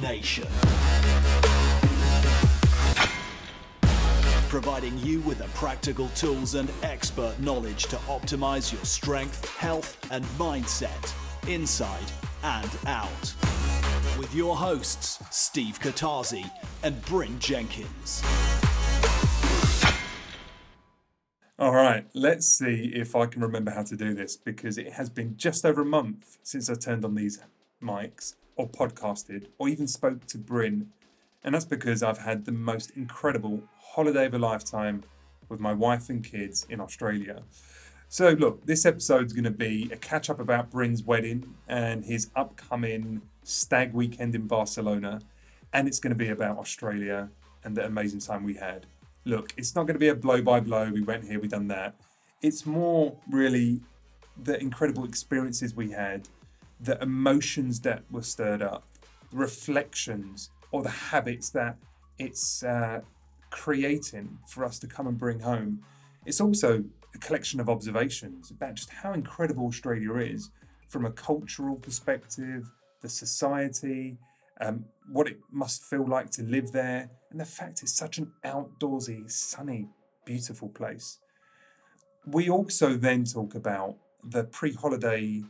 Nation. 0.00 0.48
Providing 4.48 4.96
you 4.98 5.20
with 5.20 5.38
the 5.38 5.48
practical 5.54 6.08
tools 6.10 6.54
and 6.54 6.70
expert 6.82 7.38
knowledge 7.40 7.84
to 7.86 7.96
optimize 8.06 8.72
your 8.72 8.84
strength, 8.84 9.48
health, 9.56 9.98
and 10.10 10.24
mindset 10.38 11.12
inside 11.48 12.10
and 12.42 12.70
out. 12.86 13.34
With 14.18 14.32
your 14.34 14.56
hosts, 14.56 15.22
Steve 15.30 15.80
Katarzi 15.80 16.48
and 16.82 17.02
Bryn 17.06 17.38
Jenkins. 17.40 18.22
All 21.58 21.72
right, 21.72 22.06
let's 22.14 22.46
see 22.46 22.92
if 22.94 23.14
I 23.14 23.26
can 23.26 23.42
remember 23.42 23.70
how 23.70 23.82
to 23.84 23.96
do 23.96 24.12
this 24.12 24.36
because 24.36 24.76
it 24.76 24.92
has 24.92 25.08
been 25.08 25.36
just 25.36 25.64
over 25.64 25.82
a 25.82 25.86
month 25.86 26.38
since 26.42 26.68
I 26.68 26.74
turned 26.74 27.04
on 27.04 27.14
these 27.14 27.40
mics 27.82 28.34
or 28.56 28.68
podcasted 28.68 29.48
or 29.58 29.68
even 29.68 29.86
spoke 29.86 30.26
to 30.26 30.38
Bryn. 30.38 30.90
And 31.42 31.54
that's 31.54 31.64
because 31.64 32.02
I've 32.02 32.18
had 32.18 32.44
the 32.44 32.52
most 32.52 32.92
incredible 32.96 33.62
holiday 33.78 34.26
of 34.26 34.34
a 34.34 34.38
lifetime 34.38 35.04
with 35.48 35.60
my 35.60 35.72
wife 35.72 36.08
and 36.08 36.24
kids 36.24 36.66
in 36.70 36.80
Australia. 36.80 37.42
So, 38.08 38.30
look, 38.30 38.64
this 38.64 38.86
episode's 38.86 39.32
going 39.32 39.44
to 39.44 39.50
be 39.50 39.90
a 39.92 39.96
catch 39.96 40.30
up 40.30 40.40
about 40.40 40.70
Bryn's 40.70 41.02
wedding 41.02 41.54
and 41.68 42.04
his 42.04 42.30
upcoming 42.36 43.20
stag 43.42 43.92
weekend 43.92 44.34
in 44.34 44.46
Barcelona. 44.46 45.20
And 45.72 45.88
it's 45.88 45.98
going 45.98 46.12
to 46.12 46.16
be 46.16 46.28
about 46.28 46.58
Australia 46.58 47.28
and 47.64 47.76
the 47.76 47.84
amazing 47.84 48.20
time 48.20 48.44
we 48.44 48.54
had. 48.54 48.86
Look, 49.24 49.52
it's 49.56 49.74
not 49.74 49.82
going 49.86 49.94
to 49.94 50.00
be 50.00 50.08
a 50.08 50.14
blow 50.14 50.42
by 50.42 50.60
blow, 50.60 50.90
we 50.90 51.02
went 51.02 51.24
here, 51.24 51.40
we 51.40 51.48
done 51.48 51.68
that. 51.68 51.94
It's 52.42 52.66
more 52.66 53.16
really 53.30 53.80
the 54.42 54.60
incredible 54.60 55.04
experiences 55.04 55.74
we 55.74 55.90
had, 55.90 56.28
the 56.84 57.00
emotions 57.02 57.80
that 57.80 58.02
were 58.10 58.22
stirred 58.22 58.62
up, 58.62 58.86
reflections, 59.32 60.50
or 60.70 60.82
the 60.82 60.90
habits 60.90 61.50
that 61.50 61.76
it's 62.18 62.62
uh, 62.62 63.00
creating 63.50 64.38
for 64.46 64.64
us 64.64 64.78
to 64.80 64.86
come 64.86 65.06
and 65.06 65.18
bring 65.18 65.40
home. 65.40 65.80
It's 66.26 66.40
also 66.40 66.84
a 67.14 67.18
collection 67.18 67.60
of 67.60 67.68
observations 67.68 68.50
about 68.50 68.74
just 68.74 68.90
how 68.90 69.12
incredible 69.12 69.66
Australia 69.66 70.14
is 70.16 70.50
from 70.88 71.06
a 71.06 71.10
cultural 71.10 71.76
perspective, 71.76 72.70
the 73.00 73.08
society, 73.08 74.18
um, 74.60 74.84
what 75.10 75.26
it 75.26 75.38
must 75.50 75.84
feel 75.84 76.06
like 76.06 76.30
to 76.30 76.42
live 76.42 76.72
there, 76.72 77.10
and 77.30 77.40
the 77.40 77.44
fact 77.44 77.82
it's 77.82 77.92
such 77.92 78.18
an 78.18 78.30
outdoorsy, 78.44 79.30
sunny, 79.30 79.88
beautiful 80.24 80.68
place. 80.68 81.18
We 82.26 82.48
also 82.48 82.94
then 82.94 83.24
talk 83.24 83.54
about 83.54 83.96
the 84.22 84.44
pre 84.44 84.72
holiday 84.72 85.42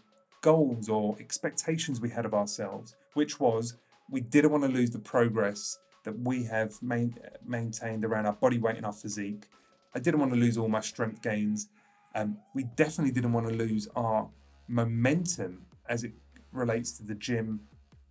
goals 0.45 0.91
or 0.91 1.17
expectations 1.21 2.03
we 2.03 2.11
had 2.11 2.27
of 2.27 2.35
ourselves, 2.35 2.97
which 3.15 3.41
was 3.41 3.77
we 4.11 4.21
didn't 4.21 4.51
want 4.51 4.63
to 4.63 4.69
lose 4.69 4.91
the 4.91 4.99
progress 4.99 5.79
that 6.05 6.19
we 6.19 6.45
have 6.45 6.71
main, 6.83 7.17
maintained 7.47 8.05
around 8.05 8.27
our 8.27 8.35
body 8.35 8.59
weight 8.59 8.77
and 8.77 8.85
our 8.85 8.93
physique. 8.93 9.47
I 9.95 10.01
didn't 10.01 10.21
want 10.21 10.35
to 10.35 10.39
lose 10.39 10.59
all 10.59 10.69
my 10.69 10.83
strength 10.83 11.23
gains. 11.23 11.69
Um, 12.15 12.37
we 12.53 12.65
definitely 12.77 13.15
didn't 13.15 13.33
want 13.33 13.49
to 13.49 13.55
lose 13.55 13.89
our 13.97 14.29
momentum 14.69 15.65
as 15.89 16.05
it 16.05 16.13
relates 16.53 16.93
to 16.99 17.05
the 17.05 17.15
gym 17.15 17.61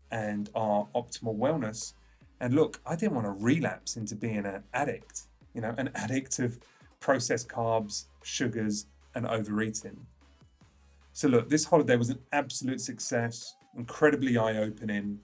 and 0.09 0.49
our 0.55 0.87
optimal 0.95 1.37
wellness. 1.37 1.93
And 2.39 2.55
look, 2.55 2.81
I 2.83 2.95
didn't 2.95 3.13
want 3.13 3.27
to 3.27 3.43
relapse 3.45 3.95
into 3.95 4.15
being 4.15 4.43
an 4.43 4.63
addict, 4.73 5.27
you 5.53 5.61
know, 5.61 5.75
an 5.77 5.91
addict 5.95 6.39
of 6.39 6.57
processed 6.99 7.47
carbs, 7.47 8.05
sugars, 8.23 8.87
and 9.13 9.27
overeating. 9.27 10.07
So, 11.13 11.27
look, 11.27 11.47
this 11.47 11.63
holiday 11.63 11.95
was 11.95 12.09
an 12.09 12.19
absolute 12.31 12.81
success, 12.81 13.55
incredibly 13.77 14.35
eye 14.37 14.57
opening. 14.57 15.19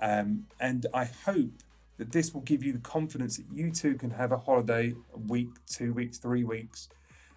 Um, 0.00 0.46
and 0.60 0.86
I 0.94 1.04
hope 1.04 1.50
that 1.98 2.12
this 2.12 2.32
will 2.32 2.42
give 2.42 2.62
you 2.62 2.72
the 2.72 2.78
confidence 2.78 3.36
that 3.36 3.46
you 3.52 3.70
too 3.70 3.96
can 3.96 4.10
have 4.10 4.32
a 4.32 4.38
holiday, 4.38 4.94
a 5.12 5.18
week, 5.18 5.50
two 5.66 5.92
weeks, 5.92 6.18
three 6.18 6.44
weeks, 6.44 6.88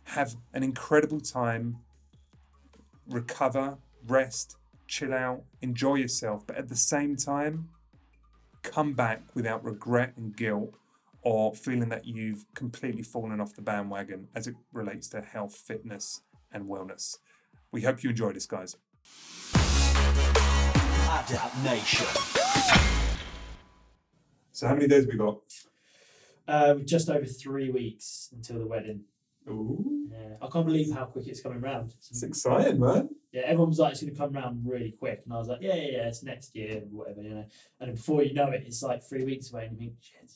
have 0.03 0.35
an 0.53 0.61
incredible 0.61 1.19
time, 1.19 1.77
recover, 3.07 3.77
rest, 4.07 4.57
chill 4.87 5.13
out, 5.13 5.41
enjoy 5.61 5.95
yourself, 5.95 6.45
but 6.45 6.57
at 6.57 6.69
the 6.69 6.75
same 6.75 7.15
time, 7.15 7.69
come 8.61 8.93
back 8.93 9.23
without 9.33 9.63
regret 9.63 10.13
and 10.15 10.35
guilt 10.35 10.75
or 11.21 11.53
feeling 11.55 11.89
that 11.89 12.05
you've 12.05 12.45
completely 12.53 13.01
fallen 13.01 13.41
off 13.41 13.55
the 13.55 13.61
bandwagon 13.61 14.27
as 14.35 14.47
it 14.47 14.55
relates 14.73 15.07
to 15.09 15.21
health, 15.21 15.55
fitness, 15.55 16.21
and 16.51 16.65
wellness. 16.65 17.17
We 17.75 17.81
hope 17.81 18.01
you 18.03 18.11
enjoy 18.11 18.31
this, 18.31 18.45
guys. 18.45 18.77
Adapt 21.11 21.57
Nation. 21.61 22.07
So, 24.53 24.67
how 24.69 24.75
many 24.75 24.87
days 24.87 25.05
we 25.05 25.17
got? 25.17 25.41
Uh, 26.47 26.75
just 26.75 27.09
over 27.09 27.25
three 27.25 27.69
weeks 27.69 28.29
until 28.33 28.59
the 28.59 28.65
wedding. 28.65 29.01
Ooh, 29.49 30.07
Yeah, 30.09 30.37
I 30.41 30.47
can't 30.47 30.65
believe 30.65 30.93
how 30.93 31.03
quick 31.03 31.27
it's 31.27 31.41
coming 31.41 31.59
round. 31.59 31.93
it's 31.97 32.23
exciting, 32.23 32.79
man. 32.79 33.09
Yeah, 33.33 33.41
everyone 33.41 33.71
was 33.71 33.79
like, 33.79 33.91
it's 33.91 34.01
going 34.01 34.13
to 34.13 34.17
come 34.19 34.31
round 34.31 34.61
really 34.65 34.91
quick. 34.91 35.23
And 35.25 35.33
I 35.33 35.37
was 35.37 35.49
like, 35.49 35.59
yeah, 35.59 35.75
yeah, 35.75 35.97
yeah, 35.97 36.07
it's 36.07 36.23
next 36.23 36.55
year, 36.55 36.81
whatever, 36.89 37.23
you 37.23 37.31
know. 37.31 37.45
And 37.81 37.89
then 37.89 37.95
before 37.95 38.23
you 38.23 38.33
know 38.33 38.51
it, 38.51 38.63
it's 38.65 38.81
like 38.83 39.03
three 39.03 39.25
weeks 39.25 39.51
away, 39.51 39.65
and 39.65 39.73
you 39.73 39.79
think, 39.89 39.95
shit, 39.99 40.31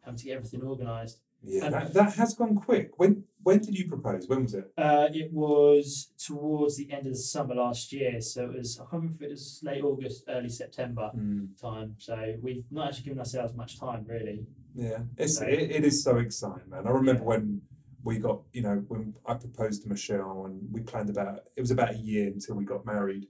having 0.00 0.18
to 0.18 0.24
get 0.24 0.34
everything 0.34 0.64
organised. 0.64 1.20
Yeah, 1.42 1.70
that, 1.70 1.94
that 1.94 2.14
has 2.16 2.34
gone 2.34 2.54
quick. 2.56 2.92
When 2.98 3.24
when 3.42 3.58
did 3.60 3.78
you 3.78 3.88
propose? 3.88 4.28
When 4.28 4.42
was 4.42 4.52
it? 4.54 4.70
Uh, 4.76 5.08
it 5.12 5.32
was 5.32 6.12
towards 6.18 6.76
the 6.76 6.92
end 6.92 7.06
of 7.06 7.12
the 7.12 7.18
summer 7.18 7.54
last 7.54 7.90
year. 7.92 8.20
So 8.20 8.44
it 8.50 8.58
was, 8.58 8.78
I 8.78 8.82
can't 8.82 8.92
remember 9.02 9.16
if 9.24 9.28
it 9.28 9.30
was 9.30 9.60
late 9.62 9.82
August, 9.82 10.24
early 10.28 10.50
September 10.50 11.10
time. 11.60 11.94
So 11.98 12.34
we've 12.42 12.64
not 12.70 12.88
actually 12.88 13.04
given 13.04 13.18
ourselves 13.20 13.54
much 13.54 13.80
time, 13.80 14.04
really. 14.06 14.44
Yeah, 14.74 14.98
it's 15.16 15.38
So- 15.38 15.46
it, 15.46 15.70
it 15.70 15.84
is 15.84 16.04
so 16.04 16.18
exciting, 16.18 16.68
man. 16.68 16.86
I 16.86 16.90
remember 16.90 17.22
Yeah. 17.22 17.28
when 17.28 17.62
we 18.04 18.18
got, 18.18 18.42
you 18.52 18.60
know, 18.62 18.84
when 18.88 19.14
I 19.26 19.34
proposed 19.34 19.82
to 19.84 19.88
Michelle 19.88 20.44
and 20.44 20.70
we 20.70 20.82
planned 20.82 21.08
about 21.08 21.44
it 21.56 21.60
was 21.62 21.70
about 21.70 21.94
a 21.94 21.98
year 21.98 22.26
until 22.28 22.56
we 22.56 22.64
got 22.66 22.84
married. 22.84 23.26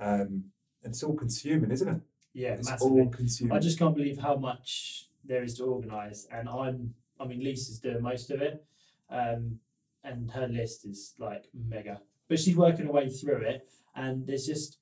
Um, 0.00 0.44
and 0.82 0.92
it's 0.92 1.02
all 1.04 1.14
consuming, 1.14 1.70
isn't 1.70 1.88
it? 1.88 2.00
Yeah, 2.32 2.54
It's 2.54 2.68
massively. 2.68 3.00
all 3.02 3.08
consuming. 3.08 3.52
I 3.56 3.60
just 3.60 3.78
can't 3.78 3.94
believe 3.94 4.18
how 4.18 4.36
much 4.36 5.06
there 5.24 5.42
is 5.44 5.54
to 5.58 5.64
organise, 5.64 6.26
and 6.32 6.48
I'm. 6.48 6.94
I 7.20 7.26
mean, 7.26 7.42
Lisa's 7.42 7.78
doing 7.80 8.02
most 8.02 8.30
of 8.30 8.40
it, 8.42 8.64
um, 9.10 9.58
and 10.04 10.30
her 10.30 10.46
list 10.48 10.86
is 10.86 11.14
like 11.18 11.46
mega. 11.54 12.00
But 12.28 12.38
she's 12.38 12.56
working 12.56 12.86
her 12.86 12.92
way 12.92 13.08
through 13.08 13.42
it, 13.42 13.68
and 13.94 14.26
there's 14.26 14.46
just 14.46 14.78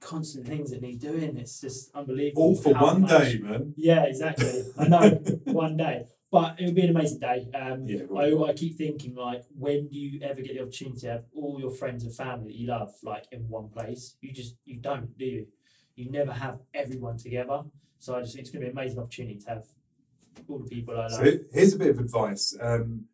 constant 0.00 0.46
things 0.46 0.70
that 0.70 0.82
need 0.82 1.00
doing. 1.00 1.36
It's 1.36 1.60
just 1.60 1.90
unbelievable. 1.94 2.42
all 2.42 2.56
for 2.56 2.72
one 2.74 3.02
much- 3.02 3.10
day, 3.10 3.38
man. 3.38 3.74
Yeah, 3.76 4.04
exactly. 4.04 4.64
I 4.78 4.88
know 4.88 5.08
one 5.44 5.76
day, 5.76 6.06
but 6.30 6.58
it 6.60 6.66
would 6.66 6.74
be 6.74 6.82
an 6.82 6.90
amazing 6.90 7.20
day. 7.20 7.48
Um, 7.54 7.84
Yeah, 7.86 8.02
I, 8.16 8.32
I 8.50 8.52
keep 8.54 8.76
thinking 8.76 9.14
like, 9.14 9.42
when 9.58 9.88
do 9.88 9.98
you 9.98 10.20
ever 10.22 10.40
get 10.40 10.54
the 10.54 10.62
opportunity 10.62 11.00
to 11.00 11.08
have 11.10 11.24
all 11.34 11.58
your 11.60 11.70
friends 11.70 12.04
and 12.04 12.14
family 12.14 12.48
that 12.52 12.54
you 12.56 12.68
love 12.68 12.92
like 13.02 13.24
in 13.32 13.40
one 13.48 13.68
place? 13.68 14.16
You 14.20 14.32
just 14.32 14.56
you 14.64 14.76
don't, 14.80 15.16
do 15.18 15.24
you? 15.24 15.46
You 15.96 16.10
never 16.10 16.32
have 16.32 16.60
everyone 16.72 17.18
together. 17.18 17.62
So 17.98 18.14
I 18.16 18.20
just 18.22 18.32
think 18.34 18.42
it's 18.44 18.50
going 18.50 18.62
to 18.64 18.66
be 18.66 18.70
an 18.72 18.78
amazing 18.78 18.98
opportunity 19.00 19.38
to 19.40 19.48
have 19.50 19.64
all 20.48 20.58
the 20.58 20.68
people 20.68 20.94
I 20.94 21.02
love. 21.08 21.12
So 21.12 21.32
here's 21.52 21.74
a 21.74 21.78
bit 21.78 21.90
of 21.90 21.98
advice. 21.98 22.56
Um, 22.60 23.06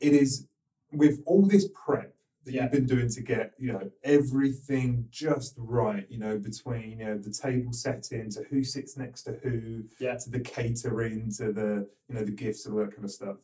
it 0.00 0.12
is 0.12 0.46
with 0.92 1.22
all 1.26 1.42
this 1.46 1.68
prep 1.74 2.14
that 2.44 2.54
Yeah. 2.54 2.62
you've 2.62 2.72
been 2.72 2.86
doing 2.86 3.08
to 3.10 3.20
get, 3.20 3.52
you 3.58 3.72
know, 3.72 3.90
everything 4.02 5.06
just 5.10 5.54
right, 5.58 6.06
you 6.10 6.18
know, 6.18 6.38
between 6.38 6.98
you 6.98 7.04
know 7.04 7.18
the 7.18 7.30
table 7.30 7.72
setting 7.72 8.30
to 8.30 8.44
who 8.44 8.64
sits 8.64 8.96
next 8.96 9.24
to 9.24 9.32
who, 9.42 9.84
Yeah. 9.98 10.16
to 10.16 10.30
the 10.30 10.40
catering, 10.40 11.30
to 11.32 11.52
the 11.52 11.88
you 12.08 12.14
know 12.14 12.24
the 12.24 12.30
gifts 12.32 12.64
and 12.64 12.74
all 12.74 12.84
that 12.84 12.92
kind 12.92 13.04
of 13.04 13.10
stuff. 13.10 13.36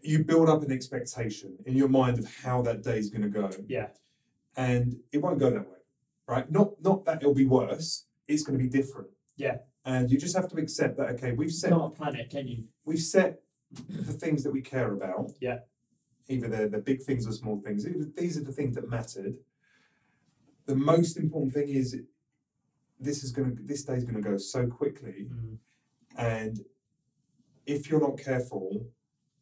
You 0.00 0.22
build 0.22 0.48
up 0.50 0.62
an 0.62 0.70
expectation 0.72 1.56
in 1.64 1.76
your 1.76 1.88
mind 1.88 2.18
of 2.18 2.26
how 2.42 2.60
that 2.62 2.82
day 2.82 2.98
is 2.98 3.08
going 3.08 3.22
to 3.22 3.28
go, 3.28 3.48
yeah, 3.66 3.88
and 4.56 5.00
it 5.12 5.18
won't 5.18 5.38
go 5.38 5.50
that 5.50 5.66
way, 5.66 5.78
right? 6.26 6.50
Not 6.50 6.82
not 6.82 7.04
that 7.06 7.22
it'll 7.22 7.32
be 7.34 7.46
worse. 7.46 8.06
It's 8.28 8.42
going 8.42 8.58
to 8.58 8.62
be 8.62 8.68
different. 8.70 9.08
Yeah. 9.36 9.58
And 9.84 10.10
you 10.10 10.18
just 10.18 10.34
have 10.36 10.48
to 10.48 10.56
accept 10.56 10.96
that. 10.96 11.10
Okay, 11.10 11.32
we've 11.32 11.52
set 11.52 11.70
can't 11.70 11.94
plan 11.94 12.16
it, 12.16 12.30
can 12.30 12.48
you? 12.48 12.64
we've 12.84 13.00
set 13.00 13.42
the 13.88 14.12
things 14.12 14.42
that 14.44 14.52
we 14.52 14.62
care 14.62 14.92
about. 14.92 15.32
Yeah. 15.40 15.58
Either 16.28 16.48
they're 16.48 16.68
the 16.68 16.78
big 16.78 17.02
things 17.02 17.26
or 17.26 17.32
small 17.32 17.60
things. 17.60 17.86
These 18.16 18.38
are 18.38 18.44
the 18.44 18.52
things 18.52 18.74
that 18.76 18.88
mattered. 18.88 19.34
The 20.66 20.74
most 20.76 21.18
important 21.18 21.52
thing 21.52 21.68
is 21.68 21.94
this 22.98 23.22
is 23.22 23.30
going 23.32 23.56
to 23.56 23.62
this 23.62 23.84
day 23.84 23.94
is 23.94 24.04
going 24.04 24.22
to 24.22 24.26
go 24.30 24.36
so 24.38 24.66
quickly, 24.66 25.26
Mm, 25.30 25.58
and 26.16 26.60
if 27.66 27.90
you're 27.90 28.00
not 28.00 28.18
careful, 28.18 28.86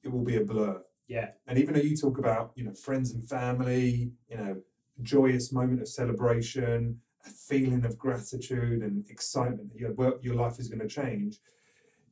it 0.03 0.11
will 0.11 0.25
be 0.25 0.37
a 0.37 0.45
blur. 0.45 0.81
yeah, 1.07 1.29
And 1.47 1.59
even 1.59 1.75
though 1.75 1.81
you 1.81 1.97
talk 1.97 2.19
about 2.19 2.53
you 2.57 2.65
know 2.65 2.73
friends 2.75 3.13
and 3.13 3.23
family, 3.29 4.11
you 4.29 4.37
know, 4.37 4.57
joyous 5.03 5.53
moment 5.53 5.81
of 5.83 5.89
celebration, 5.89 6.79
a 6.89 7.12
feeling 7.31 7.85
of 7.85 7.99
gratitude 7.99 8.83
and 8.83 9.05
excitement 9.09 9.71
that 9.73 9.79
your 9.79 9.93
work, 9.93 10.23
your 10.23 10.35
life 10.35 10.59
is 10.59 10.69
going 10.69 10.81
to 10.81 10.89
change. 10.89 11.39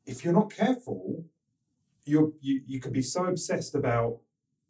If 0.05 0.23
you're 0.23 0.33
not 0.33 0.51
careful, 0.53 1.25
you're, 2.05 2.31
you 2.41 2.61
you 2.65 2.79
could 2.79 2.93
be 2.93 3.01
so 3.03 3.25
obsessed 3.25 3.75
about 3.75 4.17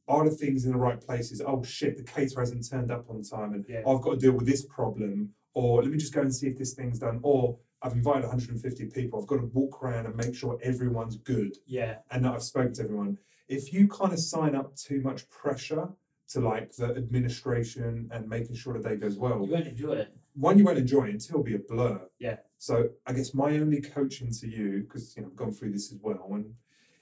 are 0.07 0.27
the 0.29 0.35
things 0.35 0.65
in 0.65 0.71
the 0.71 0.77
right 0.77 0.99
places? 0.99 1.41
Oh 1.45 1.63
shit, 1.63 1.95
the 1.95 2.03
caterer 2.03 2.41
hasn't 2.41 2.67
turned 2.69 2.91
up 2.91 3.09
on 3.09 3.21
time, 3.23 3.53
and 3.53 3.65
Yeah. 3.69 3.83
I've 3.88 4.01
got 4.01 4.11
to 4.11 4.17
deal 4.17 4.33
with 4.33 4.45
this 4.47 4.65
problem, 4.65 5.29
or 5.53 5.81
let 5.81 5.91
me 5.91 5.97
just 5.97 6.13
go 6.13 6.21
and 6.21 6.33
see 6.35 6.47
if 6.47 6.57
this 6.57 6.73
thing's 6.73 6.99
done, 6.99 7.19
or 7.23 7.57
I've 7.81 7.93
invited 7.93 8.23
150 8.23 8.85
people. 8.88 9.19
I've 9.21 9.27
got 9.27 9.38
to 9.38 9.45
walk 9.53 9.81
around 9.81 10.05
and 10.07 10.15
make 10.15 10.35
sure 10.35 10.59
everyone's 10.61 11.15
good 11.17 11.57
Yeah. 11.65 11.99
and 12.11 12.25
that 12.25 12.33
I've 12.33 12.43
spoken 12.43 12.73
to 12.73 12.83
everyone. 12.83 13.17
If 13.47 13.73
you 13.73 13.88
kind 13.88 14.11
of 14.13 14.19
sign 14.19 14.53
up 14.55 14.75
too 14.75 15.01
much 15.01 15.29
pressure 15.29 15.89
to 16.29 16.39
like 16.39 16.73
the 16.75 16.89
administration 16.95 18.09
and 18.11 18.27
making 18.27 18.55
sure 18.55 18.73
the 18.79 18.88
day 18.88 18.95
goes 18.97 19.17
well, 19.17 19.43
You 19.45 19.51
won't 19.53 19.67
enjoy 19.67 19.93
it. 19.93 20.15
One 20.33 20.57
you 20.57 20.63
won't 20.66 20.78
enjoy 20.78 21.06
it 21.06 21.12
until 21.12 21.36
it'll 21.36 21.44
be 21.44 21.56
a 21.56 21.60
blur. 21.60 22.01
Yeah. 22.19 22.38
So 22.57 22.89
I 23.06 23.13
guess 23.13 23.33
my 23.33 23.51
only 23.57 23.81
coaching 23.81 24.31
to 24.31 24.48
you, 24.48 24.81
because 24.81 25.16
you 25.16 25.24
know 25.24 25.30
I've 25.30 25.36
gone 25.36 25.51
through 25.51 25.72
this 25.74 25.92
as 25.92 26.00
well, 26.01 26.28
and 26.31 26.54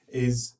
is 0.08 0.56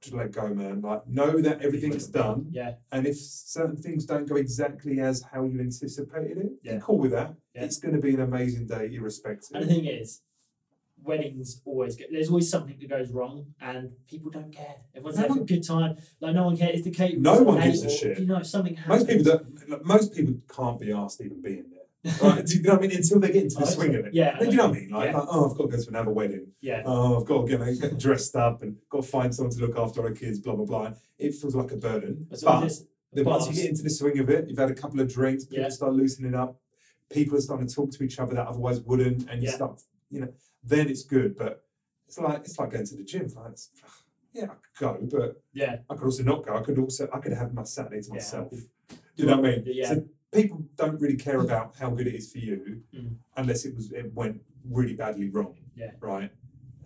just 0.00 0.14
let 0.14 0.30
go, 0.30 0.54
man. 0.54 0.80
Like 0.80 1.08
know 1.08 1.40
that 1.40 1.60
everything's 1.62 2.06
done, 2.06 2.46
Yeah. 2.50 2.74
and 2.92 3.06
if 3.06 3.16
certain 3.18 3.76
things 3.76 4.04
don't 4.04 4.28
go 4.28 4.36
exactly 4.36 5.00
as 5.00 5.22
how 5.32 5.44
you 5.44 5.60
anticipated 5.60 6.38
it, 6.38 6.52
Yeah. 6.62 6.74
be 6.76 6.80
cool 6.82 6.98
with 6.98 7.10
that. 7.12 7.34
Yeah. 7.54 7.64
It's 7.64 7.78
going 7.78 7.94
to 7.94 8.00
be 8.00 8.14
an 8.14 8.20
amazing 8.20 8.66
day, 8.66 8.90
irrespective. 8.94 9.50
And 9.54 9.64
the 9.64 9.68
thing 9.74 9.86
is, 9.86 10.22
weddings 11.02 11.60
always 11.64 11.96
get 11.96 12.12
there's 12.12 12.28
always 12.28 12.50
something 12.50 12.76
that 12.78 12.88
goes 12.88 13.10
wrong 13.12 13.46
and 13.60 13.92
people 14.08 14.30
don't 14.30 14.52
care. 14.52 14.76
Everyone's 14.94 15.16
No 15.16 15.22
having 15.22 15.42
a 15.42 15.46
good 15.46 15.66
time. 15.66 15.96
Like 16.20 16.34
no 16.34 16.44
one 16.44 16.56
cares. 16.56 16.82
The 16.82 16.90
cake 16.90 17.18
No 17.18 17.42
one 17.42 17.60
gives 17.62 17.82
a 17.84 17.90
shit. 17.90 18.18
You 18.20 18.26
know, 18.26 18.38
if 18.38 18.46
something 18.46 18.76
happens. 18.76 19.00
most 19.00 19.08
people 19.08 19.24
don't. 19.24 19.84
Most 19.86 20.14
people 20.14 20.34
can't 20.54 20.78
be 20.80 20.92
asked 20.92 21.20
even 21.20 21.40
being 21.40 21.64
there. 21.70 21.77
Right? 22.22 22.46
Do 22.46 22.54
you 22.56 22.62
know 22.62 22.74
what 22.74 22.78
I 22.84 22.86
mean? 22.86 22.96
Until 22.96 23.20
they 23.20 23.32
get 23.32 23.42
into 23.44 23.56
the 23.56 23.62
Oh, 23.62 23.66
swing 23.66 23.94
of 23.96 24.06
it. 24.06 24.14
yeah, 24.14 24.38
Do 24.38 24.46
you 24.46 24.52
know 24.56 24.68
what 24.68 24.76
I 24.76 24.80
mean? 24.80 24.90
Like, 24.90 25.10
yeah. 25.10 25.18
like, 25.18 25.28
oh, 25.30 25.50
I've 25.50 25.56
got 25.58 25.70
to 25.70 25.76
go 25.76 25.82
to 25.82 25.88
another 25.88 26.10
wedding. 26.12 26.46
Yeah. 26.60 26.82
oh, 26.86 27.20
I've 27.20 27.26
got 27.26 27.46
to 27.46 27.56
get, 27.58 27.80
get 27.80 27.98
dressed 27.98 28.36
up 28.36 28.62
and 28.62 28.76
got 28.88 29.02
to 29.02 29.08
find 29.08 29.34
someone 29.34 29.52
to 29.54 29.60
look 29.66 29.76
after 29.76 30.02
our 30.02 30.12
kids, 30.12 30.38
blah, 30.38 30.54
blah, 30.54 30.64
blah. 30.64 30.92
It 31.18 31.34
feels 31.34 31.54
like 31.56 31.72
a 31.72 31.76
burden. 31.76 32.26
As 32.30 32.42
But 32.44 32.64
as 32.64 32.86
then 33.12 33.24
once 33.24 33.48
you 33.48 33.54
get 33.54 33.70
into 33.70 33.82
the 33.82 33.90
swing 33.90 34.18
of 34.20 34.30
it, 34.30 34.48
you've 34.48 34.58
had 34.58 34.70
a 34.70 34.74
couple 34.74 35.00
of 35.00 35.12
drinks, 35.12 35.44
people 35.44 35.64
Yeah. 35.64 35.68
start 35.70 35.92
loosening 35.94 36.34
up, 36.34 36.60
people 37.10 37.36
are 37.36 37.40
starting 37.40 37.66
to 37.66 37.74
talk 37.74 37.90
to 37.92 38.04
each 38.04 38.18
other 38.20 38.34
that 38.34 38.46
otherwise 38.46 38.80
wouldn't, 38.80 39.28
and 39.28 39.42
you 39.42 39.48
Yeah. 39.48 39.54
start, 39.56 39.82
you 40.10 40.20
know, 40.20 40.32
then 40.62 40.88
it's 40.88 41.02
good. 41.04 41.36
But 41.36 41.64
it's 42.06 42.18
like 42.18 42.40
it's 42.40 42.58
like 42.58 42.70
going 42.70 42.86
to 42.86 42.96
the 42.96 43.02
gym. 43.02 43.22
It's 43.22 43.34
like, 43.34 43.50
it's, 43.50 43.70
yeah, 44.32 44.44
I 44.44 44.46
could 44.46 45.10
go, 45.10 45.18
but 45.18 45.42
yeah. 45.52 45.78
I 45.90 45.94
could 45.94 46.04
also 46.04 46.22
not 46.22 46.46
go. 46.46 46.54
I 46.54 46.62
could 46.62 46.78
also 46.78 47.08
I 47.12 47.18
could 47.18 47.32
have 47.32 47.52
my 47.54 47.64
Saturday 47.64 48.02
to 48.02 48.08
Yeah. 48.08 48.14
myself. 48.14 48.50
Do 48.50 48.96
you 49.16 49.26
know 49.26 49.36
what 49.38 49.46
I 49.50 49.56
mean? 49.56 49.62
Yeah. 49.66 49.88
So 49.88 50.04
people 50.32 50.62
don't 50.76 51.00
really 51.00 51.16
care 51.16 51.40
about 51.40 51.74
how 51.80 51.90
good 51.90 52.06
it 52.06 52.14
is 52.14 52.30
for 52.32 52.38
you 52.38 52.82
Mm. 52.94 53.16
unless 53.36 53.64
it 53.64 53.74
was 53.74 53.92
it 53.92 54.12
went 54.14 54.40
really 54.64 54.94
badly 54.94 55.28
wrong. 55.30 55.56
Yeah. 55.74 55.92
Right. 56.00 56.30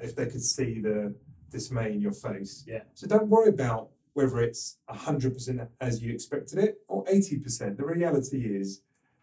If 0.01 0.15
they 0.17 0.27
could 0.27 0.43
see 0.43 0.81
the 0.81 1.15
dismay 1.51 1.93
in 1.93 2.01
your 2.01 2.13
face. 2.13 2.65
Yeah. 2.67 2.83
So 2.95 3.07
don't 3.07 3.29
worry 3.29 3.49
about 3.49 3.91
whether 4.15 4.41
it's 4.41 4.79
hundred 4.89 5.35
percent 5.35 5.61
as 5.81 6.03
you 6.03 6.13
expected 6.13 6.59
it 6.59 6.81
or 6.89 7.05
eighty 7.09 7.39
percent. 7.39 7.77
The 7.79 7.85
reality 7.87 8.41
is 8.61 8.83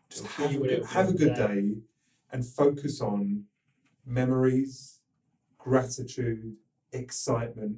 just 0.10 0.26
have 0.26 0.52
a 0.56 0.58
good, 0.58 0.86
have 0.86 1.10
a 1.10 1.14
good 1.14 1.36
day 1.36 1.78
and 2.32 2.46
focus 2.46 3.00
on 3.02 3.46
memories, 4.06 5.00
gratitude, 5.58 6.56
excitement, 6.92 7.78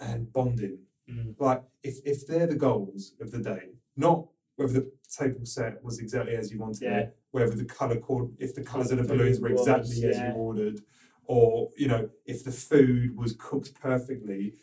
and 0.00 0.32
bonding 0.32 0.78
Mm. 1.10 1.34
like 1.40 1.62
if 1.82 2.00
if 2.04 2.26
they're 2.26 2.46
the 2.46 2.54
goals 2.54 3.14
of 3.18 3.30
the 3.30 3.38
day, 3.38 3.70
not 3.96 4.28
whether 4.58 4.72
the 4.72 4.90
table 5.08 5.46
set 5.46 5.82
was 5.84 6.00
exactly 6.00 6.34
as 6.34 6.50
you 6.50 6.58
wanted 6.58 6.82
Yeah. 6.82 6.98
it, 6.98 7.16
whether 7.30 7.54
the 7.54 7.64
color 7.64 7.96
cord, 7.96 8.30
if 8.38 8.56
the 8.56 8.62
colors 8.62 8.90
of 8.90 8.98
the 8.98 9.04
balloons 9.04 9.38
were 9.38 9.50
was, 9.50 9.60
exactly 9.60 10.08
as 10.08 10.16
yeah. 10.16 10.32
you 10.32 10.34
ordered, 10.34 10.80
or 11.24 11.70
you 11.76 11.86
know 11.86 12.10
if 12.26 12.42
the 12.42 12.50
food 12.50 13.16
was 13.16 13.34
cooked 13.34 13.72
perfectly. 13.80 14.54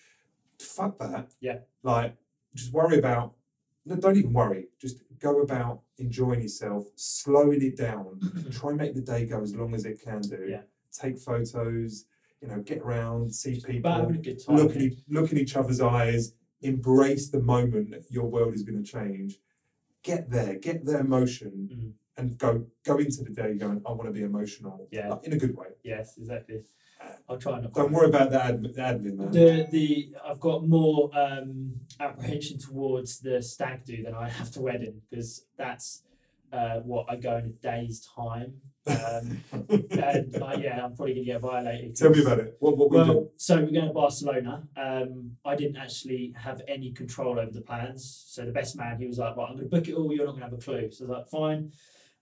Fuck 0.60 1.00
that. 1.00 1.34
Yeah. 1.40 1.60
Like 1.82 2.16
just 2.54 2.74
worry 2.74 3.00
about. 3.00 3.34
No, 3.86 3.96
don't 3.96 4.18
even 4.18 4.34
worry. 4.34 4.68
Just 4.80 4.98
go 5.20 5.42
about 5.42 5.82
enjoying 5.98 6.42
yourself, 6.42 6.86
slowing 6.96 7.62
it 7.62 7.78
down. 7.78 8.20
Try 8.52 8.72
and 8.72 8.80
make 8.80 8.96
the 8.96 9.02
day 9.02 9.26
go 9.26 9.42
as 9.42 9.56
long 9.56 9.74
as 9.76 9.86
it 9.86 10.02
can 10.04 10.22
do. 10.22 10.46
Yeah. 10.50 10.62
Take 10.92 11.20
photos. 11.20 12.06
You 12.42 12.50
know, 12.50 12.60
get 12.62 12.80
around, 12.80 13.34
see 13.34 13.62
people 13.66 13.92
having 13.92 14.16
a 14.16 14.20
good 14.20 14.46
time. 14.46 14.58
look 14.58 14.76
at 14.76 14.92
look 15.08 15.32
in 15.32 15.38
each 15.38 15.56
other's 15.56 15.82
eyes, 15.82 16.34
embrace 16.62 17.30
the 17.30 17.40
moment 17.40 17.96
your 18.10 18.26
world 18.26 18.54
is 18.54 18.64
going 18.64 18.84
to 18.84 18.92
change. 18.92 19.40
Get 20.06 20.30
there, 20.30 20.54
get 20.60 20.86
the 20.86 21.00
emotion, 21.00 21.52
Mm. 21.74 21.94
and 22.18 22.38
go 22.38 22.68
go 22.84 22.98
into 23.00 23.24
the 23.24 23.32
day 23.32 23.56
going, 23.58 23.82
I 23.88 23.92
want 23.92 24.06
to 24.06 24.12
be 24.12 24.22
emotional, 24.22 24.88
Yeah. 24.92 25.10
like, 25.10 25.24
in 25.26 25.34
a 25.34 25.38
good 25.38 25.56
way. 25.58 25.70
Yes, 25.84 26.16
exactly. 26.20 26.62
I'll 27.28 27.40
try 27.40 27.60
not. 27.60 27.74
Don't 27.74 27.92
worry 27.92 28.08
about 28.08 28.30
the 28.30 28.38
admin, 28.38 28.74
the 28.76 28.82
admin 28.82 29.16
man. 29.18 29.32
The 29.32 29.68
the 29.72 30.16
I've 30.24 30.40
got 30.40 30.68
more 30.68 31.10
um, 31.18 31.50
apprehension 32.00 32.60
towards 32.60 33.20
the 33.20 33.42
stag 33.42 33.84
do 33.84 34.04
than 34.04 34.14
I 34.14 34.30
have 34.30 34.52
to 34.52 34.62
wedding 34.62 35.02
because 35.10 35.46
that's 35.58 36.04
uh, 36.52 36.80
what 36.80 37.06
I 37.10 37.16
go 37.16 37.38
in 37.38 37.46
a 37.46 37.50
day's 37.50 38.08
time. 38.16 38.54
Um, 38.88 39.44
and 39.70 40.36
uh, 40.42 40.58
yeah, 40.60 40.86
I'm 40.86 40.96
probably 40.96 41.16
gonna 41.16 41.26
get 41.26 41.42
violated. 41.42 41.96
Tell 41.96 42.12
me 42.12 42.22
about 42.22 42.40
it. 42.40 42.56
What 42.60 42.78
what 42.78 42.92
we 42.92 42.98
do? 42.98 43.04
Well, 43.04 43.32
so 43.38 43.56
we're 43.56 43.72
going 43.72 43.88
to 43.88 43.94
Barcelona. 43.94 44.64
Um, 44.78 45.32
I 45.44 45.56
didn't 45.56 45.78
actually 45.78 46.34
have 46.38 46.62
any 46.68 46.92
control 46.92 47.40
over 47.40 47.52
the 47.52 47.62
plans. 47.62 48.26
So 48.28 48.46
the 48.46 48.52
best 48.52 48.78
man, 48.78 48.98
he 49.00 49.08
was 49.08 49.18
like, 49.18 49.36
"Right, 49.36 49.48
I'm 49.50 49.56
going 49.56 49.70
to 49.70 49.76
book 49.76 49.88
it 49.88 49.94
all. 49.94 50.14
You're 50.14 50.26
not 50.26 50.38
going 50.38 50.44
to 50.44 50.50
have 50.50 50.54
a 50.54 50.62
clue." 50.62 50.92
So 50.92 51.06
I 51.06 51.08
was 51.08 51.18
like, 51.18 51.28
"Fine." 51.30 51.72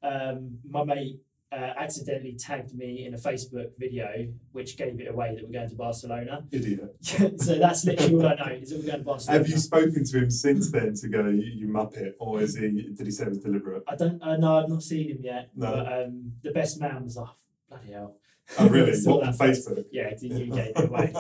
Um, 0.03 0.59
my 0.69 0.83
mate 0.83 1.19
uh, 1.53 1.73
accidentally 1.77 2.33
tagged 2.33 2.73
me 2.73 3.05
in 3.05 3.13
a 3.13 3.17
Facebook 3.17 3.77
video, 3.77 4.27
which 4.53 4.75
gave 4.75 4.99
it 4.99 5.09
away 5.09 5.35
that 5.35 5.45
we're 5.45 5.53
going 5.53 5.69
to 5.69 5.75
Barcelona. 5.75 6.45
Idiot. 6.51 6.95
so 7.01 7.59
that's 7.59 7.85
literally 7.85 8.15
all 8.15 8.27
I 8.27 8.35
know 8.35 8.53
is 8.53 8.69
that 8.69 8.79
we're 8.79 8.87
going 8.87 8.99
to 8.99 9.05
Barcelona. 9.05 9.39
Have 9.39 9.47
you 9.47 9.57
spoken 9.57 10.03
to 10.03 10.17
him 10.17 10.31
since 10.31 10.71
then 10.71 10.95
to 10.95 11.07
go, 11.07 11.27
you, 11.27 11.43
you 11.43 11.67
muppet, 11.67 12.13
or 12.19 12.41
is 12.41 12.55
he? 12.55 12.93
Did 12.95 13.05
he 13.05 13.11
say 13.11 13.25
it 13.25 13.29
was 13.29 13.39
deliberate? 13.39 13.83
I 13.87 13.95
don't. 13.95 14.21
Uh, 14.21 14.37
no, 14.37 14.57
I've 14.57 14.69
not 14.69 14.81
seen 14.81 15.09
him 15.09 15.19
yet. 15.21 15.49
No. 15.55 15.71
But 15.71 15.93
um, 15.93 16.33
the 16.41 16.51
best 16.51 16.79
man 16.81 17.03
was 17.03 17.17
like, 17.17 17.29
"Bloody 17.69 17.91
hell." 17.91 18.15
Oh 18.59 18.67
really? 18.67 18.97
What 19.03 19.27
on. 19.27 19.33
Facebook? 19.33 19.85
Yeah, 19.91 20.13
you 20.19 20.29
gave 20.51 20.73
it 20.75 20.89
away. 20.89 21.13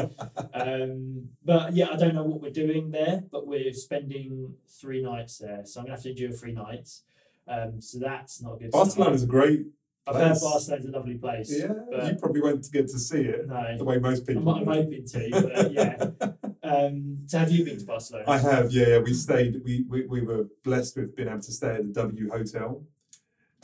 Um, 0.53 1.29
but 1.45 1.73
yeah, 1.73 1.87
I 1.91 1.95
don't 1.95 2.15
know 2.15 2.23
what 2.23 2.41
we're 2.41 2.51
doing 2.51 2.91
there, 2.91 3.23
but 3.31 3.45
we're 3.45 3.73
spending 3.73 4.55
three 4.67 5.01
nights 5.01 5.37
there, 5.37 5.61
so 5.65 5.79
I'm 5.79 5.85
gonna 5.85 5.95
have 5.95 6.03
to 6.03 6.09
endure 6.09 6.31
three 6.31 6.53
nights. 6.53 7.03
Um, 7.47 7.81
so 7.81 7.99
that's 7.99 8.41
not 8.41 8.55
a 8.55 8.57
good. 8.57 8.71
Barcelona 8.71 9.13
is 9.13 9.23
a 9.23 9.27
great. 9.27 9.67
I've 10.05 10.15
heard. 10.15 10.37
Barcelona's 10.41 10.85
a 10.85 10.91
lovely 10.91 11.15
place. 11.15 11.53
Yeah, 11.57 12.07
you 12.07 12.15
probably 12.15 12.41
won't 12.41 12.69
get 12.71 12.87
to 12.89 12.99
see 12.99 13.21
it 13.21 13.47
the 13.47 13.83
way 13.83 13.99
most 13.99 14.21
I'm, 14.21 14.25
people. 14.35 14.49
I'm 14.49 14.65
would. 14.65 14.75
hoping 14.75 15.05
to. 15.07 15.29
But 15.31 15.71
yeah. 15.71 16.29
Um, 16.65 17.17
so 17.25 17.39
have 17.39 17.51
you 17.51 17.65
been 17.65 17.77
to 17.77 17.85
Barcelona? 17.85 18.23
I 18.25 18.37
have, 18.37 18.71
yeah, 18.71 18.87
yeah. 18.87 18.97
We 18.99 19.13
stayed. 19.13 19.61
We, 19.65 19.85
we, 19.89 20.05
we 20.05 20.21
were 20.21 20.47
blessed 20.63 20.95
with 20.95 21.13
being 21.13 21.27
able 21.27 21.41
to 21.41 21.51
stay 21.51 21.75
at 21.75 21.83
the 21.85 21.91
W 21.93 22.29
Hotel. 22.31 22.83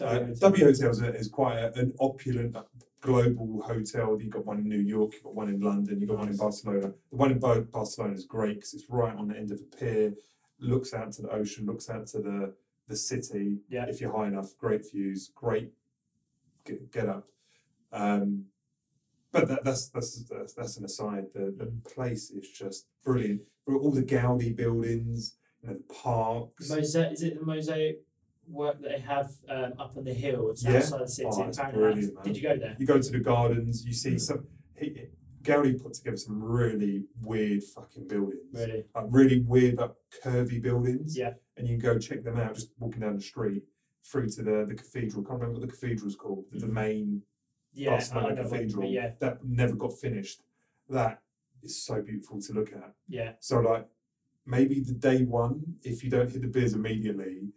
Uh, 0.02 0.20
w 0.20 0.66
Hotel 0.66 0.90
is, 0.90 1.02
a- 1.02 1.16
is 1.16 1.30
quite 1.30 1.58
a, 1.60 1.74
an 1.80 1.94
opulent 2.00 2.58
global 3.02 3.62
hotel. 3.62 4.18
You've 4.22 4.32
got 4.34 4.46
one 4.46 4.58
in 4.60 4.68
New 4.68 4.80
York, 4.82 5.14
you've 5.14 5.24
got 5.24 5.34
one 5.34 5.48
in 5.48 5.62
London, 5.62 6.00
you've 6.02 6.10
got 6.10 6.20
one 6.20 6.28
in 6.30 6.38
Barcelona. 6.38 6.94
The 7.10 7.16
one 7.16 7.32
in 7.32 7.40
Bar- 7.40 7.62
Barcelona 7.62 8.14
is 8.16 8.26
great 8.26 8.56
because 8.56 8.74
it's 8.74 8.90
right 8.90 9.16
on 9.16 9.30
the 9.30 9.38
end 9.38 9.52
of 9.52 9.60
a 9.62 9.76
pier, 9.78 10.14
looks 10.60 10.94
out 10.94 11.14
to 11.14 11.22
the 11.22 11.30
ocean, 11.30 11.66
looks 11.66 11.90
out 11.90 12.06
to 12.08 12.20
the 12.20 12.54
the 12.90 12.96
city. 12.98 13.60
Yeah. 13.70 13.86
If 13.88 14.02
you're 14.02 14.12
high 14.16 14.28
enough, 14.28 14.58
great 14.58 14.84
views, 14.92 15.32
great 15.34 15.72
get, 16.70 16.92
get 16.92 17.10
up. 17.10 17.28
Um, 17.92 18.46
but 19.32 19.48
that, 19.48 19.64
that's, 19.64 19.90
that's 19.90 20.24
that's 20.24 20.54
that's 20.54 20.78
an 20.78 20.86
aside. 20.86 21.26
The 21.34 21.54
the 21.56 21.66
Mm. 21.66 21.84
place 21.94 22.32
is 22.32 22.50
just 22.50 22.88
brilliant. 23.04 23.42
All 23.68 23.92
the 23.92 24.02
Gaudi 24.02 24.56
buildings, 24.56 25.38
you 25.62 25.70
know, 25.70 25.76
the 25.76 25.94
parks. 25.94 26.70
Mosaic, 26.70 27.14
is 27.14 27.24
it 27.24 27.40
the 27.40 27.46
mosaic 27.46 28.02
work 28.48 28.82
that 28.82 28.90
they 28.90 29.00
have 29.00 29.30
um, 29.48 29.74
up 29.78 29.96
on 29.96 30.06
the 30.06 30.14
hill? 30.14 30.50
It's 30.50 30.64
Yeah. 30.64 30.78
outside 30.78 31.02
the 31.02 31.08
city. 31.08 31.30
Oh, 31.32 31.44
it's 31.44 31.58
apparently. 31.60 31.82
brilliant, 31.84 32.16
man. 32.16 32.24
Did 32.24 32.38
you 32.38 32.42
go 32.44 32.58
there? 32.58 32.76
You 32.80 32.86
go 32.88 33.00
to 33.00 33.12
the 33.12 33.20
gardens, 33.20 33.86
you 33.86 33.92
Mm. 33.92 33.96
see 33.96 34.18
some. 34.18 34.48
He, 34.76 35.06
Gaudi 35.44 35.82
put 35.82 35.94
together 35.94 36.18
some 36.18 36.42
really 36.44 37.06
weird 37.22 37.64
fucking 37.64 38.08
buildings. 38.08 38.42
Really? 38.54 38.84
Like 38.96 39.06
really 39.10 39.40
weird, 39.42 39.76
but 39.78 39.96
curvy 40.24 40.62
buildings. 40.62 41.18
Yeah. 41.18 41.34
And 41.56 41.68
you 41.68 41.78
can 41.78 41.94
go 41.94 42.00
check 42.00 42.24
them 42.24 42.38
out 42.38 42.56
just 42.56 42.72
walking 42.80 43.02
down 43.02 43.16
the 43.16 43.22
street 43.22 43.64
through 44.04 44.30
to 44.30 44.44
the, 44.44 44.66
the 44.68 44.76
cathedral. 44.76 45.24
can't 45.24 45.40
remember 45.40 45.60
what 45.60 45.68
the 45.70 45.74
cathedral's 45.74 46.16
called. 46.16 46.46
The, 46.52 46.60
the 46.60 46.68
Mhm. 46.68 46.74
main 46.74 47.22
Yeah, 47.74 47.92
I, 47.92 47.94
I 47.94 47.98
Barcelona 47.98 48.28
what 48.44 48.52
cathedral 48.52 48.90
Yeah, 48.92 49.12
that 49.20 49.44
never 49.46 49.76
got 49.76 49.94
finished. 50.00 50.42
That 50.90 51.22
is 51.62 51.82
so 51.84 52.02
beautiful 52.02 52.42
to 52.42 52.54
look 52.54 52.74
at. 52.74 52.94
yeah. 53.08 53.34
So 53.40 53.60
like 53.60 53.88
maybe 54.46 54.80
the 54.80 54.94
day 54.94 55.24
one, 55.24 55.76
if 55.84 56.04
you 56.04 56.10
don't 56.10 56.32
hit 56.32 56.42
the 56.42 56.48
beers 56.48 56.74
immediately, 56.74 57.50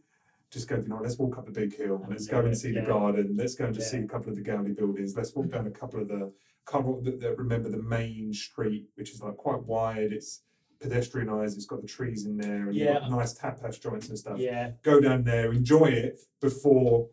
just 0.51 0.69
go, 0.69 0.77
you 0.77 0.89
know, 0.89 1.01
let's 1.01 1.17
walk 1.19 1.39
up 1.39 1.47
the 1.47 1.53
big 1.53 1.75
hill, 1.75 1.99
Have 1.99 2.09
a 2.09 2.11
let's 2.11 2.27
go 2.27 2.41
and 2.45 2.57
see 2.57 2.73
yeah. 2.73 2.83
the 2.83 2.87
garden, 2.87 3.35
let's 3.37 3.55
go 3.55 3.65
and 3.67 3.75
just 3.75 3.93
Yeah. 3.93 4.01
see 4.01 4.05
a 4.05 4.09
couple 4.09 4.29
of 4.31 4.37
the 4.37 4.43
Gaudi 4.43 4.77
buildings, 4.77 5.17
let's 5.17 5.35
walk 5.35 5.49
down 5.51 5.67
a 5.67 5.71
couple 5.71 6.01
of 6.01 6.09
the 6.09 6.33
can't 6.65 6.85
remember, 6.85 7.11
the, 7.11 7.17
the, 7.17 7.35
remember 7.35 7.69
the 7.71 7.83
main 7.83 8.33
street, 8.33 8.89
which 8.95 9.11
is 9.13 9.21
like 9.23 9.37
quite 9.37 9.63
wide, 9.65 10.13
it's 10.13 10.43
pedestrianised, 10.83 11.55
it's 11.55 11.67
got 11.67 11.81
the 11.81 11.89
trees 11.89 12.27
in 12.27 12.37
there 12.37 12.69
and 12.69 12.75
Yeah. 12.75 13.07
nice 13.09 13.39
tapas 13.39 13.81
joints 13.81 14.09
and 14.09 14.19
stuff. 14.19 14.39
Yeah. 14.39 14.73
Go 14.83 15.01
down 15.01 15.25
there, 15.25 15.53
enjoy 15.53 15.87
it 15.87 16.19
before 16.41 17.09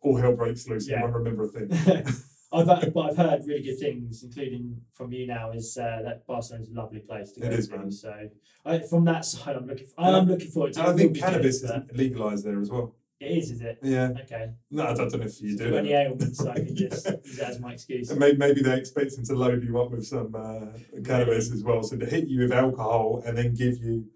all 0.00 0.16
hell 0.16 0.34
breaks 0.36 0.68
loose. 0.68 0.88
Yeah. 0.88 0.96
You 0.98 1.02
won't 1.02 1.14
remember 1.14 1.44
a 1.44 1.48
thing. 1.48 1.68
I've 2.50 2.66
heard, 2.66 2.94
but 2.94 3.00
I've 3.10 3.16
heard 3.16 3.42
really 3.46 3.62
good 3.62 3.78
things, 3.78 4.22
including 4.22 4.80
from 4.92 5.12
you 5.12 5.26
now. 5.26 5.50
Is 5.50 5.76
uh, 5.76 6.00
that 6.04 6.26
Barcelona's 6.26 6.70
a 6.70 6.72
lovely 6.72 7.00
place 7.00 7.32
to 7.32 7.40
It 7.44 7.50
go 7.50 7.56
is, 7.56 7.68
to. 7.68 7.76
man. 7.76 7.90
So 7.90 8.14
I, 8.64 8.78
from 8.78 9.04
that 9.04 9.26
side, 9.26 9.54
I'm 9.54 9.66
looking. 9.66 9.86
I 9.98 10.08
am 10.16 10.26
looking 10.26 10.50
forward 10.50 10.72
to. 10.72 10.80
And 10.80 10.88
I 10.88 10.96
think 10.96 11.18
cannabis 11.18 11.60
good, 11.60 11.84
is 11.90 11.96
legalised 11.98 12.46
there 12.46 12.58
as 12.58 12.70
well. 12.70 12.94
It 13.20 13.38
is, 13.38 13.50
is 13.50 13.60
it? 13.62 13.78
Yeah. 13.82 14.10
Okay. 14.22 14.50
No, 14.70 14.86
I 14.86 14.94
don't 14.94 15.12
know 15.12 15.24
if 15.24 15.40
you 15.42 15.56
So 15.58 15.70
do 15.70 15.76
any 15.76 15.92
ailments, 15.92 16.40
I 16.46 16.54
can 16.54 16.76
just 16.76 17.04
use 17.24 17.36
that 17.38 17.50
as 17.50 17.60
my 17.60 17.72
excuse. 17.72 18.10
And 18.10 18.20
maybe, 18.20 18.36
maybe 18.36 18.62
they 18.62 18.76
expect 18.78 19.14
him 19.16 19.24
to 19.24 19.34
load 19.34 19.64
you 19.64 19.80
up 19.80 19.90
with 19.90 20.06
some 20.06 20.34
uh, 20.36 21.00
cannabis 21.04 21.50
as 21.52 21.64
well, 21.64 21.82
so 21.82 21.96
to 21.96 22.06
hit 22.06 22.28
you 22.28 22.40
with 22.42 22.52
alcohol 22.52 23.22
and 23.26 23.36
then 23.36 23.54
give 23.54 23.78
you 23.78 24.06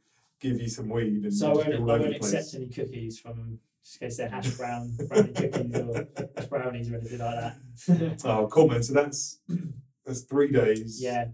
give 0.41 0.61
you 0.61 0.69
some 0.69 0.89
weed 0.89 1.23
and 1.25 1.35
So 1.35 1.51
I 1.51 1.55
won't, 1.55 1.75
I 1.75 1.79
won't 1.79 2.17
accept 2.17 2.55
any 2.55 2.69
cookies 2.69 3.19
from 3.19 3.59
just 3.85 4.01
in 4.01 4.07
case 4.09 4.17
they're 4.19 4.29
hash 4.29 4.51
brown 4.57 4.97
brownie 5.09 5.33
cookies 5.33 5.75
or 5.77 6.07
brownies 6.49 6.91
or 6.93 6.97
anything 6.97 7.19
like 7.19 7.55
that. 7.89 8.21
Oh, 8.25 8.47
cool, 8.49 8.69
man. 8.69 8.83
So 8.85 8.93
that's 8.95 9.41
that's 10.07 10.23
three 10.23 10.53
days. 10.53 11.01
yeah. 11.03 11.27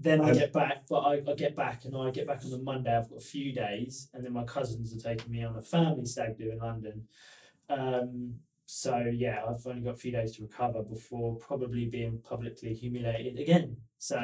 Then 0.00 0.20
I 0.20 0.32
get 0.32 0.52
back, 0.52 0.84
but 0.88 1.00
I, 1.00 1.22
I 1.28 1.34
get 1.34 1.56
back 1.56 1.84
and 1.84 1.96
I 1.96 2.10
get 2.10 2.26
back 2.26 2.44
on 2.44 2.50
the 2.50 2.58
Monday. 2.58 2.96
I've 2.96 3.08
got 3.10 3.18
a 3.18 3.20
few 3.20 3.52
days, 3.52 4.08
and 4.14 4.24
then 4.24 4.32
my 4.32 4.44
cousins 4.44 4.94
are 4.94 5.14
taking 5.14 5.32
me 5.32 5.42
on 5.42 5.56
a 5.56 5.62
family 5.62 6.06
stag 6.06 6.38
do 6.38 6.52
in 6.52 6.58
London. 6.58 7.08
Um, 7.68 8.34
so 8.64 9.02
yeah, 9.12 9.40
I've 9.48 9.66
only 9.66 9.82
got 9.82 9.94
a 9.94 9.96
few 9.96 10.12
days 10.12 10.36
to 10.36 10.42
recover 10.42 10.82
before 10.82 11.36
probably 11.36 11.86
being 11.86 12.18
publicly 12.18 12.74
humiliated 12.74 13.40
again. 13.40 13.78
So 13.98 14.20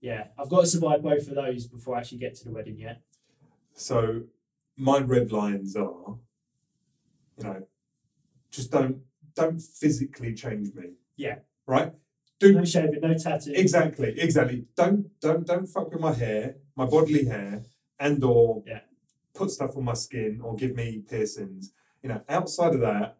yeah, 0.00 0.28
I've 0.38 0.48
got 0.48 0.62
to 0.62 0.66
survive 0.66 1.02
both 1.02 1.28
of 1.28 1.34
those 1.34 1.66
before 1.66 1.96
I 1.96 2.00
actually 2.00 2.18
get 2.18 2.34
to 2.36 2.44
the 2.44 2.52
wedding 2.52 2.78
yet. 2.78 3.02
So 3.74 4.22
my 4.76 4.98
red 5.00 5.30
lines 5.30 5.76
are, 5.76 6.16
you 7.36 7.44
know, 7.44 7.66
just 8.50 8.70
don't 8.70 9.02
don't 9.34 9.60
physically 9.60 10.32
change 10.32 10.74
me. 10.74 10.92
Yeah. 11.16 11.40
Right. 11.66 11.92
Do 12.38 12.52
No 12.52 12.64
shaving, 12.64 13.00
no 13.00 13.14
tattoo. 13.14 13.52
exactly, 13.54 14.14
exactly. 14.18 14.66
Don't 14.76 15.08
don't 15.20 15.46
don't 15.46 15.66
fuck 15.66 15.90
with 15.90 16.00
my 16.00 16.12
hair, 16.12 16.56
my 16.76 16.84
bodily 16.84 17.24
hair, 17.24 17.62
and 17.98 18.22
or 18.22 18.62
Yeah. 18.66 18.80
put 19.34 19.50
stuff 19.50 19.76
on 19.76 19.84
my 19.84 19.94
skin 19.94 20.40
or 20.42 20.54
give 20.54 20.74
me 20.74 21.02
piercings. 21.08 21.72
You 22.02 22.10
know, 22.10 22.20
outside 22.28 22.74
of 22.74 22.80
that, 22.80 23.18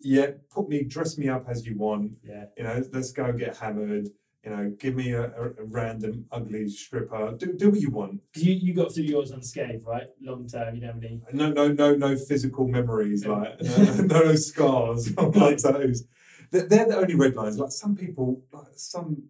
yeah, 0.00 0.28
put 0.50 0.68
me 0.68 0.84
dress 0.84 1.18
me 1.18 1.28
up 1.28 1.48
as 1.48 1.66
you 1.66 1.76
want. 1.76 2.12
Yeah. 2.22 2.44
You 2.56 2.64
know, 2.64 2.84
let's 2.92 3.10
go 3.12 3.32
get 3.32 3.56
hammered. 3.56 4.08
You 4.44 4.50
know, 4.50 4.70
give 4.78 4.94
me 4.94 5.12
a, 5.12 5.22
a, 5.22 5.44
a 5.62 5.64
random 5.64 6.26
ugly 6.30 6.68
stripper. 6.68 7.34
Do 7.36 7.54
do 7.54 7.70
what 7.70 7.80
you 7.80 7.90
want. 7.90 8.22
you, 8.36 8.52
you 8.52 8.74
got 8.74 8.92
through 8.94 9.04
yours 9.04 9.30
unscathed, 9.32 9.84
right? 9.86 10.08
Long 10.22 10.46
term, 10.46 10.74
you 10.76 10.80
don't 10.82 10.94
have 10.94 11.02
any. 11.02 11.22
No, 11.32 11.50
no, 11.50 11.72
no, 11.72 11.94
no 11.96 12.14
physical 12.16 12.68
memories, 12.68 13.24
like 13.26 13.60
no, 13.62 13.94
no 14.22 14.34
scars, 14.36 15.16
like 15.16 15.56
tattoos. 15.58 16.04
They're, 16.50 16.66
they're 16.66 16.86
the 16.88 16.96
only 16.96 17.14
red 17.14 17.36
lines. 17.36 17.58
Like 17.58 17.70
some 17.72 17.96
people, 17.96 18.42
like 18.52 18.66
some 18.76 19.24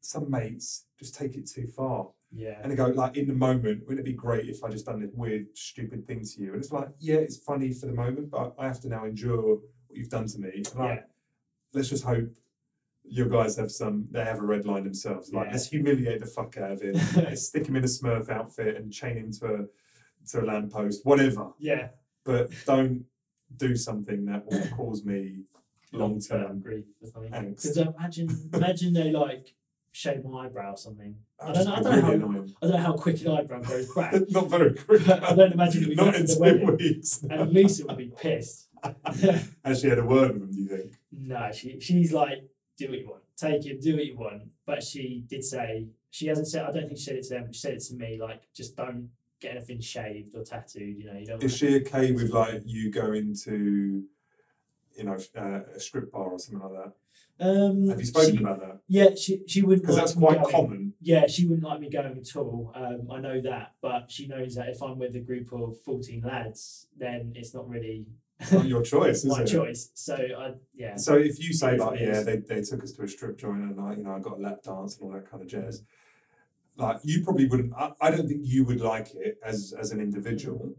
some 0.00 0.30
mates, 0.30 0.84
just 0.98 1.14
take 1.14 1.34
it 1.34 1.46
too 1.48 1.66
far, 1.66 2.08
Yeah. 2.30 2.58
and 2.62 2.70
they 2.70 2.76
go 2.76 2.88
like, 2.88 3.16
in 3.16 3.26
the 3.26 3.32
moment, 3.32 3.84
wouldn't 3.86 4.00
it 4.06 4.10
be 4.10 4.12
great 4.12 4.50
if 4.50 4.62
I 4.62 4.68
just 4.68 4.84
done 4.84 5.00
this 5.00 5.10
weird, 5.14 5.46
stupid 5.54 6.06
thing 6.06 6.22
to 6.22 6.42
you? 6.42 6.52
And 6.52 6.62
it's 6.62 6.70
like, 6.72 6.88
yeah, 6.98 7.14
it's 7.16 7.38
funny 7.38 7.72
for 7.72 7.86
the 7.86 7.94
moment, 7.94 8.30
but 8.30 8.54
I 8.58 8.66
have 8.66 8.80
to 8.82 8.88
now 8.90 9.06
endure 9.06 9.40
what 9.86 9.96
you've 9.96 10.10
done 10.10 10.26
to 10.26 10.38
me. 10.38 10.50
And 10.56 10.74
like, 10.74 10.98
Yeah. 10.98 11.02
let's 11.72 11.88
just 11.88 12.04
hope 12.04 12.28
your 13.02 13.28
guys 13.30 13.56
have 13.56 13.70
some. 13.72 14.06
They 14.10 14.24
have 14.24 14.40
a 14.40 14.44
red 14.44 14.66
line 14.66 14.84
themselves. 14.84 15.32
Like, 15.32 15.46
Yeah. 15.46 15.52
let's 15.52 15.68
humiliate 15.70 16.20
the 16.20 16.26
fuck 16.26 16.58
out 16.58 16.72
of 16.72 16.82
him. 16.82 16.94
let's 17.16 17.46
stick 17.46 17.66
him 17.66 17.76
in 17.76 17.84
a 17.84 17.86
Smurf 17.86 18.28
outfit 18.28 18.76
and 18.76 18.92
chain 18.92 19.16
him 19.16 19.32
to 19.32 19.46
a 19.54 19.58
to 20.32 20.40
a 20.40 20.44
lamppost, 20.44 21.04
whatever 21.06 21.52
Yeah. 21.58 21.88
but 22.24 22.50
don't 22.66 23.04
do 23.56 23.74
something 23.74 24.24
that 24.26 24.44
will 24.46 24.66
cause 24.76 25.02
me 25.04 25.44
long 25.94 26.20
term 26.20 26.60
grief 26.60 26.84
or 27.02 27.08
something. 27.08 27.50
Because 27.50 27.76
imagine, 27.76 28.50
imagine 28.52 28.92
they 28.92 29.10
like 29.12 29.54
shave 29.92 30.24
my 30.24 30.46
eyebrow 30.46 30.72
or 30.72 30.76
something. 30.76 31.16
I 31.40 31.52
don't 31.52 31.64
know- 31.66 31.74
I 31.74 31.80
don't 31.82 32.04
really 32.04 32.18
know. 32.18 32.46
I 32.62 32.66
don't 32.66 32.70
know 32.72 32.76
how 32.78 32.92
quick 32.94 33.20
an 33.22 33.28
eyebrow 33.28 33.60
grows 33.62 33.92
back. 33.94 34.14
Not 34.30 34.50
very 34.50 34.74
quick. 34.74 35.08
I 35.08 35.34
don't 35.34 35.52
imagine 35.52 35.82
it'd 35.84 35.96
be 35.96 36.02
Not 36.04 36.14
in 36.16 36.26
two 36.26 36.38
wedding. 36.40 36.76
weeks. 36.76 37.22
And 37.30 37.52
Lisa 37.52 37.86
would 37.86 37.96
be 37.96 38.12
pissed. 38.16 38.68
and 39.64 39.76
she 39.78 39.88
had 39.88 39.98
a 39.98 40.04
word 40.04 40.34
with 40.34 40.42
him. 40.42 40.50
Do 40.50 40.58
you 40.60 40.68
think? 40.68 40.92
no, 41.12 41.50
she 41.52 41.78
she's 41.80 42.12
like, 42.12 42.44
do 42.76 42.88
what 42.90 42.98
you 42.98 43.06
want, 43.08 43.22
take 43.36 43.64
him, 43.64 43.78
do 43.80 43.94
what 43.96 44.04
you 44.04 44.16
want. 44.16 44.42
But 44.66 44.82
she 44.82 45.24
did 45.28 45.44
say 45.44 45.86
she 46.10 46.26
hasn't 46.26 46.48
said. 46.48 46.64
I 46.64 46.70
don't 46.72 46.86
think 46.88 46.98
she 46.98 47.04
said 47.04 47.16
it 47.16 47.22
to 47.24 47.28
them, 47.34 47.44
but 47.46 47.54
she 47.54 47.60
said 47.60 47.74
it 47.74 47.80
to 47.84 47.94
me. 47.94 48.18
Like, 48.20 48.42
just 48.54 48.76
don't 48.76 49.10
get 49.40 49.56
anything 49.56 49.80
shaved 49.80 50.34
or 50.34 50.42
tattooed. 50.44 50.98
You 50.98 51.06
know, 51.06 51.18
you 51.18 51.26
don't. 51.26 51.42
Is 51.42 51.56
she 51.56 51.76
okay 51.76 52.12
with 52.12 52.30
like 52.30 52.62
you 52.66 52.90
going 52.90 53.34
to, 53.44 54.04
you 54.96 55.04
know, 55.04 55.16
uh, 55.36 55.60
a 55.74 55.80
strip 55.80 56.12
bar 56.12 56.28
or 56.30 56.38
something 56.38 56.62
like 56.68 56.84
that? 56.84 56.92
Um, 57.40 57.88
Have 57.88 57.98
you 58.00 58.06
spoken 58.06 58.36
she- 58.36 58.42
about 58.42 58.60
that? 58.60 58.78
Yeah, 58.88 59.14
she 59.14 59.42
she 59.46 59.62
wouldn't. 59.62 59.82
Because 59.82 59.96
like 59.96 60.04
that's 60.06 60.16
quite 60.16 60.40
going. 60.42 60.54
common. 60.54 60.92
Yeah, 61.00 61.26
she 61.26 61.46
wouldn't 61.46 61.66
like 61.66 61.80
me 61.80 61.90
going 61.90 62.16
at 62.16 62.36
all. 62.36 62.72
Um, 62.74 63.08
I 63.10 63.18
know 63.20 63.40
that, 63.40 63.74
but 63.82 64.10
she 64.10 64.26
knows 64.28 64.54
that 64.54 64.68
if 64.68 64.82
I'm 64.82 64.98
with 64.98 65.14
a 65.16 65.20
group 65.20 65.52
of 65.52 65.80
fourteen 65.84 66.22
lads, 66.22 66.86
then 66.96 67.32
it's 67.34 67.52
not 67.52 67.68
really 67.68 68.06
It's 68.38 68.52
not 68.52 68.66
your 68.66 68.82
choice, 68.82 69.18
is 69.24 69.30
my 69.36 69.42
it? 69.42 69.46
choice. 69.46 69.90
So 69.94 70.14
I, 70.16 70.52
yeah, 70.74 70.96
So 70.96 71.16
if 71.16 71.38
you 71.42 71.52
say 71.52 71.76
like, 71.76 71.98
yeah, 72.00 72.22
they, 72.22 72.36
they 72.36 72.62
took 72.62 72.82
us 72.84 72.92
to 72.92 73.02
a 73.02 73.08
strip 73.08 73.36
joint 73.38 73.62
and 73.62 73.80
I, 73.80 73.94
you 73.94 74.04
know, 74.04 74.12
I 74.14 74.20
got 74.20 74.38
a 74.38 74.40
lap 74.40 74.62
dance 74.62 74.96
and 74.98 75.04
all 75.06 75.12
that 75.12 75.28
kind 75.30 75.42
of 75.42 75.48
jazz. 75.48 75.82
Like 76.76 76.98
you 77.04 77.22
probably 77.24 77.46
wouldn't. 77.46 77.72
I, 77.76 77.92
I 78.00 78.10
don't 78.10 78.28
think 78.28 78.42
you 78.44 78.64
would 78.64 78.80
like 78.80 79.08
it 79.14 79.38
as 79.44 79.74
as 79.78 79.90
an 79.92 80.00
individual. 80.00 80.74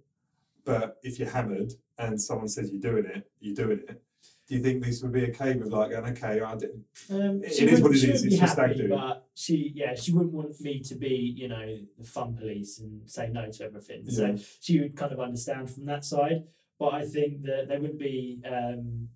But 0.65 0.97
if 1.03 1.19
you're 1.19 1.29
hammered 1.29 1.73
and 1.97 2.19
someone 2.19 2.47
says 2.47 2.71
you're 2.71 2.81
doing 2.81 3.05
it, 3.05 3.29
you're 3.39 3.55
doing 3.55 3.79
it. 3.87 4.01
Do 4.47 4.55
you 4.55 4.61
think 4.61 4.83
this 4.83 5.01
would 5.01 5.11
be 5.11 5.23
okay 5.27 5.55
with 5.55 5.69
like, 5.71 5.89
going, 5.89 6.11
okay, 6.11 6.39
I 6.39 6.55
did. 6.55 6.69
um, 7.09 7.41
It 7.43 7.63
is 7.63 7.81
what 7.81 7.91
it 7.93 8.03
is, 8.03 8.23
it's 8.23 8.37
just 8.37 8.57
happy, 8.57 8.75
do. 8.75 8.89
But 8.89 9.25
she, 9.33 9.71
yeah, 9.73 9.95
she 9.95 10.13
wouldn't 10.13 10.33
want 10.33 10.59
me 10.61 10.81
to 10.81 10.95
be, 10.95 11.33
you 11.35 11.47
know, 11.47 11.77
the 11.97 12.05
fun 12.05 12.35
police 12.35 12.79
and 12.79 13.09
say 13.09 13.27
no 13.31 13.49
to 13.49 13.63
everything. 13.63 14.07
So 14.07 14.35
she 14.61 14.79
would 14.79 14.95
kind 14.95 15.11
of 15.11 15.19
understand 15.19 15.71
from 15.71 15.85
that 15.85 16.05
side. 16.05 16.43
But 16.77 16.93
I 16.93 17.05
think 17.05 17.41
that 17.43 17.67
they 17.69 17.77
wouldn't 17.79 17.97
be, 17.99 18.39
um, 18.47 19.09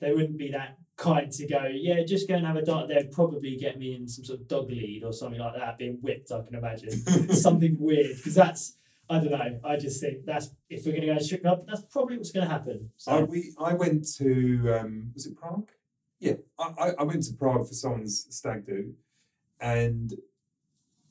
they 0.00 0.12
wouldn't 0.12 0.36
be 0.38 0.50
that 0.50 0.78
kind 0.96 1.30
to 1.30 1.46
go, 1.46 1.68
yeah, 1.72 2.02
just 2.04 2.26
go 2.26 2.34
and 2.34 2.46
have 2.46 2.56
a 2.56 2.64
dart. 2.64 2.88
They'd 2.88 3.12
probably 3.12 3.56
get 3.56 3.78
me 3.78 3.94
in 3.94 4.08
some 4.08 4.24
sort 4.24 4.40
of 4.40 4.48
dog 4.48 4.68
lead 4.68 5.02
or 5.04 5.12
something 5.12 5.38
like 5.40 5.54
that, 5.54 5.78
being 5.78 5.98
whipped. 6.00 6.32
I 6.32 6.42
can 6.42 6.56
imagine 6.56 6.90
something 7.34 7.76
weird 7.78 8.16
because 8.16 8.34
that's. 8.34 8.78
I 9.10 9.18
don't 9.18 9.30
know. 9.30 9.60
I 9.64 9.76
just 9.76 10.00
think 10.00 10.24
that's 10.24 10.50
if 10.70 10.86
we're 10.86 10.92
going 10.92 11.02
to 11.02 11.06
go 11.08 11.18
to 11.18 11.24
strip 11.24 11.42
club, 11.42 11.64
that's 11.66 11.82
probably 11.82 12.16
what's 12.16 12.30
going 12.30 12.46
to 12.46 12.52
happen. 12.52 12.90
So 12.96 13.12
I 13.12 13.22
we 13.22 13.52
I 13.58 13.74
went 13.74 14.06
to 14.16 14.78
um, 14.78 15.10
was 15.14 15.26
it 15.26 15.36
Prague? 15.36 15.70
Yeah, 16.18 16.34
I, 16.58 16.72
I, 16.78 16.90
I 17.00 17.02
went 17.02 17.24
to 17.24 17.34
Prague 17.34 17.66
for 17.66 17.74
someone's 17.74 18.26
stag 18.30 18.64
do, 18.64 18.94
and 19.60 20.14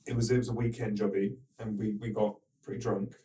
it 0.06 0.16
was 0.16 0.32
it 0.32 0.38
was 0.38 0.50
a 0.50 0.54
weekend 0.54 0.98
jobby, 0.98 1.36
and 1.60 1.78
we, 1.78 1.96
we 2.00 2.10
got 2.10 2.36
pretty 2.64 2.80
drunk, 2.80 3.16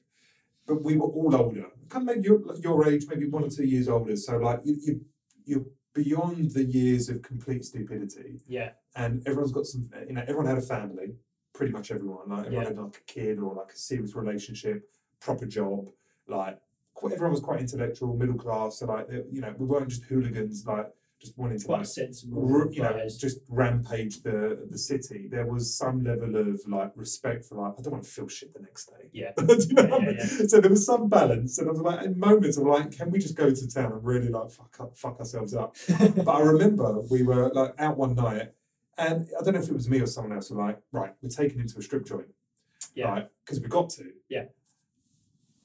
but 0.67 0.83
we 0.83 0.97
were 0.97 1.07
all 1.07 1.35
older, 1.35 1.67
kind 1.89 2.09
of 2.09 2.17
maybe 2.17 2.29
your 2.29 2.41
your 2.57 2.89
age, 2.89 3.07
maybe 3.09 3.29
one 3.29 3.45
or 3.45 3.51
two 3.51 3.65
years 3.65 3.89
older. 3.89 4.17
So 4.17 4.37
like 4.37 4.61
you 4.65 4.77
you 4.81 5.01
you're 5.45 5.67
beyond 5.95 6.51
the 6.51 6.65
years 6.65 7.09
of 7.09 7.23
complete 7.23 7.65
stupidity, 7.65 8.41
yeah, 8.49 8.71
and 8.95 9.23
everyone's 9.27 9.53
got 9.53 9.67
some 9.67 9.89
you 10.07 10.15
know 10.15 10.23
everyone 10.23 10.47
had 10.47 10.59
a 10.59 10.63
family, 10.63 11.15
pretty 11.57 11.73
much 11.73 11.91
everyone. 11.91 12.29
Like 12.29 12.47
everyone 12.47 12.63
Yeah. 12.65 12.69
had 12.71 12.79
like 12.79 12.97
a 13.05 13.13
kid 13.13 13.39
or 13.39 13.51
like 13.61 13.73
a 13.73 13.77
serious 13.91 14.15
relationship, 14.23 14.79
proper 15.27 15.47
job, 15.59 15.81
like 16.29 16.57
quite, 16.95 17.13
everyone 17.15 17.33
was 17.33 17.41
quite 17.49 17.61
intellectual, 17.61 18.17
middle 18.23 18.39
class. 18.45 18.79
So 18.79 18.87
like 18.87 19.07
you 19.35 19.41
know, 19.43 19.53
we 19.59 19.67
weren't 19.67 19.89
just 19.89 20.05
hooligans 20.05 20.65
like 20.67 20.89
just 21.25 21.37
wanting 21.39 21.59
to 21.59 21.65
quite 21.65 21.79
like 21.79 21.87
sensible. 21.87 22.43
r- 22.55 22.71
you 22.71 22.83
know 22.83 22.95
just 23.27 23.39
rampage 23.49 24.15
the 24.23 24.39
the 24.71 24.77
city. 24.91 25.21
There 25.35 25.47
was 25.55 25.65
some 25.83 25.97
level 26.11 26.33
of 26.37 26.61
like 26.69 26.93
respect 26.95 27.41
for 27.47 27.55
like 27.63 27.73
I 27.79 27.83
don't 27.83 27.93
want 27.95 28.05
to 28.05 28.11
feel 28.11 28.29
shit 28.29 28.53
the 28.53 28.61
next 28.69 28.85
day. 28.93 29.05
Yeah. 29.21 29.33
You 29.39 29.75
know 29.77 29.83
Yeah, 29.89 29.95
I 29.95 29.99
mean? 30.07 30.17
yeah. 30.19 30.47
So 30.51 30.61
there 30.61 30.71
was 30.77 30.85
some 30.85 31.09
balance, 31.09 31.53
and 31.59 31.69
I 31.69 31.73
was 31.73 31.81
like, 31.81 32.05
in 32.05 32.19
moments 32.29 32.57
of 32.59 32.65
like, 32.75 32.89
can 32.99 33.11
we 33.11 33.19
just 33.19 33.35
go 33.43 33.49
to 33.61 33.65
town 33.77 33.93
and 33.93 34.05
really 34.05 34.29
like 34.29 34.51
fuck 34.51 34.77
up, 34.81 34.91
fuck 35.05 35.19
ourselves 35.19 35.55
up? 35.55 35.71
but 36.27 36.29
I 36.29 36.41
remember 36.53 36.89
we 37.11 37.23
were 37.23 37.45
like 37.61 37.73
out 37.79 37.97
one 38.05 38.15
night, 38.15 38.49
and 38.99 39.29
I 39.39 39.43
don't 39.45 39.55
know 39.55 39.61
if 39.61 39.69
it 39.69 39.75
was 39.75 39.89
me 39.89 40.01
or 40.01 40.07
someone 40.07 40.33
else. 40.35 40.51
Were 40.51 40.63
like, 40.63 40.81
right, 40.93 41.13
we're 41.23 41.29
taking 41.29 41.59
him 41.61 41.69
to 41.69 41.79
a 41.79 41.83
strip 41.83 42.07
joint, 42.07 42.29
Yeah. 42.95 43.09
right? 43.09 43.29
Because 43.45 43.61
we 43.61 43.69
got 43.69 43.91
to. 43.91 44.13
Yeah. 44.29 44.47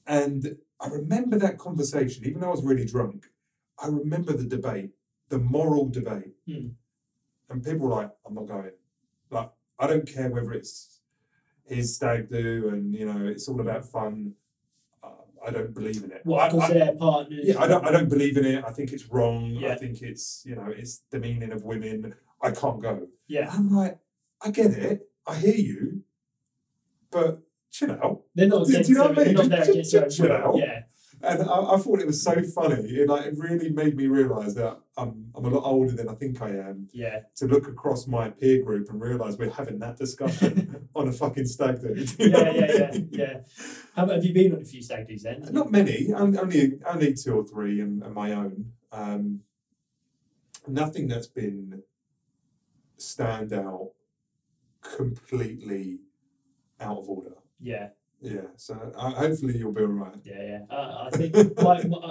And 0.06 0.56
I 0.80 0.88
remember 0.88 1.38
that 1.38 1.58
conversation, 1.58 2.24
even 2.26 2.40
though 2.40 2.48
I 2.48 2.50
was 2.50 2.64
really 2.64 2.84
drunk. 2.84 3.26
I 3.78 3.86
remember 3.88 4.32
the 4.32 4.44
debate, 4.44 4.90
the 5.28 5.38
moral 5.38 5.88
debate, 5.88 6.34
Hmm. 6.46 6.68
and 7.48 7.64
people 7.64 7.86
were 7.88 7.94
like, 7.94 8.10
"I'm 8.26 8.34
not 8.34 8.46
going." 8.46 8.72
Like, 9.30 9.50
I 9.78 9.86
don't 9.86 10.06
care 10.06 10.28
whether 10.30 10.52
it's 10.52 11.00
his 11.64 11.94
stag 11.96 12.28
do, 12.28 12.68
and 12.68 12.94
you 12.94 13.06
know, 13.06 13.26
it's 13.26 13.48
all 13.48 13.60
about 13.60 13.84
fun. 13.86 14.34
Uh, 15.02 15.10
I 15.46 15.50
don't 15.50 15.72
believe 15.72 16.02
in 16.04 16.10
it. 16.12 16.22
Well, 16.24 16.40
I- 16.40 16.50
course, 16.50 16.64
I- 16.64 16.72
their 16.74 16.94
partners. 16.96 17.44
yeah, 17.46 17.60
I 17.60 17.66
don't. 17.66 17.84
I 17.86 17.90
don't 17.92 18.08
believe 18.08 18.36
in 18.36 18.44
it. 18.44 18.64
I 18.64 18.72
think 18.72 18.92
it's 18.92 19.06
wrong. 19.08 19.64
I 19.64 19.74
think 19.76 20.02
it's 20.02 20.44
you 20.44 20.54
know 20.56 20.66
it's 20.66 20.98
demeaning 21.10 21.52
of 21.52 21.64
women. 21.64 22.14
I 22.42 22.50
can't 22.50 22.82
go. 22.82 23.06
Yeah, 23.28 23.50
I'm 23.52 23.70
like, 23.70 23.98
I 24.42 24.50
get 24.50 24.72
it. 24.72 25.08
I 25.26 25.36
hear 25.36 25.54
you, 25.54 26.02
but 27.10 27.40
chill 27.70 27.92
out. 27.92 28.22
they're 28.34 28.48
not 28.48 28.66
Do- 28.66 28.82
do 28.82 28.88
you 28.88 28.94
know 28.98 29.08
what 29.08 29.18
I 29.18 29.24
mean? 29.24 29.34
They're 29.34 29.46
not 29.48 29.64
there 29.64 29.74
Just- 29.74 29.92
just 29.92 30.16
chill 30.16 30.32
out. 30.32 30.56
Yeah, 30.56 30.80
and 31.22 31.42
I, 31.42 31.74
I 31.74 31.76
thought 31.78 32.00
it 32.00 32.06
was 32.06 32.20
so 32.20 32.42
funny. 32.42 32.82
It 32.82 33.08
like 33.08 33.26
it 33.26 33.34
really 33.38 33.70
made 33.70 33.96
me 33.96 34.08
realise 34.08 34.54
that 34.54 34.78
I'm 34.96 35.30
I'm 35.36 35.44
a 35.44 35.48
lot 35.48 35.62
older 35.64 35.92
than 35.92 36.08
I 36.08 36.14
think 36.14 36.42
I 36.42 36.48
am. 36.50 36.88
Yeah, 36.92 37.20
To 37.36 37.46
look 37.46 37.68
across 37.68 38.08
my 38.08 38.30
peer 38.30 38.62
group 38.64 38.90
and 38.90 39.00
realise 39.00 39.36
we're 39.38 39.50
having 39.50 39.78
that 39.78 39.96
discussion 39.96 40.88
on 40.96 41.06
a 41.08 41.12
fucking 41.12 41.46
stag 41.46 41.80
do. 41.80 41.94
yeah, 42.18 42.26
yeah, 42.50 42.50
yeah, 42.74 42.98
yeah. 43.12 43.36
How, 43.94 44.08
have 44.08 44.24
you 44.24 44.34
been 44.34 44.54
on 44.56 44.62
a 44.62 44.64
few 44.64 44.82
stag 44.82 45.06
do's 45.06 45.22
then? 45.22 45.46
Not 45.52 45.70
many, 45.70 46.12
only 46.12 46.80
only 46.84 47.14
two 47.14 47.34
or 47.34 47.44
three, 47.46 47.80
and, 47.80 48.02
and 48.02 48.12
my 48.12 48.32
own. 48.32 48.72
Um, 48.90 49.40
nothing 50.66 51.06
that's 51.08 51.26
been 51.28 51.82
standout, 53.02 53.90
completely 54.80 56.00
out 56.80 56.98
of 56.98 57.08
order. 57.08 57.34
Yeah, 57.60 57.88
Yeah, 58.20 58.46
so 58.56 58.74
uh, 58.96 59.10
hopefully 59.10 59.56
you'll 59.58 59.72
be 59.72 59.82
all 59.82 59.86
right. 59.88 60.14
yeah, 60.24 60.42
yeah. 60.42 60.76
Uh, 60.76 61.08
I 61.12 61.16
think 61.16 61.36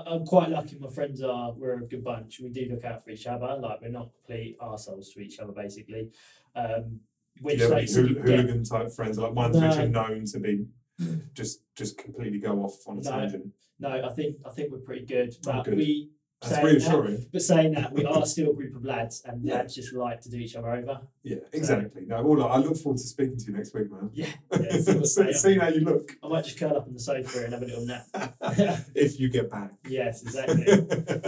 I'm 0.05 0.25
quite 0.25 0.49
lucky. 0.49 0.77
My 0.79 0.89
friends 0.89 1.21
are 1.21 1.51
we're 1.53 1.75
a 1.75 1.85
good 1.85 2.03
bunch. 2.03 2.39
We 2.39 2.49
do 2.49 2.67
look 2.71 2.85
out 2.85 3.03
for 3.03 3.09
each 3.11 3.27
other. 3.27 3.57
Like 3.59 3.81
we're 3.81 3.89
not 3.89 4.11
complete 4.13 4.57
arseholes 4.59 5.13
to 5.13 5.19
each 5.19 5.39
other, 5.39 5.51
basically. 5.53 6.09
Um, 6.55 6.99
which 7.41 7.59
yeah, 7.59 7.67
like, 7.67 7.89
hool- 7.89 8.07
hooligan 8.21 8.63
type 8.63 8.91
friends, 8.91 9.17
like 9.17 9.33
ones 9.33 9.55
which 9.57 9.75
No. 9.75 9.83
are 9.83 9.87
known 9.87 10.25
to 10.25 10.39
be 10.39 10.65
just 11.33 11.63
just 11.75 11.97
completely 11.97 12.39
go 12.39 12.59
off 12.63 12.87
on 12.87 12.99
a 12.99 13.01
No. 13.01 13.11
tangent. 13.11 13.47
no, 13.79 13.89
I 13.89 14.09
think 14.13 14.37
I 14.45 14.49
think 14.51 14.71
we're 14.71 14.79
pretty 14.79 15.05
good. 15.05 15.35
But 15.43 15.63
good. 15.65 15.75
we 15.77 16.11
That's 16.41 16.55
saying 16.55 16.65
that- 16.65 16.73
reassuring. 16.73 17.25
But 17.31 17.41
saying 17.43 17.73
that, 17.73 17.93
we 17.93 18.03
are 18.05 18.25
still 18.25 18.49
a 18.49 18.53
group 18.53 18.75
of 18.75 18.83
lads, 18.83 19.21
and 19.25 19.43
Yeah. 19.45 19.55
lads 19.55 19.75
just 19.75 19.93
like 19.93 20.21
to 20.21 20.29
do 20.29 20.37
each 20.37 20.55
other 20.55 20.71
over. 20.71 21.01
Yeah, 21.23 21.37
exactly. 21.53 22.01
No, 22.07 22.23
well, 22.23 22.47
I 22.47 22.57
look 22.57 22.77
forward 22.77 22.97
to 22.97 23.03
speaking 23.03 23.37
to 23.37 23.45
you 23.45 23.53
next 23.57 23.75
week, 23.75 23.91
man. 23.91 24.09
Yeah, 24.13 24.25
yeah. 24.59 25.31
see 25.33 25.57
how 25.59 25.67
you 25.69 25.81
look 25.81 26.17
I 26.23 26.27
might 26.29 26.45
just 26.45 26.57
curl 26.57 26.75
up 26.77 26.87
on 26.87 26.93
the 26.93 26.99
sofa 26.99 27.43
and 27.43 27.53
have 27.53 27.61
a 27.61 27.65
little 27.65 27.85
nap. 27.85 28.05
if 28.95 29.19
you 29.19 29.29
get 29.29 29.51
back. 29.51 29.71
yes, 29.87 30.23
exactly. 30.23 30.65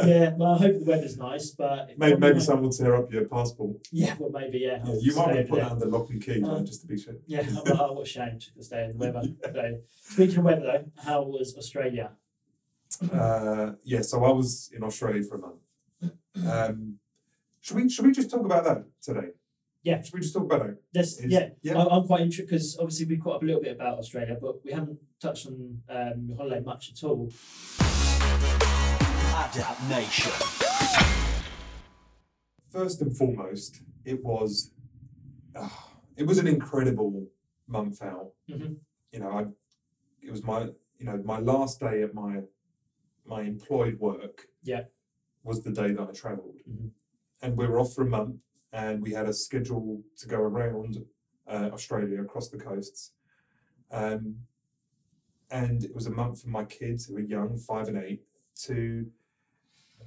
yeah, 0.07 0.33
well, 0.35 0.53
I 0.53 0.57
hope 0.57 0.79
the 0.79 0.85
weather's 0.87 1.17
nice, 1.17 1.51
but 1.51 1.89
Maybe, 1.97 2.17
maybe 2.17 2.33
might- 2.35 2.41
someone 2.41 2.63
will 2.63 2.71
tear 2.71 2.95
up 2.95 3.11
your 3.13 3.25
passport. 3.25 3.87
Yeah, 3.91 4.15
well, 4.19 4.31
maybe 4.31 4.57
yeah. 4.59 4.81
Yeah, 4.83 4.95
you 4.99 5.15
might 5.15 5.27
want 5.27 5.37
to 5.37 5.43
put 5.45 5.59
that 5.59 5.71
under 5.73 5.85
lock 5.85 6.09
and 6.09 6.21
key, 6.23 6.39
man, 6.39 6.49
Uh, 6.49 6.63
just 6.63 6.81
to 6.81 6.87
be 6.87 6.97
sure. 6.97 7.13
Yeah, 7.27 7.41
I'm, 7.67 7.79
I'm 7.79 7.97
ashamed 7.99 8.41
to 8.41 8.63
stay 8.63 8.85
in 8.85 8.97
the 8.97 8.97
weather. 8.97 9.21
So, 9.53 9.79
speaking 10.15 10.39
of 10.39 10.45
weather, 10.45 10.61
though, 10.61 10.85
how 11.03 11.21
was 11.23 11.55
Australia? 11.57 12.11
Uh, 13.01 13.73
yeah, 13.83 14.01
so 14.01 14.23
I 14.23 14.31
was 14.31 14.69
in 14.75 14.83
Australia 14.83 15.23
for 15.23 15.35
a 15.35 15.39
month. 15.39 15.61
Um, 16.47 16.99
should 17.61 17.77
we 17.77 17.89
should 17.89 18.05
we 18.05 18.11
just 18.11 18.29
talk 18.29 18.45
about 18.45 18.63
that 18.65 18.83
today? 19.01 19.29
Yeah. 19.83 20.01
Should 20.01 20.13
we 20.13 20.21
just 20.21 20.33
talk 20.33 20.43
about 20.43 20.65
it? 20.69 20.81
This, 20.93 21.19
Is- 21.19 21.31
yeah, 21.31 21.49
yeah. 21.61 21.77
I, 21.77 21.95
I'm 21.95 22.05
quite 22.07 22.21
interested 22.21 22.47
because 22.49 22.77
obviously 22.79 23.05
we 23.05 23.17
caught 23.17 23.35
up 23.37 23.43
a 23.43 23.45
little 23.45 23.61
bit 23.61 23.73
about 23.75 23.99
Australia, 23.99 24.37
but 24.41 24.63
we 24.63 24.71
haven't 24.71 24.97
touched 25.21 25.45
on 25.47 25.81
um, 25.89 26.25
your 26.27 26.37
holiday 26.37 26.61
much 26.61 26.91
at 26.91 27.03
all. 27.03 27.29
Adapt 29.35 29.83
Nation. 29.89 30.31
First 32.71 33.01
and 33.01 33.15
foremost, 33.15 33.81
it 34.05 34.23
was 34.23 34.71
ah, 35.55 35.89
it 36.17 36.25
was 36.25 36.37
an 36.37 36.47
incredible 36.47 37.27
month 37.67 38.01
out. 38.01 38.31
Mhm. 38.49 38.77
You 39.11 39.19
know, 39.19 39.29
I 39.31 39.41
it 40.25 40.31
was 40.31 40.43
my 40.43 40.63
you 40.97 41.05
know 41.05 41.21
my 41.23 41.39
last 41.39 41.79
day 41.79 42.01
at 42.03 42.13
my 42.13 42.41
my 43.25 43.41
employed 43.41 43.99
work. 43.99 44.47
Yeah. 44.63 44.83
was 45.45 45.61
the 45.61 45.71
day 45.71 45.91
that 45.91 46.07
I 46.07 46.11
travelled, 46.13 46.61
Mhm. 46.69 46.91
and 47.41 47.57
we 47.57 47.67
were 47.67 47.77
off 47.77 47.93
for 47.93 48.03
a 48.03 48.09
month, 48.09 48.37
and 48.71 49.01
we 49.01 49.11
had 49.11 49.27
a 49.27 49.33
schedule 49.33 50.01
to 50.17 50.27
go 50.27 50.37
around 50.39 51.05
uh, 51.45 51.69
Australia 51.73 52.21
across 52.21 52.47
the 52.47 52.57
coasts. 52.57 53.11
Um, 53.91 54.47
and 55.51 55.83
it 55.83 55.93
was 55.93 56.07
a 56.07 56.11
month 56.11 56.41
for 56.41 56.47
my 56.47 56.63
kids 56.63 57.05
who 57.05 57.15
were 57.15 57.19
young, 57.19 57.57
five 57.57 57.89
and 57.89 57.97
eight, 57.97 58.23
to 58.61 59.11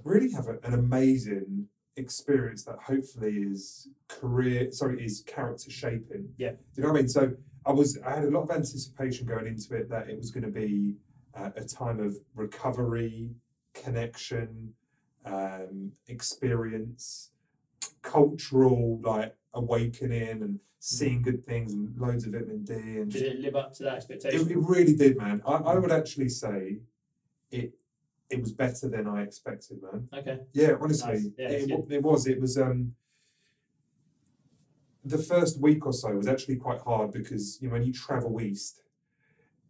really 0.02 0.30
have 0.32 0.48
a, 0.48 0.58
an 0.62 0.72
amazing 0.72 1.68
experience 1.96 2.64
that 2.64 2.78
hopefully 2.78 3.36
is 3.42 3.88
career 4.08 4.70
sorry 4.72 5.02
is 5.04 5.22
character 5.26 5.70
shaping 5.70 6.32
Yeah. 6.38 6.52
do 6.52 6.58
you 6.76 6.82
know 6.82 6.90
what 6.92 6.98
i 6.98 7.00
mean 7.02 7.08
so 7.08 7.34
i 7.64 7.72
was 7.72 7.98
i 8.02 8.14
had 8.14 8.24
a 8.24 8.30
lot 8.30 8.42
of 8.42 8.50
anticipation 8.50 9.26
going 9.26 9.46
into 9.46 9.74
it 9.74 9.88
that 9.88 10.08
it 10.10 10.16
was 10.18 10.30
going 10.30 10.44
to 10.44 10.50
be 10.50 10.96
uh, 11.36 11.50
a 11.56 11.64
time 11.64 12.00
of 12.00 12.16
recovery 12.34 13.30
connection 13.74 14.72
um, 15.24 15.92
experience 16.08 17.30
cultural 18.02 19.00
like 19.02 19.34
awakening 19.54 20.42
and 20.42 20.60
seeing 20.78 21.20
good 21.20 21.44
things 21.46 21.72
and 21.72 21.94
loads 21.98 22.24
of 22.26 22.32
vitamin 22.32 22.64
d 22.64 22.72
and 22.74 23.10
Did 23.10 23.22
it 23.22 23.40
live 23.40 23.56
up 23.56 23.72
to 23.74 23.82
that 23.82 23.96
expectation? 23.96 24.48
it 24.50 24.56
really 24.56 24.94
did, 24.94 25.16
man. 25.16 25.42
I, 25.46 25.54
I 25.54 25.74
would 25.78 25.90
actually 25.90 26.28
say 26.28 26.78
it 27.50 27.72
it 28.30 28.40
was 28.40 28.52
better 28.52 28.88
than 28.88 29.06
I 29.06 29.22
expected, 29.22 29.78
man. 29.82 30.08
okay. 30.12 30.40
Yeah, 30.52 30.72
honestly, 30.80 31.14
Nice. 31.14 31.28
Yeah, 31.38 31.48
it's 31.48 31.70
it, 31.70 31.84
it 31.90 32.02
was. 32.02 32.26
It 32.26 32.40
was. 32.40 32.58
Um, 32.58 32.94
the 35.04 35.18
first 35.18 35.60
week 35.60 35.86
or 35.86 35.92
so 35.92 36.10
was 36.10 36.26
actually 36.26 36.56
quite 36.56 36.80
hard 36.80 37.12
because 37.12 37.60
you 37.60 37.68
know 37.68 37.74
when 37.74 37.84
you 37.84 37.92
travel 37.92 38.40
east, 38.40 38.82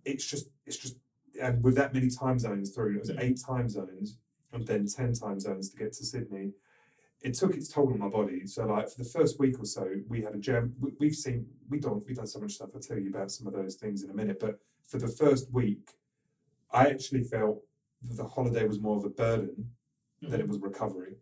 it's 0.05 0.25
just 0.25 0.49
it's 0.65 0.79
just 0.79 0.97
and 1.41 1.63
with 1.63 1.75
that 1.77 1.93
many 1.95 2.09
time 2.11 2.39
zones 2.39 2.71
through, 2.75 2.97
it 2.97 3.01
was 3.01 3.11
Mm. 3.11 3.21
eight 3.23 3.41
time 3.41 3.69
zones 3.69 4.19
and 4.53 4.67
then 4.67 4.87
ten 4.87 5.13
time 5.13 5.39
zones 5.41 5.71
to 5.71 5.77
get 5.77 5.93
to 5.95 6.05
Sydney. 6.05 6.53
It 7.23 7.35
took 7.35 7.55
its 7.57 7.69
toll 7.69 7.93
on 7.93 7.99
my 7.99 8.09
body. 8.09 8.47
So 8.47 8.67
like 8.67 8.89
for 8.89 8.99
the 9.03 9.09
first 9.09 9.39
week 9.39 9.59
or 9.59 9.65
so, 9.65 9.87
we 10.09 10.23
had 10.23 10.35
a 10.35 10.39
jam. 10.39 10.75
we- 10.81 10.93
We've 11.01 11.15
seen 11.15 11.49
we 11.69 11.79
done 11.81 12.03
we've 12.07 12.17
done 12.17 12.27
so 12.27 12.41
much 12.41 12.53
stuff. 12.55 12.71
I'll 12.75 12.81
tell 12.81 12.99
you 12.99 13.11
about 13.11 13.31
some 13.31 13.47
of 13.47 13.53
those 13.55 13.77
things 13.77 14.03
in 14.05 14.11
a 14.11 14.15
minute. 14.15 14.39
But 14.39 14.61
for 14.85 14.99
the 14.99 15.09
first 15.09 15.51
week, 15.53 15.97
I 16.71 16.89
actually 16.89 17.25
felt 17.25 17.65
that 18.03 18.17
the 18.17 18.27
holiday 18.29 18.67
was 18.67 18.81
more 18.81 18.97
of 18.99 19.05
a 19.05 19.09
burden 19.11 19.75
than 20.23 20.41
it 20.41 20.49
was 20.49 20.59
recovery 20.61 21.17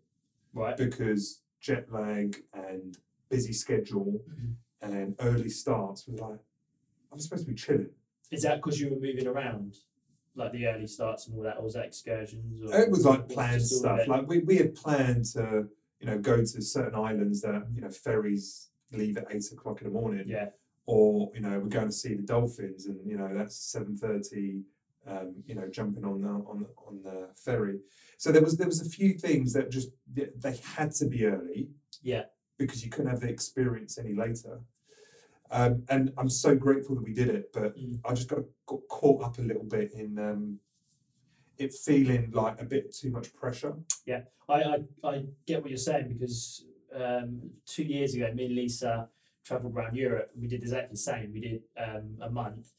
Right. 0.53 0.77
because 0.77 1.43
jet 1.61 1.91
lag 1.91 2.45
and 2.53 2.99
busy 3.29 3.53
schedule 3.53 4.23
Mhm. 4.29 4.55
and 4.83 5.17
early 5.21 5.49
starts 5.49 6.07
was 6.07 6.21
like 6.21 6.41
I'm 7.13 7.19
supposed 7.21 7.45
to 7.45 7.51
be 7.51 7.55
chilling. 7.57 7.95
Is 8.33 8.43
that 8.43 8.57
because 8.57 8.81
you 8.81 8.91
were 8.91 8.97
moving 8.99 9.27
around, 9.29 9.77
like 10.37 10.53
the 10.53 10.67
early 10.67 10.87
starts 10.87 11.27
and 11.27 11.37
all 11.37 11.43
that, 11.45 11.57
or 11.59 11.65
was 11.65 11.75
that 11.75 11.85
excursions? 11.87 12.61
Or 12.63 12.81
It 12.81 12.91
was 12.91 13.05
like 13.05 13.29
planned 13.29 13.57
of 13.57 13.67
stuff. 13.67 14.07
Like 14.09 14.27
we, 14.27 14.39
we 14.41 14.57
had 14.57 14.75
planned 14.75 15.27
to, 15.33 15.69
you 16.01 16.07
know, 16.07 16.19
go 16.19 16.39
to 16.39 16.63
certain 16.63 16.95
islands 16.99 17.41
that, 17.43 17.67
you 17.73 17.81
know, 17.81 17.91
ferries 17.91 18.71
leave 18.93 19.17
at 19.17 19.27
eight 19.31 19.45
o'clock 19.53 19.81
in 19.83 19.89
the 19.89 19.93
morning. 19.93 20.25
yeah, 20.27 20.49
Or, 20.87 21.31
you 21.35 21.41
know, 21.41 21.59
we're 21.61 21.69
going 21.69 21.87
to 21.87 21.93
see 21.93 22.15
the 22.15 22.23
dolphins 22.23 22.87
and, 22.87 22.99
you 23.09 23.17
know, 23.17 23.31
that's 23.33 23.57
seven 23.57 23.97
thirty, 23.97 24.63
um, 25.07 25.35
you 25.47 25.55
know, 25.55 25.69
jumping 25.69 26.05
on 26.05 26.21
the 26.21 26.29
on 26.29 26.67
on 26.87 27.03
the 27.03 27.29
ferry. 27.37 27.79
So 28.19 28.33
there 28.33 28.43
was 28.43 28.57
there 28.57 28.67
was 28.67 28.81
a 28.85 28.89
few 28.89 29.15
things 29.15 29.53
that 29.53 29.71
just 29.71 29.91
they 30.13 30.57
had 30.77 30.91
to 30.97 31.07
be 31.07 31.27
early. 31.27 31.69
Yeah. 32.03 32.25
Because 32.59 32.85
you 32.85 32.91
couldn't 32.91 33.11
have 33.11 33.21
the 33.21 33.29
experience 33.29 33.99
any 33.99 34.15
later. 34.15 34.61
Um, 35.55 35.85
and 35.89 36.13
I'm 36.19 36.29
so 36.29 36.57
grateful 36.57 36.97
that 36.97 37.05
we 37.05 37.15
did 37.15 37.29
it, 37.29 37.53
but 37.53 37.77
Mm. 37.79 38.01
I 38.05 38.13
just 38.13 38.29
got, 38.29 38.41
got 38.67 38.81
caught 38.89 39.23
up 39.23 39.39
a 39.39 39.43
little 39.43 39.63
bit 39.63 39.93
in 39.93 40.19
um, 40.19 40.59
it 41.59 41.73
feeling 41.73 42.33
like 42.33 42.61
a 42.61 42.65
bit 42.65 42.93
too 42.93 43.11
much 43.13 43.33
pressure. 43.33 43.77
I, 44.49 44.63
I, 44.63 44.77
I 45.05 45.25
get 45.47 45.63
what 45.63 45.71
you're 45.71 45.79
saying 45.79 46.09
because 46.09 46.67
um, 46.93 47.51
two 47.67 47.85
years 47.85 48.15
ago, 48.15 48.31
me 48.35 48.47
and 48.47 48.57
Lisa 48.57 49.09
travelled 49.45 49.75
around 49.75 49.95
Europe 49.95 50.31
we 50.37 50.49
did 50.49 50.63
exactly 50.63 50.91
the 50.91 50.99
same. 50.99 51.33
We 51.33 51.41
did 51.41 51.63
um, 51.79 52.17
a 52.21 52.31
month 52.31 52.73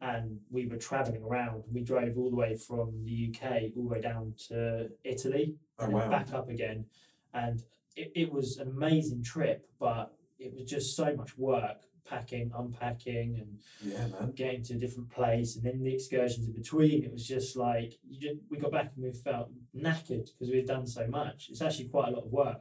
and 0.00 0.38
we 0.50 0.68
were 0.68 0.76
travelling 0.76 1.24
around. 1.24 1.64
We 1.72 1.82
drove 1.82 2.16
all 2.16 2.30
the 2.30 2.36
way 2.36 2.54
from 2.56 3.04
the 3.04 3.34
UK 3.34 3.72
all 3.76 3.82
the 3.82 3.88
way 3.88 4.00
down 4.00 4.34
to 4.48 4.88
Italy 5.02 5.56
Oh 5.80 5.86
and 5.86 5.94
wow! 5.94 6.10
back 6.10 6.32
up 6.32 6.48
again. 6.48 6.86
And 7.34 7.64
it, 7.96 8.12
it 8.14 8.32
was 8.32 8.58
an 8.58 8.68
amazing 8.68 9.24
trip, 9.24 9.68
but 9.80 10.14
it 10.38 10.54
was 10.54 10.70
just 10.70 10.96
so 10.96 11.14
much 11.16 11.36
work 11.36 11.80
packing, 12.10 12.50
unpacking, 12.58 13.28
and 13.40 13.58
Yeah, 13.92 14.06
man. 14.08 14.32
getting 14.34 14.62
to 14.64 14.74
a 14.74 14.78
different 14.78 15.10
place, 15.10 15.56
and 15.56 15.64
then 15.64 15.82
the 15.82 15.94
excursions 15.94 16.46
in 16.48 16.52
between. 16.52 17.04
It 17.04 17.12
was 17.12 17.26
just 17.26 17.56
like 17.56 17.94
you 18.08 18.20
just, 18.20 18.40
we 18.50 18.58
got 18.58 18.72
back 18.72 18.92
and 18.96 19.04
we 19.04 19.12
felt 19.12 19.48
knackered 19.74 20.26
because 20.32 20.50
we 20.50 20.56
had 20.56 20.66
done 20.66 20.86
so 20.86 21.06
much. 21.06 21.48
It's 21.50 21.62
actually 21.62 21.88
quite 21.88 22.08
a 22.08 22.10
lot 22.16 22.24
of 22.24 22.32
work. 22.32 22.60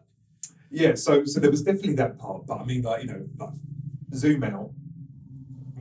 Yeah, 0.72 0.94
so 0.96 1.26
so 1.26 1.40
there 1.40 1.50
was 1.52 1.64
definitely 1.64 1.96
that 1.96 2.18
part, 2.20 2.46
but 2.46 2.58
I 2.62 2.66
mean, 2.66 2.84
like 2.84 3.02
you 3.04 3.08
know, 3.12 3.26
like 3.40 3.56
zoom 4.14 4.44
out. 4.44 4.72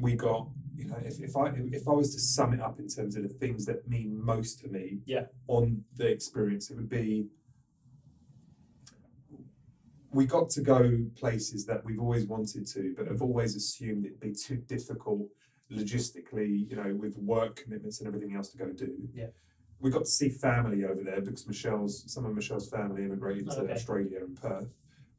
We 0.00 0.14
got 0.14 0.48
you 0.76 0.86
know, 0.86 0.96
if, 1.04 1.20
if 1.20 1.36
I 1.36 1.50
if 1.80 1.86
I 1.86 1.92
was 1.92 2.14
to 2.14 2.20
sum 2.20 2.52
it 2.54 2.60
up 2.60 2.78
in 2.78 2.88
terms 2.88 3.16
of 3.16 3.22
the 3.24 3.28
things 3.28 3.66
that 3.66 3.88
mean 3.88 4.18
most 4.24 4.60
to 4.60 4.68
me, 4.68 5.00
Yeah. 5.06 5.24
on 5.48 5.84
the 5.96 6.06
experience, 6.06 6.70
it 6.70 6.76
would 6.76 6.88
be 6.88 7.26
we 10.18 10.26
got 10.26 10.50
to 10.50 10.62
go 10.74 10.80
places 11.22 11.60
that 11.66 11.84
we've 11.84 12.00
always 12.00 12.26
wanted 12.26 12.66
to, 12.74 12.82
but 12.96 13.06
have 13.06 13.22
always 13.22 13.54
assumed 13.54 14.04
it'd 14.04 14.18
be 14.18 14.34
too 14.48 14.56
difficult 14.74 15.24
logistically, 15.70 16.68
you 16.68 16.74
know, 16.80 16.92
with 17.02 17.16
work 17.18 17.52
commitments 17.62 17.96
and 18.00 18.08
everything 18.08 18.34
else 18.34 18.48
to 18.50 18.58
go 18.58 18.68
do. 18.72 18.92
Yeah. 19.14 19.30
We 19.78 19.90
got 19.90 20.06
to 20.06 20.10
see 20.20 20.28
family 20.28 20.84
over 20.84 21.02
there 21.08 21.20
because 21.20 21.46
Michelle's 21.46 21.94
some 22.12 22.24
of 22.26 22.34
Michelle's 22.34 22.68
family 22.68 23.04
immigrated 23.04 23.48
to 23.50 23.60
Okay. 23.60 23.72
Australia 23.72 24.18
and 24.26 24.34
Perth, 24.42 24.70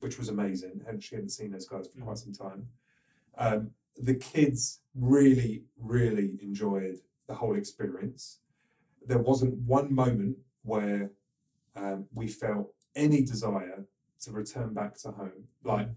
which 0.01 0.17
was 0.19 0.27
amazing. 0.27 0.81
And 0.85 1.01
she 1.01 1.15
hadn't 1.15 1.29
seen 1.39 1.51
those 1.51 1.67
guys 1.73 1.87
for 1.87 1.97
Mm. 1.99 2.03
quite 2.07 2.17
some 2.17 2.33
time. 2.33 2.61
Um, 3.37 3.61
the 4.09 4.15
kids 4.15 4.81
really, 4.95 5.63
really 5.77 6.37
enjoyed 6.41 6.97
the 7.27 7.35
whole 7.35 7.55
experience. 7.55 8.23
there 9.11 9.23
wasn't 9.31 9.55
one 9.77 9.89
moment 10.03 10.35
where 10.71 11.03
um, 11.81 11.99
we 12.19 12.27
felt 12.27 12.67
any 12.95 13.21
desire 13.23 13.79
to 14.21 14.31
return 14.31 14.73
back 14.73 14.97
to 14.99 15.11
home. 15.11 15.45
Like 15.63 15.89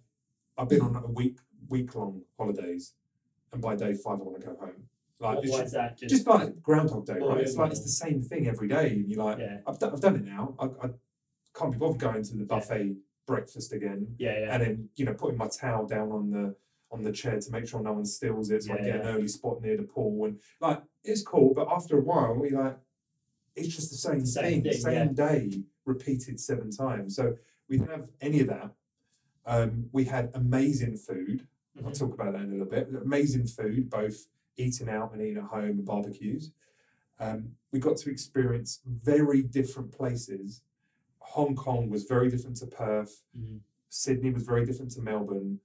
I've 0.56 0.68
been 0.68 0.80
on 0.82 0.96
a 0.96 1.06
week 1.10 1.38
week 1.68 1.94
long 1.94 2.22
holidays, 2.38 2.94
and 3.52 3.60
by 3.62 3.76
day 3.76 3.94
five 3.94 4.20
I 4.20 4.22
want 4.22 4.40
to 4.40 4.46
go 4.46 4.56
home. 4.56 4.84
Like 5.20 5.38
it's 5.44 5.56
just, 5.56 5.72
that? 5.74 5.96
Just, 5.98 6.14
just 6.14 6.26
like 6.26 6.60
Groundhog 6.62 7.06
Day, 7.06 7.18
Oh, 7.20 7.28
right? 7.34 7.42
It's 7.42 7.56
like 7.56 7.70
it's 7.70 7.82
the 7.82 7.88
same 7.88 8.22
thing 8.22 8.48
every 8.48 8.68
day, 8.68 8.90
and 8.90 9.08
you're 9.08 9.24
like, 9.24 9.38
yeah, 9.38 9.58
I've 9.66 9.78
done, 9.78 9.92
I've 9.92 10.00
done 10.00 10.16
it 10.16 10.24
now. 10.24 10.54
I, 10.58 10.64
I 10.86 10.90
can't 11.54 11.72
be 11.72 11.78
bothered 11.78 12.00
going 12.00 12.22
to 12.24 12.32
the 12.32 12.40
Yeah. 12.40 12.44
buffet 12.46 12.96
breakfast 13.26 13.72
again, 13.72 14.14
yeah, 14.18 14.38
yeah. 14.38 14.54
and 14.54 14.62
then 14.62 14.88
you 14.96 15.04
know 15.04 15.14
putting 15.14 15.38
my 15.38 15.46
towel 15.48 15.86
down 15.86 16.10
on 16.10 16.30
the 16.30 16.56
on 16.90 17.02
the 17.02 17.12
chair 17.12 17.40
to 17.40 17.50
make 17.52 17.66
sure 17.66 17.80
no 17.80 17.92
one 17.94 18.04
steals 18.04 18.50
it, 18.50 18.64
so 18.64 18.74
I 18.74 18.78
Yeah, 18.78 18.84
get 18.84 18.94
an 18.96 19.06
early 19.06 19.28
spot 19.28 19.62
near 19.62 19.76
the 19.76 19.84
pool, 19.84 20.26
and 20.26 20.38
like 20.60 20.82
it's 21.04 21.22
cool. 21.22 21.54
But 21.54 21.68
after 21.70 21.98
a 21.98 22.02
while, 22.02 22.44
you're 22.44 22.62
like, 22.62 22.78
it's 23.54 23.68
just 23.74 23.90
the 23.90 23.96
same, 23.96 24.20
The 24.20 24.26
same 24.26 24.44
thing, 24.44 24.62
thing, 24.64 24.72
same 24.72 25.14
day 25.14 25.62
repeated 25.84 26.40
seven 26.40 26.70
times. 26.70 27.14
So 27.16 27.36
we 27.72 27.78
didn't 27.78 27.90
have 27.90 28.10
any 28.20 28.40
of 28.40 28.48
that. 28.48 28.70
Um, 29.46 29.88
we 29.92 30.04
had 30.04 30.30
amazing 30.34 30.98
food. 30.98 31.48
I'll 31.78 31.90
Mhm. 31.90 31.98
talk 31.98 32.12
about 32.12 32.34
that 32.34 32.42
in 32.42 32.48
a 32.48 32.52
little 32.52 32.66
bit. 32.66 32.88
Amazing 32.94 33.46
food, 33.46 33.88
both 33.88 34.28
eating 34.58 34.90
out 34.90 35.12
and 35.14 35.22
eating 35.22 35.38
at 35.38 35.44
home 35.44 35.78
and 35.78 35.84
barbecues. 35.86 36.52
Um, 37.18 37.56
we 37.70 37.78
got 37.80 37.96
to 37.96 38.10
experience 38.10 38.82
very 38.84 39.42
different 39.42 39.90
places. 39.90 40.60
Hong 41.20 41.56
Kong 41.56 41.88
was 41.88 42.04
very 42.04 42.28
different 42.28 42.56
to 42.58 42.66
Perth. 42.66 43.22
Mhm. 43.34 43.60
Sydney 43.88 44.30
was 44.30 44.42
very 44.42 44.66
different 44.66 44.90
to 44.92 45.00
Melbourne, 45.00 45.60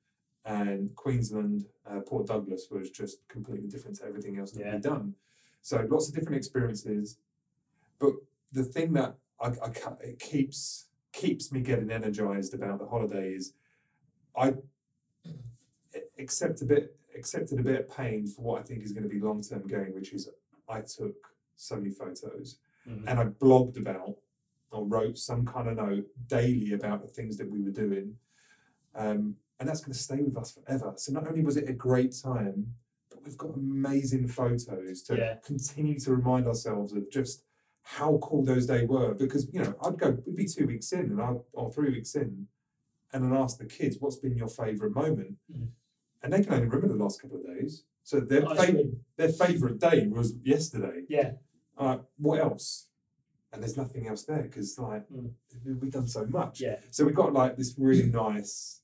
and 0.46 0.96
Queensland, 0.96 1.68
uh, 1.86 2.00
Port 2.00 2.26
Douglas 2.28 2.72
was 2.72 2.90
just 2.90 3.28
completely 3.28 3.68
different 3.68 3.98
to 3.98 4.06
everything 4.06 4.38
else 4.38 4.52
that 4.54 4.62
Yeah. 4.62 4.74
we'd 4.76 4.82
done. 4.82 5.16
So 5.62 5.86
lots 5.90 6.08
of 6.08 6.16
different 6.16 6.38
experiences. 6.38 7.18
But 8.00 8.14
the 8.54 8.64
thing 8.64 8.94
that 8.94 9.18
I, 9.42 9.48
I 9.62 9.98
it 10.02 10.20
keeps 10.20 10.87
keeps 11.18 11.52
me 11.52 11.62
getting 11.62 11.90
energized 11.92 12.54
about 12.54 12.78
the 12.80 12.86
holidays. 12.86 13.54
I 14.36 14.54
accept 16.20 16.62
a 16.62 16.66
bit 16.66 16.96
accepted 17.18 17.60
a 17.60 17.64
bit 17.64 17.80
of 17.80 17.90
pain 17.98 18.28
for 18.28 18.42
what 18.44 18.60
I 18.60 18.64
think 18.64 18.84
is 18.84 18.92
going 18.92 19.02
to 19.04 19.10
be 19.10 19.20
long 19.20 19.42
term 19.42 19.68
gain, 19.68 19.92
which 19.96 20.14
is 20.14 20.30
I 20.70 20.82
took 20.82 21.16
so 21.56 21.76
many 21.78 21.90
photos 21.90 22.60
Mhm. 22.88 23.04
and 23.08 23.20
I 23.20 23.26
blogged 23.26 23.78
about 23.78 24.16
or 24.72 24.86
wrote 24.86 25.18
some 25.18 25.44
kind 25.46 25.68
of 25.70 25.78
note 25.78 26.08
daily 26.28 26.74
about 26.74 27.02
the 27.02 27.08
things 27.08 27.36
that 27.38 27.50
we 27.50 27.62
were 27.64 27.72
doing. 27.72 28.18
Um, 28.94 29.38
and 29.60 29.68
that's 29.68 29.82
going 29.82 29.94
to 29.94 29.98
stay 30.00 30.22
with 30.22 30.38
us 30.38 30.52
forever. 30.52 30.94
So 30.98 31.12
not 31.12 31.28
only 31.28 31.42
was 31.44 31.58
it 31.58 31.68
a 31.68 31.74
great 31.74 32.14
time, 32.22 32.76
but 33.10 33.24
we've 33.24 33.38
got 33.38 33.56
amazing 33.56 34.28
photos 34.28 35.02
to 35.04 35.16
Yeah. 35.18 35.38
continue 35.38 35.98
to 36.02 36.16
remind 36.16 36.46
ourselves 36.46 36.94
of 36.94 37.10
just 37.10 37.44
how 37.90 38.18
cool 38.22 38.44
those 38.44 38.66
days 38.66 38.88
were. 38.88 39.14
Because 39.14 39.48
you 39.54 39.62
know, 39.64 39.74
I'd 39.82 39.98
go, 39.98 40.10
it'd 40.10 40.36
be 40.36 40.46
two 40.46 40.68
weeks 40.68 40.92
in, 40.92 41.00
and 41.12 41.22
I 41.22 41.34
or 41.54 41.72
three 41.72 41.90
weeks 41.92 42.16
in, 42.16 42.48
and 43.14 43.24
then 43.24 43.34
ask 43.34 43.58
the 43.58 43.66
kids, 43.66 43.98
"What's 44.00 44.18
been 44.18 44.36
your 44.38 44.50
favourite 44.50 44.94
moment?" 44.94 45.36
Mm. 45.52 45.70
And 46.22 46.34
they 46.34 46.44
can 46.44 46.54
only 46.54 46.66
remember 46.68 46.90
the 46.90 47.02
last 47.04 47.22
couple 47.22 47.38
of 47.38 47.46
days. 47.46 47.84
So 48.04 48.20
their 48.20 48.48
Ice 48.50 48.66
fa- 48.66 48.84
their 49.16 49.30
favourite 49.30 49.80
day 49.80 50.08
was 50.08 50.36
yesterday 50.44 51.04
Yeah, 51.08 51.32
uh, 51.78 52.00
what 52.18 52.40
else? 52.40 52.88
And 53.54 53.62
there's 53.64 53.78
nothing 53.78 54.08
else 54.08 54.24
there 54.24 54.44
because 54.44 54.78
like 54.78 55.08
Mm. 55.10 55.32
we- 55.66 55.74
we've 55.74 55.92
done 55.92 56.08
so 56.08 56.26
much. 56.26 56.60
yeah, 56.60 56.80
So 56.92 57.06
we've 57.06 57.16
got 57.16 57.32
like 57.34 57.56
this 57.58 57.76
really 57.78 58.10
nice 58.10 58.82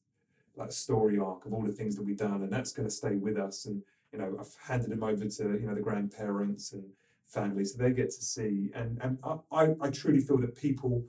like 0.55 0.71
story 0.71 1.17
arc 1.17 1.45
of 1.45 1.53
all 1.53 1.63
the 1.63 1.73
things 1.73 1.95
that 1.97 2.03
we've 2.03 2.17
done, 2.29 2.41
and 2.43 2.51
that's 2.53 2.71
going 2.71 2.87
to 2.87 2.93
stay 3.01 3.15
with 3.15 3.37
us. 3.37 3.65
And 3.65 3.83
you 4.13 4.19
know, 4.19 4.37
I've 4.39 4.55
handed 4.69 4.89
them 4.91 5.03
over 5.03 5.25
to 5.27 5.43
you 5.59 5.65
know 5.67 5.75
the 5.75 5.81
grandparents 5.81 6.71
and 6.71 6.85
family, 7.33 7.65
so 7.65 7.77
they 7.77 7.91
get 7.91 8.09
to 8.11 8.21
see. 8.21 8.71
And 8.75 8.99
and 9.01 9.17
I 9.51 9.75
I, 9.81 9.89
truly 9.89 10.19
feel 10.21 10.37
that 10.39 10.55
people 10.55 11.03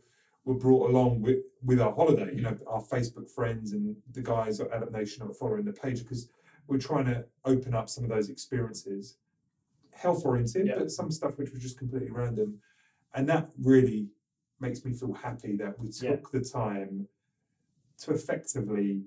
were 0.44 0.54
brought 0.54 0.90
along 0.90 1.22
with 1.22 1.38
with 1.62 1.80
our 1.80 1.92
holiday. 1.94 2.30
You 2.34 2.42
know, 2.42 2.56
our 2.66 2.82
Facebook 2.82 3.30
friends 3.30 3.72
and 3.72 3.96
the 4.12 4.22
guys 4.22 4.60
at 4.60 4.68
Adapt 4.74 4.92
Nation 4.92 5.22
are 5.26 5.32
following 5.34 5.64
the 5.64 5.72
page 5.72 6.02
because 6.02 6.28
we're 6.66 6.78
trying 6.78 7.06
to 7.06 7.24
open 7.44 7.74
up 7.74 7.88
some 7.88 8.04
of 8.04 8.10
those 8.10 8.28
experiences, 8.30 9.16
health 9.92 10.24
oriented, 10.24 10.66
Yeah. 10.66 10.78
but 10.78 10.90
some 10.90 11.10
stuff 11.10 11.36
which 11.38 11.50
was 11.52 11.60
just 11.62 11.78
completely 11.78 12.10
random, 12.10 12.60
and 13.14 13.28
that 13.28 13.50
really 13.58 14.08
makes 14.60 14.84
me 14.84 14.92
feel 14.94 15.12
happy 15.12 15.56
that 15.56 15.78
we 15.78 15.88
Yeah. 15.88 16.10
took 16.16 16.30
the 16.32 16.40
time 16.40 17.08
to 17.98 18.12
effectively 18.12 19.04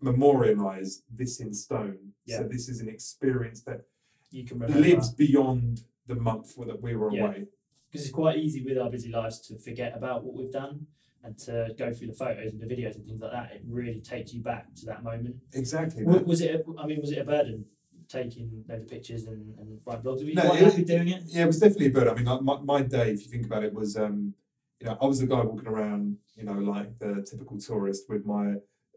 memorialize 0.00 1.02
this 1.10 1.40
in 1.40 1.52
stone. 1.52 1.98
Yeah. 2.26 2.38
So 2.38 2.48
this 2.48 2.68
is 2.68 2.80
an 2.80 2.88
experience 2.88 3.62
that 3.62 3.82
you 4.30 4.44
can 4.44 4.58
remember. 4.58 4.80
lives 4.80 5.10
beyond 5.12 5.84
the 6.06 6.14
month 6.14 6.54
that 6.56 6.80
we 6.82 6.94
were 6.94 7.12
Yeah. 7.12 7.26
away. 7.26 7.46
because 7.90 8.06
it's 8.06 8.14
quite 8.14 8.36
easy 8.38 8.60
with 8.64 8.76
our 8.76 8.90
busy 8.90 9.08
lives 9.08 9.40
to 9.46 9.56
forget 9.60 9.96
about 9.96 10.24
what 10.24 10.34
we've 10.34 10.50
done 10.50 10.84
and 11.22 11.38
to 11.38 11.72
go 11.78 11.92
through 11.92 12.08
the 12.08 12.12
photos 12.12 12.52
and 12.52 12.60
the 12.60 12.66
videos 12.66 12.96
and 12.96 13.04
things 13.06 13.20
like 13.20 13.30
that. 13.30 13.52
It 13.52 13.62
really 13.68 14.00
takes 14.00 14.34
you 14.34 14.42
back 14.42 14.74
to 14.80 14.86
that 14.86 15.04
moment. 15.04 15.36
Exactly. 15.52 16.02
Wa- 16.04 16.18
Was 16.18 16.40
it? 16.40 16.56
A, 16.56 16.80
I 16.80 16.86
mean, 16.86 17.00
was 17.00 17.12
it 17.12 17.18
a 17.18 17.24
burden 17.24 17.64
taking 18.08 18.64
loads 18.68 18.82
of 18.82 18.90
pictures 18.90 19.24
and, 19.26 19.56
and 19.58 19.80
writing 19.86 20.02
blogs? 20.02 20.18
Were 20.22 20.24
you 20.24 20.34
No, 20.34 20.42
quite 20.42 20.60
it- 20.62 20.64
happy 20.64 20.84
doing 20.84 21.08
it? 21.08 21.22
Yeah, 21.26 21.44
it 21.44 21.46
was 21.46 21.60
definitely 21.60 21.86
a 21.86 21.90
bird. 21.90 22.08
I 22.08 22.14
mean, 22.14 22.24
like 22.24 22.42
my, 22.42 22.60
my 22.60 22.82
day, 22.82 23.12
if 23.12 23.22
you 23.24 23.30
think 23.30 23.46
about 23.46 23.62
it, 23.62 23.72
was 23.72 23.96
um, 23.96 24.34
you 24.80 24.86
know, 24.88 24.98
I 25.00 25.06
was 25.06 25.20
the 25.20 25.26
guy 25.28 25.42
walking 25.44 25.68
around, 25.68 26.16
you 26.36 26.42
know, 26.44 26.58
like 26.58 26.98
the 26.98 27.24
typical 27.30 27.58
tourist 27.58 28.04
with 28.08 28.26
my 28.26 28.56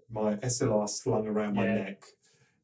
my 0.10 0.36
SLR 0.38 0.90
slung 0.90 1.28
around 1.28 1.54
my 1.56 1.66
Yeah. 1.68 1.74
neck. 1.84 2.04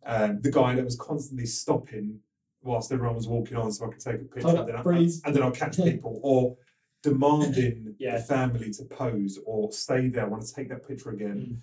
Um, 0.05 0.41
the 0.41 0.51
guy 0.51 0.73
that 0.75 0.83
was 0.83 0.95
constantly 0.95 1.45
stopping 1.45 2.21
whilst 2.63 2.91
everyone 2.91 3.15
was 3.15 3.27
walking 3.27 3.57
on, 3.57 3.71
so 3.71 3.85
I 3.85 3.89
could 3.89 3.99
take 3.99 4.21
a 4.21 4.25
picture, 4.25 4.47
and 4.47 4.67
then, 4.67 4.75
I, 4.75 4.81
and 5.25 5.35
then 5.35 5.43
I'll 5.43 5.51
catch 5.51 5.77
people, 5.83 6.19
or 6.23 6.57
demanding 7.01 7.95
Yeah. 7.99 8.17
the 8.17 8.23
family 8.23 8.71
to 8.71 8.83
pose 8.85 9.39
or 9.45 9.71
stay 9.71 10.07
there. 10.07 10.25
I 10.25 10.27
want 10.29 10.43
to 10.45 10.53
take 10.53 10.69
that 10.69 10.87
picture 10.87 11.09
again, 11.11 11.37
Mm. 11.37 11.61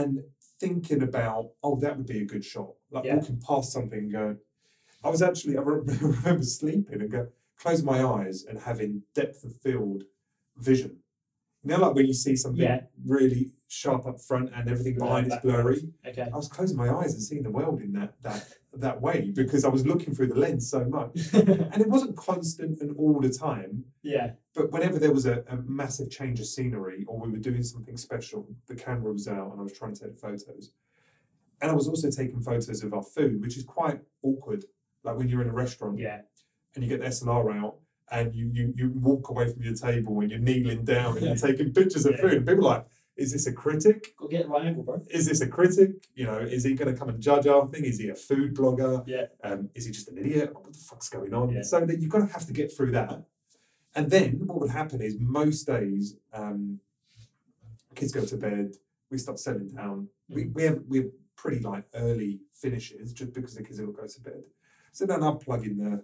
and 0.00 0.22
thinking 0.60 1.02
about, 1.02 1.50
oh, 1.62 1.76
that 1.80 1.96
would 1.96 2.06
be 2.06 2.20
a 2.22 2.24
good 2.24 2.44
shot. 2.44 2.74
Like 2.90 3.04
Yeah. 3.04 3.16
walking 3.16 3.40
past 3.46 3.72
something, 3.72 3.98
and 3.98 4.12
going, 4.12 4.38
I 5.02 5.10
was 5.10 5.22
actually, 5.22 5.56
I 5.58 5.60
remember 5.62 6.42
sleeping 6.42 7.00
and 7.00 7.10
go, 7.10 7.28
close 7.58 7.82
my 7.82 8.02
eyes 8.04 8.44
and 8.44 8.58
having 8.58 9.02
depth 9.14 9.44
of 9.44 9.56
field 9.56 10.04
vision. 10.56 10.98
You 11.62 11.70
know, 11.70 11.78
like 11.78 11.94
when 11.94 12.06
you 12.06 12.12
see 12.14 12.36
something 12.36 12.62
Yeah. 12.62 12.82
really 13.04 13.50
sharp 13.68 14.06
up 14.06 14.20
front 14.20 14.50
and 14.54 14.68
everything 14.68 14.96
behind 14.98 15.26
is 15.28 15.36
blurry. 15.42 15.88
Okay. 16.06 16.28
I 16.32 16.36
was 16.36 16.48
closing 16.48 16.76
my 16.76 16.90
eyes 16.94 17.14
and 17.14 17.22
seeing 17.22 17.42
the 17.42 17.50
world 17.50 17.80
in 17.80 17.92
that 17.94 18.20
that 18.22 18.46
that 18.80 19.00
way 19.00 19.30
because 19.34 19.64
I 19.64 19.68
was 19.68 19.86
looking 19.86 20.14
through 20.14 20.28
the 20.28 20.38
lens 20.38 20.68
so 20.70 20.84
much. 20.84 21.18
And 21.34 21.80
it 21.80 21.88
wasn't 21.88 22.16
constant 22.16 22.80
and 22.80 22.96
all 22.96 23.20
the 23.20 23.30
time, 23.30 23.84
yeah. 24.02 24.32
but 24.54 24.70
whenever 24.72 24.98
there 24.98 25.12
was 25.12 25.26
a, 25.26 25.42
a 25.48 25.56
massive 25.66 26.10
change 26.10 26.38
of 26.40 26.46
scenery 26.46 27.04
or 27.08 27.18
we 27.20 27.30
were 27.30 27.38
doing 27.38 27.62
something 27.62 27.96
special, 27.96 28.48
the 28.66 28.74
camera 28.74 29.12
was 29.12 29.26
out 29.28 29.50
and 29.52 29.60
I 29.60 29.62
was 29.62 29.72
trying 29.72 29.94
to 29.94 30.04
take 30.04 30.18
photos. 30.18 30.72
And 31.60 31.70
I 31.70 31.74
was 31.74 31.88
also 31.88 32.10
taking 32.10 32.40
photos 32.42 32.82
of 32.82 32.92
our 32.94 33.02
food, 33.02 33.40
which 33.40 33.56
is 33.56 33.64
quite 33.64 34.00
awkward. 34.22 34.64
Like 35.02 35.16
when 35.16 35.28
you're 35.28 35.42
in 35.42 35.48
a 35.48 35.52
restaurant 35.52 35.98
Yeah. 35.98 36.20
and 36.74 36.82
you 36.84 36.88
get 36.90 37.00
the 37.00 37.06
SLR 37.06 37.56
out 37.60 37.76
and 38.10 38.34
you 38.34 38.50
you, 38.52 38.72
you 38.76 38.90
walk 38.96 39.30
away 39.30 39.50
from 39.52 39.62
your 39.62 39.74
table 39.74 40.20
and 40.20 40.30
you're 40.30 40.40
kneeling 40.40 40.84
down 40.84 41.16
and 41.16 41.26
you're 41.26 41.36
taking 41.48 41.72
pictures 41.72 42.06
of 42.06 42.12
Yeah. 42.12 42.20
food. 42.22 42.32
And 42.34 42.46
people 42.46 42.66
are 42.68 42.74
like, 42.78 42.86
is 43.16 43.32
this 43.32 43.46
a 43.46 43.52
critic? 43.52 44.16
To 44.20 44.28
get 44.28 44.48
right 44.48 44.66
angle, 44.66 44.82
bro. 44.82 45.00
Is 45.10 45.26
this 45.26 45.40
a 45.40 45.46
critic? 45.46 46.08
You 46.14 46.26
know, 46.26 46.38
is 46.38 46.64
he 46.64 46.74
going 46.74 46.92
to 46.92 46.98
come 46.98 47.08
and 47.08 47.20
judge 47.20 47.46
our 47.46 47.66
thing? 47.68 47.84
Is 47.84 47.98
he 47.98 48.08
a 48.08 48.14
food 48.14 48.56
blogger? 48.56 49.04
Yeah. 49.06 49.26
Um, 49.42 49.70
is 49.74 49.86
he 49.86 49.92
just 49.92 50.08
an 50.08 50.18
idiot? 50.18 50.52
What 50.52 50.72
the 50.72 50.78
fuck's 50.78 51.08
going 51.08 51.32
on? 51.32 51.50
Yeah. 51.50 51.62
So 51.62 51.84
that 51.86 52.00
you've 52.00 52.10
got 52.10 52.26
to 52.26 52.32
have 52.32 52.46
to 52.46 52.52
get 52.52 52.76
through 52.76 52.92
that. 52.92 53.24
And 53.94 54.10
then 54.10 54.42
what 54.46 54.60
would 54.60 54.70
happen 54.70 55.00
is 55.00 55.16
most 55.20 55.64
days, 55.64 56.16
um, 56.32 56.80
kids 57.94 58.12
go 58.12 58.24
to 58.24 58.36
bed, 58.36 58.74
we 59.10 59.18
start 59.18 59.38
settling 59.38 59.68
down. 59.68 60.08
We, 60.28 60.46
we 60.46 60.64
have 60.64 60.80
we're 60.88 61.10
pretty 61.36 61.60
like 61.60 61.84
early 61.94 62.40
finishes 62.52 63.12
just 63.12 63.32
because 63.32 63.54
the 63.54 63.62
kids 63.62 63.78
all 63.78 63.86
go 63.86 64.06
to 64.06 64.20
bed. 64.20 64.42
So 64.90 65.06
then 65.06 65.22
I'll 65.22 65.36
plug 65.36 65.64
in 65.64 65.78
the 65.78 66.02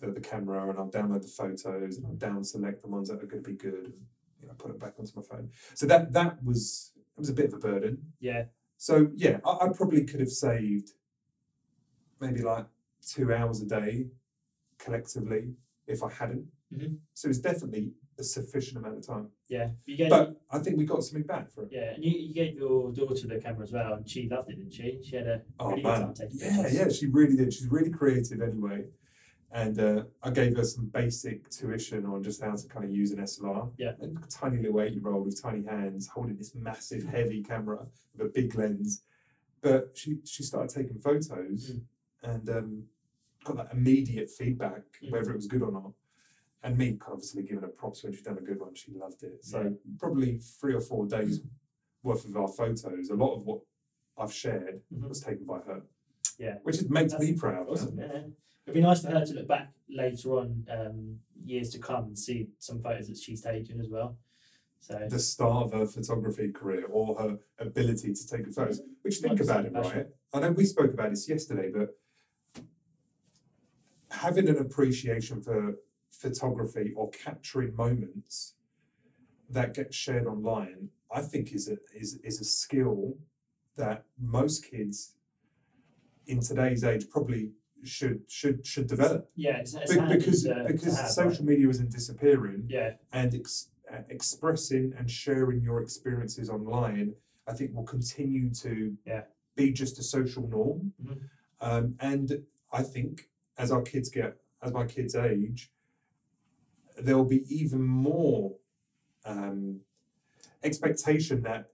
the, 0.00 0.12
the 0.12 0.20
camera 0.20 0.68
and 0.68 0.78
I'll 0.78 0.90
download 0.90 1.22
the 1.22 1.28
photos 1.28 1.96
and 1.96 2.06
I'll 2.06 2.14
down 2.14 2.44
select 2.44 2.82
the 2.82 2.88
ones 2.88 3.08
that 3.08 3.22
are 3.22 3.26
going 3.26 3.42
to 3.42 3.50
be 3.50 3.56
good 3.56 3.94
you 4.40 4.48
know, 4.48 4.54
put 4.54 4.70
it 4.70 4.78
back 4.80 4.94
onto 4.98 5.12
my 5.16 5.22
phone. 5.22 5.50
So 5.74 5.86
that 5.86 6.12
that 6.12 6.42
was 6.44 6.92
it 6.96 7.18
was 7.20 7.28
a 7.28 7.34
bit 7.34 7.46
of 7.46 7.54
a 7.54 7.58
burden. 7.58 7.98
Yeah. 8.20 8.44
So 8.76 9.08
yeah, 9.14 9.38
I, 9.44 9.66
I 9.66 9.68
probably 9.68 10.04
could 10.04 10.20
have 10.20 10.30
saved 10.30 10.90
maybe 12.20 12.42
like 12.42 12.66
two 13.06 13.32
hours 13.32 13.60
a 13.62 13.66
day 13.66 14.06
collectively 14.78 15.52
if 15.86 16.02
I 16.02 16.10
hadn't. 16.10 16.46
Mhm. 16.72 16.98
So 17.14 17.28
it's 17.28 17.38
definitely 17.38 17.92
a 18.18 18.22
sufficient 18.22 18.78
amount 18.78 18.98
of 18.98 19.06
time. 19.06 19.28
Yeah. 19.48 19.70
Gave. 19.86 20.10
But 20.10 20.40
I 20.50 20.58
think 20.60 20.76
we 20.76 20.84
got 20.84 21.02
something 21.02 21.26
back 21.26 21.50
for 21.50 21.62
it. 21.64 21.70
yeah, 21.72 21.94
and 21.94 22.04
you, 22.04 22.10
you 22.12 22.34
gave 22.34 22.54
your 22.54 22.92
daughter 22.92 23.26
the 23.26 23.40
camera 23.40 23.62
as 23.64 23.72
well, 23.72 23.94
and 23.94 24.08
she 24.08 24.28
loved 24.28 24.50
it, 24.50 24.56
didn't 24.56 24.72
she? 24.72 25.00
She 25.02 25.16
had 25.16 25.26
a 25.26 25.42
Oh 25.58 25.70
really 25.70 25.82
good 25.82 25.88
man, 25.88 26.00
time 26.02 26.14
taking 26.14 26.38
yeah, 26.38 26.68
yeah, 26.70 26.88
she 26.88 27.06
really 27.06 27.34
did. 27.36 27.52
She's 27.52 27.66
really 27.68 27.90
creative 27.90 28.40
anyway. 28.40 28.84
And 29.52 29.78
uh, 29.80 30.04
I 30.22 30.30
gave 30.30 30.56
her 30.56 30.64
some 30.64 30.86
basic 30.86 31.50
tuition 31.50 32.06
on 32.06 32.22
just 32.22 32.40
how 32.42 32.54
to 32.54 32.68
kind 32.68 32.84
of 32.84 32.92
use 32.92 33.10
an 33.10 33.18
SLR. 33.18 33.70
Yeah. 33.78 33.92
And 34.00 34.16
a 34.22 34.26
tiny 34.28 34.58
little 34.58 34.80
eight-year-old 34.80 35.26
with 35.26 35.42
tiny 35.42 35.64
hands 35.66 36.06
holding 36.06 36.36
this 36.36 36.54
massive, 36.54 37.02
heavy 37.04 37.42
camera 37.42 37.84
with 38.16 38.26
a 38.28 38.30
big 38.30 38.54
lens. 38.54 39.02
But 39.60 39.90
she 39.94 40.18
she 40.24 40.42
started 40.44 40.70
taking 40.74 40.98
photos 41.00 41.72
Mm. 41.72 41.82
and 42.22 42.50
um, 42.50 42.84
got 43.44 43.56
that 43.56 43.72
immediate 43.72 44.30
feedback, 44.30 44.82
Mm. 45.02 45.10
whether 45.10 45.30
it 45.32 45.36
was 45.36 45.46
good 45.46 45.62
or 45.62 45.72
not. 45.72 45.92
and 46.62 46.76
me 46.76 46.98
obviously 47.10 47.42
giving 47.42 47.62
her 47.62 47.68
props 47.68 48.02
when 48.04 48.12
she's 48.12 48.20
done 48.20 48.36
a 48.36 48.42
good 48.42 48.60
one. 48.60 48.74
She 48.74 48.92
loved 48.92 49.22
it. 49.22 49.42
So 49.42 49.62
Yeah. 49.62 49.70
probably 49.98 50.38
three 50.60 50.74
or 50.74 50.80
four 50.82 51.06
days 51.06 51.40
worth 52.02 52.26
of 52.26 52.36
our 52.36 52.48
photos. 52.48 53.08
A 53.08 53.14
lot 53.14 53.34
of 53.34 53.46
what 53.46 53.62
I've 54.18 54.30
shared 54.32 54.82
Mhm. 54.92 55.08
was 55.08 55.20
taken 55.20 55.46
by 55.46 55.60
her. 55.60 55.82
Yeah. 56.38 56.58
which 56.62 56.82
makes 56.88 57.18
me 57.18 57.32
proud. 57.34 57.66
Awesome. 57.68 57.98
Yeah. 57.98 58.24
It'd 58.70 58.82
be 58.82 58.86
nice 58.86 59.02
for 59.02 59.10
her 59.10 59.26
to 59.26 59.34
look 59.34 59.48
back 59.48 59.72
later 59.88 60.38
on, 60.38 60.64
um, 60.70 61.18
years 61.44 61.70
to 61.70 61.80
come, 61.80 62.04
and 62.04 62.16
see 62.18 62.50
some 62.60 62.80
photos 62.80 63.08
that 63.08 63.16
she's 63.16 63.40
taken 63.42 63.80
as 63.80 63.88
well. 63.88 64.16
So 64.78 65.08
The 65.10 65.18
start 65.18 65.66
of 65.66 65.72
her 65.72 65.86
photography 65.86 66.52
career 66.52 66.86
or 66.86 67.16
her 67.18 67.38
ability 67.58 68.14
to 68.14 68.28
take 68.28 68.46
photos. 68.52 68.80
Which 69.02 69.16
think 69.16 69.40
about 69.40 69.66
it, 69.66 69.72
something 69.72 69.96
right? 69.96 70.06
I 70.32 70.40
know 70.40 70.52
we 70.52 70.64
spoke 70.64 70.94
about 70.94 71.10
this 71.10 71.28
yesterday, 71.28 71.72
but 71.74 71.98
having 74.12 74.48
an 74.48 74.58
appreciation 74.58 75.42
for 75.42 75.74
photography 76.12 76.92
or 76.96 77.10
capturing 77.10 77.74
moments 77.74 78.54
that 79.50 79.74
get 79.74 79.92
shared 79.92 80.26
online, 80.28 80.90
I 81.12 81.22
think 81.22 81.52
is 81.52 81.68
a 81.68 81.76
is 81.92 82.20
is 82.22 82.40
a 82.40 82.44
skill 82.44 83.16
that 83.76 84.04
most 84.16 84.64
kids 84.70 85.14
in 86.28 86.40
today's 86.40 86.84
age 86.84 87.10
probably 87.10 87.50
should 87.84 88.20
should 88.28 88.66
should 88.66 88.86
develop 88.86 89.30
yeah, 89.36 89.58
it's, 89.58 89.74
it's 89.74 89.94
Be- 89.94 90.00
because 90.16 90.42
to, 90.44 90.54
to 90.54 90.64
because 90.64 90.96
have, 90.98 91.10
social 91.10 91.44
media 91.44 91.68
isn't 91.68 91.90
disappearing? 91.90 92.64
Yeah, 92.68 92.92
and 93.12 93.34
ex- 93.34 93.70
uh, 93.92 94.02
expressing 94.08 94.92
and 94.98 95.10
sharing 95.10 95.62
your 95.62 95.80
experiences 95.82 96.50
online, 96.50 97.14
I 97.46 97.52
think 97.54 97.74
will 97.74 97.84
continue 97.84 98.50
to 98.54 98.96
Yeah. 99.06 99.22
be 99.56 99.72
just 99.72 99.98
a 99.98 100.02
social 100.02 100.46
norm. 100.48 100.92
Mhm. 101.02 101.18
Um, 101.60 101.94
and 102.00 102.44
I 102.72 102.82
think 102.82 103.28
as 103.58 103.70
our 103.72 103.82
kids 103.82 104.08
get, 104.10 104.36
as 104.62 104.72
my 104.72 104.86
kids 104.86 105.14
age, 105.14 105.72
there 106.98 107.16
will 107.16 107.24
be 107.38 107.44
even 107.54 107.82
more 107.82 108.56
um, 109.24 109.80
expectation 110.62 111.42
that 111.42 111.69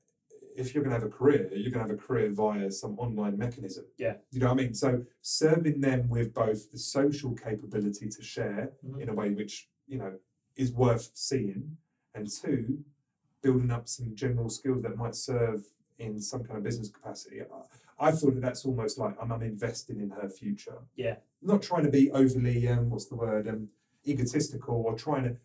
if 0.56 0.74
you're 0.74 0.82
going 0.82 0.94
to 0.94 1.00
have 1.00 1.08
a 1.12 1.14
career, 1.14 1.48
you're 1.52 1.70
going 1.70 1.84
to 1.86 1.90
have 1.92 1.98
a 1.98 2.02
career 2.06 2.30
via 2.30 2.70
some 2.70 2.98
online 2.98 3.36
mechanism. 3.36 3.84
Yeah. 3.98 4.14
You 4.30 4.40
know 4.40 4.46
what 4.48 4.54
I 4.60 4.62
mean? 4.64 4.74
So 4.74 5.04
serving 5.22 5.80
them 5.80 6.08
with 6.08 6.32
both 6.34 6.70
the 6.72 6.78
social 6.78 7.32
capability 7.34 8.08
to 8.08 8.22
share 8.22 8.72
Mhm. 8.84 9.00
in 9.02 9.08
a 9.08 9.14
way 9.14 9.30
which, 9.30 9.68
you 9.86 9.98
know, 9.98 10.18
is 10.56 10.72
worth 10.72 11.10
seeing, 11.14 11.76
and 12.14 12.28
two, 12.30 12.82
building 13.42 13.70
up 13.70 13.86
some 13.88 14.14
general 14.14 14.48
skills 14.48 14.82
that 14.82 14.96
might 14.96 15.14
serve 15.14 15.64
in 15.98 16.20
some 16.20 16.42
kind 16.44 16.56
of 16.58 16.64
business 16.64 16.88
capacity. 16.88 17.42
I, 17.42 18.08
I 18.08 18.12
feel 18.12 18.30
that 18.32 18.40
that's 18.40 18.64
almost 18.64 18.98
like 18.98 19.14
I'm, 19.20 19.30
I'm 19.32 19.42
investing 19.42 20.00
in 20.00 20.10
her 20.10 20.28
future. 20.28 20.78
Yeah. 20.96 21.16
Not 21.42 21.62
trying 21.62 21.84
to 21.84 21.90
be 21.90 22.10
overly, 22.10 22.66
um, 22.68 22.90
what's 22.90 23.06
the 23.06 23.16
word, 23.16 23.46
um, 23.48 23.68
egotistical 24.06 24.82
or 24.86 24.94
trying 24.96 25.24
to 25.24 25.36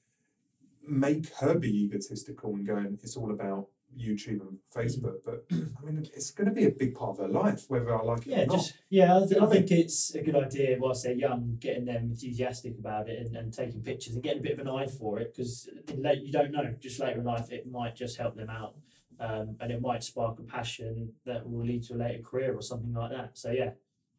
make 0.88 1.30
her 1.36 1.54
be 1.56 1.84
egotistical 1.86 2.54
and 2.56 2.66
going, 2.66 2.98
it's 3.04 3.16
all 3.18 3.32
about 3.32 3.68
YouTube 3.98 4.42
and 4.42 4.58
Facebook. 4.76 5.18
But 5.26 5.46
I 5.52 5.86
mean, 5.86 6.06
it's 6.14 6.32
going 6.32 6.48
to 6.48 6.54
be 6.54 6.66
a 6.66 6.72
big 6.72 6.96
part 6.96 7.12
of 7.12 7.18
their 7.18 7.28
life, 7.28 7.66
whether 7.68 7.96
I 7.96 8.04
like 8.04 8.22
it 8.22 8.28
yeah, 8.28 8.42
or 8.42 8.46
not. 8.48 8.58
just 8.58 8.74
yeah. 8.90 9.18
I, 9.18 9.20
th- 9.26 9.42
I 9.42 9.46
think 9.48 9.72
it's 9.72 10.16
a 10.16 10.22
good 10.22 10.36
idea 10.36 10.78
whilst 10.80 11.04
they're 11.04 11.14
young, 11.14 11.58
getting 11.60 11.86
them 11.86 12.12
enthusiastic 12.12 12.78
about 12.80 13.10
it 13.10 13.20
and, 13.20 13.36
and 13.36 13.54
taking 13.54 13.82
pictures 13.82 14.14
and 14.16 14.24
getting 14.24 14.40
a 14.40 14.44
bit 14.44 14.54
of 14.54 14.60
an 14.60 14.70
eye 14.70 14.88
for 14.88 15.20
it 15.20 15.34
because 15.36 15.70
you 15.88 16.32
don't 16.32 16.52
know. 16.52 16.74
Just 16.80 17.00
later 17.00 17.20
in 17.20 17.26
life, 17.26 17.52
it 17.52 17.70
might 17.70 17.96
just 17.96 18.18
help 18.18 18.36
them 18.36 18.50
out, 18.50 18.76
um, 19.20 19.58
and 19.60 19.72
it 19.72 19.82
might 19.82 20.04
spark 20.04 20.40
a 20.40 20.44
passion 20.44 21.14
that 21.26 21.50
will 21.50 21.66
lead 21.66 21.84
to 21.84 21.94
a 21.94 21.98
later 21.98 22.24
career 22.24 22.56
or 22.56 22.62
something 22.62 22.94
like 22.94 23.12
that. 23.12 23.38
So 23.38 23.52
yeah. 23.52 23.72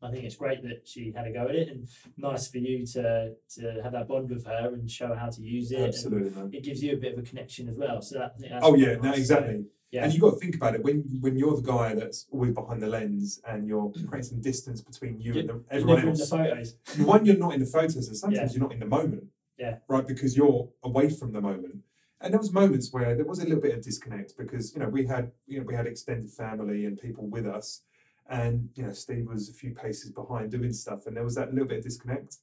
I 0.03 0.11
think 0.11 0.25
it's 0.25 0.37
great 0.37 0.63
that 0.63 0.87
she 0.87 1.13
had 1.17 1.27
a 1.27 1.33
go 1.33 1.47
at 1.49 1.55
it, 1.55 1.69
and 1.69 1.87
nice 2.17 2.49
for 2.49 2.59
you 2.59 2.85
to 2.87 3.35
to 3.57 3.81
have 3.83 3.93
that 3.93 4.09
bond 4.09 4.31
with 4.31 4.45
her 4.47 4.71
and 4.75 4.91
show 4.91 5.09
her 5.09 5.15
how 5.17 5.31
to 5.31 5.43
use 5.43 5.71
it. 5.73 5.81
Absolutely, 5.81 6.31
man. 6.31 6.51
it 6.53 6.63
gives 6.65 6.83
you 6.83 6.93
a 6.95 6.97
bit 6.97 7.13
of 7.15 7.19
a 7.19 7.23
connection 7.23 7.69
as 7.69 7.79
well. 7.79 8.03
So 8.03 8.19
that, 8.19 8.35
Oh 8.63 8.75
yeah, 8.75 8.95
no, 8.97 9.11
nice. 9.11 9.19
Exactly. 9.19 9.65
yeah. 9.91 10.05
And 10.05 10.13
you've 10.13 10.23
got 10.23 10.31
to 10.33 10.37
think 10.37 10.57
about 10.57 10.75
it 10.75 10.83
when 10.83 10.99
when 11.21 11.37
you're 11.37 11.57
the 11.57 11.63
guy 11.63 11.95
that's 11.95 12.27
always 12.33 12.53
behind 12.53 12.83
the 12.83 12.89
lens 12.89 13.41
and 13.49 13.67
you're 13.69 13.91
creating 14.09 14.23
some 14.31 14.41
distance 14.41 14.81
between 14.81 15.21
you 15.21 15.33
and 15.39 15.49
the, 15.49 15.53
You're 15.55 15.65
everyone 15.71 15.97
never 15.97 16.09
in 16.09 16.15
the 16.15 16.21
else. 16.21 16.31
photos. 16.31 16.77
One, 17.07 17.25
you're 17.27 17.37
not 17.37 17.55
in 17.55 17.61
the 17.61 17.67
photos, 17.67 18.09
and 18.09 18.17
sometimes 18.17 18.51
Yeah. 18.53 18.59
you're 18.59 18.67
not 18.69 18.73
in 18.73 18.81
the 18.81 18.87
moment. 18.87 19.25
Yeah. 19.59 19.77
Right, 19.89 20.07
because 20.07 20.37
you're 20.37 20.69
away 20.83 21.09
from 21.11 21.33
the 21.33 21.41
moment. 21.41 21.77
And 22.21 22.33
there 22.33 22.39
was 22.41 22.53
moments 22.53 22.93
where 22.93 23.15
there 23.17 23.25
was 23.25 23.41
a 23.41 23.45
little 23.45 23.61
bit 23.61 23.75
of 23.77 23.83
disconnect 23.83 24.37
because 24.39 24.73
you 24.75 24.81
know 24.81 24.89
we 24.89 25.07
had 25.07 25.33
you 25.47 25.59
know 25.59 25.67
we 25.67 25.75
had 25.75 25.87
extended 25.87 26.31
family 26.31 26.85
and 26.87 26.97
people 26.99 27.27
with 27.27 27.47
us, 27.47 27.83
and 28.29 28.69
you 28.75 28.85
know 28.85 28.93
Steve 28.93 29.29
was 29.29 29.49
a 29.49 29.53
few 29.53 29.75
paces 29.75 30.11
behind 30.11 30.51
doing 30.51 30.73
stuff, 30.73 31.07
and 31.07 31.17
there 31.17 31.25
was 31.25 31.35
that 31.35 31.53
little 31.53 31.69
bit 31.69 31.79
of 31.79 31.85
disconnect. 31.85 32.37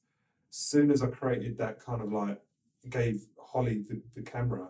Soon 0.50 0.90
as 0.90 1.02
I 1.02 1.06
created 1.06 1.58
that 1.58 1.80
kind 1.84 2.02
of 2.02 2.12
like 2.12 2.40
gave 2.88 3.26
Holly 3.38 3.84
the, 3.88 4.00
the 4.14 4.22
camera, 4.22 4.68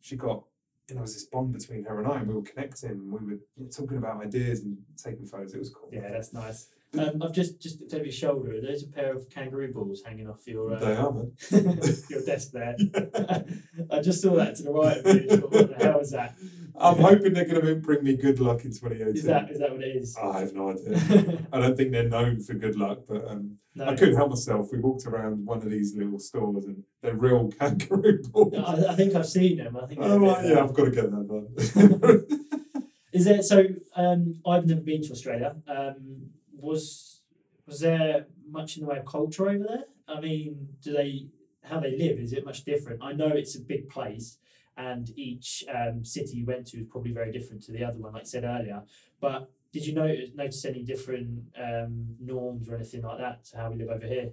she 0.00 0.16
got 0.16 0.44
you 0.88 0.94
know, 0.94 0.98
there 0.98 1.02
was 1.02 1.14
this 1.14 1.24
bond 1.24 1.52
between 1.52 1.84
her 1.84 1.98
and 1.98 2.12
I, 2.12 2.18
and 2.18 2.28
we 2.28 2.34
were 2.34 2.42
connecting. 2.42 3.10
We 3.10 3.18
were 3.18 3.32
you 3.32 3.40
know, 3.56 3.68
talking 3.68 3.96
about 3.96 4.22
ideas 4.22 4.60
and 4.60 4.76
taking 5.02 5.26
photos. 5.26 5.54
It 5.54 5.58
was 5.58 5.70
cool. 5.70 5.88
Yeah, 5.90 6.10
that's 6.10 6.32
nice. 6.32 6.68
Um, 6.98 7.22
I've 7.22 7.32
just 7.32 7.60
just 7.60 7.80
looked 7.80 7.94
over 7.94 8.04
your 8.04 8.12
shoulder. 8.12 8.60
There's 8.60 8.84
a 8.84 8.88
pair 8.88 9.14
of 9.14 9.28
kangaroo 9.30 9.72
balls 9.72 10.02
hanging 10.04 10.28
off 10.28 10.46
your 10.46 10.78
They 10.78 10.94
uh, 10.94 11.06
are, 11.06 11.24
your 12.10 12.22
desk 12.24 12.52
there. 12.52 12.76
I 13.90 14.00
just 14.00 14.20
saw 14.20 14.34
that 14.36 14.56
to 14.56 14.62
the 14.62 14.72
right 14.72 14.98
of 14.98 15.06
you. 15.06 15.36
What 15.38 15.78
the 15.78 15.84
hell 15.84 16.00
is 16.00 16.10
that? 16.10 16.36
I'm 16.76 16.98
hoping 16.98 17.34
they're 17.34 17.44
going 17.44 17.64
to 17.64 17.76
bring 17.76 18.02
me 18.02 18.16
good 18.16 18.40
luck 18.40 18.64
in 18.64 18.72
2018. 18.72 19.16
Is 19.16 19.22
that 19.24 19.50
is 19.50 19.58
that 19.60 19.70
what 19.70 19.82
it 19.82 19.96
is? 19.96 20.16
I 20.16 20.40
have 20.40 20.54
no 20.54 20.70
idea. 20.70 21.46
I 21.52 21.60
don't 21.60 21.76
think 21.76 21.92
they're 21.92 22.08
known 22.08 22.40
for 22.40 22.54
good 22.54 22.76
luck, 22.76 23.00
but 23.08 23.28
um, 23.28 23.58
no, 23.74 23.86
I 23.86 23.94
couldn't 23.94 24.16
help 24.16 24.30
myself. 24.30 24.70
We 24.72 24.80
walked 24.80 25.06
around 25.06 25.46
one 25.46 25.58
of 25.58 25.70
these 25.70 25.94
little 25.96 26.18
stores 26.18 26.64
and 26.64 26.82
they're 27.02 27.14
real 27.14 27.50
kangaroo 27.58 28.22
balls. 28.24 28.54
I, 28.56 28.92
I 28.92 28.94
think 28.96 29.14
I've 29.14 29.26
seen 29.26 29.58
them. 29.58 29.76
I 29.76 29.86
think. 29.86 30.00
I'm 30.00 30.22
like, 30.22 30.46
yeah, 30.46 30.62
I've 30.62 30.74
got 30.74 30.84
to 30.84 30.90
get 30.90 31.10
that 31.10 31.26
one. 31.26 32.84
Is 33.12 33.24
there 33.24 33.42
so? 33.42 33.66
Um, 33.94 34.40
I've 34.46 34.66
never 34.66 34.80
been 34.80 35.02
to 35.02 35.12
Australia. 35.12 35.54
Um, 35.68 36.30
was 36.52 37.20
was 37.66 37.80
there 37.80 38.26
much 38.50 38.76
in 38.76 38.82
the 38.82 38.88
way 38.88 38.98
of 38.98 39.06
culture 39.06 39.48
over 39.48 39.64
there? 39.64 39.84
I 40.08 40.20
mean, 40.20 40.68
do 40.82 40.92
they 40.92 41.28
how 41.62 41.80
they 41.80 41.96
live? 41.96 42.18
Is 42.18 42.32
it 42.32 42.44
much 42.44 42.64
different? 42.64 43.02
I 43.02 43.12
know 43.12 43.28
it's 43.28 43.54
a 43.56 43.60
big 43.60 43.88
place, 43.88 44.38
and 44.76 45.10
each 45.16 45.64
um, 45.72 46.04
city 46.04 46.38
you 46.38 46.46
went 46.46 46.66
to 46.68 46.78
is 46.78 46.86
probably 46.86 47.12
very 47.12 47.32
different 47.32 47.62
to 47.64 47.72
the 47.72 47.84
other 47.84 47.98
one, 47.98 48.12
like 48.12 48.22
I 48.22 48.26
said 48.26 48.44
earlier. 48.44 48.82
But 49.20 49.50
did 49.72 49.86
you 49.86 49.94
notice 49.94 50.30
notice 50.34 50.64
any 50.64 50.82
different 50.82 51.44
um, 51.60 52.16
norms 52.20 52.68
or 52.68 52.76
anything 52.76 53.02
like 53.02 53.18
that 53.18 53.44
to 53.46 53.56
how 53.56 53.70
we 53.70 53.76
live 53.76 53.88
over 53.88 54.06
here, 54.06 54.30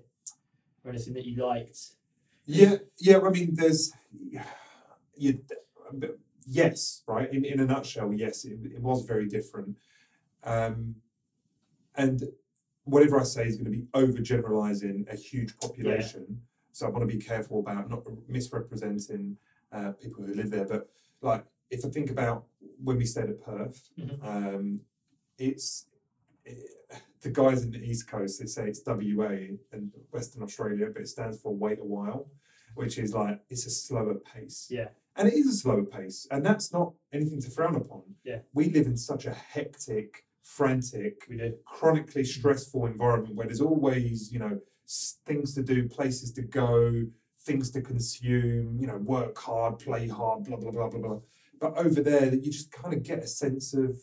or 0.84 0.92
anything 0.92 1.14
that 1.14 1.26
you 1.26 1.46
liked? 1.46 1.78
yeah, 2.46 2.76
yeah. 3.00 3.20
I 3.20 3.30
mean, 3.30 3.56
there's, 3.56 3.94
you, 5.16 5.40
yes, 6.46 7.04
right. 7.08 7.32
In 7.32 7.46
in 7.46 7.60
a 7.60 7.66
nutshell, 7.66 8.14
yes, 8.14 8.46
it, 8.46 8.60
it 8.76 8.82
was 8.82 9.06
very 9.06 9.28
different. 9.28 9.78
Um, 10.44 10.96
and 11.96 12.24
whatever 12.86 13.20
I 13.20 13.24
say 13.24 13.46
is 13.46 13.56
going 13.56 13.66
to 13.66 13.72
be 13.72 13.86
overgeneralizing 13.94 15.12
a 15.12 15.16
huge 15.16 15.58
population. 15.60 16.42
So 16.72 16.88
I 16.88 16.90
want 16.90 17.08
to 17.08 17.18
be 17.18 17.22
careful 17.22 17.60
about 17.60 17.90
not 17.90 18.04
misrepresenting 18.28 19.38
uh, 19.72 19.92
people 19.94 20.24
who 20.24 20.34
live 20.34 20.52
there. 20.52 20.66
But 20.66 20.90
like, 21.22 21.46
if 21.70 21.86
I 21.86 21.90
think 21.90 22.10
about 22.12 22.46
when 22.84 22.98
we 22.98 23.06
stayed 23.06 23.30
at 23.30 23.42
Perth, 23.42 23.90
Mhm. 23.98 24.24
um, 24.24 24.82
it's 25.38 25.86
eh, 26.46 26.54
the 27.22 27.30
guys 27.30 27.64
in 27.64 27.72
the 27.72 27.80
East 27.80 28.08
Coast. 28.08 28.40
They 28.40 28.48
say 28.48 28.68
it's 28.68 28.82
WA 28.86 29.58
and 29.72 29.92
Western 30.12 30.44
Australia, 30.44 30.88
but 30.94 31.02
it 31.04 31.08
stands 31.08 31.40
for 31.40 31.56
wait 31.56 31.80
a 31.80 31.86
while, 31.86 32.30
which 32.76 32.98
is 32.98 33.14
like 33.14 33.40
it's 33.50 33.66
a 33.66 33.70
slower 33.70 34.16
pace. 34.16 34.68
Yeah. 34.70 34.90
And 35.16 35.28
it 35.28 35.34
is 35.34 35.48
a 35.48 35.54
slower 35.54 35.84
pace, 35.84 36.26
and 36.32 36.44
that's 36.46 36.72
not 36.74 36.94
anything 37.12 37.42
to 37.42 37.50
frown 37.52 37.76
upon. 37.76 38.16
Yeah. 38.24 38.40
We 38.54 38.70
live 38.70 38.88
in 38.88 38.98
such 38.98 39.26
a 39.26 39.34
hectic, 39.34 40.26
frantic, 40.42 41.30
chronically 41.66 42.24
stressful 42.24 42.86
environment 42.88 43.36
where 43.36 43.46
there's 43.46 43.62
always, 43.62 44.32
you 44.32 44.40
know, 44.40 44.60
things 45.26 45.54
to 45.56 45.64
do, 45.64 45.88
places 45.88 46.32
to 46.34 46.42
go, 46.42 47.06
things 47.46 47.72
to 47.72 47.82
consume, 47.82 48.78
you 48.80 48.88
know, 48.88 48.98
work 48.98 49.38
hard, 49.38 49.80
play 49.80 50.08
hard, 50.08 50.44
blah, 50.44 50.58
blah, 50.58 50.72
blah, 50.72 50.90
blah, 50.90 51.00
blah. 51.00 51.20
But 51.60 51.78
over 51.78 52.02
there, 52.02 52.30
that 52.30 52.44
you 52.44 52.52
just 52.52 52.72
kind 52.72 52.94
of 52.94 53.04
get 53.04 53.20
a 53.20 53.28
sense 53.28 53.74
of 53.74 53.98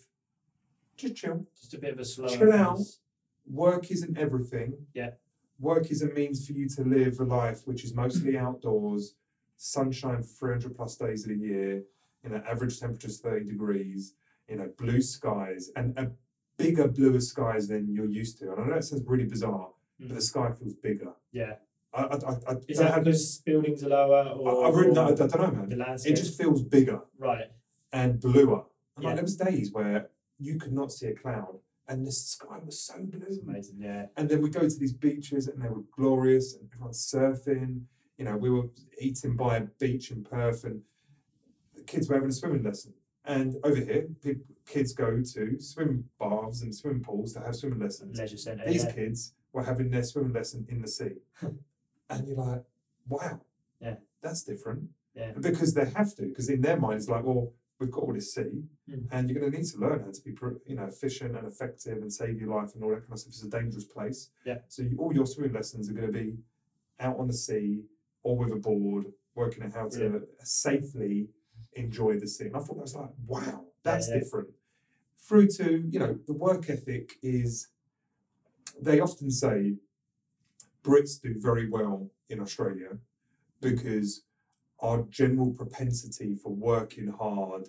just 0.96 1.16
chill. 1.16 1.44
Just 1.59 1.74
a 1.74 1.79
bit 1.79 1.92
of 1.92 2.01
a 2.01 2.05
slower. 2.05 2.29
Chill 2.29 2.53
out. 2.53 2.79
pace. 2.79 2.98
Work 3.46 3.90
isn't 3.90 4.18
everything. 4.18 4.74
Yeah. 4.94 5.11
Work 5.59 5.90
is 5.90 6.03
a 6.03 6.09
means 6.09 6.46
for 6.46 6.53
you 6.53 6.68
to 6.68 6.83
live 6.83 7.18
a 7.20 7.24
life 7.24 7.62
which 7.64 7.85
is 7.85 7.94
mostly 7.94 8.37
outdoors, 8.37 9.14
sunshine 9.57 10.22
300 10.22 10.77
plus 10.77 10.96
days 10.96 11.24
of 11.24 11.31
the 11.31 11.37
year, 11.37 11.83
you 12.22 12.31
know, 12.31 12.42
average 12.48 12.79
temperatures 12.79 13.20
30 13.20 13.46
degrees, 13.46 14.14
you 14.48 14.57
know, 14.57 14.70
blue 14.79 15.01
skies, 15.01 15.70
and 15.74 15.98
a 15.98 16.11
bigger, 16.57 16.87
bluer 16.88 17.20
skies 17.20 17.68
than 17.68 17.92
you're 17.92 18.07
used 18.07 18.38
to. 18.38 18.53
And 18.53 18.61
I 18.61 18.66
know 18.66 18.77
it 18.77 18.85
sounds 18.85 19.03
really 19.07 19.24
bizarre, 19.24 19.70
but 19.98 20.11
the 20.11 20.14
mm. 20.14 20.22
sky 20.22 20.51
feels 20.53 20.74
bigger. 20.74 21.12
Yeah. 21.33 21.55
I, 21.94 22.03
I, 22.03 22.05
I, 22.14 22.33
I, 22.48 22.57
Is 22.68 22.79
that 22.79 23.03
because 23.05 23.38
buildings 23.38 23.83
are 23.83 23.88
lower 23.88 24.29
I, 24.29 24.33
or, 24.33 24.66
I've 24.66 24.74
written 24.74 24.98
or 24.98 25.12
that, 25.12 25.35
I 25.35 25.37
don't 25.38 25.57
know, 25.57 25.66
the 25.66 25.77
man. 25.77 25.88
landscape? 25.88 26.12
It 26.12 26.16
just 26.16 26.37
feels 26.38 26.62
bigger 26.62 27.01
right. 27.18 27.46
and 27.92 28.20
bluer. 28.20 28.64
And 28.96 29.03
Yeah. 29.03 29.07
like, 29.09 29.14
there 29.16 29.22
was 29.24 29.37
days 29.37 29.72
where 29.72 30.11
you 30.38 30.59
could 30.59 30.72
not 30.72 30.92
see 30.92 31.07
a 31.09 31.14
cloud, 31.14 31.59
and 31.88 32.07
the 32.07 32.12
sky 32.12 32.59
was 32.64 32.81
so 32.83 32.94
It's 32.98 33.38
blue. 33.38 33.40
amazing. 33.51 33.77
Yeah. 33.81 34.07
And 34.16 34.29
then 34.29 34.42
we 34.42 34.51
go 34.51 34.61
to 34.68 34.79
these 34.79 34.92
beaches 34.92 35.48
and 35.48 35.62
they 35.62 35.68
were 35.68 35.83
glorious 35.96 36.55
and 36.55 36.68
everyone's 36.72 37.01
surfing. 37.01 37.83
you 38.18 38.24
know, 38.24 38.37
we 38.37 38.51
were 38.51 38.68
eating 39.01 39.37
by 39.37 39.57
a 39.59 39.61
beach 39.79 40.11
in 40.11 40.24
Perth, 40.24 40.64
and 40.64 40.83
the 41.77 41.83
kids 41.85 42.09
were 42.09 42.16
having 42.16 42.29
a 42.31 42.33
swimming 42.33 42.64
lesson. 42.64 42.92
And 43.24 43.55
over 43.62 43.77
here, 43.77 44.09
people, 44.22 44.44
kids 44.66 44.92
go 44.92 45.22
to 45.22 45.61
swim 45.61 46.05
baths 46.18 46.62
and 46.62 46.74
swimming 46.74 47.03
pools 47.05 47.33
to 47.35 47.40
have 47.40 47.55
swimming 47.55 47.79
lessons. 47.79 48.18
Leisure 48.18 48.37
centre. 48.37 48.64
These 48.66 48.85
yeah. 48.87 48.92
kids 48.92 49.35
were 49.53 49.62
having 49.62 49.90
their 49.90 50.03
swimming 50.03 50.33
lesson 50.33 50.66
in 50.68 50.83
the 50.83 50.88
sea, 50.88 51.12
and 52.11 52.27
you're 52.27 52.37
like, 52.37 52.64
wow, 53.09 53.40
Yeah. 53.81 53.97
that's 54.23 54.42
different. 54.44 54.88
Yeah. 55.14 55.33
Because 55.33 55.75
they 55.75 55.87
have 55.90 56.14
to, 56.16 56.23
because 56.23 56.49
in 56.49 56.61
their 56.61 56.77
mind 56.79 56.99
it's 56.99 57.09
like, 57.09 57.25
well, 57.25 57.53
we've 57.79 57.90
got 57.90 58.03
all 58.05 58.12
this 58.12 58.35
sea, 58.35 58.64
Mm. 58.90 59.07
and 59.11 59.29
you're 59.31 59.40
going 59.40 59.53
to 59.53 59.59
need 59.59 59.66
to 59.66 59.79
learn 59.79 60.01
how 60.01 60.11
to 60.11 60.23
be, 60.23 60.35
you 60.66 60.75
know, 60.77 60.85
efficient 60.87 61.37
and 61.37 61.47
effective 61.47 61.99
and 61.99 62.12
save 62.12 62.40
your 62.40 62.55
life 62.57 62.75
and 62.75 62.83
all 62.83 62.90
that 62.90 63.01
kind 63.03 63.12
of 63.12 63.18
stuff. 63.21 63.33
It's 63.35 63.42
a 63.44 63.49
dangerous 63.51 63.85
place. 63.85 64.31
Yeah. 64.47 64.59
So 64.68 64.83
you, 64.83 64.97
all 64.99 65.12
your 65.12 65.27
swimming 65.27 65.53
lessons 65.53 65.88
are 65.90 65.92
going 65.92 66.07
to 66.07 66.12
be 66.12 66.38
out 66.99 67.18
on 67.18 67.27
the 67.29 67.35
sea 67.35 67.85
or 68.23 68.37
with 68.37 68.53
a 68.53 68.57
board, 68.57 69.12
working 69.35 69.62
out 69.62 69.75
how 69.75 69.88
to 69.90 70.23
safely 70.42 71.29
enjoy 71.75 72.18
the 72.18 72.27
sea. 72.27 72.47
And 72.47 72.57
I 72.57 72.61
thought 72.61 72.77
that 72.77 72.83
was 72.83 72.94
like, 72.97 73.11
wow, 73.27 73.64
that's 73.83 74.09
yeah. 74.09 74.18
different. 74.21 74.49
Through 75.21 75.49
to, 75.59 75.87
you 75.90 75.99
know, 75.99 76.18
the 76.27 76.33
work 76.33 76.68
ethic 76.71 77.12
is, 77.23 77.68
they 78.81 78.99
often 79.01 79.31
say 79.31 79.75
Brits 80.88 81.20
do 81.20 81.35
very 81.37 81.68
well 81.68 82.11
in 82.29 82.40
Australia 82.40 82.90
because 83.61 84.22
our 84.81 85.03
general 85.20 85.51
propensity 85.53 86.35
for 86.42 86.53
working 86.53 87.09
hard 87.09 87.68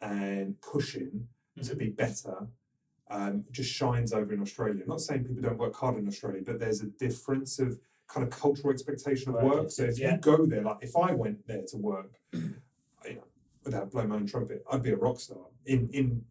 and 0.00 0.60
pushing 0.60 1.28
to 1.62 1.74
Mhm. 1.74 1.78
be 1.78 1.88
better 1.90 2.48
um, 3.10 3.44
just 3.50 3.70
shines 3.70 4.12
over 4.12 4.34
in 4.34 4.40
Australia. 4.42 4.82
I'm 4.82 4.88
not 4.88 5.00
saying 5.00 5.24
people 5.24 5.42
don't 5.42 5.56
work 5.58 5.74
hard 5.74 5.96
in 5.96 6.06
Australia, 6.06 6.42
but 6.44 6.58
there's 6.58 6.82
a 6.82 6.86
difference 7.06 7.58
of 7.58 7.80
kind 8.06 8.22
of 8.26 8.30
cultural 8.30 8.70
expectation 8.72 9.30
of 9.30 9.36
Work 9.36 9.44
work. 9.44 9.70
So 9.70 9.84
if 9.84 9.98
yeah. 9.98 10.14
you 10.14 10.18
go 10.20 10.44
there, 10.44 10.62
like 10.62 10.78
if 10.82 10.94
I 10.96 11.14
went 11.14 11.46
there 11.46 11.64
to 11.68 11.76
work, 11.78 12.12
you 12.32 13.14
know, 13.16 13.24
without 13.64 13.90
blowing 13.90 14.08
my 14.10 14.16
own 14.16 14.26
trumpet, 14.26 14.62
I'd 14.70 14.82
be 14.82 14.90
a 14.90 14.96
rock 14.96 15.20
star 15.20 15.44
in 15.64 15.88
in 15.90 16.24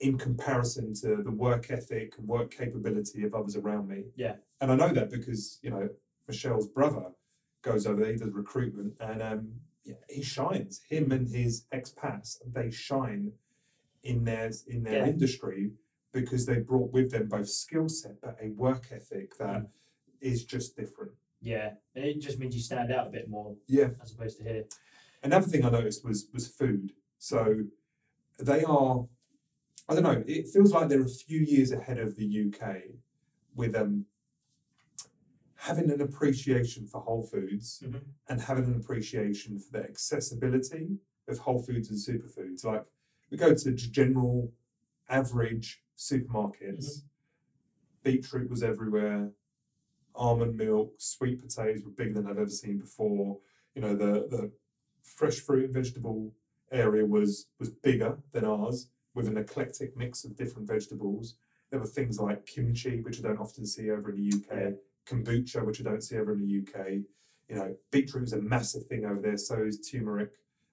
in 0.00 0.18
comparison 0.18 0.94
to 0.94 1.22
the 1.22 1.30
work 1.30 1.70
ethic 1.70 2.14
and 2.18 2.26
work 2.26 2.50
capability 2.50 3.24
of 3.24 3.34
others 3.34 3.56
around 3.56 3.88
me. 3.88 4.04
Yeah. 4.16 4.34
And 4.60 4.70
I 4.72 4.76
know 4.76 4.88
that 4.92 5.10
because 5.10 5.58
you 5.62 5.70
know 5.70 5.88
Michelle's 6.28 6.66
brother 6.68 7.06
goes 7.62 7.86
over 7.86 8.02
there, 8.02 8.12
he 8.12 8.18
does 8.18 8.30
recruitment, 8.32 8.94
and 9.00 9.22
um, 9.22 9.52
yeah, 9.84 9.94
he 10.08 10.22
shines. 10.22 10.80
Him 10.88 11.12
and 11.12 11.28
his 11.28 11.66
expats, 11.72 12.38
they 12.52 12.70
shine 12.70 13.32
in 14.02 14.24
their 14.24 14.50
in 14.66 14.82
their 14.82 14.98
Yeah. 15.04 15.06
industry 15.06 15.72
because 16.12 16.44
they 16.46 16.58
brought 16.58 16.92
with 16.92 17.10
them 17.10 17.28
both 17.28 17.48
skill 17.48 17.88
set 17.88 18.20
but 18.20 18.36
a 18.42 18.50
work 18.50 18.88
ethic 18.92 19.36
that 19.38 19.68
is 20.20 20.44
just 20.44 20.76
different. 20.76 21.12
Yeah, 21.40 21.74
and 21.94 22.04
it 22.04 22.20
just 22.20 22.38
means 22.38 22.54
you 22.54 22.60
stand 22.60 22.92
out 22.92 23.06
a 23.08 23.10
bit 23.10 23.28
more 23.28 23.56
Yeah. 23.66 23.90
as 24.00 24.12
opposed 24.12 24.38
to 24.38 24.44
here. 24.44 24.64
Another 25.22 25.46
thing 25.46 25.64
I 25.64 25.70
noticed 25.70 26.04
was 26.04 26.28
was 26.32 26.48
food. 26.48 26.92
So 27.18 27.64
they 28.38 28.64
are, 28.64 29.06
I 29.88 29.94
don't 29.94 30.04
know. 30.04 30.22
It 30.26 30.48
feels 30.48 30.72
like 30.72 30.88
they're 30.88 31.02
a 31.02 31.08
few 31.08 31.40
years 31.40 31.72
ahead 31.72 31.98
of 31.98 32.16
the 32.16 32.24
UK 32.24 32.82
with 33.54 33.74
um 33.74 34.06
having 35.56 35.90
an 35.90 36.00
appreciation 36.00 36.86
for 36.86 37.00
whole 37.00 37.22
foods 37.22 37.80
Mhm. 37.84 38.02
and 38.28 38.40
having 38.40 38.64
an 38.64 38.74
appreciation 38.76 39.58
for 39.58 39.72
the 39.72 39.84
accessibility 39.84 40.98
of 41.28 41.38
whole 41.38 41.62
foods 41.62 41.88
and 41.90 41.98
superfoods. 41.98 42.64
Like 42.64 42.84
we 43.30 43.36
go 43.36 43.54
to 43.54 43.72
general 43.72 44.52
average 45.08 45.82
supermarkets, 45.96 47.04
beetroot 48.02 48.50
was 48.50 48.62
everywhere, 48.62 49.32
almond 50.14 50.56
milk, 50.56 50.94
sweet 50.98 51.38
potatoes 51.40 51.82
were 51.84 51.90
bigger 51.90 52.14
than 52.14 52.26
I've 52.26 52.38
ever 52.38 52.48
seen 52.50 52.78
before. 52.78 53.40
You 53.74 53.82
know, 53.82 53.94
the 53.94 54.26
the 54.28 54.52
fresh 55.02 55.40
fruit 55.40 55.66
and 55.66 55.74
vegetable 55.74 56.34
area 56.70 57.04
was 57.04 57.48
was 57.58 57.70
bigger 57.70 58.18
than 58.32 58.44
ours 58.44 58.88
with 59.14 59.28
an 59.28 59.36
eclectic 59.36 59.96
mix 59.96 60.24
of 60.24 60.36
different 60.36 60.66
vegetables. 60.68 61.34
There 61.70 61.80
were 61.80 61.86
things 61.86 62.18
like 62.20 62.46
kimchi, 62.46 63.00
which 63.00 63.18
I 63.18 63.22
don't 63.22 63.38
often 63.40 63.66
see 63.66 63.90
over 63.90 64.10
in 64.10 64.16
the 64.16 64.36
UK, 64.36 64.56
Yeah. 64.60 64.70
kombucha, 65.06 65.64
which 65.64 65.80
I 65.80 65.84
don't 65.84 66.02
see 66.02 66.16
over 66.16 66.32
in 66.32 66.40
the 66.40 66.46
UK. 66.60 67.04
You 67.48 67.56
know, 67.56 67.76
beetroot 67.90 68.24
is 68.24 68.32
a 68.32 68.40
massive 68.40 68.86
thing 68.86 69.04
over 69.04 69.20
there, 69.20 69.36
so 69.36 69.62
is 69.64 69.80
turmeric. 69.80 70.30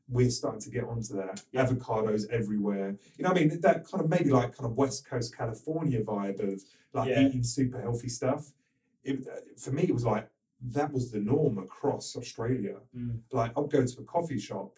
We're 0.08 0.30
starting 0.30 0.62
to 0.62 0.69
get 0.69 0.86
onto 0.86 1.15
that. 1.15 1.43
Yeah. 1.52 1.65
Avocados 1.65 2.28
everywhere. 2.30 2.95
You 3.17 3.23
know, 3.25 3.32
I 3.32 3.34
mean, 3.34 3.60
that 3.62 3.86
kind 3.86 4.04
of 4.04 4.10
maybe 4.10 4.30
like 4.32 4.56
kind 4.56 4.69
of 4.69 4.75
West 4.78 5.06
Coast 5.08 5.36
California 5.36 6.02
vibe 6.02 6.39
of 6.41 6.63
like 6.93 7.10
Yeah. 7.10 7.28
eating 7.28 7.43
super 7.43 7.80
healthy 7.82 8.10
stuff. 8.10 8.52
It, 9.04 9.25
for 9.60 9.71
me, 9.71 9.84
it 9.84 9.93
was 9.93 10.06
like 10.06 10.30
that 10.62 10.91
was 10.91 11.12
the 11.12 11.19
norm 11.19 11.58
across 11.58 12.15
Australia. 12.15 12.78
Mm. 12.95 13.19
Like 13.32 13.52
I'll 13.56 13.67
go 13.67 13.86
to 13.86 13.99
a 14.02 14.04
coffee 14.04 14.39
shop, 14.39 14.78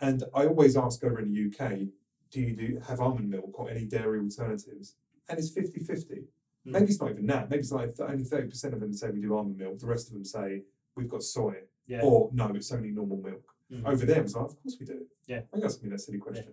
and 0.00 0.24
I 0.34 0.46
always 0.46 0.76
ask 0.76 1.04
over 1.04 1.20
in 1.20 1.30
the 1.32 1.46
UK, 1.46 1.88
do 2.36 2.42
you 2.42 2.54
do 2.54 2.80
have 2.86 3.00
almond 3.00 3.30
milk 3.30 3.58
or 3.58 3.70
any 3.70 3.84
dairy 3.86 4.20
alternatives? 4.20 4.94
And 5.28 5.38
it's 5.38 5.50
50-50. 5.50 5.88
Mm. 5.88 6.24
Maybe 6.66 6.84
it's 6.86 7.00
not 7.00 7.10
even 7.10 7.26
that. 7.28 7.48
Maybe 7.48 7.60
it's 7.60 7.72
like 7.72 7.90
only 7.98 8.24
thirty 8.24 8.48
percent 8.48 8.74
of 8.74 8.80
them 8.80 8.92
say 8.92 9.10
we 9.10 9.20
do 9.22 9.34
almond 9.36 9.56
milk. 9.56 9.78
The 9.78 9.86
rest 9.86 10.08
of 10.08 10.12
them 10.14 10.24
say 10.24 10.62
we've 10.96 11.08
got 11.08 11.22
soy, 11.22 11.54
Yeah. 11.86 12.02
or 12.02 12.28
no, 12.34 12.46
it's 12.54 12.70
only 12.72 12.90
normal 12.90 13.16
milk. 13.16 13.44
Mhm. 13.72 13.86
Over 13.86 14.04
there, 14.06 14.18
it 14.18 14.24
was 14.24 14.34
like, 14.36 14.44
of 14.50 14.62
course 14.62 14.76
we 14.78 14.84
do. 14.86 15.06
Yeah. 15.26 15.38
I 15.38 15.40
think 15.52 15.62
that's 15.62 15.82
me 15.82 15.88
that 15.90 16.00
silly 16.00 16.18
question. 16.18 16.52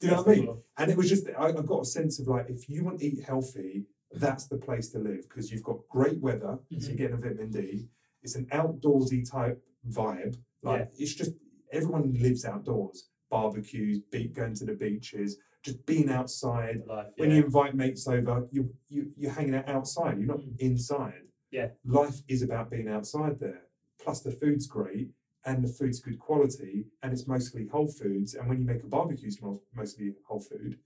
Do 0.00 0.06
you 0.06 0.12
know 0.12 0.22
what 0.22 0.28
I 0.28 0.40
mean? 0.40 0.56
And 0.78 0.90
it 0.90 0.96
was 0.96 1.08
just, 1.08 1.26
I, 1.38 1.46
I 1.46 1.52
got 1.52 1.80
a 1.82 1.84
sense 1.86 2.18
of 2.20 2.26
like, 2.28 2.50
if 2.50 2.68
you 2.68 2.84
want 2.84 2.98
to 3.00 3.06
eat 3.06 3.20
healthy, 3.24 3.86
that's 4.12 4.46
the 4.46 4.58
place 4.58 4.88
to 4.90 4.98
live 4.98 5.22
because 5.28 5.50
you've 5.50 5.62
got 5.62 5.78
great 5.88 6.18
weather, 6.20 6.58
so 6.70 6.76
Mhm. 6.76 6.86
you're 6.88 6.96
getting 6.96 7.14
a 7.16 7.20
vitamin 7.20 7.50
D. 7.50 7.88
It's 8.22 8.34
an 8.34 8.46
outdoorsy 8.46 9.28
type 9.28 9.58
vibe. 9.88 10.36
Like, 10.62 10.90
it's 10.98 11.14
just, 11.14 11.32
everyone 11.72 12.12
lives 12.20 12.44
outdoors. 12.44 13.08
Barbecues, 13.32 14.00
going 14.34 14.54
to 14.54 14.64
the 14.66 14.74
beaches, 14.74 15.38
just 15.64 15.84
being 15.86 16.10
outside. 16.10 16.82
Life, 16.86 17.06
When 17.16 17.30
you 17.30 17.42
invite 17.44 17.74
mates 17.74 18.06
over, 18.06 18.46
you, 18.52 18.70
you, 18.88 19.10
you're 19.16 19.32
hanging 19.32 19.54
out 19.54 19.68
outside, 19.68 20.18
you're 20.18 20.26
not 20.26 20.40
Mm. 20.40 20.60
inside. 20.60 21.22
Yeah. 21.50 21.68
Life 21.84 22.18
is 22.28 22.42
about 22.42 22.70
being 22.70 22.88
outside 22.88 23.40
there. 23.40 23.62
Plus, 23.98 24.20
the 24.20 24.32
food's 24.32 24.66
great 24.66 25.10
and 25.46 25.64
the 25.64 25.72
food's 25.78 25.98
good 26.00 26.18
quality 26.18 26.86
and 27.02 27.12
it's 27.12 27.26
mostly 27.26 27.66
whole 27.68 27.88
foods. 27.88 28.34
And 28.34 28.48
when 28.48 28.58
you 28.60 28.66
make 28.66 28.82
a 28.82 28.86
barbecue, 28.86 29.28
it's 29.28 29.40
mo- 29.40 29.62
mostly 29.74 30.12
whole 30.28 30.40
food. 30.40 30.78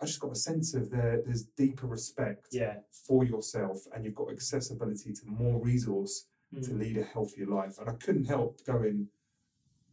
I 0.00 0.04
just 0.06 0.20
got 0.20 0.32
a 0.32 0.36
sense 0.50 0.74
of 0.74 0.90
there, 0.90 1.22
there's 1.24 1.44
deeper 1.44 1.86
respect 1.86 2.48
yeah. 2.52 2.74
for 3.06 3.24
yourself 3.24 3.78
and 3.94 4.04
you've 4.04 4.14
got 4.14 4.30
accessibility 4.30 5.12
to 5.14 5.26
more 5.26 5.58
resource 5.72 6.26
to 6.54 6.70
Mm. 6.70 6.78
lead 6.80 6.96
a 6.98 7.02
healthier 7.02 7.46
life. 7.46 7.78
And 7.78 7.88
I 7.90 7.94
couldn't 7.94 8.24
help 8.24 8.64
going, 8.64 9.08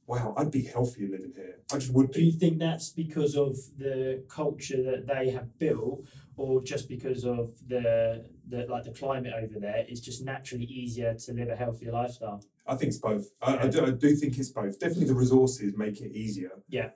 wow, 0.08 0.34
I'd 0.38 0.52
be 0.52 0.63
healthier 0.63 1.10
living 1.10 1.34
here. 1.36 1.60
I 1.72 1.78
just 1.78 1.94
would 1.94 2.12
Be. 2.12 2.13
Do 2.13 2.26
you 2.26 2.32
think 2.32 2.60
that's 2.60 2.89
because 2.89 3.36
of 3.36 3.56
the 3.78 4.24
culture 4.30 4.82
that 4.84 5.08
they 5.08 5.32
have 5.32 5.58
built, 5.58 6.06
or 6.38 6.62
just 6.62 6.88
because 6.88 7.26
of 7.26 7.52
the 7.68 8.26
the 8.48 8.68
like 8.68 8.84
the 8.84 8.91
climate 8.91 9.34
over 9.36 9.60
there? 9.60 9.86
It's 9.88 10.02
just 10.02 10.24
naturally 10.24 10.65
easier 10.65 11.13
to 11.13 11.34
live 11.34 11.50
a 11.50 11.56
healthier 11.56 11.91
lifestyle. 11.91 12.44
I 12.68 12.76
think 12.76 12.89
it's 12.89 13.00
both. 13.00 13.28
I, 13.41 13.58
I, 13.58 13.68
do, 13.68 13.86
I 13.86 13.91
do 13.91 14.15
think 14.15 14.38
it's 14.38 14.50
both. 14.50 14.80
Definitely 14.80 15.06
the 15.08 15.15
resources 15.15 15.74
make 15.76 16.02
it 16.02 16.12
easier. 16.12 16.52
Yeah. 16.68 16.89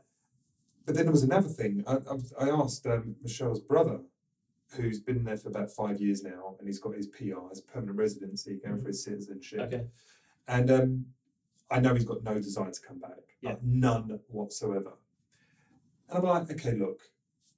But 0.86 0.96
then 0.96 1.06
there 1.06 1.12
was 1.12 1.24
another 1.24 1.50
thing. 1.50 1.84
I, 1.86 1.98
I, 2.40 2.50
asked 2.50 2.88
um, 2.88 3.16
Michelle's 3.22 3.60
brother, 3.60 4.00
who's 4.72 5.00
been 5.00 5.24
there 5.24 5.38
for 5.38 5.50
about 5.50 5.70
five 5.70 6.02
years 6.02 6.24
now, 6.24 6.56
and 6.58 6.68
he's 6.68 6.80
got 6.80 6.96
his 6.96 7.06
PR, 7.06 7.48
his 7.50 7.62
permanent 7.62 7.96
residency, 7.96 8.60
going 8.66 8.82
for 8.82 8.88
his 8.88 9.04
citizenship. 9.04 9.60
Okay. 9.60 9.84
And 10.48 10.72
um, 10.72 11.06
I 11.72 11.80
know 11.80 11.94
he's 11.94 12.06
got 12.06 12.24
no 12.24 12.36
desire 12.36 12.72
to 12.72 12.82
come 12.82 13.00
back, 13.00 13.20
Yeah. 13.42 13.52
like 13.52 13.64
none 13.64 14.20
whatsoever. 14.30 14.94
And 16.10 16.18
I'm 16.20 16.24
like, 16.24 16.52
okay, 16.52 16.74
look, 16.74 17.02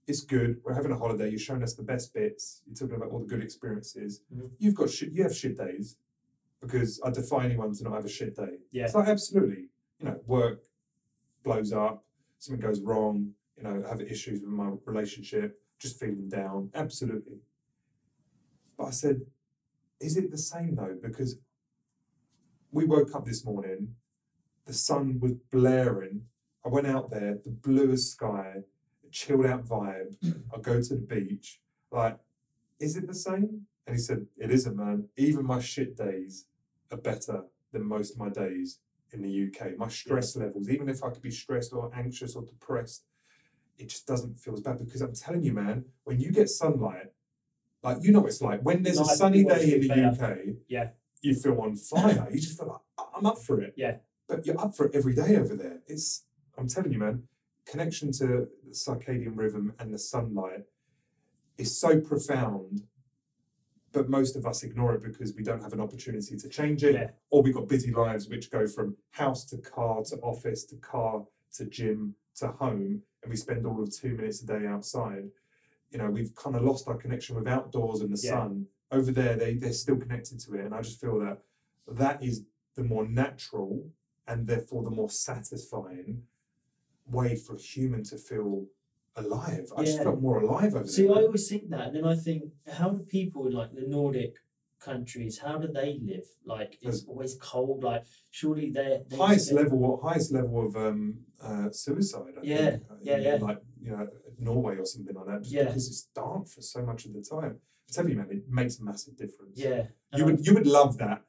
it's 0.07 0.21
good. 0.21 0.61
We're 0.63 0.73
having 0.73 0.91
a 0.91 0.97
holiday. 0.97 1.29
You're 1.29 1.39
showing 1.39 1.63
us 1.63 1.73
the 1.75 1.83
best 1.83 2.13
bits. 2.13 2.61
You're 2.65 2.75
talking 2.75 2.95
about 2.95 3.11
all 3.11 3.19
the 3.19 3.25
good 3.25 3.41
experiences. 3.41 4.21
Mhm. 4.33 4.51
You've 4.59 4.75
got 4.75 4.89
shit. 4.89 5.11
You 5.13 5.23
have 5.23 5.35
shit 5.35 5.57
days, 5.57 5.97
because 6.59 6.99
I 7.03 7.11
defy 7.11 7.45
anyone 7.45 7.73
to 7.73 7.83
not 7.83 7.93
have 7.93 8.05
a 8.05 8.09
shit 8.09 8.35
day. 8.35 8.59
Yeah. 8.71 8.85
It's 8.85 8.95
like 8.95 9.07
absolutely, 9.07 9.69
you 9.99 10.05
know, 10.05 10.19
work 10.27 10.63
blows 11.43 11.71
up, 11.71 12.05
something 12.39 12.61
goes 12.61 12.81
wrong. 12.81 13.35
You 13.57 13.63
know, 13.63 13.83
have 13.83 14.01
issues 14.01 14.41
with 14.41 14.49
my 14.49 14.71
relationship, 14.85 15.61
just 15.77 15.99
feeling 15.99 16.27
down. 16.29 16.71
Absolutely. 16.73 17.39
But 18.77 18.85
I 18.85 18.89
said, 18.91 19.21
is 19.99 20.17
it 20.17 20.31
the 20.31 20.37
same 20.37 20.75
though? 20.75 20.97
Because 21.01 21.37
we 22.71 22.85
woke 22.85 23.13
up 23.13 23.25
this 23.25 23.45
morning, 23.45 23.95
the 24.71 24.77
sun 24.77 25.19
was 25.19 25.33
blaring. 25.51 26.21
I 26.65 26.69
went 26.69 26.87
out 26.87 27.11
there, 27.11 27.37
the 27.43 27.49
bluest 27.49 28.13
sky, 28.13 28.63
a 29.05 29.09
chilled 29.11 29.45
out 29.45 29.65
vibe. 29.67 30.15
I 30.55 30.59
go 30.61 30.81
to 30.81 30.95
the 30.95 31.01
beach. 31.01 31.59
Like, 31.91 32.17
is 32.79 32.95
it 32.95 33.05
the 33.05 33.13
same? 33.13 33.65
And 33.85 33.95
he 33.97 34.01
said, 34.01 34.27
It 34.37 34.49
isn't, 34.49 34.77
man. 34.77 35.09
Even 35.17 35.45
my 35.45 35.59
shit 35.59 35.97
days 35.97 36.45
are 36.89 36.97
better 36.97 37.43
than 37.73 37.83
most 37.83 38.13
of 38.13 38.17
my 38.19 38.29
days 38.29 38.79
in 39.11 39.21
the 39.23 39.47
UK. 39.47 39.77
My 39.77 39.89
stress 39.89 40.37
levels, 40.37 40.69
even 40.69 40.87
if 40.87 41.03
I 41.03 41.09
could 41.09 41.21
be 41.21 41.31
stressed 41.31 41.73
or 41.73 41.91
anxious 41.93 42.33
or 42.37 42.43
depressed, 42.43 43.03
it 43.77 43.89
just 43.89 44.07
doesn't 44.07 44.39
feel 44.39 44.53
as 44.53 44.61
bad 44.61 44.77
because 44.79 45.01
I'm 45.01 45.13
telling 45.13 45.43
you, 45.43 45.51
man, 45.51 45.83
when 46.05 46.21
you 46.21 46.31
get 46.31 46.47
sunlight, 46.49 47.11
like 47.83 47.97
you 48.03 48.13
know 48.13 48.21
what 48.21 48.27
it's 48.29 48.41
like 48.41 48.61
when 48.61 48.83
there's 48.83 48.99
a 48.99 49.05
sunny 49.05 49.43
day 49.43 49.73
in 49.73 49.81
the 49.87 49.93
UK, 50.11 50.55
Yeah. 50.69 50.89
you 51.21 51.33
feel 51.35 51.59
on 51.59 51.75
fire. 51.75 52.27
You 52.31 52.39
just 52.39 52.57
feel 52.57 52.67
like 52.69 53.07
I'm 53.17 53.25
up 53.25 53.39
for 53.39 53.59
it. 53.59 53.73
Yeah. 53.75 53.97
But 54.31 54.45
you're 54.45 54.59
up 54.61 54.73
for 54.73 54.85
it 54.85 54.95
every 54.95 55.13
day 55.13 55.35
over 55.35 55.55
there. 55.57 55.79
It's 55.87 56.23
I'm 56.57 56.67
telling 56.69 56.93
you, 56.93 56.99
man, 56.99 57.23
connection 57.65 58.13
to 58.13 58.25
the 58.65 58.71
circadian 58.71 59.35
rhythm 59.35 59.73
and 59.77 59.93
the 59.93 59.99
sunlight 59.99 60.63
is 61.57 61.77
so 61.77 61.99
profound. 61.99 62.83
But 63.91 64.07
most 64.09 64.37
of 64.37 64.45
us 64.45 64.63
ignore 64.63 64.93
it 64.95 65.03
because 65.03 65.35
we 65.35 65.43
don't 65.43 65.61
have 65.61 65.73
an 65.73 65.81
opportunity 65.81 66.37
to 66.37 66.47
change 66.47 66.81
it, 66.85 66.93
Yeah. 66.93 67.09
or 67.29 67.43
we've 67.43 67.53
got 67.53 67.67
busy 67.67 67.91
lives 67.91 68.29
which 68.29 68.49
go 68.49 68.65
from 68.67 68.95
house 69.09 69.43
to 69.47 69.57
car 69.57 70.01
to 70.03 70.15
office 70.21 70.63
to 70.67 70.77
car 70.77 71.27
to 71.55 71.65
gym 71.65 72.15
to 72.35 72.47
home, 72.47 73.01
and 73.21 73.29
we 73.29 73.35
spend 73.35 73.65
all 73.65 73.81
of 73.83 73.91
two 73.93 74.15
minutes 74.15 74.41
a 74.43 74.45
day 74.45 74.65
outside. 74.65 75.29
You 75.91 75.97
know, 75.97 76.09
we've 76.09 76.33
kind 76.35 76.55
of 76.55 76.61
lost 76.63 76.87
our 76.87 76.95
connection 76.95 77.35
with 77.35 77.49
outdoors 77.49 77.99
and 77.99 78.15
the 78.15 78.21
Yeah. 78.25 78.31
sun. 78.31 78.67
Over 78.93 79.11
there, 79.11 79.35
they 79.35 79.55
they're 79.55 79.73
still 79.73 79.97
connected 79.97 80.39
to 80.39 80.53
it, 80.55 80.63
and 80.63 80.73
I 80.73 80.81
just 80.81 81.01
feel 81.01 81.19
that 81.19 81.43
that 81.85 82.23
is 82.23 82.45
the 82.75 82.83
more 82.85 83.05
natural 83.05 83.91
and 84.27 84.47
therefore 84.47 84.83
the 84.83 84.91
more 84.91 85.09
satisfying 85.09 86.23
way 87.05 87.35
for 87.35 87.55
a 87.55 87.59
human 87.59 88.03
to 88.05 88.17
feel 88.17 88.65
alive. 89.15 89.67
I 89.75 89.83
just 89.83 90.01
felt 90.03 90.21
more 90.21 90.41
alive 90.41 90.73
over 90.75 90.83
there. 90.83 90.87
See, 90.87 91.03
there. 91.07 91.15
I 91.17 91.21
always 91.23 91.47
think 91.49 91.69
that, 91.69 91.87
and 91.87 91.95
then 91.97 92.05
I 92.05 92.15
think, 92.15 92.43
how 92.79 92.89
do 92.89 92.99
people 93.03 93.47
in 93.47 93.53
like 93.53 93.73
the 93.75 93.81
Nordic 93.81 94.35
countries, 94.79 95.39
how 95.39 95.57
do 95.57 95.67
they 95.67 95.99
live? 96.03 96.25
Like, 96.45 96.77
it's 96.81 97.03
always 97.05 97.35
cold. 97.35 97.83
Like, 97.83 98.03
surely 98.31 98.71
they're, 98.71 99.01
they 99.07 99.17
highest 99.17 99.51
level, 99.51 99.99
highest 100.01 100.31
level 100.31 100.65
of 100.65 100.75
um, 100.75 101.19
uh, 101.43 101.69
suicide. 101.71 102.33
I 102.37 102.39
Yeah, 102.43 102.57
think, 102.71 102.83
yeah, 103.01 103.17
in, 103.17 103.23
yeah. 103.23 103.35
Like 103.41 103.59
you 103.81 103.91
know, 103.91 104.07
Norway 104.39 104.77
or 104.77 104.85
something 104.85 105.15
like 105.15 105.25
that. 105.27 105.41
Just 105.41 105.53
Yeah. 105.53 105.65
because 105.65 105.87
it's 105.87 106.03
dark 106.15 106.47
for 106.47 106.61
so 106.61 106.83
much 106.83 107.05
of 107.05 107.13
the 107.13 107.21
time. 107.21 107.59
I 107.89 107.93
tell 107.93 108.09
you, 108.09 108.15
man, 108.15 108.27
it 108.31 108.49
makes 108.49 108.79
a 108.79 108.83
massive 108.83 109.17
difference. 109.17 109.55
Yeah, 109.57 109.87
You 110.15 110.23
and 110.23 110.25
would 110.25 110.47
you 110.47 110.53
would 110.53 110.67
love 110.67 110.97
that. 110.99 111.23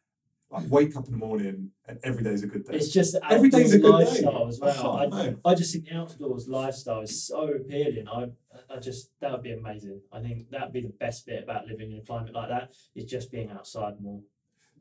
Like 0.53 0.65
wake 0.69 0.97
up 0.97 1.07
in 1.07 1.13
the 1.13 1.19
morning 1.19 1.71
and 1.89 1.99
every 2.05 2.23
day 2.23 2.31
is 2.31 2.43
a 2.43 2.47
good 2.47 2.67
day. 2.67 2.75
It's 2.77 2.91
just 2.91 3.17
Every 3.31 3.49
day's 3.49 3.73
a 3.75 3.79
outdoors 3.79 3.81
good 3.81 4.05
day. 4.21 4.27
lifestyle 4.27 4.49
as 4.49 4.61
well. 4.61 4.87
Oh, 5.11 5.17
I. 5.47 5.51
I 5.51 5.55
just 5.55 5.73
think 5.73 5.87
the 5.89 5.95
outdoors 5.97 6.47
lifestyle 6.47 7.01
is 7.01 7.27
so 7.27 7.45
appealing. 7.49 8.07
I, 8.07 8.27
I 8.69 8.77
just 8.79 9.11
that 9.21 9.33
would 9.33 9.43
be 9.43 9.53
amazing. 9.53 10.03
I 10.13 10.21
think 10.21 10.51
that 10.51 10.65
would 10.65 10.73
be 10.75 10.83
the 10.83 10.91
best 11.01 11.25
bit 11.25 11.43
about 11.43 11.67
living 11.67 11.91
in 11.93 11.99
a 11.99 12.03
climate 12.03 12.35
like 12.35 12.51
that 12.51 12.73
is 12.95 13.07
just 13.07 13.31
being 13.33 13.51
outside 13.51 13.95
more. 14.01 14.21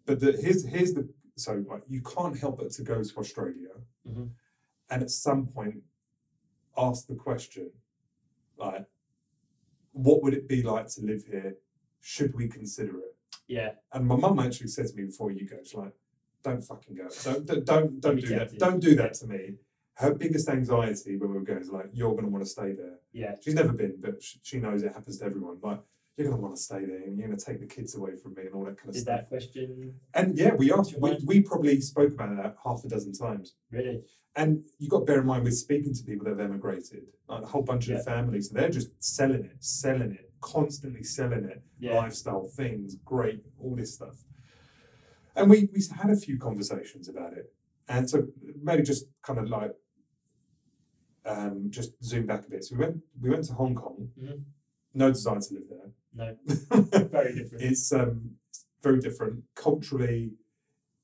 But 0.06 0.20
the, 0.20 0.34
here's 0.34 0.66
here's 0.68 0.94
the 0.94 1.08
so 1.38 1.64
like 1.70 1.84
you 1.88 2.02
can't 2.02 2.38
help 2.38 2.58
but 2.60 2.72
to 2.72 2.84
go 2.84 3.02
to 3.02 3.18
Australia, 3.18 3.70
Mhm. 4.06 4.32
and 4.90 5.02
at 5.02 5.10
some 5.10 5.48
point 5.48 5.84
ask 6.78 7.08
the 7.08 7.16
question, 7.16 7.72
like, 8.58 8.88
what 9.94 10.22
would 10.22 10.34
it 10.34 10.50
be 10.50 10.64
like 10.64 10.88
to 10.88 11.02
live 11.02 11.24
here? 11.32 11.56
Should 12.02 12.36
we 12.36 12.50
consider 12.50 12.98
it? 13.00 13.11
Yeah, 13.58 13.72
And 13.94 14.08
my 14.08 14.16
mum 14.16 14.40
actually 14.40 14.70
said 14.76 14.88
to 14.88 14.96
me 14.96 15.04
before 15.12 15.30
you 15.32 15.46
go, 15.48 15.58
she's 15.64 15.76
like, 15.76 15.94
don't 16.44 16.64
fucking 16.64 16.96
go. 16.96 17.08
Don't 17.26 17.46
don't 17.46 17.66
don't, 17.66 18.02
don't 18.06 18.20
do 18.22 18.28
that. 18.40 18.58
Don't 18.58 18.80
do 18.80 18.96
that 19.02 19.14
to 19.20 19.28
me. 19.28 19.42
Her 19.96 20.14
biggest 20.14 20.48
anxiety 20.50 21.18
when 21.18 21.30
we 21.32 21.38
were 21.38 21.44
going 21.52 21.60
is 21.62 21.70
like, 21.70 21.88
you're 21.94 22.16
gonna 22.16 22.30
want 22.36 22.44
to 22.46 22.50
stay 22.50 22.72
there. 22.72 22.96
yeah, 23.14 23.34
She's 23.44 23.54
never 23.54 23.74
been, 23.74 23.96
but 24.00 24.16
she, 24.50 24.58
knows 24.60 24.82
it 24.84 24.94
happens 24.94 25.18
to 25.20 25.26
everyone. 25.26 25.58
Like, 25.62 25.82
you're 26.16 26.28
gonna 26.30 26.42
want 26.42 26.56
to 26.56 26.62
stay 26.62 26.86
there, 26.86 27.02
and 27.06 27.18
you're 27.18 27.28
gonna 27.28 27.40
take 27.40 27.60
the 27.60 27.68
kids 27.68 27.94
away 27.96 28.14
from 28.16 28.34
me, 28.36 28.44
and 28.48 28.54
all 28.56 28.64
that 28.66 28.78
kind 28.78 28.90
of 28.90 28.96
did 28.96 29.02
stuff. 29.04 29.20
that 29.20 29.30
question 29.30 29.94
And 30.14 30.38
yeah, 30.38 30.54
we 30.56 30.72
asked. 30.74 30.96
We, 31.00 31.20
we 31.26 31.42
probably 31.42 31.80
spoke 31.82 32.14
about 32.14 32.36
that 32.38 32.56
half 32.64 32.84
a 32.86 32.88
dozen 32.88 33.14
times. 33.14 33.56
really? 33.70 34.02
And 34.36 34.64
you've 34.80 34.90
got 34.90 35.00
to 35.00 35.06
bear 35.06 35.20
in 35.20 35.26
mind, 35.28 35.44
we're 35.44 35.52
speaking 35.52 35.94
to 35.94 36.04
people 36.06 36.24
that 36.24 36.32
have 36.32 36.40
emigrated, 36.40 37.04
like 37.28 37.44
a 37.44 37.46
whole 37.46 37.64
bunch 37.64 37.90
Yeah. 37.90 37.98
of 37.98 38.06
families. 38.06 38.48
So 38.50 38.56
they're 38.56 38.70
just 38.70 38.92
selling 39.04 39.44
it, 39.44 39.58
selling 39.60 40.14
it, 40.14 40.31
constantly 40.42 41.04
selling 41.04 41.46
it. 41.46 41.62
Yeah, 41.80 41.96
Lifestyle 41.96 42.48
things, 42.48 42.96
great, 43.06 43.44
all 43.60 43.76
this 43.76 43.94
stuff. 43.96 44.18
And 45.36 45.50
we 45.50 45.70
we 45.74 45.82
had 45.96 46.10
a 46.12 46.16
few 46.16 46.38
conversations 46.38 47.08
about 47.08 47.34
it. 47.34 47.54
And 47.88 48.10
so 48.10 48.28
maybe 48.62 48.84
just 48.84 49.06
kind 49.24 49.40
of 49.40 49.48
like 49.50 49.74
um, 51.26 51.68
just 51.70 51.92
zoom 52.04 52.26
back 52.26 52.46
a 52.48 52.50
bit. 52.50 52.64
So 52.64 52.76
we 52.76 52.82
went 52.86 52.98
we 53.22 53.30
went 53.30 53.46
to 53.46 53.54
Hong 53.54 53.76
Kong. 53.76 54.10
Mhm. 54.20 54.44
No 54.94 55.10
desire 55.12 55.40
to 55.40 55.54
live 55.54 55.64
there. 55.70 55.92
no, 56.14 56.36
very 57.08 57.34
different. 57.34 57.64
it's 57.64 57.92
um 57.94 58.32
very 58.84 59.00
different 59.00 59.42
culturally 59.56 60.34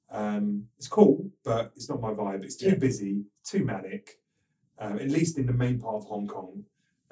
um 0.10 0.66
it's 0.78 0.88
cool 0.90 1.30
but 1.46 1.72
it's 1.76 1.88
not 1.90 2.02
my 2.02 2.12
vibe 2.12 2.44
it's 2.44 2.58
too 2.58 2.68
Yeah. 2.70 2.76
busy 2.76 3.24
too 3.46 3.64
manic 3.64 4.20
um, 4.80 5.00
at 5.00 5.10
least 5.10 5.38
in 5.38 5.46
the 5.46 5.54
main 5.54 5.80
part 5.80 5.96
of 5.96 6.04
hong 6.06 6.28
kong 6.28 6.64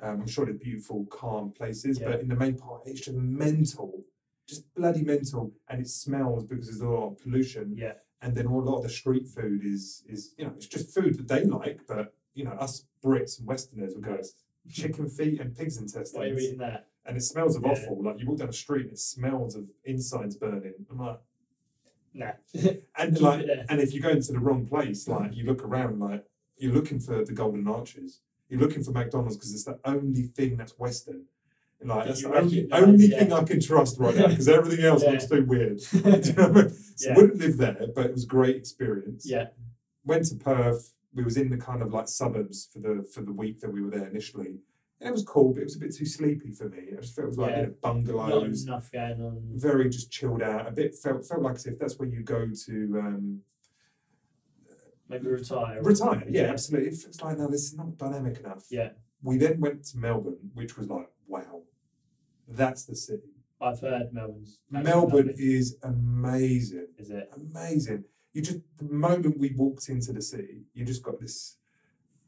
um, 0.01 0.21
i'm 0.21 0.27
sure 0.27 0.45
they're 0.45 0.53
beautiful 0.53 1.05
calm 1.05 1.51
places 1.51 1.99
Yeah. 1.99 2.09
but 2.09 2.21
in 2.21 2.27
the 2.27 2.35
main 2.35 2.57
part 2.57 2.81
it's 2.85 3.01
just 3.01 3.17
mental 3.17 4.03
just 4.47 4.73
bloody 4.75 5.03
mental 5.03 5.51
and 5.69 5.81
it 5.81 5.87
smells 5.87 6.43
because 6.45 6.67
there's 6.67 6.81
a 6.81 6.87
lot 6.89 7.07
of 7.13 7.19
pollution 7.19 7.73
yeah, 7.77 7.93
and 8.21 8.35
then 8.35 8.45
a 8.45 8.55
lot 8.57 8.77
of 8.77 8.83
the 8.83 8.89
street 8.89 9.27
food 9.27 9.61
is 9.65 10.03
is 10.07 10.33
you 10.37 10.45
know 10.45 10.53
it's 10.55 10.67
just 10.67 10.93
food 10.93 11.17
that 11.17 11.27
they 11.27 11.43
like 11.45 11.79
but 11.87 12.13
you 12.33 12.43
know 12.43 12.51
us 12.51 12.85
brits 13.03 13.39
and 13.39 13.47
westerners 13.47 13.93
will 13.95 14.01
go 14.01 14.19
chicken 14.69 15.07
feet 15.07 15.39
and 15.39 15.55
pigs 15.55 15.77
intestines 15.77 16.13
why 16.13 16.23
are 16.25 16.27
you 16.27 16.37
eating 16.37 16.57
that? 16.59 16.87
and 17.07 17.15
it 17.17 17.21
smells 17.21 17.55
of 17.55 17.63
Yeah. 17.63 17.69
offal. 17.71 18.03
Like 18.03 18.19
you 18.19 18.25
walk 18.27 18.39
down 18.39 18.47
the 18.47 18.53
street, 18.53 18.83
and 18.85 18.93
it 18.93 18.97
smells 18.99 19.55
of 19.55 19.69
insides 19.83 20.35
burning. 20.37 20.73
I'm 20.89 20.97
like, 20.97 21.19
Nah, 22.15 22.31
and 22.97 23.19
like, 23.29 23.45
and 23.69 23.79
if 23.79 23.93
you 23.93 24.01
go 24.01 24.09
into 24.09 24.31
the 24.31 24.39
wrong 24.39 24.65
place, 24.65 25.07
like 25.07 25.35
you 25.35 25.45
look 25.45 25.63
around, 25.63 25.99
like 25.99 26.25
you're 26.57 26.73
looking 26.73 26.99
for 26.99 27.23
the 27.23 27.31
Golden 27.33 27.67
Arches, 27.67 28.21
you're 28.49 28.59
looking 28.59 28.83
for 28.83 28.91
McDonald's 28.91 29.35
because 29.37 29.53
it's 29.53 29.63
the 29.65 29.79
only 29.85 30.23
thing 30.23 30.57
that's 30.57 30.77
Western. 30.77 31.23
And 31.81 31.89
like 31.89 32.07
that's 32.07 32.21
you 32.21 32.29
the 32.29 32.37
only, 32.37 32.71
only 32.71 33.05
yeah. 33.07 33.19
thing 33.19 33.33
I 33.33 33.43
can 33.43 33.59
trust 33.59 33.99
right 33.99 34.15
now 34.15 34.27
because 34.27 34.47
everything 34.47 34.85
else 34.85 35.03
Yeah. 35.03 35.11
looks 35.11 35.27
too 35.27 35.43
weird. 35.45 35.79
Do 35.91 35.97
you 35.99 36.03
know 36.33 36.47
what 36.49 36.57
I 36.57 36.61
mean? 36.63 36.69
So 36.95 37.09
Yeah. 37.09 37.15
wouldn't 37.15 37.39
live 37.39 37.57
there, 37.57 37.87
but 37.93 38.05
it 38.07 38.11
was 38.13 38.23
a 38.23 38.27
great 38.27 38.55
experience. 38.55 39.25
yeah, 39.29 39.47
Went 40.05 40.25
to 40.27 40.35
Perth. 40.35 40.93
We 41.13 41.23
was 41.23 41.37
in 41.37 41.49
the 41.49 41.57
kind 41.57 41.81
of 41.81 41.93
like 41.93 42.07
suburbs 42.07 42.69
for 42.71 42.79
the 42.79 43.03
for 43.13 43.21
the 43.21 43.31
week 43.33 43.59
that 43.61 43.71
we 43.71 43.81
were 43.81 43.89
there 43.89 44.07
initially. 44.07 44.59
And 45.01 45.09
it 45.09 45.11
was 45.11 45.23
cool, 45.25 45.53
but 45.53 45.61
it 45.61 45.65
was 45.65 45.75
a 45.75 45.79
bit 45.79 45.93
too 45.93 46.05
sleepy 46.05 46.51
for 46.51 46.69
me. 46.69 46.89
I 46.97 47.01
just 47.01 47.15
felt 47.15 47.25
it 47.25 47.27
was 47.29 47.37
like 47.37 47.51
Yeah. 47.51 47.55
you 47.57 47.63
know, 47.63 47.69
not 47.69 47.81
bungalows 47.81 48.63
enough 48.65 48.91
going 48.91 49.21
on. 49.21 49.41
very 49.55 49.89
just 49.89 50.09
chilled 50.11 50.41
out. 50.41 50.67
A 50.67 50.71
bit 50.71 50.95
felt 50.95 51.25
felt 51.27 51.41
like 51.41 51.55
as 51.55 51.65
if 51.65 51.77
that's 51.77 51.99
where 51.99 52.07
you 52.07 52.21
go 52.23 52.47
to 52.65 52.99
um, 52.99 53.41
Maybe 55.07 55.27
retire. 55.27 55.81
retire. 55.81 56.23
Yeah, 56.29 56.43
absolutely. 56.43 56.89
It 56.89 56.97
feels 56.97 57.21
like 57.21 57.37
no, 57.37 57.47
this 57.49 57.63
is 57.63 57.75
not 57.75 57.97
dynamic 57.97 58.39
enough. 58.39 58.65
Yeah. 58.69 58.89
We 59.21 59.37
then 59.37 59.59
went 59.59 59.85
to 59.85 59.97
Melbourne, 59.97 60.51
which 60.53 60.77
was 60.77 60.89
like, 60.89 61.09
wow, 61.27 61.61
that's 62.47 62.85
the 62.85 62.95
city. 62.95 63.35
I've 63.61 63.79
heard 63.79 64.13
Melbourne's. 64.13 64.61
Melbourne 64.69 65.27
lovely. 65.27 65.43
is 65.43 65.77
amazing, 65.83 66.87
is 66.97 67.09
it? 67.09 67.29
amazing. 67.35 68.05
You 68.33 68.41
just 68.41 68.59
the 68.77 68.85
moment 68.85 69.39
we 69.39 69.53
walked 69.55 69.89
into 69.89 70.11
the 70.11 70.21
city, 70.21 70.63
you 70.73 70.85
just 70.85 71.03
got 71.03 71.19
this 71.19 71.57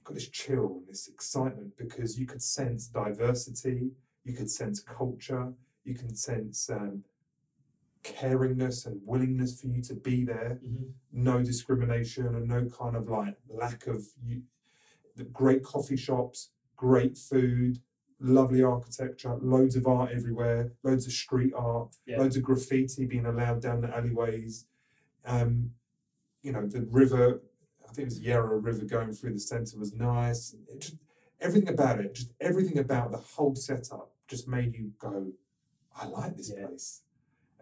got 0.04 0.14
this 0.14 0.30
chill 0.30 0.78
and 0.78 0.88
this 0.88 1.08
excitement 1.08 1.74
because 1.78 2.18
you 2.18 2.26
could 2.26 2.42
sense 2.42 2.88
diversity, 2.88 3.92
you 4.24 4.34
could 4.34 4.50
sense 4.50 4.80
culture, 4.82 5.54
you 5.84 5.96
can 5.96 6.16
sense 6.16 6.70
um, 6.70 7.04
caringness 8.04 8.86
and 8.86 9.02
willingness 9.06 9.60
for 9.62 9.68
you 9.68 9.82
to 9.84 9.93
be 9.95 10.24
there. 10.24 10.60
Mhm. 10.64 10.93
no 11.12 11.41
discrimination 11.43 12.28
and 12.36 12.48
no 12.48 12.66
kind 12.70 12.95
of 12.95 13.10
like 13.10 13.36
lack 13.50 13.88
of 13.88 14.06
you, 14.24 14.43
the 15.16 15.24
great 15.24 15.64
coffee 15.64 15.98
shops, 15.98 16.52
great 16.76 17.18
food, 17.18 17.80
lovely 18.20 18.62
architecture, 18.62 19.36
loads 19.38 19.76
of 19.76 19.88
art 19.88 20.12
everywhere, 20.12 20.74
loads 20.84 21.06
of 21.08 21.12
street 21.12 21.54
art, 21.56 21.95
Yeah. 22.06 22.20
loads 22.20 22.38
of 22.38 22.43
graffiti 22.43 23.06
being 23.08 23.26
allowed 23.26 23.62
down 23.62 23.82
the 23.82 23.89
alleyways. 23.95 24.66
Um, 25.26 25.74
you 26.43 26.52
know, 26.52 26.68
the 26.68 26.82
river, 26.86 27.41
I 27.84 27.93
think 27.93 28.00
it 28.00 28.06
was 28.06 28.22
Yarra 28.22 28.58
River 28.60 28.86
going 28.86 29.12
through 29.14 29.34
the 29.34 29.39
centre 29.39 29.78
was 29.80 29.93
nice. 29.93 30.54
It 30.54 30.80
just, 30.82 30.98
everything 31.39 31.70
about 31.70 32.00
it, 32.00 32.14
just 32.14 32.32
everything 32.39 32.78
about 32.78 33.12
the 33.12 33.18
whole 33.18 33.56
setup 33.56 34.14
just 34.28 34.48
made 34.48 34.76
you 34.76 34.93
go, 35.00 35.34
I 35.95 36.08
like 36.08 36.38
this 36.38 36.52
Yeah. 36.56 36.68
place. 36.68 37.02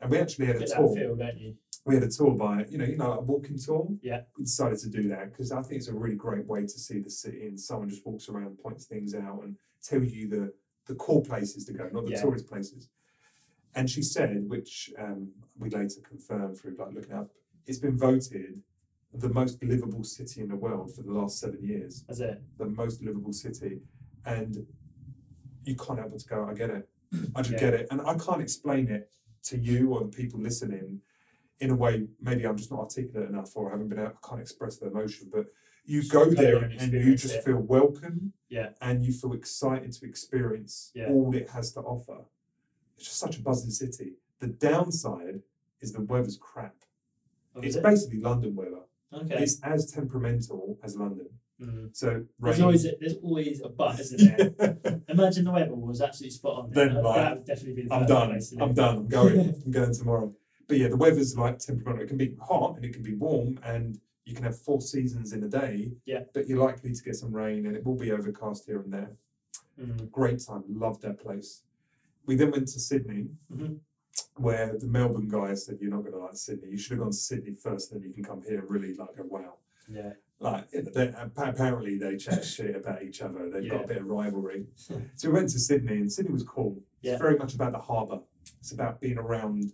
And 0.02 0.12
we 0.12 0.18
actually 0.20 0.48
had 0.48 0.58
a 0.58 0.68
tour 0.68 0.96
feel, 0.96 1.16
don't 1.16 1.38
you? 1.38 1.56
we 1.86 1.94
had 1.96 2.04
a 2.04 2.10
tour 2.10 2.32
by 2.32 2.66
you 2.68 2.80
know 2.80 2.86
you 2.86 2.98
know 2.98 3.14
a 3.14 3.22
walking 3.22 3.60
tour 3.60 3.88
Yeah. 4.02 4.22
we 4.38 4.44
decided 4.44 4.80
to 4.80 4.90
do 4.90 5.08
that 5.10 5.32
because 5.32 5.52
i 5.52 5.62
think 5.62 5.78
it's 5.82 5.88
a 5.88 5.94
really 5.94 6.16
great 6.16 6.44
way 6.48 6.62
to 6.64 6.68
see 6.88 6.98
the 7.00 7.12
city 7.12 7.46
and 7.46 7.60
someone 7.60 7.88
just 7.90 8.04
walks 8.08 8.28
around 8.28 8.58
points 8.58 8.86
things 8.86 9.14
out 9.14 9.44
and 9.44 9.56
tells 9.84 10.10
you 10.12 10.28
the 10.28 10.52
the 10.88 10.96
core 10.96 11.22
places 11.22 11.64
to 11.66 11.74
go 11.74 11.88
not 11.94 12.06
the 12.06 12.14
Yeah. 12.14 12.22
tourist 12.24 12.48
places 12.48 12.90
and 13.76 13.88
she 13.88 14.02
said 14.02 14.50
which 14.50 14.92
um, 14.98 15.30
we 15.60 15.70
later 15.70 16.02
confirmed 16.02 16.58
through 16.58 16.76
like 16.80 16.92
looking 16.96 17.14
up 17.14 17.30
it's 17.68 17.78
been 17.78 17.98
voted 17.98 18.64
the 19.14 19.30
most 19.30 19.64
livable 19.64 20.04
city 20.04 20.42
in 20.42 20.48
the 20.50 20.56
world 20.56 20.92
for 20.96 21.04
the 21.04 21.12
last 21.12 21.40
seven 21.40 21.62
years 21.64 22.04
That's 22.08 22.20
it. 22.20 22.42
the 22.58 22.66
most 22.66 23.04
livable 23.04 23.34
city 23.34 23.82
and 24.26 24.66
you 25.66 25.76
can't 25.76 26.00
help 26.00 26.12
but 26.14 26.20
to 26.22 26.28
go 26.28 26.48
i 26.50 26.54
get 26.56 26.72
it 26.72 26.90
i 27.36 27.44
just 27.44 27.52
Yeah. 27.54 27.60
get 27.60 27.74
it 27.76 27.88
and 27.92 28.02
i 28.02 28.16
can't 28.16 28.42
explain 28.42 28.88
it 28.88 29.12
to 29.46 29.58
you 29.58 29.94
or 29.94 30.02
the 30.02 30.08
people 30.08 30.40
listening 30.40 31.00
in 31.60 31.70
a 31.70 31.76
way 31.76 32.06
maybe 32.22 32.46
i'm 32.46 32.58
just 32.58 32.72
not 32.72 32.80
articulate 32.82 33.30
enough 33.30 33.52
or 33.56 33.70
I 33.70 33.72
haven't 33.72 33.88
been 33.90 34.00
able 34.00 34.12
i 34.24 34.28
can't 34.28 34.42
express 34.42 34.78
the 34.78 34.88
emotion 34.88 35.30
but 35.32 35.46
you 35.86 36.02
go 36.10 36.26
Go 36.26 36.32
there 36.32 36.58
and 36.64 36.82
and 36.82 36.92
you 36.94 37.16
just 37.16 37.36
it. 37.36 37.44
feel 37.44 37.58
welcome 37.58 38.34
Yeah. 38.50 38.70
and 38.82 39.04
you 39.06 39.14
feel 39.14 39.34
excited 39.34 39.92
to 39.94 40.06
experience 40.06 40.92
Yeah. 40.96 41.08
all 41.10 41.34
it 41.36 41.50
has 41.52 41.72
to 41.74 41.80
offer 41.82 42.20
it's 42.98 43.06
just 43.06 43.20
such 43.20 43.38
a 43.38 43.42
buzzing 43.42 43.72
city 43.72 44.14
the 44.40 44.48
downside 44.48 45.42
is 45.82 45.94
the 45.94 46.02
weather's 46.02 46.38
crap 46.38 46.76
Oh, 47.56 47.62
it's 47.62 47.76
it? 47.78 47.84
basically 47.84 48.20
london 48.20 48.56
weather 48.56 48.82
Okay. 49.14 49.44
It's 49.44 49.62
as 49.62 49.90
temperamental 49.94 50.78
as 50.84 50.98
London. 50.98 51.28
Mm. 51.62 51.96
So 51.96 52.26
There's 52.40 52.60
always 52.62 52.86
a, 52.86 52.92
there's 53.00 53.16
always 53.24 53.62
a 53.62 53.70
but, 53.70 54.00
isn't 54.00 54.38
there? 54.58 55.02
Imagine 55.10 55.46
the 55.46 55.52
weather 55.52 55.74
was 55.74 56.02
absolutely 56.02 56.32
spot 56.36 56.64
on. 56.66 56.72
Then, 56.72 56.96
that, 56.96 57.04
like, 57.04 57.16
that 57.16 57.36
would 57.38 57.46
definitely 57.46 57.84
be 57.84 57.88
the 57.88 57.94
I'm 57.94 58.06
done. 58.06 58.30
place 58.32 58.54
I'm 58.60 58.74
done. 58.74 58.98
I'm 58.98 59.08
going. 59.08 59.40
I'm 59.66 59.72
going 59.72 59.94
tomorrow. 59.94 60.34
But 60.68 60.78
yeah, 60.78 60.88
the 60.90 60.98
weather's 60.98 61.38
like 61.38 61.60
temperamental. 61.60 62.04
It 62.04 62.08
can 62.08 62.18
be 62.18 62.36
hot 62.42 62.76
and 62.76 62.84
it 62.86 62.94
can 62.94 63.04
be 63.04 63.14
warm, 63.14 63.60
and 63.64 64.00
you 64.26 64.34
can 64.34 64.44
have 64.44 64.58
four 64.60 64.82
seasons 64.82 65.32
in 65.32 65.44
a 65.44 65.48
day. 65.48 65.92
Yeah. 66.06 66.22
But 66.34 66.48
you're 66.50 66.64
likely 66.64 66.92
to 66.94 67.04
get 67.04 67.16
some 67.16 67.32
rain, 67.32 67.66
and 67.68 67.76
it 67.78 67.86
will 67.86 67.96
be 67.96 68.12
overcast 68.12 68.66
here 68.66 68.82
and 68.82 68.92
there. 68.92 69.12
Mm. 69.80 70.12
Great 70.12 70.40
time. 70.46 70.64
Loved 70.68 71.02
that 71.04 71.20
place. 71.22 71.62
We 72.26 72.36
then 72.36 72.52
went 72.52 72.68
to 72.70 72.80
Sydney, 72.80 73.28
Mhm. 73.54 73.78
where 74.36 74.76
the 74.78 74.88
Melbourne 74.88 75.28
guys 75.30 75.66
said, 75.66 75.78
"You're 75.80 75.92
not 75.92 76.02
going 76.02 76.14
to 76.14 76.18
like 76.20 76.36
Sydney. 76.36 76.72
You 76.72 76.78
should 76.78 76.92
have 76.94 77.00
gone 77.00 77.12
to 77.12 77.18
Sydney 77.18 77.54
first, 77.54 77.92
then 77.92 78.02
you 78.02 78.12
can 78.12 78.24
come 78.24 78.42
here." 78.42 78.60
and 78.60 78.70
Really 78.70 78.94
like 78.96 79.16
go, 79.16 79.24
wow. 79.24 79.54
Yeah. 79.88 80.14
Like 80.40 80.70
they, 80.72 81.14
apparently 81.38 81.98
they 81.98 82.18
chat 82.18 82.44
shit 82.44 82.76
about 82.76 83.02
each 83.04 83.22
other. 83.22 83.50
They've 83.50 83.72
got 83.72 83.86
a 83.86 83.88
bit 83.88 83.98
of 83.98 84.06
rivalry. 84.08 84.66
Hmm. 84.88 85.00
so 85.16 85.30
we 85.30 85.36
went 85.36 85.50
to 85.52 85.60
Sydney, 85.60 85.96
and 85.98 86.12
Sydney 86.12 86.34
was 86.34 86.44
cool. 86.44 86.82
It's 87.02 87.22
very 87.22 87.38
much 87.38 87.54
about 87.56 87.72
the 87.72 87.80
harbour. 87.80 88.20
It's 88.60 88.72
about 88.72 89.00
being 89.00 89.18
around, 89.18 89.72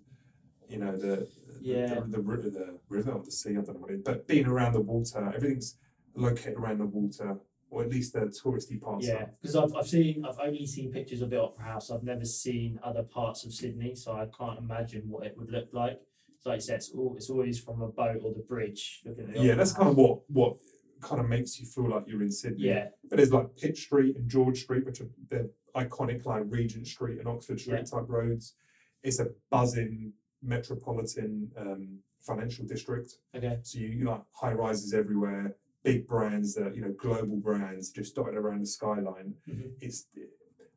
you 0.69 0.77
know, 0.79 0.95
the 0.95 1.27
Yeah. 1.61 1.95
the, 1.95 2.01
the, 2.17 2.19
ri- 2.21 2.49
the 2.49 2.77
river 2.89 3.11
or 3.11 3.23
the 3.23 3.31
sea. 3.31 3.51
I 3.51 3.53
don't 3.61 3.69
know 3.75 3.81
what 3.81 3.91
it 3.91 3.95
is, 3.95 4.01
but 4.03 4.27
being 4.27 4.45
around 4.45 4.73
the 4.73 4.81
water. 4.81 5.31
Everything's 5.35 5.77
located 6.15 6.55
around 6.57 6.77
the 6.79 6.85
water, 6.85 7.37
or 7.71 7.83
at 7.83 7.89
least 7.89 8.13
the 8.13 8.19
touristy 8.21 8.79
parts. 8.79 9.07
Yeah, 9.07 9.25
because 9.41 9.55
I've, 9.55 9.73
I've 9.75 9.87
seen 9.87 10.23
I've 10.25 10.39
only 10.39 10.65
seen 10.67 10.91
pictures 10.91 11.21
of 11.21 11.29
the 11.31 11.41
Opera 11.41 11.65
House. 11.65 11.89
I've 11.89 12.03
never 12.03 12.25
seen 12.25 12.79
other 12.83 13.03
parts 13.03 13.45
of 13.45 13.53
Sydney, 13.53 13.95
so 13.95 14.11
I 14.13 14.27
can't 14.37 14.59
imagine 14.59 15.09
what 15.09 15.25
it 15.25 15.35
would 15.37 15.49
look 15.51 15.69
like. 15.71 15.99
So 16.43 16.49
like 16.49 16.57
you 16.57 16.61
said, 16.61 16.75
it's, 16.77 16.89
all, 16.95 17.13
it's 17.15 17.29
always 17.29 17.59
from 17.59 17.81
a 17.81 17.87
boat 17.87 18.21
or 18.23 18.33
the 18.33 18.43
bridge 18.47 19.01
looking 19.05 19.25
at 19.25 19.33
the 19.33 19.39
Yeah, 19.43 19.55
that's 19.55 19.73
kind 19.73 19.89
of 19.89 19.95
what 19.95 20.19
what 20.27 20.57
kind 21.01 21.21
of 21.21 21.27
makes 21.27 21.59
you 21.59 21.65
feel 21.67 21.89
like 21.89 22.03
you're 22.07 22.21
in 22.23 22.31
Sydney. 22.31 22.67
yeah, 22.67 22.87
But 23.09 23.17
there's 23.17 23.31
like 23.31 23.55
Pitt 23.57 23.77
Street 23.77 24.15
and 24.17 24.29
George 24.29 24.61
Street, 24.63 24.85
which 24.85 25.01
are 25.01 25.07
the 25.29 25.49
iconic 25.75 26.25
like 26.25 26.43
Regent 26.47 26.87
Street 26.87 27.19
and 27.19 27.27
Oxford 27.27 27.59
Street 27.59 27.77
Yeah. 27.79 27.83
type 27.99 28.05
roads. 28.07 28.55
It's 29.03 29.19
a 29.19 29.27
buzzing 29.51 30.13
metropolitan 30.43 31.51
um, 31.57 31.99
financial 32.19 32.65
district. 32.65 33.13
okay, 33.35 33.59
So 33.63 33.79
you, 33.79 33.87
you 33.87 34.05
like 34.05 34.21
high 34.33 34.53
rises 34.53 34.93
everywhere, 34.93 35.55
big 35.83 36.07
brands 36.07 36.53
that 36.55 36.75
you 36.75 36.81
know 36.81 36.93
global 36.97 37.37
brands 37.37 37.91
just 37.91 38.15
dotted 38.15 38.35
around 38.35 38.61
the 38.61 38.67
skyline. 38.67 39.35
Mhm. 39.47 39.71
It's 39.79 40.07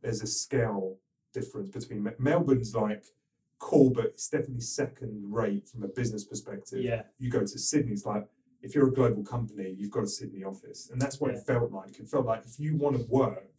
there's 0.03 0.23
a 0.23 0.27
scale 0.27 0.99
difference 1.33 1.71
between 1.71 2.07
Melbourne's 2.19 2.75
like 2.75 3.05
cool, 3.65 3.89
but 3.91 4.05
it's 4.07 4.29
definitely 4.29 4.61
second 4.61 5.13
rate 5.33 5.67
from 5.69 5.83
a 5.85 5.89
business 5.89 6.25
perspective 6.25 6.81
yeah, 6.83 7.03
you 7.19 7.31
go 7.31 7.41
to 7.41 7.59
Sydney, 7.59 7.93
it's 7.93 8.05
like 8.05 8.27
if 8.63 8.75
you're 8.75 8.89
a 8.89 8.93
global 9.01 9.23
company, 9.23 9.75
you've 9.79 9.91
got 9.91 10.05
a 10.05 10.09
Sydney 10.19 10.43
office. 10.45 10.89
And 10.91 11.01
that's 11.01 11.19
what 11.21 11.31
Yeah. 11.33 11.39
it 11.39 11.47
felt 11.47 11.71
like. 11.73 11.99
It 11.99 12.09
felt 12.09 12.27
like 12.27 12.43
if 12.47 12.59
you 12.59 12.77
want 12.77 12.97
to 12.99 13.05
work 13.23 13.57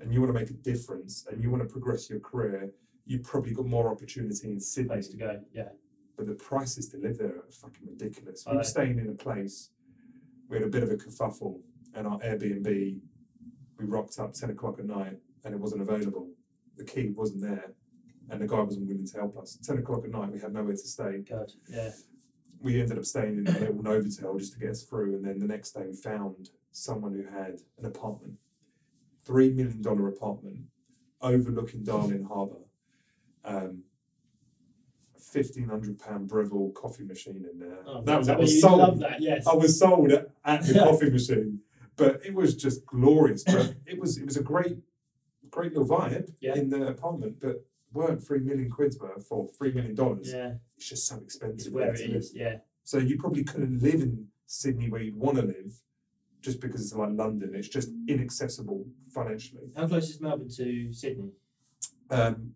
and 0.00 0.12
you 0.12 0.20
want 0.20 0.32
to 0.34 0.38
make 0.40 0.50
a 0.50 0.54
difference 0.72 1.14
and 1.28 1.42
you 1.42 1.50
want 1.52 1.62
to 1.62 1.68
progress 1.68 2.08
your 2.10 2.20
career, 2.20 2.72
you've 3.04 3.24
probably 3.24 3.52
got 3.52 3.66
more 3.66 3.88
opportunity 3.94 4.50
in 4.52 4.60
Sydney. 4.60 4.88
place 4.88 5.08
to 5.08 5.16
go. 5.16 5.40
Yeah, 5.52 5.70
But 6.16 6.26
the 6.26 6.34
prices 6.34 6.88
to 6.90 6.96
live 6.98 7.18
there 7.18 7.36
are 7.42 7.50
fucking 7.64 7.86
ridiculous. 7.94 8.44
We 8.48 8.56
were 8.56 8.64
staying 8.76 8.98
in 8.98 9.08
a 9.08 9.14
place, 9.26 9.70
we 10.48 10.56
had 10.58 10.66
a 10.66 10.70
bit 10.76 10.82
of 10.82 10.90
a 10.90 10.96
kerfuffle, 10.96 11.60
and 11.94 12.06
our 12.06 12.18
Airbnb, 12.20 12.66
we 13.78 13.84
rocked 13.96 14.18
up 14.20 14.32
10 14.34 14.50
o'clock 14.50 14.78
at 14.78 14.86
night 14.86 15.18
and 15.44 15.54
it 15.54 15.60
wasn't 15.60 15.82
available. 15.82 16.28
The 16.76 16.84
key 16.84 17.10
wasn't 17.10 17.42
there. 17.42 17.72
And 18.30 18.40
the 18.40 18.46
guy 18.46 18.60
wasn't 18.60 18.86
willing 18.86 19.06
to 19.06 19.16
help 19.18 19.36
us. 19.38 19.58
10 19.62 19.78
o'clock 19.78 20.04
at 20.04 20.10
night, 20.10 20.32
we 20.32 20.40
had 20.40 20.52
nowhere 20.54 20.72
to 20.72 20.78
stay 20.78 21.18
God, 21.28 21.52
yeah, 21.68 21.90
we 22.60 22.80
ended 22.80 22.96
up 22.98 23.04
staying 23.04 23.38
in 23.38 23.46
a 23.48 23.58
little 23.58 23.74
Novotel 23.82 24.38
just 24.38 24.52
to 24.54 24.58
get 24.58 24.70
us 24.70 24.82
through, 24.84 25.16
and 25.16 25.24
then 25.24 25.38
the 25.38 25.46
next 25.46 25.72
day 25.72 25.84
we 25.86 25.94
found 25.94 26.50
someone 26.70 27.12
who 27.12 27.24
had 27.36 27.60
an 27.78 27.84
apartment, 27.86 28.34
three 29.24 29.50
million 29.50 29.82
dollar 29.82 30.08
apartment, 30.08 30.60
overlooking 31.20 31.82
Darling 31.82 32.24
Harbour, 32.24 32.62
um, 33.44 33.82
fifteen 35.18 35.68
hundred 35.68 35.98
pound 35.98 36.28
Breville 36.28 36.70
coffee 36.74 37.04
machine 37.04 37.44
in 37.52 37.58
there. 37.58 37.78
oh, 37.86 38.02
that 38.02 38.18
was 38.18 38.28
well, 38.28 38.38
was 38.38 38.60
sold. 38.60 38.78
love 38.78 38.98
that. 39.00 39.20
Yes, 39.20 39.46
I 39.46 39.54
was 39.54 39.78
sold 39.78 40.12
at, 40.12 40.28
at 40.44 40.62
the 40.62 40.74
coffee 40.78 41.10
machine, 41.10 41.60
but 41.96 42.20
it 42.24 42.34
was 42.34 42.54
just 42.56 42.86
glorious. 42.86 43.42
But 43.44 43.74
it 43.86 43.98
was 44.00 44.18
it 44.18 44.24
was 44.24 44.36
a 44.36 44.42
great, 44.42 44.78
great 45.50 45.72
little 45.76 45.88
vibe 45.88 46.32
Yeah. 46.40 46.54
in 46.54 46.70
the 46.70 46.86
apartment, 46.88 47.36
but 47.40 47.64
weren't 47.92 48.22
three 48.26 48.40
million 48.40 48.70
quid's 48.70 48.98
worth 48.98 49.26
or 49.30 49.48
three 49.56 49.72
million 49.72 49.94
dollars. 49.94 50.32
yeah, 50.32 50.54
It's 50.76 50.88
just 50.88 51.06
so 51.06 51.16
it's 51.16 51.34
expensive. 51.36 51.72
where 51.72 51.92
it 51.94 52.00
is. 52.00 52.32
Yeah, 52.34 52.56
So 52.84 52.98
you 52.98 53.18
probably 53.18 53.44
couldn't 53.44 53.82
live 53.82 54.02
in 54.02 54.26
Sydney 54.46 54.88
where 54.90 55.00
you'd 55.02 55.16
want 55.16 55.36
to 55.38 55.42
live, 55.44 55.72
just 56.40 56.60
because 56.60 56.82
it's 56.82 56.94
like 56.94 57.10
London. 57.12 57.52
It's 57.54 57.68
just 57.68 57.90
inaccessible 58.08 58.86
financially. 59.12 59.68
how 59.76 59.86
close 59.86 60.08
is 60.10 60.20
Melbourne 60.20 60.48
to 60.56 60.92
Sydney? 60.92 61.30
Um, 62.10 62.52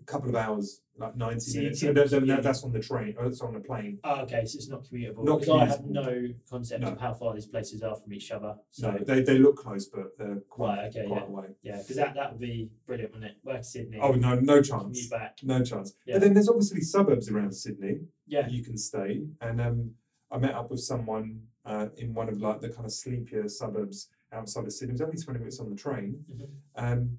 a 0.00 0.04
couple 0.04 0.28
of 0.28 0.36
hours, 0.36 0.82
like 0.98 1.16
ninety 1.16 1.40
So 1.40 1.58
minutes. 1.58 1.80
can- 1.80 1.88
So 1.88 1.92
that- 1.94 2.10
that- 2.10 2.26
yeah. 2.26 2.40
that's 2.40 2.62
on 2.64 2.72
the 2.72 2.80
train. 2.80 3.14
Or 3.18 3.24
that's 3.24 3.40
on 3.40 3.54
the 3.54 3.60
plane. 3.60 3.98
Oh, 4.04 4.22
okay, 4.22 4.44
so 4.44 4.56
it's 4.56 4.68
not 4.68 4.84
commutable. 4.84 5.24
Not 5.24 5.40
because 5.40 5.60
I 5.62 5.64
have 5.66 5.84
no 5.86 6.28
concept 6.50 6.84
of 6.84 6.98
how 7.00 7.14
far 7.14 7.34
these 7.34 7.46
places 7.46 7.82
are 7.82 7.96
from 7.96 8.12
each 8.12 8.30
other. 8.30 8.56
So 8.70 8.90
No, 8.92 8.98
they, 9.04 9.22
they 9.22 9.38
look 9.38 9.56
close, 9.56 9.86
but 9.88 10.16
they're 10.18 10.40
quite 10.48 10.76
Right, 10.78 10.86
okay, 10.96 11.06
quite 11.06 11.20
yeah. 11.22 11.26
away. 11.28 11.46
yeah, 11.62 11.78
because 11.80 11.96
that 11.96 12.14
that 12.14 12.32
would 12.32 12.40
be 12.40 12.70
brilliant, 12.86 13.12
wouldn't 13.12 13.30
it? 13.32 13.38
Work 13.44 13.64
Sydney. 13.64 13.98
Oh 14.00 14.12
no, 14.12 14.38
no 14.40 14.62
chance. 14.62 15.08
back. 15.08 15.38
No 15.42 15.62
chance. 15.62 15.94
Yeah. 16.06 16.14
But 16.16 16.22
then 16.22 16.34
there's 16.34 16.48
obviously 16.48 16.80
suburbs 16.82 17.28
around 17.30 17.52
Sydney 17.52 18.00
Yeah, 18.26 18.48
you 18.48 18.62
can 18.64 18.76
stay. 18.76 19.22
And 19.40 19.60
um, 19.60 19.90
I 20.30 20.38
met 20.38 20.54
up 20.54 20.70
with 20.70 20.80
someone 20.80 21.42
uh, 21.64 21.88
in 21.96 22.14
one 22.14 22.28
of 22.28 22.40
like 22.40 22.60
the 22.60 22.68
kind 22.68 22.84
of 22.86 22.92
sleepier 22.92 23.48
suburbs 23.48 24.08
outside 24.32 24.64
of 24.64 24.72
Sydney. 24.72 24.92
It 24.92 25.00
was 25.00 25.02
only 25.02 25.16
20 25.22 25.38
minutes 25.40 25.60
on 25.60 25.70
the 25.70 25.76
train. 25.76 26.24
Mhm. 26.32 26.48
Um, 26.76 27.18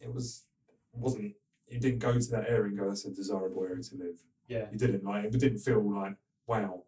it 0.00 0.12
was 0.12 0.44
wasn't 0.92 1.34
you 1.68 1.78
didn't 1.78 1.98
go 1.98 2.12
to 2.18 2.30
that 2.30 2.48
area 2.48 2.64
and 2.68 2.78
go 2.78 2.88
that's 2.88 3.04
a 3.04 3.10
desirable 3.10 3.62
area 3.64 3.82
to 3.82 3.94
live. 3.96 4.18
yeah, 4.48 4.66
You 4.72 4.78
didn't 4.78 5.04
like 5.04 5.24
it 5.24 5.38
didn't 5.38 5.58
feel 5.58 5.80
like 5.82 6.14
wow. 6.46 6.82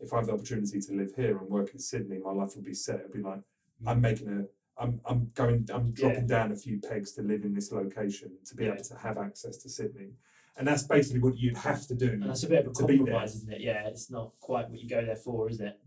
If 0.00 0.12
I 0.12 0.16
have 0.18 0.26
the 0.26 0.32
opportunity 0.34 0.80
to 0.80 0.92
live 0.92 1.12
here 1.16 1.36
and 1.38 1.48
work 1.48 1.70
in 1.72 1.80
Sydney, 1.80 2.18
my 2.18 2.30
life 2.30 2.54
would 2.54 2.64
be 2.64 2.74
set. 2.74 3.00
It'd 3.00 3.12
be 3.12 3.20
like 3.22 3.40
I'm 3.86 3.98
mm. 3.98 4.00
making 4.00 4.28
a 4.28 4.82
I'm 4.82 5.00
I'm 5.06 5.30
going 5.34 5.68
I'm 5.72 5.90
dropping 5.92 6.26
down 6.26 6.52
a 6.52 6.56
few 6.56 6.78
pegs 6.80 7.12
to 7.14 7.22
live 7.22 7.44
in 7.44 7.52
this 7.54 7.72
location 7.72 8.30
to 8.46 8.54
be 8.54 8.64
Yeah. 8.64 8.74
able 8.74 8.84
to 8.84 8.96
have 8.96 9.18
access 9.18 9.56
to 9.58 9.68
Sydney. 9.68 10.10
And 10.56 10.66
that's 10.66 10.82
basically 10.84 11.20
what 11.20 11.36
you'd 11.38 11.56
have 11.56 11.86
to 11.86 11.94
do. 11.94 12.10
and 12.10 12.22
that's 12.24 12.42
a 12.42 12.48
bit 12.48 12.66
of 12.66 12.72
a 12.72 12.74
to 12.74 12.84
be 12.84 12.96
there. 12.96 13.06
compromise, 13.06 13.36
isn't 13.36 13.52
it? 13.52 13.60
Yeah, 13.60 13.86
it's 13.86 14.10
not 14.10 14.32
quite 14.40 14.68
what 14.70 14.80
you 14.80 14.88
go 14.88 15.04
there 15.04 15.16
for, 15.16 15.48
is 15.48 15.60
it? 15.60 15.78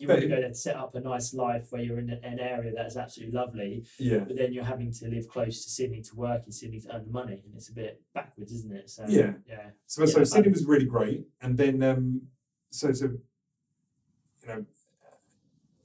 You 0.00 0.08
want 0.08 0.22
to 0.22 0.28
go 0.28 0.36
there 0.40 0.48
to 0.48 0.54
set 0.54 0.76
up 0.76 0.94
a 0.94 1.00
nice 1.00 1.34
life 1.34 1.66
where 1.70 1.82
you're 1.82 1.98
in 1.98 2.08
an 2.08 2.40
area 2.40 2.72
that 2.74 2.86
is 2.86 2.96
absolutely 2.96 3.34
lovely, 3.34 3.84
Yeah. 3.98 4.20
but 4.20 4.34
then 4.34 4.50
you're 4.54 4.64
having 4.64 4.90
to 4.94 5.08
live 5.08 5.28
close 5.28 5.62
to 5.64 5.68
Sydney 5.70 6.00
to 6.00 6.16
work 6.16 6.46
in 6.46 6.52
Sydney 6.52 6.80
to 6.80 6.96
earn 6.96 7.04
the 7.04 7.10
money, 7.10 7.42
and 7.44 7.54
it's 7.54 7.68
a 7.68 7.74
bit 7.74 8.00
backwards, 8.14 8.50
isn't 8.52 8.72
it? 8.74 8.88
So 8.88 9.04
Yeah. 9.06 9.34
yeah, 9.46 9.70
So, 9.86 10.06
so 10.06 10.24
Sydney 10.24 10.52
was 10.52 10.64
really 10.64 10.86
great, 10.86 11.26
and 11.42 11.58
then 11.58 11.82
um, 11.82 12.22
so 12.70 12.92
so 12.92 13.06
you 13.08 14.48
know 14.48 14.64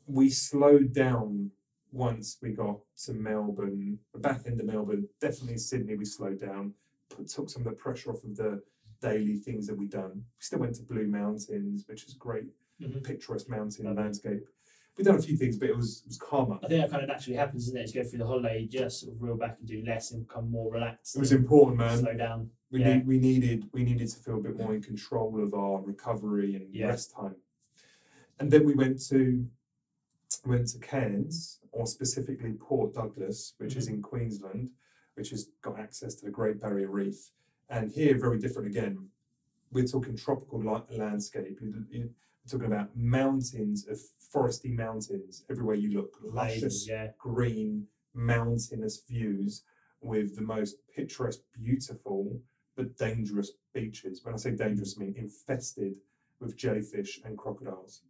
we 0.08 0.30
slowed 0.30 0.94
down 0.94 1.52
once 1.92 2.38
we 2.42 2.52
got 2.52 2.80
to 3.04 3.14
Melbourne, 3.14 4.00
the 4.14 4.20
back 4.20 4.44
end 4.48 4.62
of 4.62 4.66
Melbourne. 4.66 5.10
Definitely 5.20 5.58
Sydney, 5.58 5.98
we 5.98 6.06
slowed 6.06 6.40
down, 6.40 6.74
put, 7.10 7.28
took 7.28 7.50
some 7.50 7.64
of 7.68 7.76
the 7.76 7.82
pressure 7.82 8.12
off 8.12 8.24
of 8.24 8.38
the 8.38 8.62
daily 9.02 9.38
things 9.40 9.68
that 9.68 9.78
we 9.78 9.88
done. 9.88 10.12
We 10.14 10.40
still 10.40 10.60
went 10.60 10.76
to 10.76 10.84
Blue 10.84 11.08
Mountains, 11.08 11.84
which 11.88 12.06
is 12.06 12.14
great, 12.14 12.46
Mhm. 12.82 13.04
picturesque 13.04 13.50
mountain 13.50 13.86
Lovely. 13.86 14.04
landscape. 14.04 14.48
We've 14.98 15.06
done 15.06 15.18
a 15.18 15.22
few 15.22 15.36
things, 15.36 15.58
but 15.58 15.70
it 15.70 15.76
was 15.76 16.02
it 16.02 16.08
was 16.08 16.18
calmer. 16.18 16.56
I 16.64 16.68
think 16.68 16.82
that 16.82 16.90
kind 16.92 17.04
of 17.04 17.10
naturally 17.10 17.36
happens, 17.38 17.68
isn't 17.68 17.78
it? 17.78 17.84
As 17.84 17.94
you 17.96 18.02
go 18.04 18.08
through 18.10 18.20
the 18.20 18.28
holiday, 18.28 18.62
you 18.62 18.68
just 18.68 19.02
sort 19.02 19.14
of 19.14 19.22
reel 19.22 19.36
back 19.36 19.58
and 19.60 19.68
do 19.68 19.84
less 19.84 20.12
and 20.12 20.26
become 20.26 20.50
more 20.50 20.72
relaxed. 20.72 21.16
It 21.16 21.20
was 21.20 21.32
important, 21.34 21.78
man. 21.78 21.98
slow 22.00 22.14
down. 22.14 22.52
We 22.72 22.80
Yeah. 22.80 22.96
need 22.98 23.08
we 23.08 23.20
needed 23.20 23.70
we 23.74 23.84
needed 23.84 24.08
to 24.10 24.20
feel 24.20 24.38
a 24.38 24.42
bit 24.42 24.58
more 24.58 24.74
in 24.74 24.82
control 24.82 25.42
of 25.44 25.54
our 25.54 25.82
recovery 25.82 26.56
and 26.56 26.74
Yeah. 26.74 26.88
rest 26.88 27.12
time. 27.12 27.36
And 28.40 28.52
then 28.52 28.66
we 28.66 28.74
went 28.74 29.02
to 29.08 29.50
went 30.46 30.68
to 30.70 30.80
Cairns, 30.80 31.60
or 31.72 31.88
specifically 31.88 32.54
Port 32.54 32.94
Douglas, 32.94 33.54
which 33.58 33.76
is 33.76 33.88
in 33.88 34.02
Queensland, 34.02 34.70
which 35.16 35.30
has 35.32 35.50
got 35.62 35.80
access 35.80 36.14
to 36.16 36.26
the 36.26 36.32
Great 36.32 36.60
Barrier 36.60 36.90
Reef. 36.90 37.32
And 37.70 37.92
here, 37.92 38.18
very 38.18 38.38
different 38.38 38.68
again. 38.68 39.10
We're 39.72 39.88
talking 39.88 40.16
tropical 40.16 40.60
landscape. 40.90 41.60
You- 41.62 41.86
you- 41.90 42.02
We're 42.02 42.14
talking 42.50 42.68
about 42.68 42.96
mountains 42.96 43.88
of 43.88 44.00
foresty 44.34 44.72
mountains 44.72 45.44
everywhere 45.50 45.76
you 45.76 45.94
look, 45.94 46.14
luscious 46.24 46.88
yeah. 46.88 47.08
green 47.18 47.88
mountainous 48.14 49.02
views 49.08 49.64
with 50.02 50.36
the 50.36 50.42
most 50.42 50.78
picturesque, 50.96 51.42
beautiful 51.54 52.40
but 52.76 52.98
dangerous 52.98 53.52
beaches. 53.74 54.22
When 54.24 54.34
I 54.34 54.38
say 54.38 54.52
dangerous, 54.52 54.96
I 54.98 55.04
mean 55.04 55.16
infested 55.18 55.96
with 56.40 56.58
jellyfish 56.58 57.22
and 57.24 57.38
crocodiles. 57.38 58.02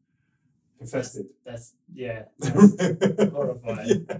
Infested. 0.80 1.28
That's 1.46 1.74
yeah. 1.94 2.24
That's 2.40 3.32
horrifying. 3.32 4.06
Yeah. 4.10 4.18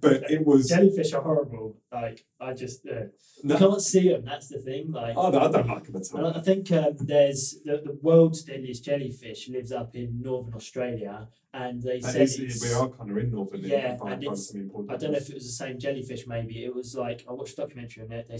But 0.00 0.30
it 0.30 0.44
was 0.44 0.68
Jellyfish 0.68 1.12
are 1.12 1.22
horrible. 1.22 1.76
Like 1.92 2.24
I 2.40 2.52
just 2.54 2.86
uh, 2.86 3.06
no, 3.44 3.58
can't 3.58 3.80
see 3.80 4.08
them. 4.08 4.24
That's 4.24 4.48
the 4.48 4.58
thing. 4.58 4.92
Like 4.92 5.14
oh, 5.16 5.30
no, 5.30 5.40
I 5.40 5.50
don't 5.50 5.68
like 5.68 5.84
them 5.84 5.96
at 5.96 6.06
all. 6.14 6.26
I 6.34 6.40
think 6.40 6.70
um, 6.72 6.96
there's 7.00 7.56
the, 7.64 7.82
the 7.84 7.98
world's 8.02 8.42
deadliest 8.42 8.84
jellyfish 8.84 9.48
lives 9.48 9.72
up 9.72 9.94
in 9.94 10.20
northern 10.20 10.54
Australia, 10.54 11.28
and 11.52 11.82
they 11.82 12.00
That 12.00 12.12
said 12.12 12.22
is- 12.22 12.62
we 12.62 12.72
are 12.72 12.88
kind 12.88 13.10
of 13.10 13.16
in 13.18 13.30
Northern 13.30 13.60
Yeah, 13.60 13.98
and 14.04 14.22
it's- 14.22 14.54
I 14.54 14.96
don't 14.96 15.12
know 15.12 15.18
if 15.18 15.28
it 15.30 15.34
was 15.34 15.46
the 15.46 15.52
same 15.64 15.78
jellyfish. 15.78 16.26
Maybe 16.26 16.64
it 16.64 16.74
was 16.74 16.94
like 16.94 17.24
I 17.28 17.32
watched 17.32 17.54
a 17.54 17.62
documentary 17.62 18.04
on 18.04 18.12
it. 18.12 18.26
They 18.28 18.38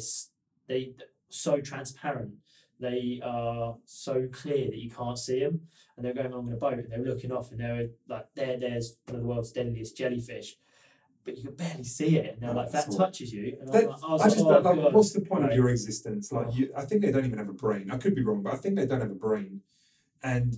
they 0.69 0.95
so 1.29 1.61
transparent. 1.61 2.35
They 2.83 3.20
are 3.24 3.76
so 3.87 4.28
clear 4.33 4.66
that 4.66 4.76
you 4.76 4.91
can't 4.91 5.16
see 5.16 5.39
them, 5.39 5.61
and 5.97 6.05
they're 6.05 6.12
going 6.14 6.33
along 6.33 6.49
in 6.49 6.55
a 6.55 6.57
boat 6.57 6.74
and 6.74 6.91
they're 6.91 6.99
looking 7.12 7.30
off, 7.30 7.53
and 7.53 7.61
they're 7.61 7.87
like 8.09 8.26
there. 8.35 8.59
There's 8.59 8.97
one 9.07 9.14
of 9.16 9.22
the 9.22 9.28
world's 9.28 9.53
deadliest 9.53 9.97
jellyfish, 9.97 10.57
but 11.24 11.37
you 11.37 11.45
can 11.45 11.55
barely 11.55 11.85
see 11.85 12.16
it. 12.18 12.35
And 12.35 12.43
they're 12.43 12.51
Oh, 12.51 12.55
like 12.62 12.72
that 12.72 12.91
touches 12.91 13.33
you, 13.33 13.57
and 13.61 13.72
They- 13.72 13.85
I'm 13.85 13.91
like, 13.91 13.99
oh, 14.03 14.09
I 14.09 14.11
I 14.11 14.16
like, 14.16 14.24
just 14.33 14.39
oh, 14.45 14.49
don't 14.53 14.64
like. 14.64 14.76
God. 14.83 14.95
What's 14.95 15.12
the 15.12 15.20
point 15.20 15.45
of 15.45 15.53
your 15.55 15.68
existence? 15.68 16.33
Like, 16.33 16.49
Oh. 16.49 16.53
you, 16.57 16.72
I 16.76 16.85
think 16.85 17.03
they 17.03 17.12
don't 17.12 17.24
even 17.24 17.39
have 17.39 17.49
a 17.49 17.53
brain. 17.66 17.89
I 17.93 17.99
could 17.99 18.16
be 18.16 18.24
wrong, 18.24 18.43
but 18.43 18.53
I 18.53 18.57
think 18.57 18.74
they 18.74 18.87
don't 18.87 19.01
have 19.01 19.12
a 19.12 19.22
brain, 19.28 19.61
and 20.24 20.57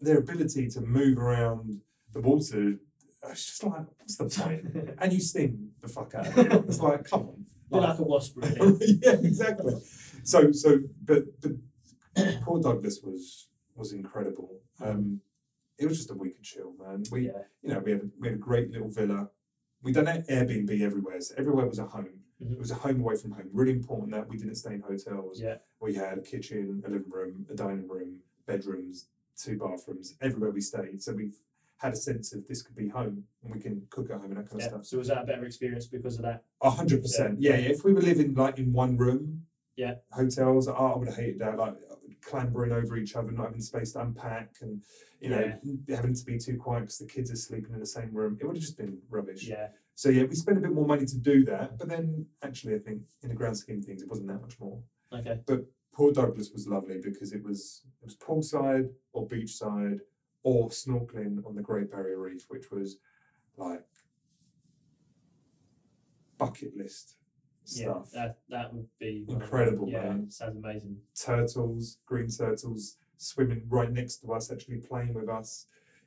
their 0.00 0.18
ability 0.18 0.68
to 0.70 0.80
move 0.80 1.18
around 1.18 1.80
the 2.12 2.20
water. 2.20 2.78
It's 3.30 3.46
just 3.46 3.64
like, 3.64 3.86
what's 3.98 4.16
the 4.16 4.24
point? 4.26 4.94
and 4.98 5.12
you 5.12 5.20
sting 5.20 5.70
the 5.80 5.88
fuck 5.88 6.14
out 6.16 6.26
of 6.28 6.38
it. 6.38 6.52
It's 6.68 6.80
like, 6.80 7.04
come 7.08 7.22
on. 7.28 7.46
Bit 7.70 7.80
like 7.82 7.98
a 7.98 8.02
wasp, 8.04 8.36
really. 8.36 8.98
yeah, 9.02 9.12
exactly. 9.12 9.74
So, 10.26 10.50
so, 10.50 10.80
but, 11.04 11.22
but 11.40 11.52
Port 12.42 12.62
Douglas 12.62 13.00
was 13.02 13.48
was 13.76 13.92
incredible. 13.92 14.50
Um, 14.80 15.20
it 15.78 15.86
was 15.86 15.98
just 15.98 16.10
a 16.10 16.14
week 16.14 16.36
of 16.38 16.42
chill, 16.42 16.72
man. 16.82 17.04
We, 17.12 17.26
yeah, 17.26 17.42
you 17.62 17.68
know, 17.74 17.78
we 17.80 17.92
had 17.92 18.00
a, 18.00 18.04
we 18.18 18.28
had 18.28 18.36
a 18.36 18.40
great 18.40 18.70
little 18.72 18.88
villa. 18.88 19.28
We 19.82 19.92
done 19.92 20.08
Air- 20.08 20.24
Airbnb 20.30 20.80
everywhere. 20.80 21.20
So 21.20 21.34
everywhere 21.38 21.66
was 21.66 21.78
a 21.78 21.84
home. 21.84 22.08
Mhm. 22.42 22.52
It 22.52 22.58
was 22.58 22.70
a 22.70 22.74
home 22.74 23.00
away 23.00 23.16
from 23.16 23.32
home. 23.32 23.48
Really 23.52 23.72
important 23.72 24.10
that 24.12 24.26
we 24.28 24.36
didn't 24.38 24.56
stay 24.56 24.74
in 24.74 24.80
hotels. 24.80 25.40
yeah, 25.40 25.56
We 25.80 25.94
had 25.94 26.18
a 26.18 26.22
kitchen, 26.22 26.82
a 26.86 26.90
living 26.90 27.10
room, 27.10 27.46
a 27.50 27.54
dining 27.54 27.86
room, 27.86 28.16
bedrooms, 28.46 29.08
two 29.36 29.58
bathrooms, 29.58 30.14
everywhere 30.22 30.50
we 30.50 30.60
stayed. 30.62 31.02
So 31.02 31.12
we've 31.12 31.36
had 31.76 31.92
a 31.92 31.96
sense 31.96 32.32
of 32.32 32.46
this 32.48 32.62
could 32.62 32.74
be 32.74 32.88
home 32.88 33.24
and 33.44 33.54
we 33.54 33.60
can 33.60 33.86
cook 33.90 34.10
at 34.10 34.16
home 34.16 34.30
and 34.30 34.38
that 34.38 34.48
kind 34.48 34.62
of 34.62 34.68
stuff. 34.68 34.86
So 34.86 34.96
was 34.98 35.08
that 35.08 35.22
a 35.24 35.26
better 35.26 35.44
experience 35.44 35.86
because 35.86 36.16
of 36.16 36.22
that? 36.22 36.44
A 36.62 36.70
hundred 36.70 37.02
percent. 37.02 37.38
Yeah, 37.40 37.56
yeah. 37.58 37.68
If 37.68 37.84
we 37.84 37.92
were 37.92 38.00
living 38.00 38.32
like 38.34 38.58
in 38.58 38.72
one 38.72 38.96
room, 38.96 39.45
Yeah. 39.76 39.94
hotels, 40.12 40.68
oh, 40.68 40.72
I 40.74 40.96
would 40.96 41.08
have 41.08 41.16
hated 41.16 41.38
that. 41.40 41.58
Like 41.58 41.74
clambering 42.22 42.72
over 42.72 42.96
each 42.96 43.14
other, 43.14 43.30
not 43.30 43.46
having 43.46 43.60
space 43.60 43.92
to 43.92 44.00
unpack, 44.00 44.56
and 44.60 44.82
you 45.20 45.30
know, 45.30 45.52
having 45.88 46.14
to 46.14 46.24
be 46.24 46.38
too 46.38 46.56
quiet 46.56 46.80
because 46.82 46.98
the 46.98 47.06
kids 47.06 47.30
are 47.30 47.36
sleeping 47.36 47.72
in 47.72 47.80
the 47.80 47.86
same 47.86 48.12
room. 48.12 48.36
It 48.40 48.46
would 48.46 48.56
have 48.56 48.62
just 48.62 48.76
been 48.76 48.98
rubbish. 49.08 49.44
Yeah, 49.44 49.68
So 49.94 50.08
yeah, 50.08 50.24
we 50.24 50.34
spent 50.34 50.58
a 50.58 50.60
bit 50.60 50.72
more 50.72 50.86
money 50.86 51.06
to 51.06 51.18
do 51.18 51.44
that, 51.44 51.78
but 51.78 51.88
then 51.88 52.26
actually, 52.42 52.74
I 52.74 52.78
think 52.78 53.02
in 53.22 53.28
the 53.30 53.34
grand 53.34 53.56
scheme 53.56 53.78
of 53.78 53.84
things, 53.84 54.02
it 54.02 54.08
wasn't 54.08 54.28
that 54.28 54.40
much 54.42 54.58
more. 54.60 54.78
okay, 55.12 55.40
But 55.46 55.64
Port 55.92 56.14
Douglas 56.14 56.50
was 56.52 56.68
lovely 56.68 57.00
because 57.02 57.32
it 57.32 57.42
was 57.42 57.82
it 58.02 58.04
was 58.04 58.16
poolside 58.16 58.90
or 59.12 59.26
beachside 59.26 60.00
or 60.42 60.68
snorkeling 60.68 61.44
on 61.46 61.54
the 61.54 61.62
Great 61.62 61.90
Barrier 61.90 62.18
Reef, 62.18 62.44
which 62.48 62.70
was 62.70 62.98
like 63.56 63.84
bucket 66.38 66.76
list 66.76 67.16
stuff. 67.68 68.08
yeah. 68.12 68.20
That 68.20 68.38
that 68.48 68.74
would 68.74 68.88
be 68.98 69.24
Incredible, 69.28 69.88
Yeah, 69.88 70.02
man. 70.04 70.30
sounds 70.30 70.56
amazing. 70.56 70.96
Turtles, 71.20 71.98
green 72.06 72.28
turtles 72.28 72.96
swimming 73.18 73.62
right 73.68 73.90
next 73.92 74.16
to 74.18 74.32
us, 74.32 74.50
actually 74.52 74.78
playing 74.78 75.14
with 75.14 75.28
us. 75.28 75.66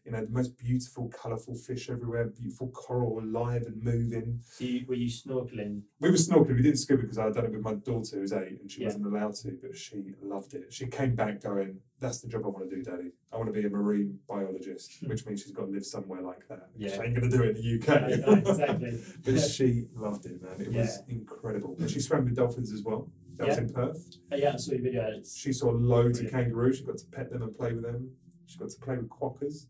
You 0.09 0.15
know, 0.15 0.25
the 0.25 0.31
most 0.31 0.57
beautiful, 0.57 1.07
colourful 1.09 1.53
fish 1.53 1.87
everywhere, 1.87 2.25
beautiful 2.25 2.69
coral 2.69 3.19
alive 3.19 3.61
and 3.67 3.79
moving. 3.83 4.39
So 4.53 4.63
you, 4.65 4.83
were 4.87 4.95
you 4.95 5.07
snorkeling? 5.07 5.83
We 5.99 6.09
were 6.09 6.17
snorkeling. 6.17 6.55
We 6.55 6.63
didn't 6.63 6.79
scuba 6.79 7.03
because 7.03 7.19
I'd 7.19 7.35
done 7.35 7.45
it 7.45 7.51
with 7.51 7.61
my 7.61 7.75
daughter 7.75 8.17
who's 8.17 8.33
eight 8.33 8.59
and 8.59 8.71
she 8.71 8.81
Yeah. 8.81 8.87
wasn't 8.87 9.05
allowed 9.05 9.35
to, 9.35 9.55
but 9.61 9.77
she 9.77 10.15
loved 10.23 10.55
it. 10.55 10.73
She 10.73 10.87
came 10.87 11.13
back 11.13 11.43
going, 11.43 11.81
"That's 11.99 12.21
the 12.21 12.27
job 12.27 12.41
I 12.45 12.47
want 12.47 12.67
to 12.67 12.75
do, 12.75 12.81
Daddy. 12.81 13.11
I 13.31 13.37
want 13.37 13.53
to 13.53 13.61
be 13.61 13.67
a 13.67 13.69
marine 13.69 14.17
biologist," 14.27 14.99
hmm. 14.99 15.09
which 15.09 15.27
means 15.27 15.43
she's 15.43 15.51
got 15.51 15.65
to 15.65 15.71
live 15.71 15.85
somewhere 15.85 16.23
like 16.23 16.47
that. 16.47 16.69
Yeah. 16.75 16.87
She 16.89 17.01
ain't 17.01 17.15
going 17.15 17.29
to 17.29 17.37
do 17.37 17.43
it 17.43 17.55
in 17.57 17.61
the 17.61 17.75
UK. 17.75 17.89
I 18.01 18.39
exactly. 18.49 19.03
but 19.23 19.39
she 19.41 19.85
loved 19.93 20.25
it, 20.25 20.41
man. 20.41 20.59
It 20.59 20.73
was 20.73 21.03
incredible. 21.07 21.75
And 21.79 21.87
she 21.87 21.99
swam 21.99 22.25
with 22.25 22.35
dolphins 22.35 22.73
as 22.73 22.81
well. 22.81 23.11
That 23.37 23.49
was 23.49 23.57
in 23.59 23.69
Perth. 23.71 24.17
Oh, 24.31 24.35
yeah, 24.35 24.53
I 24.53 24.57
saw 24.57 24.71
your 24.71 24.81
video. 24.81 25.07
It's, 25.17 25.37
She 25.37 25.53
saw 25.53 25.69
loads 25.69 26.19
Brilliant. 26.19 26.25
of 26.25 26.31
kangaroos. 26.45 26.77
She 26.79 26.83
got 26.83 26.97
to 26.97 27.05
pet 27.05 27.29
them 27.29 27.43
and 27.43 27.55
play 27.55 27.73
with 27.73 27.83
them. 27.83 28.09
She 28.47 28.57
got 28.57 28.69
to 28.71 28.79
play 28.79 28.97
with 28.97 29.09
quokkas, 29.09 29.67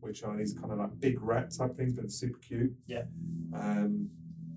which 0.00 0.22
are 0.24 0.36
these 0.36 0.52
kind 0.52 0.72
of 0.72 0.78
like 0.78 0.98
big 1.00 1.20
rat 1.22 1.50
type 1.56 1.76
things, 1.76 1.92
but 1.92 2.10
super 2.10 2.38
cute. 2.38 2.72
Yeah. 2.86 3.02
Um, 3.54 4.10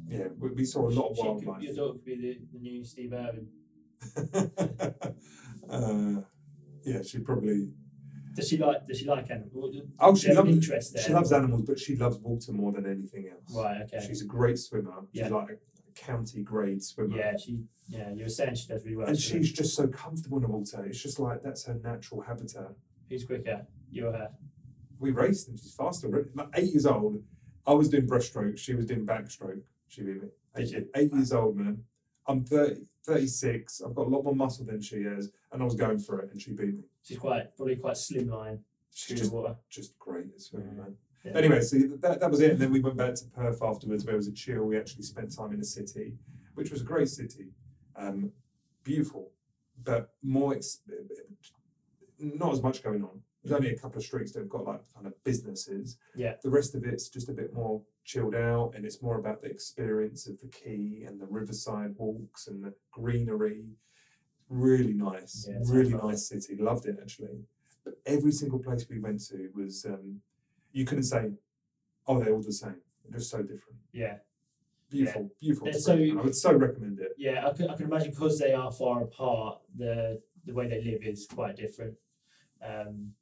yeah, 0.07 0.27
we, 0.37 0.49
we 0.49 0.65
saw 0.65 0.87
a 0.87 0.89
lot 0.89 1.09
of 1.11 1.15
she 1.17 1.21
could, 1.23 1.27
wildlife. 1.45 1.63
your 1.63 1.75
daughter 1.75 1.93
could 1.93 2.05
be 2.05 2.15
the, 2.15 2.39
the 2.53 2.59
new 2.59 2.83
Steve 2.83 3.13
Irwin. 3.13 3.47
uh, 5.69 6.21
yeah, 6.83 7.01
she 7.03 7.19
probably. 7.19 7.69
Does 8.35 8.49
she 8.49 8.57
like? 8.57 8.87
Does 8.87 8.99
she 8.99 9.05
like 9.05 9.29
animals? 9.29 9.75
Oh, 9.99 10.15
she 10.15 10.33
loves. 10.33 10.49
interest 10.49 10.93
there. 10.93 11.03
She 11.03 11.13
loves 11.13 11.31
animals, 11.31 11.61
but 11.63 11.79
she 11.79 11.95
loves 11.95 12.17
water 12.17 12.51
more 12.51 12.71
than 12.71 12.85
anything 12.85 13.29
else. 13.31 13.55
Right. 13.55 13.81
Okay. 13.83 14.05
She's 14.05 14.21
a 14.21 14.25
great 14.25 14.57
swimmer. 14.57 14.93
She's 15.13 15.21
Yeah. 15.21 15.29
like 15.29 15.49
a 15.51 15.91
county 15.99 16.41
grade 16.41 16.83
swimmer. 16.83 17.15
yeah. 17.17 17.37
She. 17.37 17.59
Yeah. 17.89 18.11
You 18.13 18.23
were 18.23 18.29
saying 18.29 18.55
she 18.55 18.67
does 18.67 18.83
really 18.85 18.97
well. 18.97 19.07
And 19.07 19.17
she's 19.17 19.51
just 19.51 19.75
so 19.75 19.87
comfortable 19.87 20.37
in 20.37 20.43
the 20.43 20.49
water. 20.49 20.83
It's 20.85 21.01
just 21.01 21.19
like 21.19 21.43
that's 21.43 21.65
her 21.65 21.75
natural 21.83 22.21
habitat. 22.21 22.71
Who's 23.09 23.23
quicker? 23.25 23.67
You 23.91 24.07
or 24.07 24.13
her? 24.13 24.29
We 24.99 25.11
raced 25.11 25.47
and 25.49 25.59
she's 25.59 25.73
faster. 25.73 26.27
Like 26.33 26.47
eight 26.55 26.71
years 26.71 26.85
old, 26.85 27.21
I 27.67 27.73
was 27.73 27.89
doing 27.89 28.07
breaststroke, 28.07 28.57
she 28.57 28.75
was 28.75 28.85
doing 28.85 29.05
backstroke. 29.05 29.61
She 29.87 30.01
beat 30.01 30.21
me. 30.21 30.29
Eight, 30.57 30.87
eight 30.95 31.13
years 31.13 31.33
old, 31.33 31.55
man. 31.57 31.83
I'm 32.27 32.43
30, 32.45 32.81
36, 33.05 33.81
I've 33.85 33.95
got 33.95 34.07
a 34.07 34.09
lot 34.09 34.23
more 34.23 34.35
muscle 34.35 34.65
than 34.65 34.81
she 34.81 35.03
has, 35.03 35.29
and 35.51 35.61
I 35.61 35.65
was 35.65 35.75
going 35.75 35.99
for 35.99 36.19
it, 36.21 36.31
and 36.31 36.41
she 36.41 36.51
beat 36.51 36.73
me. 36.75 36.83
She's 37.03 37.17
quite 37.17 37.55
probably 37.57 37.75
quite 37.75 37.95
slimline 37.95 38.59
She's 38.93 39.19
just, 39.19 39.33
water. 39.33 39.55
just 39.69 39.97
great 39.99 40.27
at 40.33 40.39
swimming, 40.41 40.69
Mm. 40.69 40.77
man. 40.77 40.95
Yeah. 41.25 41.31
Anyway, 41.37 41.61
so 41.61 41.77
that, 42.01 42.19
that 42.19 42.29
was 42.29 42.41
it. 42.41 42.51
And 42.51 42.59
then 42.59 42.71
we 42.71 42.79
went 42.81 42.97
back 42.97 43.15
to 43.15 43.25
Perth 43.25 43.61
afterwards, 43.63 44.05
where 44.05 44.13
it 44.13 44.17
was 44.17 44.27
a 44.27 44.31
chill. 44.33 44.63
We 44.65 44.77
actually 44.77 45.03
spent 45.03 45.33
time 45.35 45.51
in 45.53 45.59
the 45.59 45.65
city, 45.65 46.15
which 46.53 46.69
was 46.71 46.81
a 46.81 46.85
great 46.85 47.07
city. 47.09 47.47
Um, 47.95 48.31
beautiful, 48.83 49.31
but 49.83 50.11
more, 50.21 50.53
ex- 50.53 50.81
not 52.19 52.51
as 52.53 52.61
much 52.61 52.83
going 52.83 53.03
on. 53.03 53.21
There's 53.43 53.55
only 53.55 53.71
a 53.71 53.77
couple 53.77 53.97
of 53.97 54.05
streets 54.05 54.31
that 54.33 54.39
have 54.39 54.49
got 54.49 54.65
like 54.65 54.81
kind 54.93 55.05
of 55.05 55.21
businesses. 55.23 55.97
Yeah. 56.15 56.35
The 56.41 56.49
rest 56.49 56.75
of 56.75 56.83
it's 56.85 57.09
just 57.09 57.27
a 57.29 57.33
bit 57.33 57.53
more 57.53 57.81
chilled 58.05 58.35
out, 58.35 58.71
and 58.75 58.85
it's 58.85 59.01
more 59.01 59.17
about 59.19 59.41
the 59.41 59.49
experience 59.49 60.27
of 60.27 60.39
the 60.39 60.47
quay 60.47 61.03
and 61.07 61.19
the 61.19 61.25
riverside 61.25 61.95
walks 61.97 62.47
and 62.47 62.63
the 62.63 62.73
greenery. 62.91 63.65
Really 64.49 64.93
nice, 64.93 65.47
Yeah, 65.49 65.57
really 65.67 65.91
lovely. 65.93 66.11
nice 66.11 66.27
city. 66.29 66.55
Loved 66.57 66.85
it 66.85 66.97
actually. 67.01 67.43
But 67.83 67.95
every 68.05 68.31
single 68.31 68.59
place 68.59 68.85
we 68.89 68.99
went 68.99 69.19
to 69.27 69.49
was, 69.55 69.85
um, 69.85 70.21
you 70.71 70.85
couldn't 70.85 71.03
say, 71.05 71.31
oh, 72.07 72.19
they're 72.23 72.33
all 72.33 72.41
the 72.41 72.53
same. 72.53 72.75
They're 73.09 73.19
just 73.19 73.31
so 73.31 73.41
different. 73.41 73.79
Yeah. 73.91 74.17
Beautiful, 74.89 75.31
beautiful. 75.41 75.73
So- 75.73 75.95
I 75.95 76.13
would 76.21 76.35
so 76.35 76.53
recommend 76.53 76.99
it. 76.99 77.13
Yeah. 77.17 77.47
I 77.47 77.51
can, 77.53 77.69
I 77.69 77.75
can 77.75 77.87
imagine 77.87 78.11
because 78.11 78.37
they 78.39 78.53
are 78.53 78.71
far 78.71 79.03
apart. 79.03 79.59
The 79.75 80.21
the 80.45 80.53
way 80.53 80.67
they 80.67 80.81
live 80.83 81.01
is 81.03 81.25
quite 81.25 81.55
different. 81.55 81.95
Um, 82.61 83.13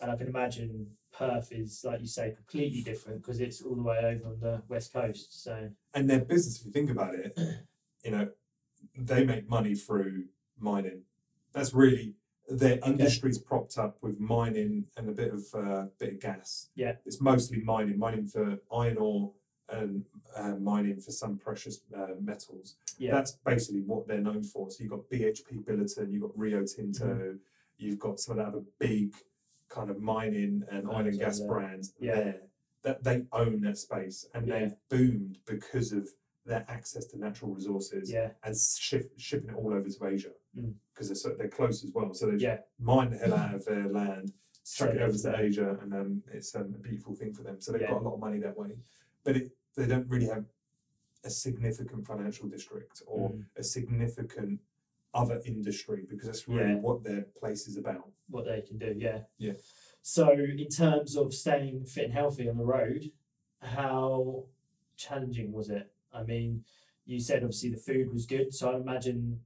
and 0.00 0.10
I 0.10 0.16
can 0.16 0.28
imagine 0.28 0.88
Perth 1.16 1.50
is 1.52 1.82
like 1.84 2.00
you 2.00 2.06
say 2.06 2.32
completely 2.36 2.82
different 2.82 3.22
because 3.22 3.40
it's 3.40 3.62
all 3.62 3.74
the 3.74 3.82
way 3.82 3.98
over 3.98 4.28
on 4.28 4.40
the 4.40 4.62
west 4.68 4.92
coast. 4.92 5.42
So 5.42 5.70
And 5.94 6.08
their 6.10 6.20
business, 6.20 6.60
if 6.60 6.66
you 6.66 6.72
think 6.72 6.90
about 6.90 7.14
it, 7.14 7.32
you 8.04 8.10
know, 8.10 8.28
they 8.98 9.24
make 9.24 9.48
money 9.48 9.74
through 9.74 10.24
mining. 10.58 11.02
That's 11.52 11.72
really 11.72 12.14
their 12.48 12.78
industry's 12.86 13.38
propped 13.38 13.76
up 13.78 13.96
with 14.02 14.20
mining 14.20 14.84
and 14.96 15.08
a 15.08 15.12
bit 15.12 15.32
of 15.32 15.42
uh, 15.54 15.86
bit 15.98 16.12
of 16.14 16.20
gas. 16.20 16.68
Yeah. 16.74 16.92
it's 17.04 17.20
mostly 17.20 17.60
mining, 17.62 17.98
mining 17.98 18.26
for 18.26 18.58
iron 18.72 18.98
ore 18.98 19.32
and 19.68 20.04
uh, 20.36 20.54
mining 20.54 21.00
for 21.00 21.10
some 21.10 21.38
precious 21.38 21.80
uh, 21.96 22.08
metals. 22.20 22.76
yeah. 22.98 23.10
That's 23.12 23.32
basically 23.44 23.80
what 23.80 24.06
they're 24.06 24.20
known 24.20 24.44
for. 24.44 24.70
So 24.70 24.76
you've 24.84 24.92
got 24.92 25.10
BHP 25.10 25.64
Billiton, 25.64 26.12
you've 26.12 26.22
got 26.22 26.38
Rio 26.38 26.62
Tinto, 26.64 27.04
Mm-hmm. 27.06 27.36
you've 27.78 27.98
got 27.98 28.20
some 28.20 28.38
of 28.38 28.44
the 28.44 28.48
other 28.58 28.64
big 28.78 29.12
kind 29.68 29.90
of 29.90 30.00
mining 30.00 30.62
and 30.70 30.88
oil 30.88 31.06
and 31.06 31.18
gas 31.18 31.38
there. 31.38 31.48
brands 31.48 31.92
Yeah. 31.98 32.14
there 32.14 32.40
that 32.82 33.02
they 33.02 33.26
own 33.32 33.60
that 33.62 33.78
space 33.78 34.26
and 34.34 34.46
Yeah. 34.46 34.60
they've 34.60 34.76
boomed 34.88 35.38
because 35.46 35.92
of 35.92 36.08
their 36.44 36.64
access 36.68 37.04
to 37.06 37.18
natural 37.18 37.52
resources 37.52 38.10
yeah. 38.12 38.30
and 38.44 38.56
ship, 38.56 39.10
shipping 39.16 39.50
it 39.50 39.56
all 39.56 39.72
over 39.74 39.88
to 39.88 40.06
Asia 40.06 40.32
Mm. 40.56 40.74
because 40.92 41.08
they're 41.08 41.16
so, 41.16 41.34
they're 41.34 41.48
close 41.48 41.82
as 41.82 41.90
well. 41.92 42.14
So 42.14 42.30
they 42.30 42.36
Yeah. 42.36 42.60
mine 42.78 43.10
the 43.10 43.18
hell 43.18 43.34
out 43.34 43.54
of 43.54 43.64
their 43.64 43.88
land, 43.88 44.32
So 44.62 44.86
it 44.88 45.00
over 45.00 45.16
to 45.16 45.38
Asia, 45.38 45.78
and 45.80 45.94
um, 45.94 46.22
it's 46.32 46.54
um, 46.56 46.74
a 46.74 46.78
beautiful 46.78 47.14
thing 47.14 47.32
for 47.32 47.42
them. 47.44 47.60
So 47.60 47.70
they've 47.72 47.82
Yeah. 47.82 47.90
got 47.90 48.02
a 48.02 48.04
lot 48.04 48.14
of 48.14 48.20
money 48.20 48.38
that 48.40 48.56
way, 48.56 48.76
but 49.24 49.36
it, 49.36 49.52
they 49.76 49.86
don't 49.86 50.08
really 50.08 50.26
have 50.26 50.44
a 51.24 51.30
significant 51.30 52.06
financial 52.06 52.48
district 52.48 53.02
or 53.06 53.30
Mm. 53.30 53.46
a 53.56 53.62
significant 53.64 54.60
other 55.16 55.40
industry 55.46 56.04
because 56.08 56.26
that's 56.26 56.46
really 56.48 56.72
Yeah. 56.74 56.80
what 56.86 57.02
their 57.04 57.22
place 57.40 57.66
is 57.66 57.76
about. 57.76 58.10
what 58.28 58.44
they 58.44 58.60
can 58.60 58.76
do. 58.76 58.92
Yeah. 58.98 59.20
Yeah. 59.38 59.52
So, 60.02 60.30
in 60.32 60.68
terms 60.68 61.16
of 61.16 61.32
staying 61.32 61.84
fit 61.84 62.04
and 62.06 62.12
healthy 62.12 62.48
on 62.48 62.56
the 62.58 62.64
road, 62.64 63.12
how 63.60 64.46
challenging 64.96 65.52
was 65.52 65.68
it? 65.70 65.92
I 66.12 66.22
mean, 66.24 66.64
you 67.04 67.20
said 67.20 67.42
obviously 67.44 67.70
the 67.70 67.76
food 67.76 68.12
was 68.12 68.26
good, 68.26 68.52
so 68.52 68.72
I 68.72 68.76
imagine 68.76 69.40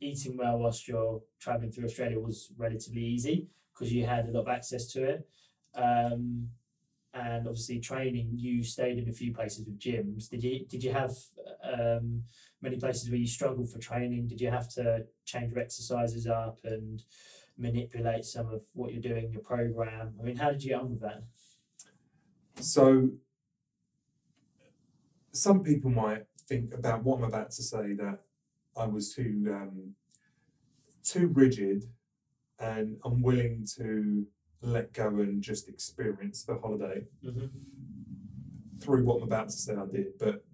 eating 0.00 0.36
well 0.36 0.58
whilst 0.58 0.86
you're 0.88 1.22
traveling 1.38 1.72
through 1.72 1.84
Australia 1.86 2.18
was 2.20 2.52
relatively 2.56 3.02
easy 3.04 3.48
because 3.72 3.92
you 3.92 4.04
had 4.06 4.28
a 4.28 4.32
lot 4.32 4.42
of 4.42 4.48
access 4.48 4.86
to 4.92 5.04
it. 5.04 5.28
Um, 5.74 6.50
and 7.12 7.46
obviously 7.48 7.80
training, 7.80 8.30
you 8.34 8.62
stayed 8.62 8.98
in 8.98 9.08
a 9.08 9.12
few 9.12 9.34
places 9.34 9.66
with 9.66 9.78
gyms. 9.78 10.28
Did 10.28 10.44
you 10.44 10.64
did 10.66 10.84
you 10.84 10.92
have 10.92 11.12
um, 11.64 12.22
many 12.62 12.76
places 12.76 13.10
where 13.10 13.18
you 13.18 13.26
struggled 13.26 13.70
for 13.70 13.78
training? 13.78 14.28
Did 14.28 14.40
you 14.40 14.50
have 14.50 14.68
to 14.74 15.04
change 15.24 15.52
your 15.52 15.60
exercises 15.60 16.26
up 16.26 16.58
and 16.64 17.02
manipulate 17.58 18.24
some 18.24 18.48
of 18.48 18.62
what 18.74 18.92
you're 18.92 19.02
doing 19.02 19.32
your 19.32 19.42
program? 19.42 20.14
I 20.20 20.22
mean, 20.22 20.36
how 20.36 20.50
did 20.50 20.62
you 20.62 20.70
get 20.70 20.80
on 20.80 20.90
with 20.90 21.00
that? 21.00 21.22
So, 22.60 23.10
some 25.32 25.62
people 25.62 25.90
might 25.90 26.26
think 26.48 26.74
about 26.74 27.02
what 27.02 27.18
I'm 27.18 27.24
about 27.24 27.50
to 27.52 27.62
say 27.62 27.94
that 27.94 28.20
I 28.76 28.86
was 28.86 29.14
too 29.14 29.44
um, 29.48 29.94
too 31.02 31.28
rigid 31.28 31.84
and 32.60 32.98
unwilling 33.04 33.66
to 33.76 34.26
let 34.62 34.92
go 34.92 35.08
and 35.08 35.42
just 35.42 35.68
experience 35.68 36.44
the 36.44 36.56
holiday 36.58 37.06
Mm-hmm. 37.24 37.46
through 38.80 39.04
what 39.04 39.16
I'm 39.18 39.22
about 39.24 39.48
to 39.48 39.54
say 39.56 39.74
I 39.74 39.86
did, 39.86 40.18
but 40.18 40.44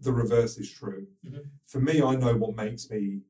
the 0.00 0.12
reverse 0.12 0.56
is 0.58 0.70
true. 0.70 1.06
Mhm. 1.26 1.46
For 1.66 1.80
me, 1.80 2.02
I 2.02 2.14
know 2.16 2.36
what 2.36 2.54
makes 2.56 2.90
me 2.90 3.22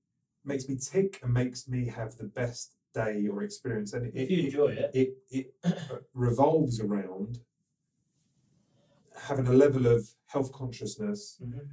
makes 0.45 0.69
me 0.69 0.77
tick 0.77 1.21
and 1.23 1.33
makes 1.33 1.67
me 1.69 1.87
have 1.87 2.17
the 2.19 2.25
best 2.25 2.77
day 2.93 3.27
or 3.29 3.43
experience, 3.43 3.95
and 3.95 4.07
it, 4.07 4.13
If 4.15 4.31
you 4.31 4.45
enjoy 4.45 4.69
it, 4.73 4.91
it 4.95 5.17
it 5.31 5.55
revolves 6.13 6.81
around 6.81 7.39
having 9.17 9.47
a 9.47 9.53
level 9.53 9.87
of 9.87 10.09
health 10.27 10.53
consciousness 10.53 11.41
Mhm. 11.41 11.69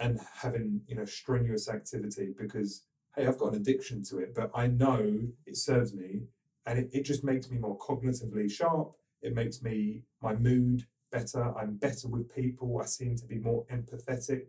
and 0.00 0.18
having 0.42 0.82
you 0.88 0.96
know 0.96 1.04
strenuous 1.04 1.68
activity 1.68 2.34
because 2.36 2.84
hey 3.14 3.26
i've 3.26 3.38
got 3.38 3.52
an 3.52 3.60
addiction 3.60 4.02
to 4.02 4.18
it 4.18 4.34
but 4.34 4.50
i 4.54 4.66
know 4.66 5.28
it 5.46 5.56
serves 5.56 5.94
me 5.94 6.26
and 6.66 6.78
it, 6.78 6.90
it 6.92 7.02
just 7.04 7.24
makes 7.24 7.50
me 7.50 7.58
more 7.58 7.78
cognitively 7.78 8.50
sharp. 8.50 8.92
It 9.22 9.34
makes 9.34 9.62
me 9.62 10.02
my 10.22 10.34
mood 10.34 10.86
better. 11.12 11.56
I'm 11.56 11.76
better 11.76 12.08
with 12.08 12.34
people. 12.34 12.80
I 12.82 12.86
seem 12.86 13.16
to 13.16 13.26
be 13.26 13.38
more 13.38 13.64
empathetic. 13.72 14.46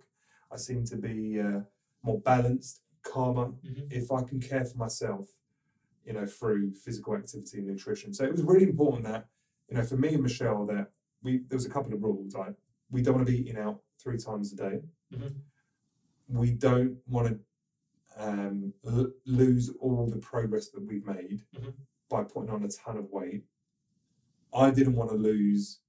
I 0.52 0.58
seem 0.58 0.84
to 0.86 0.98
be 0.98 1.40
uh, 1.40 1.62
more 2.04 2.20
balanced 2.22 2.82
calmer 3.04 3.48
Mhm. 3.66 3.88
if 3.92 4.12
i 4.12 4.22
can 4.22 4.38
care 4.42 4.66
for 4.66 4.78
myself 4.78 5.30
you 6.04 6.12
know 6.12 6.26
through 6.26 6.74
physical 6.74 7.16
activity 7.16 7.60
and 7.60 7.68
nutrition. 7.68 8.14
So 8.14 8.26
it 8.26 8.32
was 8.32 8.42
really 8.44 8.66
important 8.66 9.06
that 9.06 9.28
you 9.70 9.76
know 9.78 9.84
for 9.84 9.96
me 9.98 10.10
and 10.16 10.24
michelle 10.24 10.66
that 10.66 10.92
we 11.24 11.38
there 11.48 11.56
was 11.58 11.66
a 11.66 11.70
couple 11.70 11.94
of 11.94 12.02
rules 12.04 12.34
like 12.36 12.56
we 12.92 13.02
don't 13.02 13.16
want 13.16 13.26
to 13.28 13.32
be 13.32 13.40
eating 13.40 13.58
out 13.58 13.82
three 14.02 14.18
times 14.18 14.52
a 14.54 14.56
day. 14.58 14.82
Mhm. 15.14 15.36
we 16.28 16.52
don't 16.52 16.98
want 17.08 17.28
to 17.30 17.40
um, 18.28 18.74
l- 18.86 19.12
lose 19.26 19.70
all 19.80 20.08
the 20.08 20.18
progress 20.32 20.70
that 20.72 20.84
we've 20.86 21.06
made. 21.06 21.40
Mhm. 21.56 21.74
By 22.10 22.24
putting 22.24 22.50
on 22.50 22.64
a 22.64 22.70
ton 22.70 22.98
of 22.98 23.10
weight. 23.12 23.44
I 24.54 24.72
didn't 24.72 24.96
want 24.96 25.10
to 25.12 25.16
lose 25.18 25.80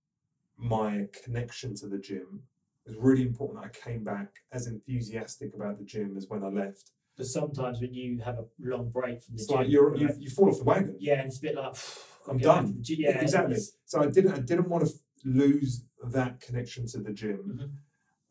my 0.56 1.06
connection 1.24 1.74
to 1.76 1.86
the 1.86 1.98
gym. 1.98 2.42
It 2.84 2.90
was 2.90 2.98
really 2.98 3.22
important 3.22 3.62
that 3.62 3.68
I 3.68 3.90
came 3.90 4.02
back 4.02 4.28
as 4.52 4.66
enthusiastic 4.66 5.54
about 5.54 5.78
the 5.78 5.84
gym 5.84 6.16
as 6.16 6.26
when 6.28 6.42
I 6.42 6.48
left. 6.48 6.90
but 7.16 7.26
sometimes 7.26 7.80
when 7.80 7.94
you 7.94 8.18
have 8.20 8.38
a 8.38 8.44
long 8.58 8.90
break 8.90 9.22
from 9.22 9.36
the 9.36 9.42
It's 9.42 9.48
gym, 9.48 9.56
like 9.58 9.68
you're, 9.70 9.96
you, 9.96 10.10
you 10.18 10.30
fall 10.30 10.48
off 10.48 10.58
the 10.58 10.64
wagon. 10.64 10.96
yeah, 10.98 11.20
and 11.20 11.28
it's 11.28 11.38
a 11.38 11.42
bit 11.42 11.54
like 11.54 11.74
I'm 12.28 12.38
"Gotta 12.38 12.38
get 12.38 12.44
back 12.46 12.64
done." 12.64 12.74
the 12.76 12.82
gym." 12.82 12.96
Yeah, 13.00 13.20
exactly. 13.20 13.56
So 13.84 14.02
I 14.02 14.06
didn't 14.06 14.32
I 14.32 14.38
didn't 14.40 14.68
want 14.68 14.86
to 14.86 14.92
lose 15.24 15.84
that 16.02 16.40
connection 16.40 16.86
to 16.88 16.98
the 16.98 17.12
gym. 17.12 17.42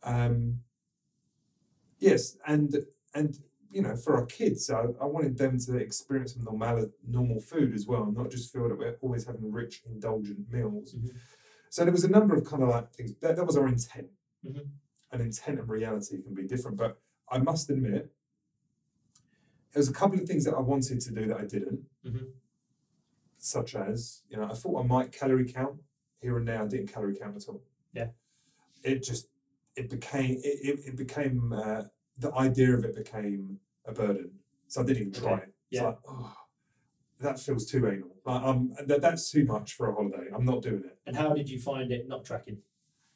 Mhm. 0.03 0.25
Um, 0.25 0.59
yes, 1.99 2.37
and 2.47 2.75
and 3.13 3.37
you 3.71 3.81
know, 3.81 3.95
for 3.95 4.15
our 4.17 4.25
kids, 4.25 4.69
I, 4.69 4.83
I 5.01 5.05
wanted 5.05 5.37
them 5.37 5.59
to 5.59 5.77
experience 5.77 6.33
some 6.33 6.43
normal 6.43 6.89
normal 7.07 7.39
food 7.41 7.73
as 7.73 7.85
well, 7.85 8.11
not 8.11 8.31
just 8.31 8.51
feel 8.53 8.69
that 8.69 8.77
we're 8.77 8.97
always 9.01 9.25
having 9.25 9.51
rich, 9.51 9.81
indulgent 9.85 10.51
meals. 10.51 10.93
Mhm. 10.95 11.11
So 11.69 11.83
there 11.83 11.91
was 11.91 12.05
a 12.05 12.09
number 12.09 12.35
of 12.35 12.45
kind 12.45 12.63
of 12.63 12.69
like 12.69 12.91
things. 12.93 13.13
That, 13.21 13.35
that 13.35 13.45
was 13.45 13.57
our 13.57 13.67
intent. 13.67 14.07
Mhm. 14.45 14.67
And 15.11 15.21
intent 15.21 15.59
and 15.59 15.69
reality 15.69 16.21
can 16.21 16.33
be 16.33 16.43
different. 16.47 16.77
But 16.77 16.99
I 17.29 17.37
must 17.39 17.69
admit, 17.69 18.11
there 19.71 19.79
was 19.81 19.89
a 19.89 19.93
couple 19.93 20.19
of 20.19 20.27
things 20.27 20.45
that 20.45 20.55
I 20.55 20.61
wanted 20.61 21.01
to 21.01 21.11
do 21.11 21.27
that 21.27 21.37
I 21.37 21.45
didn't. 21.45 21.81
Mhm. 22.05 22.31
Such 23.37 23.75
as, 23.75 24.23
you 24.29 24.37
know, 24.37 24.45
I 24.45 24.53
thought 24.53 24.83
I 24.83 24.87
might 24.87 25.11
calorie 25.11 25.51
count 25.51 25.79
here 26.19 26.37
and 26.37 26.47
there. 26.47 26.61
I 26.63 26.67
didn't 26.67 26.87
calorie 26.91 27.15
count 27.15 27.35
at 27.35 27.47
all. 27.47 27.61
Yeah. 27.93 28.09
It 28.83 29.03
just 29.03 29.27
it 29.75 29.89
became 29.89 30.37
it, 30.43 30.59
it, 30.69 30.79
it 30.87 30.95
became 30.95 31.53
uh, 31.53 31.83
the 32.17 32.33
idea 32.35 32.73
of 32.73 32.83
it 32.83 32.95
became 32.95 33.59
a 33.85 33.93
burden. 33.93 34.31
So 34.67 34.81
I 34.81 34.85
didn't 34.85 35.07
even 35.07 35.13
try 35.21 35.37
it. 35.37 35.53
It's 35.71 35.81
Yeah. 35.81 35.87
like, 35.87 35.97
oh, 36.09 36.33
that 37.19 37.39
feels 37.39 37.65
too 37.65 37.87
anal. 37.87 38.09
Like, 38.25 38.43
um, 38.43 38.73
that, 38.85 39.01
that's 39.01 39.31
too 39.31 39.45
much 39.45 39.73
for 39.73 39.89
a 39.89 39.93
holiday. 39.93 40.27
I'm 40.33 40.45
not 40.45 40.61
doing 40.61 40.83
it. 40.85 40.97
And 41.05 41.15
how 41.15 41.33
did 41.33 41.49
you 41.49 41.59
find 41.59 41.91
it 41.91 42.07
not 42.07 42.25
tracking? 42.25 42.57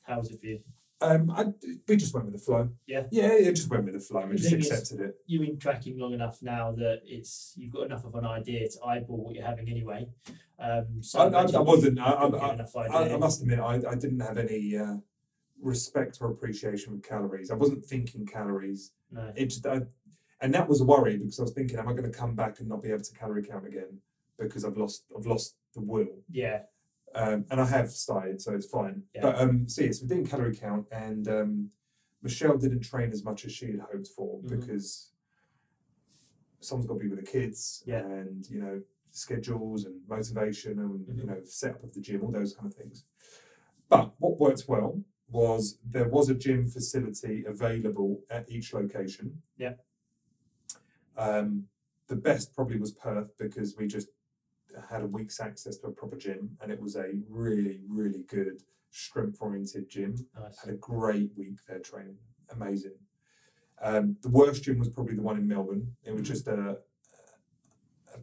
How 0.03 0.19
was 0.19 0.31
it 0.31 0.39
for 0.39 0.45
you? 0.47 0.59
Um, 1.01 1.31
I, 1.31 1.45
we 1.87 1.95
just 1.95 2.13
went 2.13 2.27
with 2.27 2.35
the 2.35 2.39
flow. 2.39 2.69
Yeah. 2.85 3.05
Yeah, 3.11 3.31
it 3.33 3.55
just 3.55 3.69
went 3.69 3.85
with 3.85 3.95
the 3.95 3.99
flow. 3.99 4.21
We 4.27 4.33
The 4.33 4.37
just 4.37 4.49
thing 4.51 4.59
is- 4.59 4.71
accepted 4.71 4.99
it. 5.07 5.15
You've 5.25 5.41
been 5.41 5.57
tracking 5.57 5.97
long 5.97 6.13
enough 6.13 6.43
now 6.43 6.71
that 6.73 7.01
it's 7.05 7.53
you've 7.57 7.73
got 7.73 7.85
enough 7.87 8.05
of 8.05 8.13
an 8.15 8.25
idea 8.25 8.69
to 8.69 8.83
eyeball 8.85 9.17
what 9.25 9.33
you're 9.35 9.45
having 9.45 9.67
anyway. 9.67 10.07
Um, 10.59 11.01
so 11.01 11.19
I, 11.19 11.41
I, 11.41 11.41
I 11.43 11.59
wasn't. 11.59 11.99
I, 11.99 12.11
I, 12.13 13.17
must 13.17 13.41
admit, 13.41 13.59
I, 13.59 13.81
I 13.89 13.95
didn't 13.95 14.19
have 14.19 14.37
any 14.37 14.77
uh, 14.77 14.97
respect 15.61 16.17
or 16.21 16.31
appreciation 16.31 16.93
with 16.93 17.03
calories. 17.03 17.51
I 17.51 17.55
wasn't 17.55 17.85
thinking 17.85 18.25
calories. 18.25 18.91
no. 19.11 19.31
It 19.35 19.45
just, 19.47 19.65
I, 19.65 19.81
and 20.41 20.53
that 20.53 20.67
was 20.67 20.81
a 20.81 20.85
worry 20.85 21.17
because 21.17 21.39
I 21.39 21.43
was 21.43 21.51
thinking, 21.53 21.77
am 21.77 21.87
I 21.87 21.93
going 21.93 22.11
to 22.11 22.17
come 22.17 22.35
back 22.35 22.59
and 22.59 22.67
not 22.67 22.81
be 22.81 22.89
able 22.89 23.03
to 23.03 23.13
calorie 23.13 23.43
count 23.43 23.67
again 23.67 23.99
because 24.39 24.65
I've 24.65 24.77
lost, 24.77 25.05
I've 25.15 25.27
lost 25.27 25.55
the 25.75 25.81
will. 25.81 26.07
Yeah. 26.31 26.61
um, 27.13 27.45
and 27.51 27.59
I 27.61 27.65
have 27.65 27.89
started, 27.91 28.41
so 28.41 28.53
it's 28.55 28.65
fine. 28.65 29.03
Yeah. 29.13 29.21
But 29.21 29.39
um, 29.39 29.67
so 29.67 29.83
yes, 29.83 30.01
we 30.01 30.07
didn't 30.07 30.27
calorie 30.27 30.55
count, 30.55 30.87
and 30.91 31.27
um, 31.27 31.69
Michelle 32.23 32.57
didn't 32.57 32.81
train 32.81 33.11
as 33.11 33.23
much 33.23 33.45
as 33.45 33.51
she 33.51 33.67
had 33.67 33.81
hoped 33.91 34.07
for 34.15 34.39
Mhm. 34.39 34.49
because 34.49 35.11
someone's 36.59 36.87
got 36.87 36.93
to 36.95 36.99
be 36.99 37.09
with 37.09 37.19
the 37.19 37.25
kids, 37.31 37.83
Yeah. 37.85 37.99
and 38.05 38.47
you 38.49 38.59
know 38.61 38.81
schedules 39.11 39.83
and 39.85 39.99
motivation 40.07 40.79
and 40.79 41.05
you 41.17 41.23
Mhm. 41.23 41.27
know 41.27 41.43
setup 41.43 41.83
of 41.83 41.93
the 41.93 41.99
gym, 41.99 42.23
all 42.23 42.31
those 42.31 42.55
kind 42.55 42.71
of 42.71 42.75
things. 42.77 43.03
But 43.89 44.13
what 44.19 44.39
worked 44.39 44.63
well 44.69 45.03
was 45.31 45.77
there 45.89 46.07
was 46.07 46.29
a 46.29 46.35
gym 46.35 46.67
facility 46.67 47.43
available 47.47 48.21
at 48.29 48.49
each 48.49 48.73
location. 48.73 49.41
Yeah. 49.57 49.73
Um, 51.17 51.65
the 52.07 52.15
best 52.15 52.53
probably 52.53 52.77
was 52.79 52.91
Perth 52.91 53.31
because 53.37 53.75
we 53.77 53.87
just 53.87 54.09
had 54.89 55.01
a 55.01 55.07
week's 55.07 55.39
access 55.39 55.77
to 55.77 55.87
a 55.87 55.91
proper 55.91 56.17
gym, 56.17 56.57
and 56.61 56.71
it 56.71 56.81
was 56.81 56.95
a 56.95 57.11
really, 57.29 57.81
really 57.87 58.23
good 58.27 58.63
strength-oriented 58.89 59.89
gym. 59.89 60.15
Nice. 60.37 60.59
Had 60.59 60.73
a 60.73 60.77
great 60.77 61.31
week 61.37 61.57
there 61.67 61.79
training, 61.79 62.17
amazing. 62.49 62.93
Um, 63.81 64.17
the 64.21 64.29
worst 64.29 64.63
gym 64.63 64.79
was 64.79 64.89
probably 64.89 65.15
the 65.15 65.21
one 65.21 65.37
in 65.37 65.47
Melbourne. 65.47 65.95
It 66.03 66.11
was 66.11 66.21
Mhm. 66.21 66.25
just 66.25 66.47
a, 66.47 66.77
a 68.13 68.19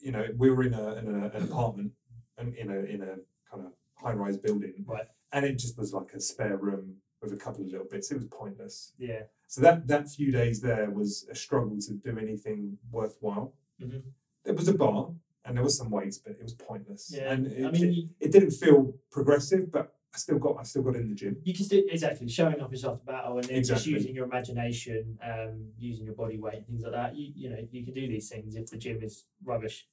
you 0.00 0.12
know, 0.12 0.26
we 0.36 0.50
were 0.50 0.62
in 0.62 0.74
a 0.74 0.94
in 0.96 1.08
a, 1.14 1.26
an 1.28 1.42
apartment 1.44 1.92
and 2.38 2.54
in 2.54 2.70
a 2.70 2.78
in 2.80 3.02
a 3.02 3.16
kind 3.50 3.66
of 3.66 3.72
high-rise 3.94 4.36
building, 4.38 4.84
Right. 4.86 5.06
And 5.32 5.44
it 5.44 5.58
just 5.58 5.76
was 5.78 5.92
like 5.92 6.12
a 6.14 6.20
spare 6.20 6.56
room 6.56 6.96
with 7.22 7.32
a 7.32 7.36
couple 7.36 7.62
of 7.62 7.70
little 7.70 7.86
bits. 7.90 8.10
It 8.10 8.16
was 8.16 8.26
pointless. 8.26 8.92
Yeah. 8.98 9.22
So 9.46 9.60
that 9.62 9.86
that 9.88 10.08
few 10.08 10.30
days 10.32 10.60
there 10.60 10.90
was 10.90 11.26
a 11.30 11.34
struggle 11.34 11.78
to 11.80 11.94
do 11.94 12.18
anything 12.18 12.78
worthwhile. 12.90 13.54
Mhm. 13.80 14.02
There 14.44 14.54
was 14.54 14.68
a 14.68 14.74
bar 14.74 15.10
and 15.44 15.56
there 15.56 15.64
was 15.64 15.76
some 15.76 15.90
weights, 15.90 16.18
but 16.18 16.32
it 16.32 16.42
was 16.42 16.54
pointless. 16.54 17.12
Yeah. 17.14 17.32
And 17.32 17.46
it, 17.46 17.66
I 17.66 17.70
mean, 17.70 18.10
it, 18.20 18.26
it 18.26 18.32
didn't 18.32 18.50
feel 18.52 18.94
progressive, 19.10 19.70
but 19.70 19.94
I 20.14 20.18
still 20.18 20.38
got 20.38 20.56
I 20.58 20.62
still 20.62 20.82
got 20.82 20.96
in 20.96 21.08
the 21.08 21.14
gym. 21.14 21.36
you 21.44 21.54
can 21.54 21.64
still 21.64 21.82
exactly 21.90 22.28
showing 22.28 22.60
up 22.60 22.72
is 22.72 22.82
half 22.82 22.98
the 22.98 23.04
battle, 23.04 23.38
and 23.38 23.44
then 23.44 23.62
just 23.62 23.86
using 23.86 24.14
your 24.14 24.24
imagination, 24.24 25.18
um, 25.22 25.66
using 25.78 26.06
your 26.06 26.14
body 26.14 26.38
weight, 26.38 26.54
and 26.54 26.66
things 26.66 26.82
like 26.82 26.92
that. 26.92 27.14
You 27.16 27.32
you 27.34 27.50
know 27.50 27.68
you 27.70 27.84
can 27.84 27.94
do 27.94 28.08
these 28.08 28.28
things 28.28 28.56
if 28.56 28.70
the 28.70 28.78
gym 28.78 29.02
is 29.02 29.24
rubbish. 29.44 29.86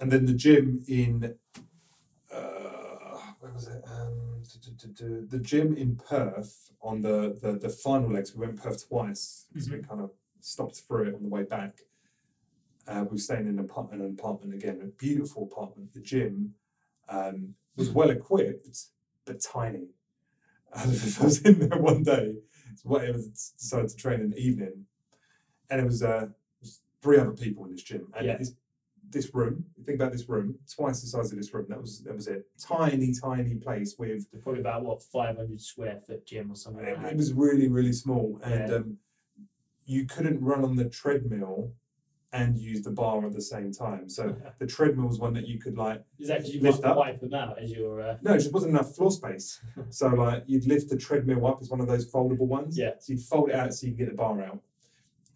And 0.00 0.10
then 0.10 0.26
the 0.26 0.32
gym 0.32 0.82
in 0.88 1.36
where 3.42 3.52
was 3.52 3.66
it? 3.66 3.82
Um, 3.90 4.40
du- 4.62 4.70
du- 4.70 4.92
du- 4.92 5.26
the 5.26 5.38
gym 5.40 5.76
in 5.76 5.96
Perth 5.96 6.70
on 6.80 7.02
the, 7.02 7.36
the 7.42 7.52
the 7.58 7.68
final 7.68 8.10
legs. 8.12 8.34
We 8.34 8.46
went 8.46 8.62
Perth 8.62 8.88
twice 8.88 9.46
because 9.52 9.68
we 9.68 9.80
kind 9.80 10.00
of 10.00 10.10
stopped 10.40 10.76
through 10.76 11.08
it 11.08 11.14
on 11.16 11.22
the 11.24 11.28
way 11.28 11.42
back. 11.42 11.80
Uh, 12.86 13.02
we 13.04 13.14
were 13.14 13.18
staying 13.18 13.42
in 13.42 13.48
an 13.48 13.58
apartment, 13.58 14.00
an 14.02 14.16
apartment 14.18 14.54
again, 14.54 14.78
a 14.82 14.86
beautiful 14.86 15.42
apartment. 15.50 15.92
The 15.92 16.00
gym 16.00 16.54
um, 17.08 17.54
was 17.76 17.90
well 17.90 18.10
equipped, 18.10 18.78
but 19.24 19.40
tiny. 19.40 19.88
And 20.74 20.90
I 21.20 21.24
was 21.24 21.42
in 21.42 21.68
there 21.68 21.78
one 21.78 22.04
day. 22.04 22.36
So 22.76 22.88
what 22.90 23.04
it 23.04 23.12
was 23.12 23.26
decided 23.58 23.88
to 23.90 23.96
train 23.96 24.20
in 24.20 24.30
the 24.30 24.38
evening, 24.38 24.86
and 25.68 25.80
it 25.80 25.84
was 25.84 26.00
uh, 26.04 26.26
it 26.26 26.60
was 26.60 26.80
three 27.02 27.18
other 27.18 27.32
people 27.32 27.64
in 27.64 27.72
this 27.72 27.82
gym, 27.82 28.06
and 28.16 28.24
Yeah. 28.26 28.36
it's 28.38 28.52
this 29.12 29.34
room. 29.34 29.64
Think 29.84 29.96
about 30.00 30.12
this 30.12 30.28
room, 30.28 30.56
twice 30.74 31.00
the 31.00 31.06
size 31.06 31.30
of 31.32 31.38
this 31.38 31.52
room. 31.54 31.66
That 31.68 31.80
was 31.80 32.00
that 32.04 32.14
was 32.14 32.26
it. 32.28 32.46
Tiny, 32.58 33.12
tiny 33.12 33.54
place 33.56 33.96
with. 33.98 34.26
Probably 34.42 34.60
about 34.60 34.82
what 34.84 35.02
five 35.02 35.36
hundred 35.36 35.60
square 35.60 36.00
foot 36.06 36.26
gym 36.26 36.50
or 36.50 36.56
something 36.56 36.84
like 36.84 36.94
It, 36.94 37.02
that. 37.02 37.12
it 37.12 37.16
was 37.16 37.32
really, 37.32 37.68
really 37.68 37.92
small, 37.92 38.40
and 38.42 38.68
Yeah. 38.70 38.76
um, 38.76 38.98
you 39.84 40.06
couldn't 40.06 40.40
run 40.42 40.64
on 40.64 40.76
the 40.76 40.88
treadmill 40.88 41.72
and 42.34 42.58
use 42.58 42.80
the 42.80 42.90
bar 42.90 43.26
at 43.26 43.32
the 43.32 43.42
same 43.42 43.72
time. 43.72 44.08
So 44.08 44.34
the 44.58 44.66
treadmill 44.66 45.06
was 45.08 45.18
one 45.18 45.34
that 45.34 45.46
you 45.46 45.58
could 45.58 45.76
like. 45.76 46.02
Is 46.18 46.28
that 46.28 46.38
because 46.38 46.54
you 46.54 46.62
Lift 46.62 46.82
up. 46.84 46.96
wipe 46.96 47.20
them 47.20 47.34
out 47.34 47.58
as 47.58 47.70
your 47.72 48.00
uh, 48.00 48.16
No, 48.22 48.32
it 48.32 48.38
just 48.38 48.52
wasn't 48.54 48.70
enough 48.70 48.94
floor 48.94 49.10
space. 49.10 49.60
So 49.90 50.08
like 50.08 50.44
you'd 50.46 50.66
lift 50.66 50.88
the 50.88 50.96
treadmill 50.96 51.46
up. 51.46 51.58
It's 51.60 51.68
one 51.70 51.80
of 51.80 51.86
those 51.88 52.10
foldable 52.10 52.46
ones. 52.46 52.78
Yeah. 52.78 52.92
So 53.00 53.12
you'd 53.12 53.22
fold 53.22 53.50
it 53.50 53.54
out 53.56 53.74
so 53.74 53.86
you 53.86 53.92
can 53.92 53.98
get 54.06 54.10
the 54.10 54.16
bar 54.16 54.40
out. 54.42 54.60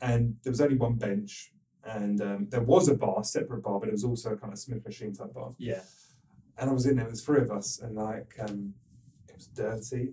And 0.01 0.37
there 0.43 0.51
was 0.51 0.61
only 0.63 0.77
one 0.77 0.95
bench, 0.95 1.53
and 1.87 2.21
um, 2.21 2.47
there 2.51 2.63
was 2.63 2.89
a 2.89 2.95
bar, 2.95 3.23
separate 3.25 3.63
bar, 3.63 3.79
but 3.81 3.89
it 3.89 3.93
was 3.93 4.05
also 4.05 4.33
a 4.33 4.37
kind 4.37 4.53
of 4.53 4.59
Smith 4.59 4.85
machine 4.85 5.13
type 5.15 5.33
bar. 5.33 5.51
yeah 5.59 5.81
And 6.59 6.69
I 6.71 6.73
was 6.73 6.87
in 6.87 6.97
there. 6.97 7.09
Was 7.09 7.23
three 7.25 7.41
of 7.41 7.51
us, 7.51 7.81
and 7.81 7.95
like 7.95 8.35
um, 8.41 8.75
it 9.29 9.35
was 9.37 9.47
dirty. 9.47 10.13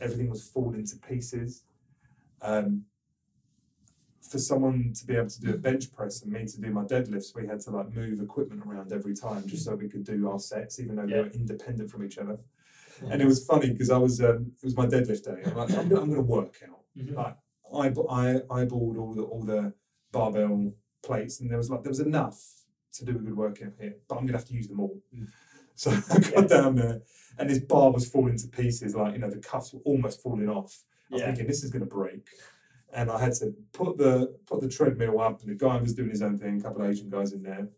Everything 0.00 0.28
was 0.30 0.42
falling 0.48 0.84
to 0.86 0.96
pieces. 0.96 1.64
Um, 2.42 2.84
for 4.30 4.38
someone 4.38 4.92
to 4.98 5.06
be 5.06 5.16
able 5.16 5.28
to 5.28 5.40
do 5.40 5.50
a 5.54 5.56
bench 5.58 5.92
press 5.92 6.22
and 6.22 6.32
me 6.32 6.46
to 6.46 6.60
do 6.60 6.70
my 6.70 6.82
deadlifts, 6.84 7.34
we 7.34 7.46
had 7.46 7.60
to 7.60 7.70
like 7.70 7.94
move 7.94 8.20
equipment 8.20 8.62
around 8.66 8.92
every 8.92 9.14
time 9.14 9.46
just 9.46 9.64
so 9.64 9.74
we 9.74 9.88
could 9.88 10.04
do 10.04 10.28
our 10.30 10.38
sets, 10.38 10.78
even 10.80 10.96
though 10.96 11.06
they 11.06 11.12
Yeah. 11.16 11.22
were 11.22 11.28
independent 11.30 11.90
from 11.90 12.04
each 12.04 12.18
other. 12.18 12.38
And 13.10 13.20
it 13.20 13.24
was 13.26 13.44
funny 13.44 13.70
because 13.70 13.90
I 13.90 13.98
was 13.98 14.20
um, 14.20 14.52
it 14.62 14.64
was 14.64 14.76
my 14.76 14.86
deadlift 14.86 15.24
day. 15.24 15.42
I'm 15.44 15.56
like, 15.56 15.70
I'm 15.72 15.90
I'm 15.96 16.08
gonna 16.10 16.20
work 16.22 16.54
out. 16.68 16.80
Mhm. 16.96 17.16
Like 17.16 17.36
I 17.74 17.86
I 18.20 18.40
eyeballed 18.64 18.96
all 18.98 19.12
the 19.14 19.22
all 19.22 19.42
the 19.42 19.72
barbell 20.12 20.72
plates, 21.02 21.40
and 21.40 21.50
there 21.50 21.58
was 21.58 21.70
like 21.70 21.82
there 21.82 21.90
was 21.90 22.00
enough 22.00 22.38
to 22.94 23.04
do 23.04 23.12
a 23.12 23.18
good 23.18 23.36
workout 23.36 23.72
here, 23.80 23.96
but 24.08 24.16
I'm 24.16 24.26
gonna 24.26 24.38
have 24.38 24.46
to 24.48 24.54
use 24.54 24.68
them 24.68 24.80
all. 24.80 25.00
Mm. 25.16 25.28
So 25.74 25.90
I 26.10 26.18
got 26.18 26.48
down 26.48 26.76
there, 26.76 27.00
and 27.38 27.48
this 27.50 27.60
bar 27.60 27.90
was 27.90 28.08
falling 28.08 28.36
to 28.38 28.48
pieces. 28.48 28.94
Like 28.94 29.14
you 29.14 29.18
know, 29.20 29.30
the 29.30 29.38
cuffs 29.38 29.72
were 29.72 29.80
almost 29.84 30.22
falling 30.22 30.48
off. 30.48 30.82
I 31.10 31.14
was 31.14 31.20
Yeah. 31.20 31.26
thinking 31.28 31.46
this 31.46 31.64
is 31.64 31.70
gonna 31.70 31.86
break, 31.86 32.26
and 32.92 33.10
I 33.10 33.18
had 33.20 33.32
to 33.34 33.54
put 33.72 33.98
the 33.98 34.34
put 34.46 34.60
the 34.60 34.68
treadmill 34.68 35.20
up, 35.20 35.40
and 35.42 35.50
the 35.50 35.54
guy 35.54 35.76
was 35.80 35.94
doing 35.94 36.10
his 36.10 36.22
own 36.22 36.38
thing. 36.38 36.58
A 36.60 36.62
couple 36.62 36.82
of 36.82 36.90
Asian 36.90 37.08
guys 37.10 37.32
in 37.32 37.42
there, 37.42 37.68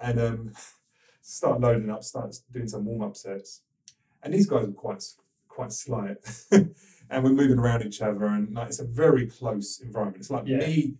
and 0.00 0.20
um, 0.20 0.52
start 1.22 1.60
loading 1.60 1.90
up, 1.90 2.02
start 2.04 2.34
doing 2.52 2.68
some 2.68 2.84
warm 2.84 3.02
up 3.02 3.16
sets, 3.16 3.62
and 4.22 4.32
these 4.32 4.46
guys 4.46 4.66
were 4.66 4.72
quite 4.72 5.02
quite 5.48 5.72
slight, 5.72 6.16
and 6.52 7.22
we're 7.24 7.30
moving 7.30 7.58
around 7.58 7.82
each 7.82 8.00
other, 8.00 8.24
and 8.26 8.54
like 8.54 8.68
it's 8.68 8.80
a 8.80 8.84
very 8.84 9.26
close 9.26 9.80
environment. 9.80 10.18
It's 10.20 10.30
like 10.30 10.46
Yeah. 10.46 10.58
me, 10.58 10.94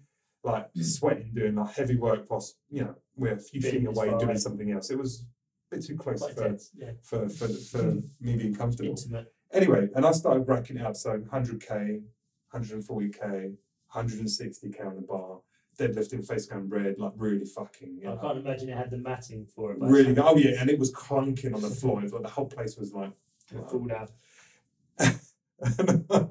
like 0.44 0.72
mm. 0.74 0.84
sweating, 0.84 1.32
doing 1.34 1.54
like 1.54 1.74
heavy 1.74 1.96
work, 1.96 2.26
plus 2.26 2.54
you 2.70 2.82
know 2.82 2.94
we're 3.16 3.34
a 3.34 3.38
few 3.38 3.60
Being 3.60 3.74
feet 3.74 3.86
away 3.86 4.14
doing 4.18 4.38
something 4.38 4.70
else. 4.70 4.90
It 4.90 4.98
was 4.98 5.24
a 5.72 5.76
bit 5.76 5.84
too 5.84 5.96
close 5.96 6.20
quite 6.20 6.34
for. 6.34 6.56
Yeah, 6.76 6.92
for 7.02 7.28
for 7.28 7.48
for 7.48 7.82
me 8.20 8.36
being 8.36 8.54
comfortable. 8.54 8.90
intimate. 8.90 9.32
Anyway, 9.52 9.88
and 9.94 10.04
I 10.04 10.12
started 10.12 10.48
racking 10.48 10.78
it 10.78 10.86
up. 10.86 10.96
So 10.96 11.18
100k, 11.18 12.02
140k, 12.52 13.54
160k 13.94 14.86
on 14.86 14.96
the 14.96 15.02
bar, 15.02 15.38
deadlifting, 15.78 16.26
face 16.26 16.46
going 16.46 16.68
red, 16.68 16.98
like 16.98 17.12
really 17.16 17.46
fucking. 17.46 18.00
I 18.04 18.10
know, 18.10 18.16
can't 18.16 18.38
imagine 18.38 18.68
it 18.68 18.76
had 18.76 18.90
the 18.90 18.98
matting 18.98 19.46
for 19.46 19.72
it. 19.72 19.78
really. 19.80 20.16
Oh 20.18 20.36
yeah, 20.36 20.60
and 20.60 20.68
it 20.68 20.78
was 20.78 20.92
clunking 20.92 21.54
on 21.54 21.62
the 21.62 21.70
floor. 21.70 22.00
It 22.00 22.04
was 22.04 22.12
like 22.12 22.22
the 22.22 22.28
whole 22.28 22.46
place 22.46 22.76
was 22.76 22.92
like. 22.92 23.12
would 23.52 23.64
fall 23.64 23.84
down. 23.84 24.08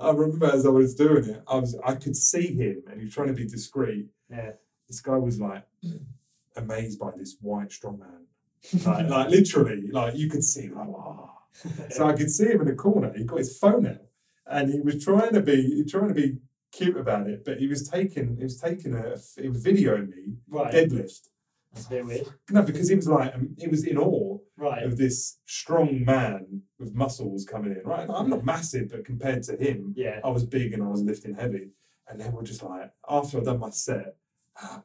I 0.00 0.10
remember 0.10 0.46
as 0.46 0.66
I 0.66 0.70
was 0.70 0.94
doing 0.94 1.24
it, 1.24 1.42
I 1.48 1.56
was 1.56 1.76
I 1.84 1.94
could 1.94 2.16
see 2.16 2.54
him, 2.54 2.82
and 2.88 2.98
he 2.98 3.06
was 3.06 3.14
trying 3.14 3.28
to 3.28 3.34
be 3.34 3.46
discreet. 3.46 4.08
Yeah, 4.30 4.52
This 4.86 5.00
guy 5.00 5.16
was 5.16 5.40
like 5.40 5.64
amazed 6.56 6.98
by 6.98 7.10
this 7.16 7.36
white 7.40 7.72
strong 7.72 7.98
man, 7.98 8.84
like, 8.84 9.08
like 9.10 9.30
literally, 9.30 9.88
like 9.90 10.16
you 10.16 10.28
could 10.28 10.44
see, 10.44 10.68
like 10.68 10.88
wow. 10.88 11.32
So 11.90 12.06
I 12.06 12.12
could 12.12 12.30
see 12.30 12.46
him 12.46 12.60
in 12.60 12.66
the 12.68 12.74
corner. 12.74 13.12
He 13.16 13.24
got 13.24 13.38
his 13.38 13.58
phone 13.58 13.86
out, 13.86 14.02
and 14.46 14.72
he 14.72 14.80
was 14.80 15.02
trying 15.02 15.32
to 15.32 15.40
be 15.40 15.74
he 15.74 15.82
was 15.82 15.92
trying 15.92 16.08
to 16.08 16.14
be 16.14 16.38
cute 16.72 16.96
about 16.96 17.28
it, 17.28 17.44
but 17.44 17.58
he 17.58 17.66
was 17.66 17.88
taking 17.88 18.36
he 18.36 18.44
was 18.44 18.60
taking 18.60 18.94
a 18.94 19.16
he 19.40 19.48
was 19.48 19.64
videoing 19.64 20.10
me 20.10 20.34
right. 20.48 20.72
deadlift. 20.72 21.28
That's 21.72 21.86
a 21.86 21.90
bit 21.90 22.06
weird. 22.06 22.28
No, 22.50 22.62
because 22.62 22.88
he 22.88 22.96
was 22.96 23.08
like 23.08 23.34
um, 23.34 23.56
he 23.58 23.68
was 23.68 23.84
in 23.84 23.98
awe 23.98 24.38
Right. 24.58 24.82
of 24.82 24.96
this 24.96 25.38
strong 25.46 26.04
man 26.04 26.62
with 26.78 26.94
muscles 26.94 27.44
coming 27.44 27.72
in. 27.72 27.82
Right, 27.84 28.08
I'm 28.10 28.28
not 28.28 28.44
massive, 28.44 28.90
but 28.90 29.04
compared 29.04 29.42
to 29.44 29.56
him, 29.56 29.94
Yeah. 29.96 30.20
I 30.24 30.30
was 30.30 30.44
big 30.44 30.72
and 30.72 30.82
I 30.82 30.88
was 30.88 31.00
lifting 31.02 31.34
heavy. 31.34 31.68
And 32.08 32.20
they 32.20 32.28
were 32.28 32.42
just 32.42 32.62
like, 32.62 32.90
after 33.08 33.38
I'd 33.38 33.44
done 33.44 33.60
my 33.60 33.70
set, 33.70 34.16
"Ah, 34.60 34.82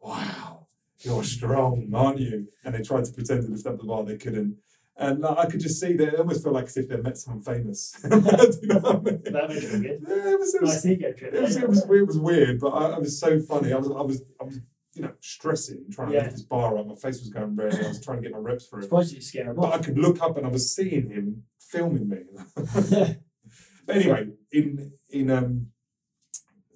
wow, 0.00 0.66
you're 1.00 1.24
strong, 1.24 1.90
aren't 1.94 2.20
you? 2.20 2.48
And 2.64 2.74
they 2.74 2.82
tried 2.82 3.04
to 3.04 3.12
pretend 3.12 3.42
to 3.44 3.48
lift 3.50 3.66
up 3.66 3.78
the 3.78 3.84
bar, 3.84 4.02
they 4.04 4.16
couldn't. 4.16 4.56
And 4.96 5.20
like, 5.20 5.38
I 5.38 5.46
could 5.46 5.60
just 5.60 5.80
see 5.80 5.92
that 5.94 6.08
it 6.14 6.18
almost 6.20 6.42
felt 6.42 6.54
like 6.54 6.66
as 6.66 6.76
if 6.76 6.88
they 6.88 6.96
met 6.96 7.18
someone 7.18 7.42
famous. 7.42 7.94
You 8.04 8.08
know 8.10 8.18
what 8.18 8.94
I 8.96 8.98
mean? 9.00 9.22
That 9.24 9.48
good. 9.48 10.02
Yeah, 10.08 10.30
it 10.32 10.38
was, 10.38 10.54
it 10.54 10.62
was, 10.62 10.70
Nice 10.74 10.86
ego 10.86 11.12
trip. 11.12 11.34
it 11.34 11.42
was, 11.42 11.56
it 11.56 11.68
was, 11.68 11.84
weird- 11.86 12.02
it 12.02 12.06
was 12.06 12.18
weird, 12.18 12.60
but 12.60 12.68
I, 12.70 12.90
I 12.92 12.98
was 12.98 13.18
so 13.18 13.40
funny. 13.40 13.72
I 13.72 13.76
was, 13.76 13.88
I 13.88 14.02
was, 14.02 14.22
I 14.40 14.44
was, 14.44 14.60
you 14.94 15.02
know, 15.02 15.12
stressing, 15.20 15.84
trying 15.90 16.08
to 16.08 16.14
Yeah. 16.14 16.22
lift 16.22 16.32
this 16.36 16.42
bar 16.44 16.78
up. 16.78 16.86
My 16.86 16.94
face 16.94 17.20
was 17.20 17.28
going 17.30 17.56
red. 17.56 17.74
I 17.74 17.88
was 17.88 18.00
trying 18.00 18.18
to 18.18 18.22
get 18.22 18.32
my 18.32 18.38
reps 18.38 18.66
I 18.66 18.70
through. 18.70 18.82
suppose 18.82 19.12
you 19.12 19.20
scare 19.20 19.50
him 19.50 19.56
But 19.56 19.72
I 19.74 19.78
could 19.78 19.98
look 19.98 20.22
up 20.22 20.36
and 20.36 20.46
I 20.46 20.50
was 20.50 20.74
seeing 20.74 21.10
him 21.10 21.44
filming 21.60 22.08
me. 22.08 22.18
but 22.54 23.18
anyway, 23.88 24.28
in 24.52 24.92
in 25.10 25.30
um, 25.30 25.66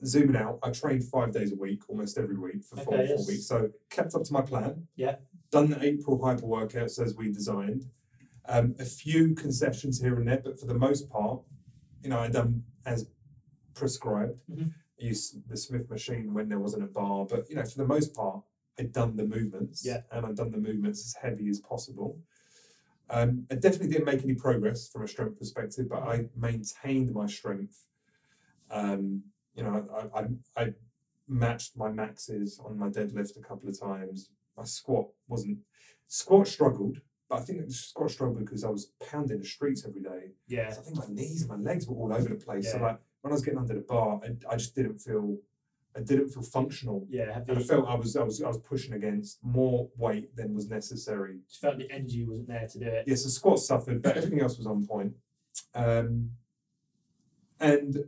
zooming 0.04 0.36
out, 0.36 0.58
I 0.62 0.70
trained 0.70 1.04
five 1.04 1.32
days 1.32 1.52
a 1.52 1.56
week, 1.56 1.88
almost 1.88 2.18
every 2.18 2.36
week 2.36 2.64
for 2.64 2.76
four, 2.76 2.94
Okay, 2.94 3.06
four 3.08 3.16
yes. 3.16 3.28
weeks. 3.28 3.46
So 3.46 3.70
kept 3.90 4.14
up 4.14 4.24
to 4.24 4.32
my 4.32 4.42
plan. 4.42 4.88
Yeah. 4.96 5.16
Done 5.50 5.70
the 5.70 5.82
April 5.82 6.22
hyper 6.24 6.42
workouts 6.46 7.00
as 7.04 7.14
we 7.16 7.32
designed. 7.32 7.86
Um, 8.46 8.74
a 8.78 8.84
few 8.84 9.34
concessions 9.34 10.00
here 10.00 10.16
and 10.16 10.26
there, 10.26 10.40
but 10.42 10.58
for 10.58 10.66
the 10.66 10.74
most 10.74 11.08
part, 11.10 11.42
you 12.02 12.08
know, 12.10 12.18
I 12.18 12.28
done 12.28 12.64
as 12.86 13.06
prescribed. 13.74 14.38
Mhm. 14.50 14.72
I 15.00 15.04
used 15.04 15.48
the 15.48 15.56
Smith 15.56 15.88
machine 15.90 16.34
when 16.34 16.48
there 16.48 16.58
wasn't 16.58 16.84
a 16.84 16.86
bar, 16.86 17.24
but 17.24 17.48
you 17.48 17.56
know, 17.56 17.64
for 17.64 17.78
the 17.78 17.86
most 17.86 18.14
part, 18.14 18.42
I'd 18.78 18.92
done 18.92 19.16
the 19.16 19.24
movements, 19.26 19.84
Yeah. 19.84 20.02
and 20.12 20.26
I'd 20.26 20.36
done 20.36 20.50
the 20.50 20.58
movements 20.58 21.04
as 21.04 21.14
heavy 21.22 21.48
as 21.48 21.60
possible. 21.60 22.20
Um, 23.10 23.46
I 23.50 23.54
definitely 23.54 23.88
didn't 23.88 24.04
make 24.04 24.22
any 24.22 24.34
progress 24.34 24.88
from 24.88 25.02
a 25.02 25.08
strength 25.08 25.38
perspective, 25.38 25.88
but 25.88 26.02
I 26.02 26.28
maintained 26.36 27.12
my 27.12 27.26
strength. 27.26 27.86
Um, 28.70 29.22
you 29.54 29.62
know, 29.62 29.88
I, 30.14 30.20
I, 30.20 30.26
I 30.62 30.74
matched 31.26 31.76
my 31.76 31.90
maxes 31.90 32.60
on 32.64 32.78
my 32.78 32.88
deadlift 32.88 33.36
a 33.38 33.42
couple 33.42 33.68
of 33.68 33.78
times. 33.80 34.30
My 34.56 34.64
squat 34.64 35.08
wasn't 35.26 35.58
squat 36.06 36.48
struggled, 36.48 37.00
but 37.28 37.40
I 37.40 37.42
think 37.42 37.66
the 37.66 37.72
squat 37.72 38.10
struggled 38.10 38.40
because 38.40 38.64
I 38.64 38.68
was 38.70 38.92
pounding 39.10 39.38
the 39.38 39.46
streets 39.46 39.84
every 39.86 40.02
day. 40.02 40.32
Yeah. 40.48 40.70
So 40.70 40.80
I 40.80 40.84
think 40.84 40.96
my 40.98 41.06
knees, 41.08 41.42
and 41.42 41.50
my 41.50 41.70
legs 41.70 41.86
were 41.88 41.96
all 41.96 42.12
over 42.12 42.28
the 42.28 42.34
place. 42.34 42.70
So 42.72 42.78
Yeah. 42.78 42.84
like 42.84 43.00
when 43.22 43.32
I 43.32 43.34
was 43.34 43.42
getting 43.42 43.58
under 43.58 43.74
the 43.74 43.80
bar, 43.80 44.20
I, 44.24 44.52
I 44.52 44.56
just 44.56 44.74
didn't 44.74 44.98
feel, 44.98 45.36
I 45.96 46.00
didn't 46.00 46.28
feel 46.30 46.42
functional. 46.42 47.06
Yeah. 47.10 47.40
And 47.48 47.58
I 47.58 47.62
felt 47.62 47.88
I 47.88 47.94
was, 47.94 48.16
I 48.16 48.22
was, 48.22 48.42
I 48.42 48.48
was 48.48 48.58
pushing 48.58 48.94
against 48.94 49.38
more 49.42 49.88
weight 49.96 50.34
than 50.36 50.54
was 50.54 50.68
necessary. 50.68 51.38
just 51.48 51.60
felt 51.60 51.78
the 51.78 51.90
energy 51.90 52.24
wasn't 52.24 52.48
there 52.48 52.66
to 52.68 52.78
do 52.78 52.86
it. 52.86 53.04
Yes, 53.06 53.24
the 53.24 53.30
squat 53.30 53.58
suffered, 53.58 54.02
but 54.02 54.16
everything 54.16 54.40
else 54.40 54.58
was 54.58 54.66
on 54.66 54.86
point. 54.86 55.14
Um, 55.74 56.30
and 57.60 58.04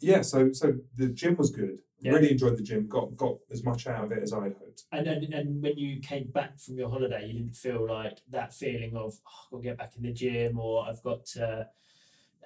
yeah, 0.00 0.20
so 0.20 0.52
so 0.52 0.74
the 0.96 1.08
gym 1.08 1.36
was 1.36 1.50
good. 1.50 1.78
Yeah. 2.00 2.12
Really 2.12 2.32
enjoyed 2.32 2.58
the 2.58 2.62
gym. 2.62 2.86
Got 2.86 3.16
got 3.16 3.38
as 3.50 3.64
much 3.64 3.86
out 3.86 4.04
of 4.04 4.12
it 4.12 4.22
as 4.22 4.34
I 4.34 4.44
had 4.44 4.56
hoped. 4.60 4.82
And, 4.92 5.06
and 5.06 5.32
and 5.32 5.62
when 5.62 5.78
you 5.78 6.00
came 6.00 6.30
back 6.30 6.58
from 6.58 6.76
your 6.76 6.90
holiday, 6.90 7.26
you 7.26 7.32
didn't 7.32 7.56
feel 7.56 7.88
like 7.88 8.18
that 8.30 8.52
feeling 8.52 8.94
of 8.94 9.14
oh, 9.26 9.46
I've 9.46 9.50
got 9.50 9.56
to 9.56 9.62
get 9.62 9.78
back 9.78 9.92
in 9.96 10.02
the 10.02 10.12
gym 10.12 10.58
or 10.58 10.86
I've 10.86 11.02
got 11.02 11.24
to, 11.26 11.66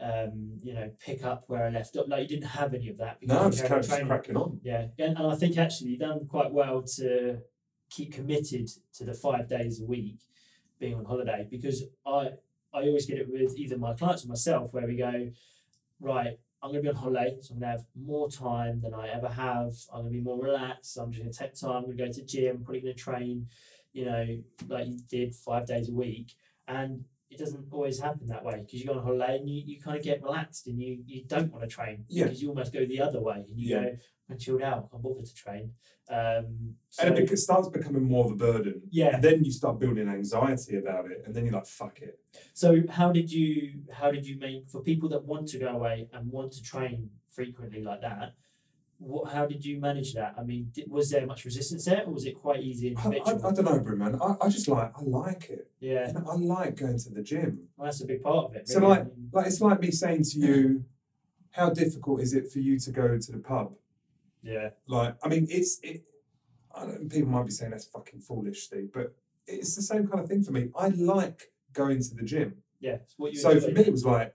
um, 0.01 0.59
you 0.62 0.74
know, 0.74 0.90
pick 1.05 1.24
up 1.24 1.44
where 1.46 1.64
I 1.64 1.70
left 1.70 1.96
off. 1.96 2.09
Like 2.09 2.22
you 2.22 2.28
didn't 2.28 2.51
have 2.51 2.74
any 2.74 2.88
of 2.88 2.99
that. 2.99 3.18
No, 3.22 3.40
I'm 3.40 3.51
just, 3.51 3.64
kind 3.66 3.80
of 3.80 3.88
just 3.88 4.07
cracking 4.07 4.36
on. 4.36 4.61
Yeah, 4.62 4.86
and, 4.99 5.16
and 5.16 5.26
I 5.26 5.34
think 5.34 5.59
actually 5.59 5.90
you've 5.90 6.01
done 6.01 6.26
quite 6.26 6.53
well 6.53 6.82
to 6.96 7.38
keep 7.90 8.12
committed 8.12 8.68
to 8.94 9.05
the 9.05 9.14
five 9.14 9.49
days 9.49 9.80
a 9.80 9.84
week 9.84 10.20
being 10.78 10.94
on 10.94 11.05
holiday 11.05 11.46
because 11.51 11.84
I 12.07 12.30
I 12.72 12.82
always 12.82 13.07
get 13.07 13.18
it 13.18 13.28
with 13.30 13.57
either 13.57 13.78
my 13.78 13.94
clients 13.94 14.24
or 14.24 14.28
myself 14.28 14.72
where 14.72 14.86
we 14.86 14.96
go, 14.96 15.30
right, 16.01 16.38
I'm 16.62 16.70
going 16.70 16.82
to 16.84 16.90
be 16.92 16.96
on 16.96 16.96
holiday, 16.96 17.38
so 17.40 17.55
I'm 17.55 17.61
going 17.61 17.72
to 17.72 17.78
have 17.78 17.86
more 17.94 18.28
time 18.28 18.80
than 18.80 18.94
I 18.94 19.09
ever 19.09 19.28
have. 19.28 19.74
I'm 19.92 20.03
going 20.03 20.12
to 20.12 20.18
be 20.18 20.24
more 20.24 20.40
relaxed. 20.42 20.99
I'm 20.99 21.11
just 21.11 21.22
going 21.22 21.32
to 21.32 21.38
take 21.38 21.55
time. 21.55 21.76
I'm 21.76 21.84
going 21.84 21.96
to 21.96 22.07
go 22.07 22.12
to 22.12 22.24
gym, 22.24 22.62
probably 22.62 22.80
going 22.80 22.94
to 22.94 23.01
train, 23.01 23.46
you 23.92 24.05
know, 24.05 24.38
like 24.68 24.86
you 24.88 24.99
did 25.09 25.34
five 25.34 25.66
days 25.66 25.88
a 25.88 25.92
week. 25.92 26.34
And 26.66 27.05
it 27.31 27.39
doesn't 27.39 27.66
always 27.70 28.01
happen 28.01 28.26
that 28.29 28.45
way 28.45 28.62
because 28.64 28.81
you 28.81 28.87
go 28.87 28.95
on 28.95 29.03
holiday 29.05 29.37
and 29.37 29.49
you, 29.49 29.62
you 29.66 29.81
kind 29.81 29.97
of 29.99 30.03
get 30.03 30.22
relaxed 30.22 30.66
and 30.66 30.81
you, 30.81 31.03
you 31.07 31.24
don't 31.26 31.53
want 31.53 31.62
to 31.62 31.68
train 31.68 32.05
Yeah. 32.09 32.24
because 32.24 32.41
you 32.43 32.49
almost 32.49 32.72
go 32.72 32.87
the 32.87 33.01
other 33.01 33.20
way 33.20 33.45
and 33.49 33.59
you 33.59 33.76
Yeah. 33.76 33.83
go, 33.83 33.97
I'm 34.31 34.39
chilled 34.39 34.62
out, 34.62 34.89
I'm 34.93 35.01
bothered 35.03 35.26
to 35.26 35.35
train. 35.35 35.72
Um, 36.11 36.74
so, 36.89 37.07
And 37.07 37.18
it 37.18 37.37
starts 37.39 37.68
becoming 37.68 38.05
more 38.05 38.24
of 38.26 38.33
a 38.33 38.35
burden. 38.35 38.83
yeah. 38.91 39.14
And 39.16 39.22
then 39.24 39.45
you 39.45 39.51
start 39.51 39.79
building 39.79 40.09
anxiety 40.09 40.76
about 40.76 41.11
it, 41.11 41.22
and 41.26 41.35
then 41.35 41.45
you're 41.45 41.55
like, 41.55 41.66
"Fuck 41.66 42.01
it." 42.01 42.18
So 42.55 42.83
how 42.89 43.12
did 43.12 43.31
you 43.31 43.83
how 43.93 44.11
did 44.11 44.26
you 44.26 44.39
make 44.39 44.68
for 44.68 44.81
people 44.83 45.09
that 45.11 45.24
want 45.24 45.49
to 45.49 45.59
go 45.59 45.68
away 45.68 46.09
and 46.14 46.31
want 46.31 46.53
to 46.53 46.62
train 46.62 47.11
frequently 47.29 47.83
like 47.83 48.01
that? 48.03 48.35
What, 48.99 49.32
how 49.32 49.46
did 49.46 49.64
you 49.64 49.78
manage 49.80 50.14
that? 50.14 50.34
I 50.36 50.42
mean, 50.42 50.70
did, 50.74 50.90
was 50.90 51.11
there 51.11 51.24
much 51.26 51.44
resistance 51.44 51.84
there, 51.84 52.05
or 52.05 52.12
was 52.12 52.26
it 52.26 52.34
quite 52.34 52.61
easy 52.61 52.94
I, 52.96 53.09
I. 53.09 53.30
I 53.30 53.53
don't 53.53 53.64
know, 53.64 53.78
Brim, 53.80 53.99
man. 53.99 54.18
I, 54.20 54.34
I 54.42 54.49
just 54.49 54.66
like 54.68 54.92
I 54.99 55.03
like 55.03 55.51
it. 55.51 55.70
yeah, 55.80 56.09
You 56.09 56.14
know, 56.14 56.26
I 56.30 56.34
like 56.34 56.76
going 56.76 56.99
to 56.99 57.11
the 57.11 57.22
gym. 57.22 57.68
well, 57.76 57.86
that's 57.86 58.01
a 58.03 58.07
big 58.07 58.22
part 58.22 58.46
of 58.46 58.57
it. 58.57 58.68
So, 58.68 58.80
like- 58.80 59.07
Like 59.32 59.46
it's 59.46 59.61
like 59.61 59.80
me 59.80 59.90
saying 59.90 60.24
to 60.24 60.38
you, 60.38 60.84
how 61.53 61.70
difficult 61.70 62.20
is 62.20 62.34
it 62.34 62.51
for 62.53 62.59
you 62.59 62.78
to 62.80 62.90
go 62.90 63.18
to 63.18 63.32
the 63.32 63.38
pub? 63.38 63.72
yeah, 64.42 64.70
Like, 64.86 65.16
I 65.22 65.28
mean, 65.28 65.46
it's 65.51 65.78
it. 65.82 66.05
I 66.74 66.84
don't, 66.86 67.09
people 67.11 67.28
might 67.30 67.46
be 67.46 67.53
saying 67.53 67.70
that's 67.72 67.86
fucking 67.86 68.20
foolish, 68.20 68.64
Steve, 68.64 68.90
but 68.92 69.14
it's 69.46 69.74
the 69.74 69.82
same 69.82 70.07
kind 70.07 70.20
of 70.22 70.28
thing 70.28 70.42
for 70.42 70.53
me. 70.53 70.68
I 70.78 70.88
like 70.88 71.51
going 71.72 72.01
to 72.03 72.14
the 72.14 72.22
gym. 72.22 72.55
yeah. 72.80 72.99
What 73.16 73.32
you 73.32 73.38
So 73.40 73.59
for 73.61 73.70
me, 73.70 73.80
it 73.82 73.92
was 73.92 74.05
like, 74.05 74.34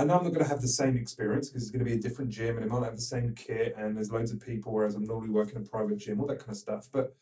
I 0.00 0.04
know 0.04 0.16
I'm 0.16 0.24
not 0.24 0.32
going 0.32 0.44
to 0.44 0.48
have 0.48 0.62
the 0.62 0.68
same 0.68 0.96
experience 0.96 1.50
because 1.50 1.64
it's 1.64 1.70
going 1.70 1.84
to 1.84 1.90
be 1.90 1.92
a 1.92 2.00
different 2.00 2.30
gym 2.30 2.56
and 2.56 2.64
it 2.64 2.70
might 2.70 2.78
not 2.78 2.86
have 2.86 2.96
the 2.96 3.02
same 3.02 3.34
kit 3.34 3.74
and 3.76 3.94
there's 3.94 4.10
loads 4.10 4.32
of 4.32 4.40
people, 4.40 4.72
whereas 4.72 4.94
I'm 4.94 5.04
normally 5.04 5.28
working 5.28 5.56
in 5.56 5.62
a 5.62 5.66
private 5.66 5.98
gym, 5.98 6.20
all 6.20 6.26
that 6.28 6.38
kind 6.38 6.52
of 6.52 6.56
stuff. 6.56 6.88
But 6.90 7.14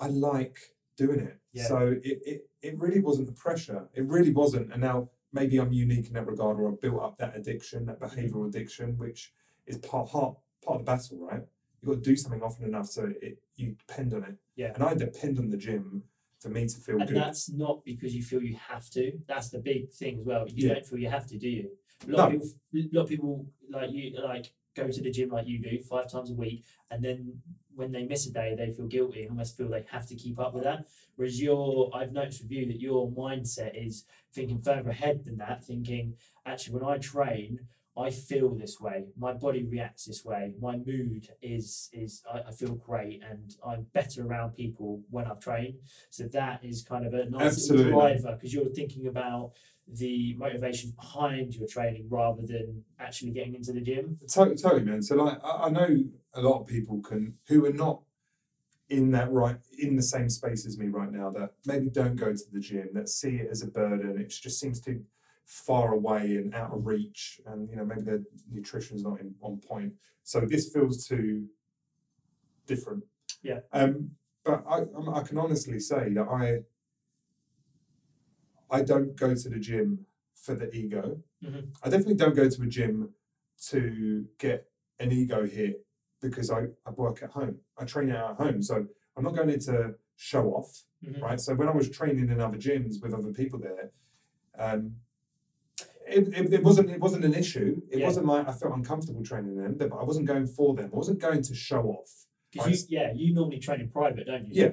I 0.00 0.08
like 0.08 0.58
doing 0.96 1.20
it. 1.20 1.38
Yeah. 1.52 1.68
So 1.68 1.94
it, 2.02 2.18
it, 2.26 2.50
it 2.62 2.78
really 2.80 2.98
wasn't 2.98 3.28
the 3.28 3.32
pressure. 3.32 3.88
It 3.94 4.06
really 4.06 4.32
wasn't. 4.32 4.72
And 4.72 4.82
now 4.82 5.08
maybe 5.32 5.58
I'm 5.58 5.72
unique 5.72 6.08
in 6.08 6.14
that 6.14 6.26
regard 6.26 6.58
or 6.58 6.72
I've 6.72 6.80
built 6.80 7.00
up 7.00 7.16
that 7.18 7.36
addiction, 7.36 7.86
that 7.86 8.00
mm-hmm. 8.00 8.18
behavioral 8.18 8.48
addiction, 8.48 8.98
which 8.98 9.32
is 9.68 9.78
part, 9.78 10.10
part, 10.10 10.34
part 10.64 10.80
of 10.80 10.86
the 10.86 10.90
battle, 10.90 11.18
right? 11.20 11.42
You've 11.80 11.94
got 11.94 12.02
to 12.02 12.10
do 12.10 12.16
something 12.16 12.42
often 12.42 12.64
enough 12.64 12.88
so 12.88 13.12
it, 13.22 13.38
you 13.54 13.76
depend 13.86 14.14
on 14.14 14.24
it. 14.24 14.34
Yeah. 14.56 14.72
And 14.74 14.82
I 14.82 14.94
depend 14.94 15.38
on 15.38 15.48
the 15.48 15.56
gym 15.56 16.02
for 16.40 16.48
me 16.48 16.66
to 16.66 16.76
feel 16.80 16.98
and 16.98 17.06
good. 17.06 17.16
that's 17.16 17.50
not 17.50 17.84
because 17.84 18.16
you 18.16 18.22
feel 18.22 18.42
you 18.42 18.56
have 18.68 18.88
to. 18.90 19.12
That's 19.28 19.50
the 19.50 19.58
big 19.58 19.92
thing 19.92 20.18
as 20.18 20.24
well. 20.24 20.46
You 20.48 20.68
Yeah. 20.68 20.74
don't 20.74 20.86
feel 20.86 20.98
you 20.98 21.10
have 21.10 21.26
to, 21.26 21.38
do 21.38 21.48
you? 21.48 21.70
A 22.06 22.10
lot, 22.10 22.32
No. 22.32 22.36
of 22.36 22.42
people, 22.42 22.48
a 22.72 22.96
lot 22.96 23.02
of 23.02 23.08
people 23.08 23.46
like 23.70 23.90
you, 23.92 24.16
like 24.22 24.52
go 24.74 24.88
to 24.90 25.02
the 25.02 25.10
gym 25.10 25.30
like 25.30 25.46
you 25.46 25.58
do 25.58 25.80
five 25.82 26.10
times 26.10 26.30
a 26.30 26.34
week, 26.34 26.64
and 26.90 27.04
then 27.04 27.42
when 27.74 27.92
they 27.92 28.04
miss 28.04 28.26
a 28.26 28.32
day, 28.32 28.54
they 28.56 28.72
feel 28.72 28.86
guilty 28.86 29.22
and 29.22 29.30
almost 29.30 29.56
feel 29.56 29.68
they 29.68 29.84
have 29.90 30.06
to 30.06 30.14
keep 30.14 30.38
up 30.38 30.54
with 30.54 30.64
that. 30.64 30.86
Whereas 31.16 31.40
your, 31.40 31.90
I've 31.94 32.12
noticed 32.12 32.42
with 32.42 32.50
you 32.50 32.66
that 32.66 32.80
your 32.80 33.10
mindset 33.10 33.72
is 33.74 34.04
thinking 34.32 34.60
further 34.60 34.90
ahead 34.90 35.24
than 35.24 35.38
that, 35.38 35.64
thinking 35.64 36.16
actually 36.44 36.78
when 36.78 36.84
I 36.84 36.98
train. 36.98 37.60
I 37.98 38.10
feel 38.10 38.54
this 38.54 38.80
way. 38.80 39.06
My 39.18 39.32
body 39.32 39.64
reacts 39.64 40.04
this 40.04 40.24
way. 40.24 40.54
My 40.60 40.76
mood 40.76 41.28
is 41.42 41.90
is 41.92 42.22
I, 42.32 42.48
I 42.48 42.52
feel 42.52 42.74
great, 42.74 43.22
and 43.28 43.54
I'm 43.66 43.86
better 43.92 44.26
around 44.26 44.54
people 44.54 45.02
when 45.10 45.26
I've 45.26 45.40
trained. 45.40 45.78
So 46.10 46.24
that 46.32 46.64
is 46.64 46.82
kind 46.82 47.06
of 47.06 47.14
a 47.14 47.28
nice 47.28 47.68
driver 47.68 48.32
because 48.32 48.54
you're 48.54 48.70
thinking 48.70 49.06
about 49.06 49.52
the 49.92 50.34
motivations 50.38 50.92
behind 50.92 51.54
your 51.54 51.66
training 51.66 52.06
rather 52.08 52.42
than 52.42 52.84
actually 53.00 53.32
getting 53.32 53.54
into 53.54 53.72
the 53.72 53.80
gym. 53.80 54.18
Totally, 54.32 54.56
totally, 54.56 54.84
man. 54.84 55.02
So, 55.02 55.16
like, 55.16 55.38
I, 55.44 55.64
I 55.64 55.70
know 55.70 56.04
a 56.34 56.40
lot 56.40 56.60
of 56.60 56.68
people 56.68 57.02
can 57.02 57.34
who 57.48 57.66
are 57.66 57.72
not 57.72 58.02
in 58.88 59.10
that 59.12 59.30
right 59.30 59.56
in 59.78 59.96
the 59.96 60.02
same 60.02 60.28
space 60.28 60.66
as 60.66 60.78
me 60.78 60.88
right 60.88 61.12
now 61.12 61.30
that 61.30 61.50
maybe 61.64 61.88
don't 61.88 62.16
go 62.16 62.32
to 62.32 62.44
the 62.52 62.60
gym 62.60 62.88
that 62.92 63.08
see 63.08 63.36
it 63.36 63.48
as 63.50 63.62
a 63.62 63.66
burden. 63.68 64.18
It 64.20 64.28
just 64.28 64.60
seems 64.60 64.80
too 64.80 65.02
far 65.50 65.94
away 65.94 66.36
and 66.36 66.54
out 66.54 66.72
of 66.72 66.86
reach, 66.86 67.40
and 67.46 67.68
you 67.68 67.74
know 67.74 67.84
maybe 67.84 68.02
their 68.02 68.22
nutrition's 68.48 69.02
not 69.02 69.20
in, 69.20 69.34
on 69.42 69.58
point. 69.58 69.92
So 70.22 70.40
this 70.42 70.70
feels 70.72 71.04
too 71.08 71.46
different. 72.66 73.02
Yeah. 73.42 73.60
Um, 73.72 74.12
but 74.44 74.62
I 74.66 74.76
I'm- 74.82 75.24
can 75.24 75.38
honestly 75.38 75.80
say 75.80 76.12
that 76.14 76.28
I 76.28 76.60
I 78.70 78.82
don't 78.82 79.16
go 79.16 79.34
to 79.34 79.48
the 79.48 79.58
gym 79.58 80.06
for 80.34 80.54
the 80.54 80.72
ego. 80.72 81.20
Mhm. 81.42 81.74
I 81.82 81.88
definitely 81.88 82.14
don't 82.14 82.36
go 82.36 82.48
to 82.48 82.62
a 82.62 82.66
gym 82.66 83.12
to 83.70 84.26
get 84.38 84.70
an 85.00 85.10
ego 85.10 85.44
hit 85.46 85.84
because 86.20 86.50
I, 86.50 86.68
I 86.86 86.90
work 86.92 87.22
at 87.24 87.30
home. 87.30 87.58
I 87.76 87.84
train 87.84 88.10
out 88.10 88.30
at 88.32 88.36
home. 88.36 88.62
So 88.62 88.86
I'm 89.16 89.24
not 89.24 89.34
going 89.34 89.50
in 89.50 89.58
to 89.60 89.94
show 90.16 90.44
off, 90.54 90.84
Mhm. 91.02 91.20
right? 91.20 91.40
So 91.40 91.54
when 91.56 91.68
I 91.68 91.72
was 91.72 91.90
training 91.90 92.28
in 92.30 92.40
other 92.40 92.56
gyms 92.58 93.02
with 93.02 93.12
other 93.12 93.32
people 93.32 93.58
there, 93.58 93.90
um, 94.56 94.94
it, 96.10 96.28
it, 96.34 96.52
it 96.54 96.62
wasn't 96.62 96.90
it 96.90 97.00
wasn't 97.00 97.24
an 97.24 97.34
issue. 97.34 97.80
It 97.90 97.98
Yeah. 98.00 98.06
wasn't 98.06 98.26
like 98.26 98.48
I 98.48 98.52
felt 98.52 98.74
uncomfortable 98.74 99.22
training 99.22 99.56
them, 99.56 99.76
but 99.78 99.92
I 99.92 100.04
wasn't 100.04 100.26
going 100.26 100.46
for 100.46 100.74
them. 100.74 100.90
I 100.92 100.96
wasn't 100.96 101.18
going 101.20 101.42
to 101.42 101.54
show 101.54 101.82
off. 101.84 102.10
Because 102.52 102.90
you, 102.90 102.98
yeah, 102.98 103.12
you 103.14 103.32
normally 103.32 103.58
train 103.60 103.80
in 103.80 103.88
private, 103.90 104.26
don't 104.26 104.46
you? 104.46 104.52
Yeah. 104.62 104.72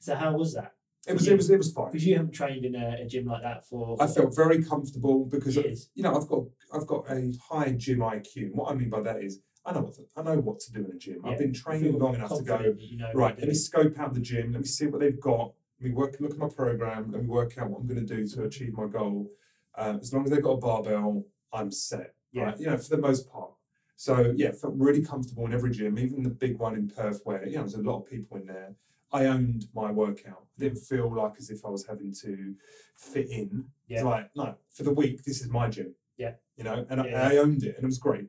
So 0.00 0.14
how 0.14 0.36
was 0.36 0.54
that? 0.54 0.72
It 1.06 1.12
was 1.14 1.28
it 1.28 1.36
was 1.36 1.50
it 1.50 1.58
was 1.58 1.72
fine. 1.72 1.92
Because 1.92 2.06
you 2.06 2.16
haven't 2.16 2.32
trained 2.32 2.64
in 2.64 2.74
a, 2.74 2.96
a 3.02 3.06
gym 3.06 3.26
like 3.26 3.42
that 3.42 3.66
for. 3.68 3.96
I 4.00 4.06
felt 4.06 4.34
very 4.34 4.62
comfortable 4.64 5.24
because 5.24 5.56
years. 5.56 5.90
you 5.94 6.02
know 6.02 6.16
I've 6.16 6.26
got 6.28 6.44
I've 6.74 6.86
got 6.86 7.08
a 7.10 7.32
high 7.50 7.72
gym 7.72 7.98
IQ. 8.00 8.36
And 8.36 8.54
what 8.56 8.72
I 8.72 8.74
mean 8.74 8.90
by 8.90 9.02
that 9.02 9.22
is 9.22 9.40
I 9.64 9.72
know 9.72 9.82
what 9.82 9.94
to, 9.94 10.02
I 10.16 10.22
know 10.22 10.38
what 10.40 10.58
to 10.60 10.72
do 10.72 10.84
in 10.84 10.90
a 10.92 10.98
gym. 10.98 11.20
Yeah, 11.24 11.30
I've 11.30 11.38
been 11.38 11.52
training 11.52 11.98
long 11.98 12.14
enough 12.16 12.36
to 12.36 12.42
go 12.42 12.58
you 12.78 12.96
know 12.96 13.10
right. 13.14 13.38
Let 13.38 13.48
me 13.48 13.54
scope 13.54 13.98
out 14.00 14.14
the 14.14 14.20
gym. 14.20 14.52
Let 14.52 14.62
me 14.62 14.66
see 14.66 14.86
what 14.86 15.00
they've 15.00 15.20
got. 15.20 15.52
Let 15.80 15.88
me 15.90 15.94
work 15.94 16.16
look 16.18 16.32
at 16.32 16.38
my 16.38 16.48
program. 16.48 17.12
Let 17.12 17.22
me 17.22 17.28
work 17.28 17.56
out 17.58 17.70
what 17.70 17.80
I'm 17.80 17.86
going 17.86 18.04
to 18.04 18.16
do 18.16 18.26
to 18.26 18.44
achieve 18.44 18.72
my 18.72 18.86
goal. 18.86 19.28
Um, 19.76 19.98
as 20.00 20.12
long 20.12 20.24
as 20.24 20.30
they've 20.30 20.42
got 20.42 20.52
a 20.52 20.56
barbell, 20.58 21.24
I'm 21.52 21.70
set. 21.70 22.14
Yeah. 22.32 22.44
Right? 22.44 22.60
You 22.60 22.66
know, 22.66 22.78
for 22.78 22.90
the 22.96 23.02
most 23.02 23.30
part. 23.30 23.50
So 23.96 24.32
yeah, 24.36 24.52
felt 24.52 24.74
really 24.76 25.02
comfortable 25.02 25.46
in 25.46 25.54
every 25.54 25.70
gym, 25.70 25.98
even 25.98 26.22
the 26.22 26.28
big 26.30 26.58
one 26.58 26.74
in 26.74 26.88
Perth, 26.88 27.20
where 27.24 27.46
you 27.46 27.56
know 27.56 27.62
there's 27.62 27.74
a 27.74 27.80
lot 27.82 27.98
of 28.00 28.06
people 28.10 28.36
in 28.36 28.46
there. 28.46 28.74
I 29.12 29.26
owned 29.26 29.66
my 29.74 29.90
workout. 29.90 30.44
I 30.58 30.60
didn't 30.64 30.78
feel 30.80 31.14
like 31.14 31.34
as 31.38 31.48
if 31.50 31.64
I 31.64 31.68
was 31.70 31.86
having 31.86 32.12
to 32.22 32.54
fit 32.96 33.30
in. 33.30 33.66
It's 33.88 34.02
Yeah. 34.02 34.04
like, 34.04 34.30
no, 34.36 34.56
for 34.70 34.82
the 34.82 34.92
week, 34.92 35.22
this 35.24 35.40
is 35.40 35.48
my 35.48 35.68
gym. 35.70 35.94
Yeah. 36.18 36.34
You 36.56 36.64
know, 36.64 36.84
and 36.90 37.04
Yeah. 37.04 37.28
I, 37.28 37.34
I 37.34 37.36
owned 37.38 37.62
it 37.62 37.76
and 37.76 37.84
it 37.84 37.86
was 37.86 37.98
great. 37.98 38.28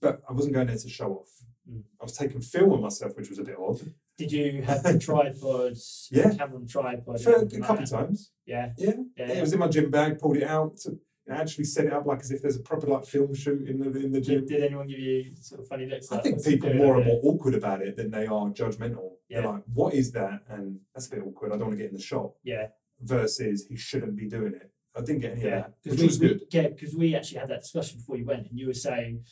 But 0.00 0.22
I 0.28 0.32
wasn't 0.32 0.54
going 0.54 0.66
there 0.66 0.76
to 0.78 0.88
show 0.88 1.12
off. 1.12 1.30
Mm. 1.70 1.82
I 2.00 2.04
was 2.04 2.16
taking 2.16 2.40
film 2.40 2.72
on 2.72 2.80
myself, 2.80 3.16
which 3.16 3.28
was 3.28 3.38
a 3.38 3.44
bit 3.44 3.56
odd. 3.58 3.80
Did 4.16 4.30
you 4.32 4.62
have 4.62 4.82
the 4.82 4.98
tripods? 5.06 6.08
Yeah. 6.12 6.28
The 6.28 6.36
camera 6.36 6.60
tripod. 6.68 7.20
For 7.20 7.30
a 7.30 7.34
and 7.34 7.42
everything 7.42 7.60
like 7.60 7.68
couple 7.68 7.84
that? 7.84 7.90
times. 7.90 8.30
Yeah. 8.46 8.70
Yeah. 8.78 8.92
Yeah. 9.16 9.28
It 9.32 9.40
was 9.40 9.52
in 9.52 9.58
my 9.58 9.68
gym 9.68 9.90
bag, 9.90 10.18
pulled 10.18 10.36
it 10.36 10.44
out, 10.44 10.76
to, 10.78 10.98
and 11.26 11.38
actually 11.38 11.64
set 11.64 11.86
it 11.86 11.92
up 11.92 12.06
like 12.06 12.20
as 12.20 12.30
if 12.30 12.42
there's 12.42 12.56
a 12.56 12.60
proper 12.62 12.86
like 12.86 13.04
film 13.06 13.34
shoot 13.34 13.66
in 13.68 13.78
the 13.78 13.90
in 13.98 14.12
the 14.12 14.20
gym. 14.20 14.40
Did, 14.40 14.48
did 14.48 14.62
anyone 14.64 14.86
give 14.86 14.98
you 14.98 15.24
sort 15.40 15.60
of 15.62 15.68
funny 15.68 15.86
looks? 15.86 16.12
I 16.12 16.18
think 16.18 16.44
people 16.44 16.70
are 16.70 16.74
more 16.74 16.96
and 16.96 17.06
more 17.06 17.20
awkward 17.24 17.54
about 17.54 17.82
it 17.82 17.96
than 17.96 18.10
they 18.10 18.26
are 18.26 18.46
judgmental. 18.50 19.12
Yeah. 19.28 19.40
They're 19.40 19.50
like, 19.52 19.62
what 19.72 19.94
is 19.94 20.12
that? 20.12 20.40
And 20.48 20.78
that's 20.94 21.06
a 21.08 21.10
bit 21.10 21.22
awkward. 21.26 21.52
I 21.52 21.56
don't 21.56 21.68
want 21.68 21.72
to 21.78 21.82
get 21.82 21.90
in 21.90 21.96
the 21.96 22.02
shot. 22.02 22.32
Yeah. 22.44 22.66
Versus 23.00 23.66
he 23.68 23.76
shouldn't 23.76 24.16
be 24.16 24.28
doing 24.28 24.54
it. 24.54 24.70
I 24.96 25.00
didn't 25.00 25.22
get 25.22 25.32
any 25.32 25.42
Yeah. 25.42 25.48
Yeah. 25.48 25.56
of 25.56 25.64
that, 25.82 25.90
which 25.90 26.00
we, 26.00 26.06
was 26.06 26.20
we- 26.20 26.28
good. 26.28 26.40
yeah, 26.52 26.68
because 26.68 26.94
we 26.94 27.16
actually 27.16 27.38
had 27.40 27.48
that 27.48 27.60
discussion 27.62 27.98
before 27.98 28.16
you 28.16 28.24
went, 28.26 28.48
and 28.48 28.56
you 28.58 28.68
were 28.68 28.74
saying, 28.74 29.24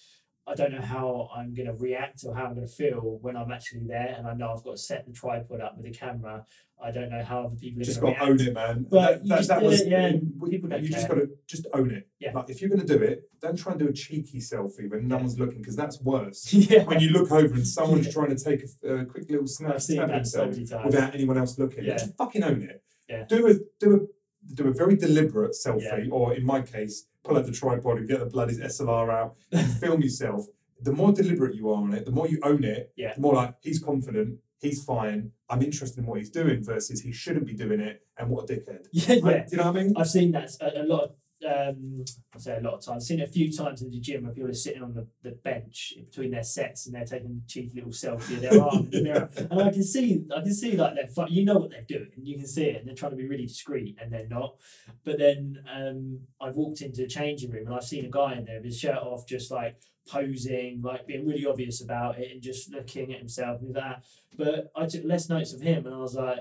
I 0.46 0.54
don't 0.54 0.72
know 0.72 0.80
how 0.82 1.28
I'm 1.36 1.54
going 1.54 1.66
to 1.68 1.74
react 1.74 2.24
or 2.26 2.34
how 2.34 2.46
I'm 2.46 2.54
going 2.54 2.66
to 2.66 2.72
feel 2.72 3.18
when 3.20 3.36
I'm 3.36 3.52
actually 3.52 3.82
there, 3.86 4.14
and 4.18 4.26
I 4.26 4.34
know 4.34 4.52
I've 4.52 4.64
got 4.64 4.72
to 4.72 4.82
set 4.82 5.06
the 5.06 5.12
tripod 5.12 5.60
up 5.60 5.76
with 5.76 5.86
the 5.86 5.96
camera. 5.96 6.44
I 6.82 6.90
don't 6.90 7.10
know 7.10 7.22
how 7.22 7.44
other 7.44 7.54
people 7.54 7.80
are 7.80 7.84
Just 7.84 8.00
going 8.00 8.14
got 8.14 8.24
to 8.24 8.30
own 8.32 8.40
it, 8.40 8.52
man. 8.52 8.86
But 8.90 9.00
that, 9.00 9.22
you 9.22 9.28
that, 9.28 9.36
just 9.36 9.48
that 9.50 9.62
was 9.62 9.80
it, 9.82 9.88
yeah, 9.88 10.06
in- 10.08 10.40
people 10.50 10.68
don't 10.68 10.82
you 10.82 10.88
just 10.88 11.06
got 11.06 11.14
to 11.14 11.28
just 11.46 11.66
own 11.72 11.92
it. 11.92 12.08
Yeah. 12.18 12.32
Like 12.34 12.50
if 12.50 12.60
you're 12.60 12.70
going 12.70 12.84
to 12.84 12.98
do 12.98 13.00
it, 13.00 13.22
don't 13.40 13.56
try 13.56 13.70
and 13.72 13.80
do 13.80 13.86
a 13.86 13.92
cheeky 13.92 14.40
selfie 14.40 14.90
when 14.90 15.06
no 15.06 15.16
one's 15.18 15.38
looking 15.38 15.58
because 15.58 15.76
that's 15.76 16.00
worse. 16.00 16.52
yeah, 16.52 16.82
when 16.82 16.98
you 16.98 17.10
look 17.10 17.30
over 17.30 17.54
and 17.54 17.64
someone's 17.66 18.06
Yeah. 18.06 18.12
trying 18.12 18.36
to 18.36 18.44
take 18.44 18.64
a, 18.84 19.04
quick 19.04 19.30
little 19.30 19.46
snap, 19.46 19.80
snap 19.80 20.04
of 20.06 20.10
that 20.10 20.26
so 20.26 20.42
himself 20.42 20.50
many 20.56 20.66
times. 20.66 20.86
without 20.86 21.14
anyone 21.14 21.38
else 21.38 21.56
looking, 21.56 21.84
Yeah. 21.84 21.92
just 21.98 22.16
fucking 22.16 22.42
own 22.42 22.62
it. 22.62 22.82
Yeah. 23.08 23.26
Do 23.28 23.46
a 23.46 23.54
do 23.78 23.94
a 23.94 24.54
do 24.54 24.66
a 24.66 24.72
very 24.72 24.96
deliberate 24.96 25.52
selfie, 25.64 26.08
or 26.10 26.34
in 26.34 26.44
my 26.44 26.62
case, 26.62 27.06
pull 27.24 27.36
out 27.36 27.46
the 27.46 27.52
tripod 27.52 27.98
and 27.98 28.08
get 28.08 28.20
the 28.20 28.26
bloody 28.26 28.56
SLR 28.56 29.12
out 29.12 29.36
and 29.50 29.70
film 29.80 30.02
yourself. 30.02 30.46
The 30.80 30.92
more 30.92 31.12
deliberate 31.12 31.54
you 31.54 31.70
are 31.70 31.76
on 31.76 31.92
it, 31.94 32.04
the 32.04 32.10
more 32.10 32.26
you 32.28 32.40
own 32.42 32.64
it. 32.64 32.92
Yeah. 32.96 33.14
The 33.14 33.20
more 33.20 33.34
like 33.34 33.54
he's 33.62 33.78
confident, 33.78 34.38
he's 34.60 34.82
fine. 34.82 35.30
I'm 35.48 35.62
interested 35.62 35.98
in 36.00 36.06
what 36.06 36.18
he's 36.18 36.30
doing 36.30 36.64
versus 36.64 37.00
he 37.02 37.12
shouldn't 37.12 37.46
be 37.46 37.52
doing 37.54 37.80
it, 37.80 38.02
and 38.18 38.30
what 38.30 38.50
a 38.50 38.54
dickhead. 38.54 38.86
yeah, 38.92 39.14
yeah. 39.14 39.24
Like, 39.24 39.46
do 39.46 39.52
you 39.52 39.62
know 39.62 39.70
what 39.70 39.78
I 39.78 39.82
mean? 39.84 39.94
I've 39.96 40.08
seen 40.08 40.32
that 40.32 40.50
a, 40.60 40.82
a 40.82 40.84
lot 40.84 41.04
of 41.04 41.10
um 41.44 42.04
I 42.34 42.38
say 42.38 42.56
a 42.56 42.60
lot 42.60 42.74
of 42.74 42.84
times. 42.84 43.02
I've 43.04 43.06
seen 43.06 43.20
it 43.20 43.28
a 43.28 43.32
few 43.32 43.52
times 43.52 43.82
in 43.82 43.90
the 43.90 44.00
gym 44.00 44.24
where 44.24 44.32
people 44.32 44.50
are 44.50 44.54
sitting 44.54 44.82
on 44.82 44.94
the, 44.94 45.06
the 45.22 45.32
bench 45.32 45.94
in 45.96 46.04
between 46.04 46.30
their 46.30 46.42
sets 46.42 46.86
and 46.86 46.94
they're 46.94 47.04
taking 47.04 47.42
a 47.44 47.48
cheeky 47.48 47.72
little 47.74 47.90
selfie 47.90 48.36
of 48.36 48.40
their 48.42 48.62
arm 48.62 48.76
in 48.76 48.90
the 48.90 49.02
mirror. 49.02 49.28
And 49.50 49.62
I 49.62 49.70
can 49.70 49.84
see 49.84 50.24
I 50.34 50.40
can 50.40 50.54
see 50.54 50.76
like 50.76 50.94
they're 50.94 51.28
you 51.28 51.44
know 51.44 51.58
what 51.58 51.70
they're 51.70 51.84
doing 51.86 52.10
and 52.16 52.26
you 52.26 52.36
can 52.36 52.46
see 52.46 52.64
it 52.64 52.76
and 52.76 52.88
they're 52.88 52.94
trying 52.94 53.12
to 53.12 53.16
be 53.16 53.28
really 53.28 53.46
discreet 53.46 53.96
and 54.00 54.12
they're 54.12 54.28
not. 54.28 54.56
But 55.04 55.18
then 55.18 55.62
um 55.72 56.20
I've 56.40 56.56
walked 56.56 56.80
into 56.80 57.02
the 57.02 57.08
changing 57.08 57.50
room 57.50 57.66
and 57.66 57.74
I've 57.74 57.84
seen 57.84 58.04
a 58.04 58.10
guy 58.10 58.34
in 58.34 58.44
there 58.44 58.56
with 58.56 58.66
his 58.66 58.78
shirt 58.78 58.96
off 58.96 59.26
just 59.26 59.50
like 59.50 59.76
posing, 60.08 60.82
like 60.82 61.06
being 61.06 61.26
really 61.26 61.46
obvious 61.46 61.80
about 61.80 62.18
it 62.18 62.30
and 62.32 62.42
just 62.42 62.72
looking 62.72 63.12
at 63.12 63.18
himself 63.18 63.60
and 63.60 63.74
that. 63.74 64.04
But 64.36 64.72
I 64.74 64.86
took 64.86 65.04
less 65.04 65.28
notes 65.28 65.52
of 65.52 65.60
him 65.60 65.86
and 65.86 65.94
I 65.94 65.98
was 65.98 66.14
like 66.14 66.40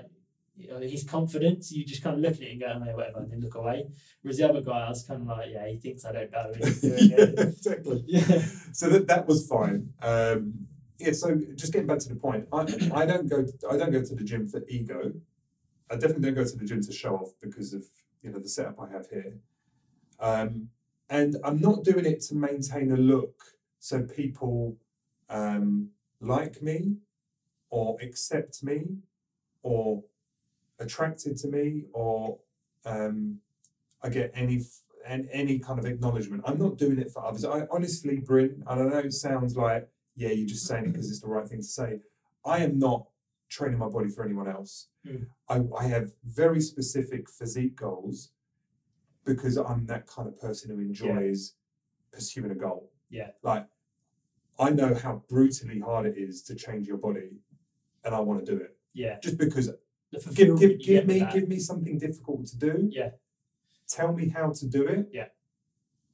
you 0.56 0.68
know, 0.68 0.80
he's 0.80 1.04
confident, 1.04 1.64
so 1.64 1.74
you 1.74 1.84
just 1.84 2.02
kind 2.02 2.16
of 2.16 2.22
look 2.22 2.34
at 2.34 2.42
it 2.42 2.52
and 2.52 2.60
go, 2.60 2.66
oh, 2.74 2.96
whatever, 2.96 3.18
and 3.18 3.32
then 3.32 3.40
look 3.40 3.54
away. 3.54 3.86
Whereas 4.20 4.38
the 4.38 4.48
other 4.48 4.60
guy, 4.60 4.80
I 4.80 4.88
was 4.88 5.02
kind 5.02 5.22
of 5.22 5.28
like, 5.28 5.48
yeah, 5.50 5.66
he 5.68 5.78
thinks 5.78 6.04
I 6.04 6.12
don't 6.12 6.30
know. 6.30 6.52
It. 6.54 7.38
exactly. 7.38 8.04
yeah, 8.06 8.42
so 8.72 8.88
that 8.90 9.06
that 9.06 9.26
was 9.26 9.46
fine. 9.46 9.92
Um, 10.02 10.66
yeah. 10.98 11.12
So 11.12 11.38
just 11.54 11.72
getting 11.72 11.86
back 11.86 11.98
to 12.00 12.08
the 12.08 12.16
point, 12.16 12.46
I 12.52 12.60
I 12.94 13.06
don't 13.06 13.28
go 13.28 13.46
I 13.70 13.76
don't 13.76 13.92
go 13.92 14.02
to 14.02 14.14
the 14.14 14.24
gym 14.24 14.46
for 14.46 14.62
ego. 14.68 15.12
I 15.90 15.94
definitely 15.96 16.30
don't 16.30 16.34
go 16.34 16.44
to 16.44 16.56
the 16.56 16.64
gym 16.64 16.82
to 16.82 16.92
show 16.92 17.16
off 17.16 17.32
because 17.40 17.72
of 17.72 17.84
you 18.22 18.30
know 18.30 18.38
the 18.38 18.48
setup 18.48 18.78
I 18.80 18.90
have 18.92 19.08
here. 19.08 19.38
Um, 20.20 20.68
and 21.08 21.36
I'm 21.44 21.60
not 21.60 21.84
doing 21.84 22.06
it 22.06 22.22
to 22.22 22.34
maintain 22.34 22.90
a 22.92 22.96
look 22.96 23.42
so 23.78 24.02
people 24.02 24.76
um, 25.28 25.90
like 26.20 26.62
me 26.62 26.96
or 27.68 27.96
accept 28.00 28.62
me 28.62 28.98
or 29.62 30.04
attracted 30.82 31.36
to 31.38 31.48
me 31.48 31.84
or 31.92 32.38
um, 32.84 33.38
I 34.02 34.08
get 34.08 34.32
any 34.34 34.62
and 35.06 35.28
any 35.32 35.58
kind 35.58 35.78
of 35.78 35.86
acknowledgement. 35.86 36.44
I'm 36.46 36.58
not 36.58 36.76
doing 36.78 36.98
it 36.98 37.10
for 37.10 37.24
others. 37.24 37.44
I 37.44 37.66
honestly, 37.70 38.18
Bryn, 38.18 38.62
and 38.66 38.80
I 38.82 38.84
know 38.84 38.98
it 38.98 39.12
sounds 39.12 39.56
like 39.56 39.88
yeah, 40.14 40.28
you're 40.28 40.48
just 40.48 40.66
saying 40.66 40.84
it 40.84 40.92
because 40.92 41.10
it's 41.10 41.20
the 41.20 41.28
right 41.28 41.48
thing 41.48 41.60
to 41.60 41.64
say. 41.64 42.00
I 42.44 42.58
am 42.58 42.78
not 42.78 43.06
training 43.48 43.78
my 43.78 43.88
body 43.88 44.08
for 44.08 44.24
anyone 44.24 44.48
else. 44.48 44.88
Mm. 45.06 45.26
I, 45.48 45.62
I 45.78 45.86
have 45.88 46.12
very 46.24 46.60
specific 46.60 47.28
physique 47.30 47.76
goals 47.76 48.30
because 49.24 49.56
I'm 49.56 49.86
that 49.86 50.06
kind 50.06 50.28
of 50.28 50.40
person 50.40 50.70
who 50.70 50.80
enjoys 50.80 51.54
pursuing 52.12 52.50
a 52.50 52.54
goal. 52.54 52.90
Yeah. 53.10 53.28
Like 53.42 53.66
I 54.58 54.70
know 54.70 54.94
how 54.94 55.22
brutally 55.28 55.80
hard 55.80 56.06
it 56.06 56.16
is 56.16 56.42
to 56.44 56.54
change 56.54 56.86
your 56.86 56.96
body 56.96 57.38
and 58.04 58.14
I 58.14 58.20
want 58.20 58.44
to 58.44 58.52
do 58.52 58.60
it. 58.60 58.76
Yeah. 58.94 59.18
Just 59.20 59.38
because 59.38 59.70
The 60.12 60.32
give, 60.34 60.58
give, 60.58 60.78
give 60.80 61.06
me 61.06 61.26
give 61.32 61.48
me 61.48 61.58
something 61.58 61.98
difficult 61.98 62.46
to 62.46 62.58
do. 62.58 62.88
Yeah. 62.90 63.10
Tell 63.88 64.12
me 64.12 64.28
how 64.28 64.50
to 64.50 64.66
do 64.66 64.86
it. 64.86 65.08
Yeah. 65.12 65.28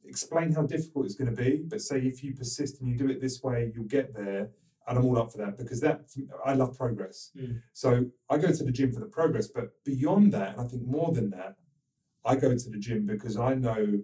Explain 0.04 0.52
how 0.52 0.62
difficult 0.62 1.06
it's 1.06 1.14
going 1.14 1.34
to 1.34 1.36
be, 1.36 1.64
but 1.66 1.80
say 1.80 1.98
if 2.00 2.22
you 2.24 2.34
persist 2.34 2.80
and 2.80 2.88
you 2.88 2.96
do 2.96 3.08
it 3.08 3.20
this 3.20 3.42
way, 3.42 3.72
you'll 3.74 3.84
get 3.84 4.14
there. 4.14 4.50
And 4.86 4.98
I'm 4.98 5.04
all 5.04 5.18
up 5.18 5.32
for 5.32 5.38
that 5.38 5.58
because 5.58 5.80
that 5.80 6.00
I 6.46 6.54
love 6.54 6.78
progress. 6.78 7.30
Mm. 7.38 7.60
So 7.74 8.06
I 8.30 8.38
go 8.38 8.50
to 8.50 8.64
the 8.64 8.72
gym 8.72 8.92
for 8.92 9.00
the 9.00 9.06
progress, 9.06 9.48
but 9.48 9.72
beyond 9.84 10.32
that, 10.32 10.52
and 10.52 10.60
I 10.62 10.64
think 10.64 10.86
more 10.86 11.12
than 11.12 11.28
that, 11.30 11.56
I 12.24 12.36
go 12.36 12.56
to 12.56 12.70
the 12.70 12.78
gym 12.78 13.04
because 13.04 13.36
I 13.36 13.54
know 13.54 14.00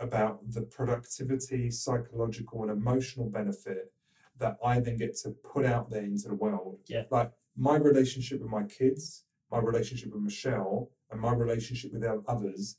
about 0.00 0.40
the 0.50 0.62
productivity, 0.62 1.70
psychological, 1.70 2.62
and 2.62 2.70
emotional 2.72 3.30
benefit 3.30 3.92
that 4.38 4.56
I 4.64 4.80
then 4.80 4.96
get 4.96 5.16
to 5.18 5.30
put 5.30 5.64
out 5.64 5.90
there 5.90 6.02
into 6.02 6.28
the 6.28 6.34
world. 6.34 6.80
Yeah. 6.88 7.04
Like 7.10 7.30
my 7.56 7.76
relationship 7.76 8.40
with 8.40 8.50
my 8.50 8.64
kids, 8.64 9.24
my 9.54 9.60
relationship 9.60 10.12
with 10.12 10.22
Michelle, 10.22 10.90
and 11.10 11.20
my 11.20 11.32
relationship 11.32 11.92
with 11.92 12.02
others 12.26 12.76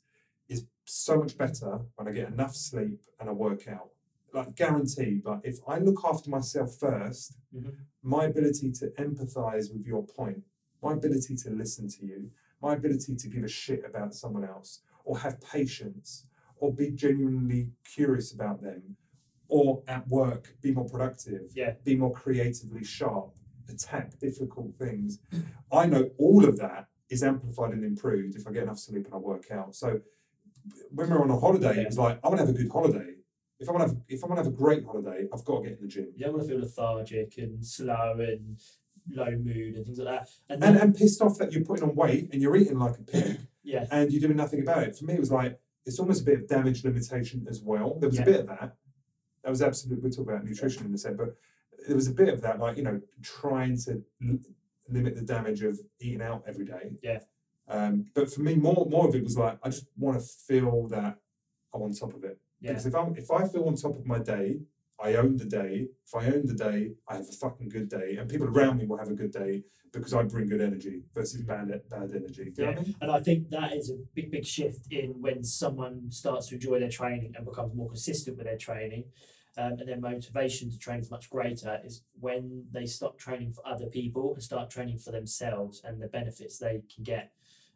is 0.50 0.66
so 0.84 1.16
much 1.16 1.36
better 1.38 1.80
when 1.94 2.06
I 2.06 2.12
get 2.12 2.28
enough 2.28 2.54
sleep 2.54 3.00
and 3.18 3.30
I 3.30 3.32
work 3.32 3.66
out. 3.66 3.88
Like 4.34 4.54
guaranteed, 4.54 5.24
but 5.24 5.40
if 5.42 5.56
I 5.66 5.78
look 5.78 6.00
after 6.04 6.28
myself 6.28 6.68
1st 6.78 7.38
Mhm. 7.54 7.74
my 8.02 8.26
ability 8.26 8.70
to 8.72 8.90
empathize 9.06 9.72
with 9.72 9.86
your 9.86 10.04
point, 10.18 10.42
my 10.82 10.92
ability 10.92 11.34
to 11.44 11.48
listen 11.62 11.88
to 11.96 12.04
you, 12.10 12.30
my 12.60 12.74
ability 12.74 13.16
to 13.22 13.26
give 13.28 13.44
a 13.44 13.48
shit 13.48 13.82
about 13.90 14.14
someone 14.14 14.44
else, 14.44 14.82
or 15.06 15.18
have 15.20 15.40
patience, 15.40 16.26
or 16.60 16.74
be 16.74 16.90
genuinely 16.90 17.72
curious 17.94 18.28
about 18.34 18.60
them, 18.60 18.82
or 19.48 19.82
at 19.88 20.06
work 20.08 20.42
be 20.60 20.72
more 20.72 20.88
productive, 20.94 21.44
Yeah. 21.56 21.72
be 21.84 21.96
more 21.96 22.12
creatively 22.12 22.84
sharp, 22.84 23.32
attack 23.68 24.18
difficult 24.18 24.74
things. 24.78 25.18
I 25.72 25.86
know 25.86 26.10
all 26.18 26.44
of 26.44 26.58
that 26.58 26.86
is 27.08 27.22
amplified 27.22 27.72
and 27.72 27.84
improved 27.84 28.36
if 28.36 28.46
I 28.46 28.52
get 28.52 28.64
enough 28.64 28.78
sleep 28.78 29.04
and 29.06 29.14
I 29.14 29.18
work 29.18 29.50
out. 29.50 29.74
So 29.74 30.00
when 30.90 31.10
we're 31.10 31.22
on 31.22 31.30
a 31.30 31.38
holiday, 31.38 31.82
it 31.82 31.86
was 31.86 31.98
like 31.98 32.18
I 32.24 32.28
want 32.28 32.40
to 32.40 32.46
have 32.46 32.54
a 32.54 32.58
good 32.58 32.70
holiday. 32.70 33.12
If 33.58 33.68
I 33.68 33.72
want 33.72 33.84
to 33.84 33.88
have, 33.94 34.02
if 34.08 34.22
I 34.24 34.26
want 34.26 34.38
to 34.38 34.44
have 34.44 34.52
a 34.52 34.56
great 34.56 34.84
holiday, 34.84 35.26
I've 35.32 35.44
got 35.44 35.62
to 35.62 35.68
get 35.68 35.78
in 35.78 35.82
the 35.82 35.88
gym. 35.88 36.08
You 36.14 36.26
don't 36.26 36.34
want 36.34 36.46
to 36.46 36.52
feel 36.52 36.60
lethargic 36.60 37.38
and 37.38 37.64
slow 37.64 38.16
and 38.18 38.58
low 39.10 39.30
mood 39.30 39.76
and 39.76 39.84
things 39.86 39.98
like 39.98 40.08
that. 40.08 40.28
And, 40.48 40.62
and, 40.62 40.76
then, 40.76 40.82
and 40.82 40.94
pissed 40.94 41.22
off 41.22 41.38
that 41.38 41.52
you're 41.52 41.64
putting 41.64 41.88
on 41.88 41.94
weight 41.94 42.28
and 42.32 42.42
you're 42.42 42.56
eating 42.56 42.78
like 42.78 42.98
a 42.98 43.02
pig 43.02 43.38
yeah, 43.62 43.86
and 43.90 44.12
you're 44.12 44.20
doing 44.20 44.36
nothing 44.36 44.60
about 44.60 44.82
it. 44.82 44.96
For 44.96 45.04
me, 45.04 45.14
it 45.14 45.20
was 45.20 45.32
like 45.32 45.58
it's 45.86 45.98
almost 46.00 46.22
a 46.22 46.24
bit 46.24 46.40
of 46.40 46.48
damage 46.48 46.84
limitation 46.84 47.46
as 47.48 47.62
well. 47.62 47.96
There 47.98 48.08
was 48.08 48.18
Yeah. 48.18 48.22
a 48.22 48.26
bit 48.26 48.40
of 48.40 48.46
that. 48.48 48.74
That 49.44 49.50
was 49.50 49.62
absolutely. 49.62 50.02
We'll 50.02 50.12
talk 50.12 50.28
about 50.28 50.44
nutrition 50.44 50.84
in 50.84 50.92
a 50.92 50.98
sec, 50.98 51.16
but 51.16 51.36
there 51.86 51.96
was 51.96 52.08
a 52.08 52.12
bit 52.12 52.28
of 52.28 52.40
that, 52.42 52.58
like 52.58 52.76
you 52.76 52.82
know, 52.82 53.00
trying 53.22 53.76
to 53.78 54.02
l- 54.22 54.38
limit 54.88 55.14
the 55.16 55.22
damage 55.22 55.62
of 55.62 55.78
eating 56.00 56.22
out 56.22 56.42
every 56.46 56.64
day. 56.64 56.96
Yeah. 57.02 57.20
Um, 57.68 58.06
but 58.14 58.32
for 58.32 58.40
me, 58.42 58.54
more 58.54 58.86
more 58.88 59.08
of 59.08 59.14
it 59.14 59.24
was 59.24 59.36
like 59.36 59.58
I 59.62 59.68
just 59.70 59.86
want 59.96 60.18
to 60.20 60.26
feel 60.48 60.86
that 60.88 61.18
I'm 61.74 61.82
on 61.82 61.92
top 61.92 62.14
of 62.14 62.24
it. 62.24 62.38
yeah, 62.60 62.70
Because 62.70 62.86
if 62.86 62.94
I'm 62.94 63.14
if 63.16 63.30
I 63.30 63.46
feel 63.48 63.64
on 63.64 63.74
top 63.76 63.96
of 63.98 64.06
my 64.06 64.18
day, 64.18 64.60
I 65.02 65.14
own 65.14 65.36
the 65.36 65.44
day. 65.44 65.88
If 66.06 66.14
I 66.14 66.26
own 66.26 66.46
the 66.46 66.54
day, 66.54 66.92
I 67.08 67.16
have 67.16 67.28
a 67.28 67.32
fucking 67.32 67.68
good 67.68 67.88
day, 67.88 68.16
and 68.18 68.28
people 68.28 68.46
around 68.48 68.78
me 68.78 68.86
will 68.86 68.98
have 68.98 69.10
a 69.10 69.14
good 69.14 69.32
day 69.32 69.64
because 69.92 70.14
I 70.14 70.22
bring 70.22 70.46
good 70.46 70.60
energy 70.60 71.02
versus 71.14 71.42
bad 71.42 71.68
bad 71.90 72.10
energy. 72.14 72.50
Do 72.54 72.62
you 72.62 72.66
know 72.66 72.72
I 72.72 72.82
mean? 72.82 72.94
And 73.00 73.10
I 73.10 73.20
think 73.20 73.50
that 73.50 73.72
is 73.72 73.90
a 73.90 73.96
big, 74.14 74.30
big 74.30 74.44
shift 74.44 74.92
in 74.92 75.20
when 75.20 75.42
someone 75.42 76.10
starts 76.10 76.48
to 76.48 76.54
enjoy 76.54 76.78
their 76.80 76.90
training 76.90 77.34
and 77.36 77.44
becomes 77.44 77.74
more 77.74 77.88
consistent 77.88 78.36
with 78.36 78.46
their 78.46 78.58
training. 78.58 79.04
Um, 79.58 79.72
and 79.78 79.88
their 79.88 79.98
motivation 79.98 80.70
to 80.70 80.78
train 80.78 81.00
is 81.00 81.10
much 81.10 81.30
greater 81.30 81.80
is 81.82 82.02
when 82.20 82.66
they 82.72 82.84
stop 82.84 83.18
training 83.18 83.52
for 83.52 83.66
other 83.66 83.86
people 83.86 84.34
and 84.34 84.42
start 84.42 84.68
training 84.68 84.98
for 84.98 85.12
themselves 85.12 85.80
and 85.82 86.00
the 86.00 86.08
benefits 86.08 86.58
they 86.58 86.82
can 86.94 87.04
get 87.04 87.32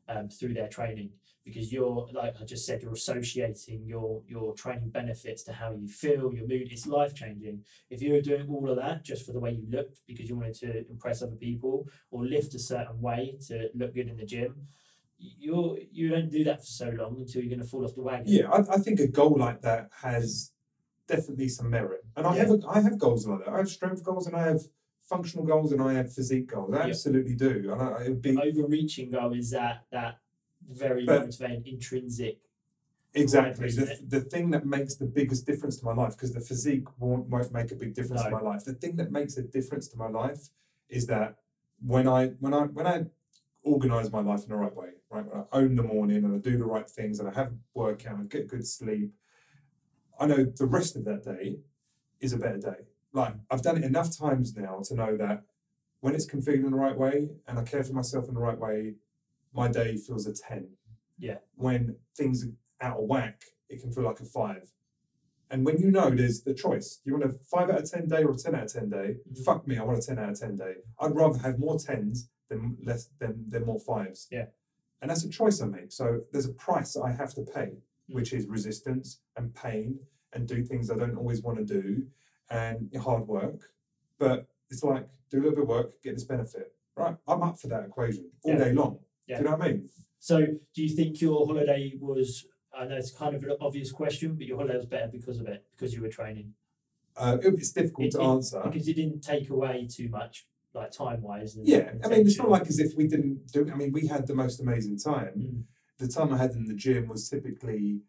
um, 0.08 0.28
through 0.28 0.54
their 0.54 0.68
training. 0.68 1.10
Because 1.42 1.72
you're, 1.72 2.06
like 2.12 2.34
I 2.38 2.44
just 2.44 2.66
said, 2.66 2.82
you're 2.82 2.92
associating 2.92 3.86
your 3.86 4.22
your 4.28 4.54
training 4.54 4.90
benefits 4.90 5.42
to 5.44 5.54
how 5.54 5.72
you 5.72 5.88
feel, 5.88 6.34
your 6.34 6.46
mood. 6.46 6.68
It's 6.70 6.86
life 6.86 7.14
changing. 7.14 7.64
If 7.88 8.02
you 8.02 8.12
were 8.12 8.20
doing 8.20 8.46
all 8.50 8.68
of 8.68 8.76
that 8.76 9.04
just 9.04 9.24
for 9.24 9.32
the 9.32 9.40
way 9.40 9.52
you 9.52 9.66
looked 9.70 10.00
because 10.06 10.28
you 10.28 10.36
wanted 10.36 10.54
to 10.56 10.90
impress 10.90 11.22
other 11.22 11.36
people 11.36 11.88
or 12.10 12.26
lift 12.26 12.54
a 12.54 12.58
certain 12.58 13.00
way 13.00 13.38
to 13.48 13.70
look 13.74 13.94
good 13.94 14.08
in 14.08 14.18
the 14.18 14.26
gym, 14.26 14.68
you're 15.18 15.78
you 15.90 16.10
don't 16.10 16.30
do 16.30 16.44
that 16.44 16.60
for 16.60 16.66
so 16.66 16.90
long 16.90 17.16
until 17.18 17.40
you're 17.42 17.50
going 17.50 17.62
to 17.62 17.66
fall 17.66 17.84
off 17.86 17.94
the 17.94 18.02
wagon. 18.02 18.26
Yeah, 18.26 18.50
I, 18.50 18.74
I 18.74 18.78
think 18.78 19.00
a 19.00 19.08
goal 19.08 19.36
like 19.38 19.62
that 19.62 19.88
has 20.02 20.52
definitely 21.14 21.48
some 21.48 21.70
merit, 21.78 22.02
and 22.16 22.26
I 22.26 22.32
Yeah. 22.34 22.40
have 22.42 22.50
a, 22.56 22.58
I 22.76 22.78
have 22.86 22.96
goals 23.04 23.22
like 23.26 23.40
that. 23.44 23.52
I 23.56 23.58
have 23.62 23.70
strength 23.78 24.02
goals, 24.08 24.26
and 24.28 24.36
I 24.42 24.44
have 24.50 24.62
functional 25.12 25.44
goals, 25.52 25.72
and 25.72 25.80
I 25.88 25.92
have 25.98 26.08
physique 26.18 26.48
goals. 26.54 26.72
I 26.74 26.76
Yeah. 26.78 26.90
absolutely 26.90 27.36
do, 27.48 27.54
and 27.72 27.80
I, 27.82 28.04
it 28.04 28.08
would 28.12 28.22
be 28.30 28.36
Overreaching 28.48 29.10
goal 29.16 29.32
is 29.42 29.50
that 29.58 29.76
that 29.94 30.12
very 30.84 31.04
motivating 31.06 31.66
intrinsic. 31.74 32.36
Exactly. 33.12 33.70
The, 33.70 33.98
the 34.06 34.20
thing 34.20 34.50
that 34.54 34.64
makes 34.76 34.94
the 34.94 35.06
biggest 35.06 35.42
difference 35.44 35.76
to 35.80 35.84
my 35.84 35.94
life, 36.02 36.12
because 36.16 36.32
the 36.32 36.40
physique 36.40 36.86
won't, 36.98 37.26
won't 37.26 37.52
make 37.52 37.72
a 37.72 37.74
big 37.74 37.92
difference 37.94 38.22
to 38.22 38.30
my 38.30 38.40
life. 38.40 38.64
The 38.64 38.74
thing 38.74 38.94
that 38.96 39.10
makes 39.10 39.36
a 39.36 39.42
difference 39.42 39.88
to 39.88 39.96
my 40.04 40.08
life 40.08 40.42
is 40.88 41.06
that 41.06 41.30
when 41.94 42.06
I 42.06 42.28
when 42.44 42.54
I 42.54 42.62
when 42.76 42.86
I 42.86 43.06
organize 43.64 44.08
my 44.12 44.20
life 44.30 44.42
in 44.44 44.50
the 44.50 44.56
right 44.64 44.76
way, 44.82 44.90
right, 45.10 45.26
when 45.26 45.40
I 45.40 45.58
own 45.58 45.74
the 45.74 45.82
morning 45.82 46.24
and 46.24 46.34
I 46.36 46.38
do 46.38 46.56
the 46.56 46.64
right 46.76 46.88
things 46.88 47.18
and 47.18 47.28
I 47.28 47.34
have 47.40 47.52
workout 47.74 48.18
and 48.18 48.30
get 48.30 48.48
good 48.48 48.66
sleep, 48.66 49.12
I 50.20 50.26
know 50.26 50.44
the 50.44 50.66
rest 50.66 50.96
of 50.96 51.04
that 51.06 51.24
day 51.24 51.56
is 52.20 52.32
a 52.32 52.36
better 52.36 52.58
day. 52.58 52.84
Like 53.12 53.34
I've 53.50 53.62
done 53.62 53.78
it 53.78 53.84
enough 53.84 54.16
times 54.16 54.54
now 54.56 54.82
to 54.84 54.94
know 54.94 55.16
that 55.16 55.42
when 56.00 56.14
it's 56.14 56.30
configured 56.30 56.64
in 56.64 56.70
the 56.70 56.76
right 56.76 56.96
way 56.96 57.30
and 57.48 57.58
I 57.58 57.62
care 57.64 57.82
for 57.82 57.94
myself 57.94 58.28
in 58.28 58.34
the 58.34 58.40
right 58.40 58.58
way, 58.58 58.94
my 59.54 59.68
day 59.68 59.96
feels 59.96 60.26
a 60.26 60.32
ten. 60.34 60.68
Yeah. 61.18 61.38
When 61.56 61.96
things 62.16 62.44
are 62.44 62.86
out 62.86 62.98
of 62.98 63.04
whack, 63.04 63.42
it 63.68 63.80
can 63.80 63.92
feel 63.92 64.04
like 64.04 64.20
a 64.20 64.24
five. 64.24 64.70
And 65.50 65.66
when 65.66 65.78
you 65.78 65.90
know 65.90 66.10
there's 66.10 66.42
the 66.42 66.54
choice, 66.54 67.00
do 67.02 67.10
you 67.10 67.18
want 67.18 67.24
a 67.32 67.36
five 67.50 67.68
out 67.70 67.80
of 67.80 67.90
ten 67.90 68.06
day 68.06 68.22
or 68.22 68.32
a 68.32 68.36
ten 68.36 68.54
out 68.54 68.64
of 68.64 68.72
ten 68.72 68.88
day? 68.90 69.16
Mhm. 69.32 69.44
Fuck 69.44 69.66
me, 69.66 69.78
I 69.78 69.82
want 69.84 69.98
a 69.98 70.02
ten 70.06 70.18
out 70.18 70.30
of 70.30 70.38
ten 70.38 70.56
day. 70.56 70.74
I'd 71.00 71.16
rather 71.16 71.38
have 71.38 71.58
more 71.58 71.78
tens 71.78 72.28
than 72.48 72.76
less 72.84 73.08
than 73.18 73.46
than 73.48 73.64
more 73.66 73.80
fives. 73.80 74.28
Yeah. 74.30 74.46
And 75.02 75.10
that's 75.10 75.24
a 75.24 75.30
choice 75.30 75.60
I 75.62 75.66
make. 75.66 75.92
So 75.92 76.20
there's 76.30 76.46
a 76.46 76.52
price 76.52 76.96
I 76.96 77.10
have 77.12 77.34
to 77.34 77.42
pay, 77.42 77.70
Mm. 78.08 78.14
which 78.14 78.32
is 78.32 78.46
resistance 78.46 79.20
and 79.36 79.54
pain 79.54 80.00
and 80.32 80.46
do 80.46 80.62
things 80.64 80.90
I 80.90 80.96
don't 80.96 81.16
always 81.16 81.42
want 81.42 81.58
to 81.58 81.64
do 81.64 82.06
and 82.50 82.90
hard 82.96 83.26
work. 83.26 83.72
But 84.18 84.46
it's 84.70 84.82
like 84.82 85.08
do 85.30 85.38
a 85.38 85.40
little 85.40 85.54
bit 85.56 85.62
of 85.62 85.68
work, 85.68 86.02
get 86.02 86.14
this 86.14 86.24
benefit. 86.24 86.72
Right. 86.96 87.16
I'm 87.26 87.42
up 87.42 87.58
for 87.58 87.68
that 87.68 87.84
equation 87.84 88.30
all 88.42 88.52
Yeah. 88.52 88.58
day 88.64 88.72
long. 88.72 88.98
Yeah. 89.26 89.38
Do 89.38 89.44
you 89.44 89.50
know 89.50 89.56
what 89.56 89.64
I 89.68 89.72
mean? 89.72 89.88
So, 90.18 90.44
do 90.74 90.82
you 90.82 90.88
think 90.94 91.20
your 91.20 91.46
holiday 91.46 91.94
was? 91.98 92.46
I 92.76 92.86
know 92.86 92.96
it's 92.96 93.10
kind 93.12 93.34
of 93.34 93.42
an 93.42 93.56
obvious 93.60 93.90
question, 93.90 94.34
but 94.34 94.46
your 94.46 94.56
holiday 94.58 94.76
was 94.76 94.86
better 94.86 95.08
because 95.10 95.40
of 95.40 95.46
it, 95.46 95.64
because 95.72 95.94
you 95.94 96.02
were 96.02 96.08
training, 96.08 96.54
Uh, 97.16 97.38
it- 97.42 97.54
it's 97.54 97.72
difficult 97.72 98.06
It- 98.08 98.12
to 98.12 98.20
it- 98.20 98.24
answer. 98.24 98.60
because 98.64 98.86
it 98.88 98.94
didn't 98.94 99.20
take 99.20 99.50
away 99.50 99.86
too 99.90 100.08
much, 100.08 100.46
like 100.74 100.90
time 100.92 101.22
wise. 101.22 101.56
Yeah, 101.62 101.94
I 102.04 102.08
mean, 102.08 102.26
it's 102.26 102.38
not 102.38 102.48
like 102.50 102.66
as 102.68 102.78
if 102.78 102.94
we 102.96 103.06
didn't 103.08 103.46
do. 103.52 103.68
I 103.70 103.74
mean, 103.74 103.92
we 103.92 104.06
had 104.06 104.26
the 104.26 104.34
most 104.34 104.60
amazing 104.60 104.98
time. 104.98 105.34
Mm. 105.36 105.64
The 105.98 106.08
time 106.08 106.32
I 106.32 106.38
had 106.38 106.52
in 106.52 106.66
the 106.66 106.74
gym 106.74 107.08
was 107.08 107.28
typically 107.28 108.02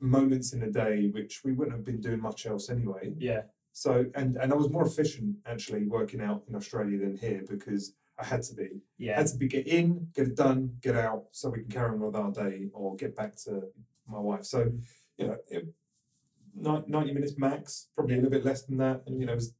moments 0.00 0.52
in 0.52 0.62
a 0.62 0.70
day, 0.70 1.08
which 1.08 1.42
we 1.44 1.52
wouldn't 1.52 1.76
have 1.76 1.84
been 1.84 2.00
doing 2.00 2.20
much 2.20 2.46
else 2.46 2.70
anyway. 2.70 3.12
Yeah, 3.18 3.42
So, 3.72 4.06
and 4.14 4.36
and 4.36 4.52
I 4.52 4.56
was 4.56 4.70
more 4.70 4.86
efficient 4.86 5.36
actually 5.46 5.86
working 5.86 6.20
out 6.20 6.44
in 6.48 6.54
Australia 6.54 6.98
than 6.98 7.16
here 7.16 7.42
because 7.48 7.94
I 8.18 8.24
had 8.24 8.42
to 8.44 8.54
be. 8.54 8.64
I 8.64 8.80
yeah, 8.98 9.16
had 9.16 9.28
to 9.28 9.36
be 9.36 9.48
get 9.48 9.66
in, 9.66 10.08
get 10.14 10.28
it 10.28 10.36
done, 10.36 10.76
get 10.80 10.96
out, 10.96 11.24
so 11.32 11.50
we 11.50 11.60
can 11.60 11.70
carry 11.70 11.90
on 11.90 12.00
with 12.00 12.16
our 12.16 12.30
day 12.30 12.68
or 12.72 12.96
get 12.96 13.16
back 13.16 13.36
to 13.44 13.62
my 14.06 14.18
wife. 14.18 14.44
So, 14.44 14.72
you 15.16 15.28
know, 15.28 15.36
it, 15.48 15.66
90 16.54 17.12
minutes 17.12 17.38
max, 17.38 17.88
probably 17.94 18.14
a 18.14 18.18
little 18.18 18.30
bit 18.30 18.44
less 18.44 18.62
than 18.62 18.76
that. 18.78 19.02
And, 19.06 19.20
you 19.20 19.26
know, 19.26 19.32
it 19.32 19.36
was 19.36 19.54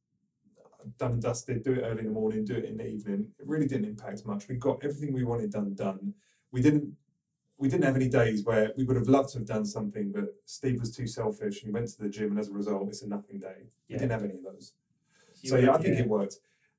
done 0.97 1.13
and 1.13 1.21
dusted, 1.21 1.63
do 1.63 1.73
it 1.73 1.81
early 1.83 1.99
in 1.99 2.05
the 2.05 2.11
morning, 2.11 2.45
do 2.45 2.55
it 2.55 2.65
in 2.65 2.77
the 2.77 2.87
evening. 2.87 3.27
It 3.39 3.47
really 3.47 3.67
didn't 3.67 3.85
impact 3.85 4.25
much. 4.25 4.47
We 4.47 4.55
got 4.55 4.83
everything 4.83 5.13
we 5.13 5.23
wanted 5.23 5.51
done, 5.51 5.73
done. 5.73 6.13
We 6.51 6.61
didn't. 6.61 6.93
We 7.61 7.69
didn't 7.69 7.83
have 7.83 7.95
any 7.95 8.09
days 8.09 8.43
where 8.43 8.71
we 8.75 8.83
would 8.85 8.95
have 8.95 9.07
loved 9.07 9.29
to 9.33 9.37
have 9.37 9.47
done 9.47 9.65
something, 9.65 10.11
but 10.11 10.25
Steve 10.45 10.79
was 10.79 10.95
too 10.95 11.05
selfish 11.05 11.61
and 11.61 11.67
he 11.67 11.71
went 11.71 11.87
to 11.89 12.01
the 12.01 12.09
gym, 12.09 12.31
and 12.31 12.39
as 12.39 12.49
a 12.49 12.53
result, 12.53 12.87
it's 12.89 13.03
a 13.03 13.07
nothing 13.07 13.37
day. 13.37 13.67
We 13.87 13.97
didn't 13.97 14.09
have 14.09 14.23
any 14.23 14.33
of 14.33 14.43
those. 14.43 14.73
You 15.41 15.49
So 15.51 15.57
yeah, 15.57 15.71
I 15.71 15.77
think 15.77 15.93
yeah. 15.95 16.01
it 16.01 16.09
worked. 16.09 16.37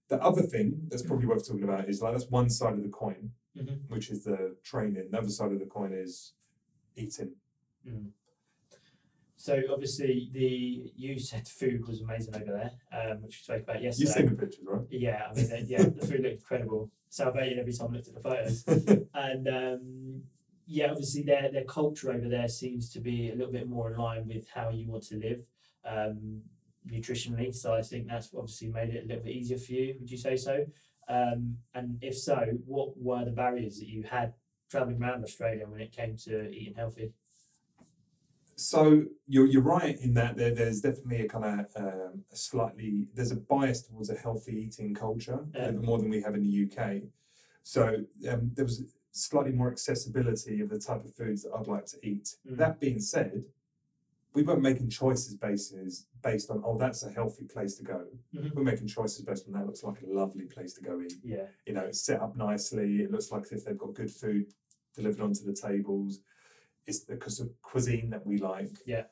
The 0.08 0.20
other 0.20 0.42
thing 0.42 0.88
that's 0.88 1.02
probably 1.04 1.26
worth 1.26 1.46
talking 1.46 1.62
about 1.62 1.88
is 1.88 2.02
like 2.02 2.14
that's 2.14 2.28
one 2.28 2.50
side 2.50 2.74
of 2.74 2.82
the 2.82 2.88
coin, 2.88 3.30
Mhm. 3.56 3.88
which 3.90 4.10
is 4.10 4.24
the 4.24 4.56
training. 4.64 5.08
The 5.12 5.18
other 5.18 5.28
side 5.28 5.52
of 5.52 5.60
the 5.60 5.66
coin 5.66 5.92
is 5.92 6.32
eating. 6.96 7.36
Mm. 7.86 8.10
So 9.36 9.62
obviously 9.70 10.30
the 10.32 10.92
you 10.96 11.16
said 11.20 11.46
food 11.46 11.86
was 11.86 12.00
amazing 12.00 12.34
over 12.34 12.52
there, 12.58 12.72
um, 12.92 13.22
which 13.22 13.36
we 13.38 13.42
spoke 13.44 13.62
about 13.62 13.80
yesterday. 13.82 14.08
You've 14.08 14.14
seen 14.16 14.26
the 14.30 14.42
pictures, 14.42 14.64
right? 14.66 14.86
Yeah, 14.90 15.28
I 15.30 15.34
mean, 15.34 15.64
yeah, 15.68 15.82
the 15.84 16.06
food 16.06 16.20
looked 16.22 16.40
incredible. 16.42 16.90
Salivated 17.08 17.58
every 17.60 17.72
time 17.72 17.90
I 17.90 17.94
looked 17.94 18.08
at 18.08 18.14
the 18.14 18.20
photos. 18.20 18.64
and 19.14 19.48
um, 19.48 20.22
yeah, 20.72 20.90
obviously 20.90 21.22
their 21.22 21.50
their 21.52 21.64
culture 21.64 22.10
over 22.10 22.28
there 22.28 22.48
seems 22.48 22.90
to 22.94 23.00
be 23.00 23.30
a 23.30 23.34
little 23.34 23.52
bit 23.52 23.68
more 23.68 23.92
in 23.92 23.98
line 23.98 24.26
with 24.26 24.48
how 24.48 24.70
you 24.70 24.88
want 24.88 25.02
to 25.04 25.16
live 25.16 25.40
um, 25.84 26.40
nutritionally. 26.90 27.54
So 27.54 27.74
I 27.74 27.82
think 27.82 28.08
that's 28.08 28.30
obviously 28.34 28.68
made 28.68 28.90
it 28.94 29.04
a 29.04 29.06
little 29.06 29.22
bit 29.24 29.36
easier 29.36 29.58
for 29.58 29.72
you. 29.72 29.96
Would 30.00 30.10
you 30.10 30.16
say 30.16 30.36
so? 30.36 30.64
Um, 31.08 31.58
and 31.74 31.98
if 32.00 32.16
so, 32.16 32.38
what 32.64 32.96
were 32.96 33.24
the 33.24 33.32
barriers 33.32 33.78
that 33.80 33.88
you 33.88 34.02
had 34.04 34.32
traveling 34.70 35.02
around 35.02 35.22
Australia 35.22 35.66
when 35.68 35.80
it 35.82 35.92
came 35.92 36.16
to 36.24 36.48
eating 36.50 36.74
healthy? 36.74 37.12
So 38.56 39.04
you're 39.26 39.46
you're 39.46 39.62
right 39.78 39.98
in 40.00 40.14
that 40.14 40.36
there, 40.38 40.54
there's 40.54 40.80
definitely 40.80 41.26
a 41.26 41.28
kind 41.28 41.60
of 41.60 41.66
um, 41.76 42.24
a 42.32 42.36
slightly 42.36 43.08
there's 43.14 43.32
a 43.32 43.36
bias 43.36 43.82
towards 43.82 44.08
a 44.08 44.14
healthy 44.14 44.54
eating 44.64 44.94
culture 44.94 45.40
a 45.54 45.58
Yeah. 45.58 45.66
little 45.66 45.80
bit 45.80 45.86
more 45.86 45.98
than 45.98 46.08
we 46.08 46.22
have 46.22 46.34
in 46.34 46.42
the 46.42 46.54
UK. 46.66 47.02
So 47.62 47.82
um, 48.30 48.50
there 48.54 48.64
was 48.64 48.84
slightly 49.12 49.52
more 49.52 49.70
accessibility 49.70 50.60
of 50.60 50.68
the 50.70 50.78
type 50.78 51.04
of 51.04 51.14
foods 51.14 51.42
that 51.42 51.52
I'd 51.54 51.68
like 51.68 51.86
to 51.86 51.98
eat. 52.06 52.34
Mm. 52.50 52.56
That 52.56 52.80
being 52.80 52.98
said, 52.98 53.44
we 54.34 54.42
weren't 54.42 54.62
making 54.62 54.88
choices 54.88 55.34
basis 55.36 56.06
based 56.22 56.50
on 56.50 56.62
oh 56.64 56.78
that's 56.78 57.02
a 57.02 57.10
healthy 57.10 57.44
place 57.44 57.74
to 57.76 57.84
go. 57.84 58.06
Mhm. 58.34 58.54
We're 58.54 58.62
making 58.62 58.86
choices 58.86 59.22
based 59.24 59.46
on 59.46 59.52
that 59.52 59.66
looks 59.66 59.84
like 59.84 60.00
a 60.00 60.06
lovely 60.06 60.46
place 60.46 60.72
to 60.74 60.82
go 60.82 61.00
in. 61.00 61.08
Yeah, 61.22 61.46
You 61.66 61.74
know, 61.74 61.82
it's 61.84 62.00
set 62.00 62.20
up 62.22 62.34
nicely. 62.36 63.02
It 63.02 63.10
looks 63.10 63.30
like 63.30 63.52
if 63.52 63.64
they've 63.64 63.76
got 63.76 63.92
good 63.94 64.10
food 64.10 64.46
delivered 64.94 65.20
onto 65.20 65.44
the 65.44 65.52
tables. 65.52 66.20
It's 66.86 67.04
the 67.04 67.16
cuisine 67.62 68.10
that 68.10 68.26
we 68.26 68.38
like. 68.38 68.78
Yeah. 68.86 69.04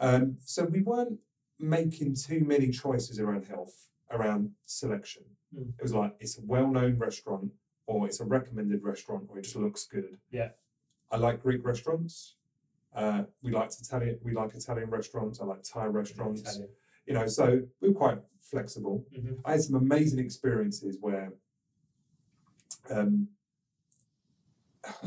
Um, 0.00 0.36
so 0.40 0.64
we 0.64 0.80
weren't 0.80 1.18
making 1.58 2.14
too 2.14 2.40
many 2.40 2.70
choices 2.70 3.18
around 3.18 3.46
health, 3.46 3.88
around 4.10 4.52
selection. 4.64 5.24
Mm. 5.54 5.70
It 5.78 5.82
was 5.82 5.92
like 5.94 6.14
it's 6.20 6.38
a 6.38 6.42
well-known 6.42 6.98
restaurant, 6.98 7.50
or 7.88 8.06
it's 8.06 8.20
a 8.20 8.24
recommended 8.24 8.82
restaurant, 8.84 9.24
or 9.30 9.38
it 9.38 9.42
just 9.44 9.56
looks 9.56 9.86
good. 9.86 10.18
Yeah. 10.30 10.50
I 11.10 11.16
like 11.16 11.42
Greek 11.42 11.64
restaurants. 11.64 12.34
Uh, 12.94 13.22
we 13.42 13.50
like 13.50 13.70
Italian. 13.80 14.18
We 14.22 14.32
like 14.34 14.54
Italian 14.54 14.90
restaurants. 14.90 15.40
I 15.40 15.46
like 15.46 15.62
Thai 15.62 15.86
restaurants. 15.86 16.42
Italian. 16.42 16.68
You 17.06 17.14
know, 17.14 17.26
so 17.26 17.62
we 17.80 17.88
we're 17.88 17.94
quite 17.94 18.18
flexible. 18.42 19.06
Mhm. 19.18 19.38
I 19.44 19.52
had 19.52 19.62
some 19.62 19.76
amazing 19.76 20.18
experiences 20.18 20.98
where 21.00 21.32
um, 22.90 23.28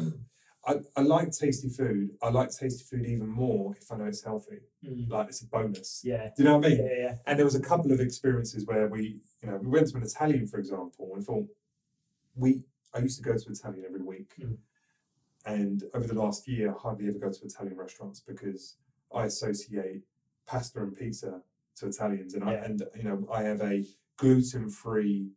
I, 0.67 0.75
I 0.95 1.01
like 1.01 1.31
tasty 1.31 1.69
food. 1.69 2.09
I 2.21 2.29
like 2.29 2.49
tasty 2.49 2.83
food 2.83 3.05
even 3.05 3.27
more 3.27 3.75
if 3.79 3.91
I 3.91 3.97
know 3.97 4.05
it's 4.05 4.23
healthy. 4.23 4.59
Mm. 4.83 5.09
Like 5.09 5.27
it's 5.29 5.41
a 5.41 5.47
bonus. 5.47 6.01
Yeah, 6.03 6.29
Do 6.35 6.43
you 6.43 6.45
know 6.45 6.57
what 6.57 6.65
I 6.65 6.69
mean? 6.69 6.77
yeah, 6.79 6.97
yeah. 7.05 7.15
And 7.27 7.37
there 7.37 7.45
was 7.45 7.55
a 7.55 7.61
couple 7.61 7.91
of 7.91 7.99
experiences 7.99 8.65
where 8.65 8.87
we, 8.87 9.21
you 9.41 9.49
know, 9.49 9.57
we 9.57 9.67
went 9.67 9.87
to 9.89 9.97
an 9.97 10.03
Italian, 10.03 10.47
for 10.47 10.57
example, 10.59 11.11
and 11.13 11.23
thought 11.23 11.47
we. 12.35 12.63
I 12.93 12.99
used 12.99 13.17
to 13.17 13.23
go 13.23 13.37
to 13.37 13.51
Italian 13.51 13.85
every 13.85 14.01
week, 14.01 14.33
Mm. 14.39 14.57
and 15.45 15.83
over 15.93 16.05
the 16.07 16.13
last 16.13 16.47
year, 16.47 16.71
I 16.73 16.77
hardly 16.77 17.07
ever 17.07 17.19
go 17.19 17.31
to 17.31 17.45
Italian 17.45 17.77
restaurants 17.77 18.19
because 18.19 18.77
I 19.13 19.25
associate 19.25 20.03
pasta 20.45 20.81
and 20.83 20.95
pizza 20.95 21.41
to 21.77 21.87
Italians, 21.87 22.33
and 22.33 22.43
I 22.43 22.53
and 22.55 22.83
you 22.95 23.03
know 23.03 23.27
I 23.31 23.43
have 23.43 23.61
a 23.61 23.85
gluten-free 24.17 25.31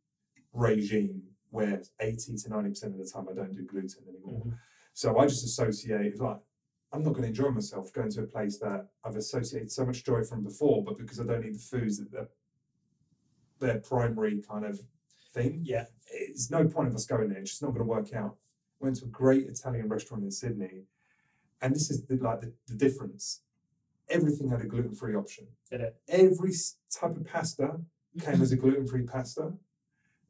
regime 0.53 1.23
where 1.51 1.83
eighty 2.01 2.37
to 2.37 2.49
ninety 2.49 2.71
percent 2.71 2.93
of 2.95 2.99
the 2.99 3.11
time 3.11 3.29
I 3.29 3.35
don't 3.35 3.53
do 3.53 3.63
gluten 3.65 4.07
anymore. 4.09 4.43
Mhm. 4.47 4.59
So 4.93 5.19
I 5.19 5.27
just 5.27 5.45
associate 5.45 6.21
like 6.21 6.41
I'm 6.93 7.03
not 7.03 7.11
going 7.15 7.23
to 7.23 7.29
enjoy 7.29 7.51
myself 7.51 7.93
going 7.93 8.11
to 8.13 8.23
a 8.23 8.27
place 8.27 8.59
that 8.59 8.89
I've 9.03 9.17
associated 9.17 9.73
so 9.73 9.85
much 9.85 10.05
joy 10.05 10.23
from 10.23 10.45
before, 10.45 10.85
but 10.85 10.97
because 10.97 11.19
I 11.19 11.25
don't 11.25 11.45
eat 11.45 11.55
the 11.55 11.59
foods 11.59 11.99
that 11.99 12.11
they're 12.13 12.29
their 13.59 13.81
primary 13.81 14.41
kind 14.43 14.65
of 14.65 14.81
thing, 15.35 15.61
Yeah, 15.65 15.87
it's 16.07 16.51
no 16.51 16.67
point 16.67 16.89
of 16.89 16.95
us 16.95 17.07
going 17.07 17.29
there. 17.29 17.39
It's 17.39 17.51
just 17.51 17.63
not 17.63 17.73
going 17.75 17.81
to 17.81 17.85
work 17.85 18.13
out. 18.15 18.37
Went 18.81 18.97
to 18.97 19.05
a 19.05 19.09
great 19.09 19.47
Italian 19.47 19.89
restaurant 19.89 20.23
in 20.25 20.31
Sydney, 20.31 20.85
and 21.61 21.75
this 21.75 21.91
is 21.91 22.05
the, 22.05 22.17
like 22.17 22.41
the, 22.41 22.53
the 22.69 22.75
difference. 22.75 23.41
Everything 24.09 24.51
had 24.51 24.61
a 24.61 24.67
gluten 24.67 24.95
free 24.95 25.15
option. 25.15 25.47
Did 25.71 25.81
it? 25.81 25.97
Every 26.09 26.53
type 26.91 27.17
of 27.17 27.27
pasta 27.27 27.81
came 28.21 28.43
as 28.43 28.53
a 28.53 28.57
gluten 28.57 28.87
free 28.87 29.03
pasta. 29.03 29.53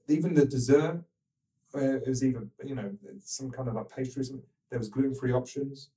Even 0.08 0.34
the 0.34 0.46
dessert, 0.46 1.02
uh, 1.74 1.96
it 1.96 2.06
was 2.06 2.24
either 2.24 2.46
you 2.64 2.74
know 2.74 2.90
some 3.20 3.50
kind 3.50 3.68
of 3.68 3.74
like 3.74 3.88
pastry. 3.88 4.20
or 4.20 4.24
something, 4.24 4.46
There 4.70 4.78
was 4.78 4.88
gluten 4.88 5.14
free 5.14 5.32
options, 5.32 5.90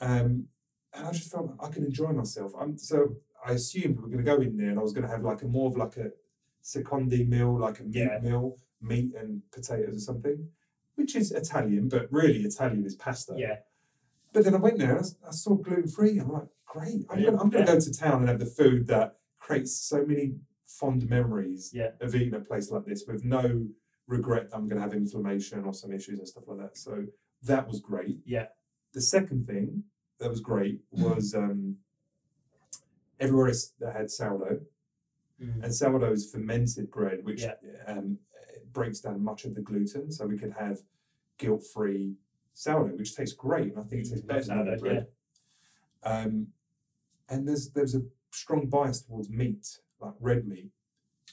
um, 0.00 0.46
and 0.92 1.06
I 1.06 1.12
just 1.12 1.30
felt 1.30 1.46
like 1.46 1.56
I 1.62 1.72
could 1.72 1.84
enjoy 1.84 2.12
myself. 2.12 2.52
I'm 2.60 2.76
so 2.76 3.16
I 3.44 3.52
assumed 3.52 3.96
we 3.96 4.02
were 4.02 4.08
going 4.08 4.24
to 4.24 4.30
go 4.30 4.40
in 4.40 4.56
there 4.56 4.70
and 4.70 4.78
I 4.78 4.82
was 4.82 4.92
going 4.92 5.06
to 5.06 5.10
have 5.10 5.22
like 5.22 5.42
a 5.42 5.46
more 5.46 5.70
of 5.70 5.76
like 5.76 5.96
a 5.96 6.10
secondi 6.72 7.26
meal, 7.26 7.58
like 7.58 7.80
a 7.80 7.84
meat 7.84 7.96
Yeah. 7.96 8.18
meal, 8.22 8.56
meat 8.80 9.14
and 9.14 9.42
potatoes 9.50 9.96
or 9.96 10.00
something, 10.00 10.38
which 10.96 11.16
is 11.16 11.32
Italian, 11.32 11.88
but 11.88 12.12
really 12.12 12.40
Italian 12.42 12.84
is 12.84 12.94
pasta. 12.94 13.34
yeah, 13.36 13.56
But 14.32 14.44
then 14.44 14.54
I 14.54 14.58
went 14.58 14.78
there 14.78 14.96
and 14.98 15.06
I 15.26 15.30
saw 15.30 15.54
gluten 15.56 15.88
free. 15.88 16.18
I'm 16.18 16.30
like, 16.30 16.48
great. 16.66 17.06
I'm 17.08 17.20
Yeah, 17.20 17.30
going 17.30 17.50
to 17.50 17.58
yeah. 17.60 17.64
go 17.64 17.80
to 17.80 17.92
town 17.92 18.20
and 18.20 18.28
have 18.28 18.38
the 18.40 18.46
food 18.60 18.86
that 18.88 19.16
creates 19.38 19.72
so 19.74 20.04
many 20.04 20.26
fond 20.66 21.08
memories 21.08 21.70
Yeah. 21.72 21.92
of 22.00 22.14
eating 22.14 22.34
a 22.34 22.40
place 22.40 22.70
like 22.70 22.84
this 22.84 23.04
with 23.08 23.24
no 23.24 23.68
regret 24.06 24.50
that 24.50 24.56
I'm 24.56 24.68
going 24.68 24.76
to 24.80 24.82
have 24.82 24.92
inflammation 24.94 25.64
or 25.64 25.72
some 25.72 25.92
issues 25.92 26.18
and 26.18 26.28
stuff 26.28 26.44
like 26.46 26.58
that. 26.58 26.76
So 26.76 27.06
that 27.44 27.66
was 27.66 27.80
great. 27.80 28.20
Yeah. 28.26 28.48
The 28.92 29.00
second 29.00 29.46
thing 29.46 29.84
that 30.18 30.28
was 30.28 30.40
great 30.40 30.82
was 30.90 31.34
um, 31.34 31.78
everywhere 33.18 33.52
that 33.80 33.96
had 33.96 34.10
sourdough. 34.10 34.60
Mm. 35.40 35.62
And 35.64 35.74
sourdough 35.74 36.12
is 36.12 36.30
fermented 36.30 36.90
bread, 36.90 37.24
which 37.24 37.42
Yeah. 37.42 37.54
um, 37.86 38.18
breaks 38.72 39.00
down 39.00 39.22
much 39.22 39.44
of 39.44 39.54
the 39.54 39.60
gluten. 39.62 40.10
So 40.10 40.26
we 40.26 40.36
could 40.36 40.52
have 40.52 40.82
guilt 41.38 41.64
free 41.64 42.16
sourdough, 42.54 42.96
which 42.96 43.14
tastes 43.14 43.34
great. 43.36 43.72
And 43.74 43.78
I 43.78 43.84
think 43.84 44.02
it 44.02 44.08
tastes 44.10 44.24
Mm, 44.24 44.28
better 44.28 44.64
than 44.64 44.78
bread. 44.80 45.08
Um, 46.02 46.52
and 47.28 47.46
there's 47.46 47.70
there's 47.70 47.94
a 47.94 48.02
strong 48.32 48.66
bias 48.66 49.02
towards 49.02 49.30
meat, 49.30 49.80
like 50.00 50.14
red 50.20 50.46
meat, 50.46 50.70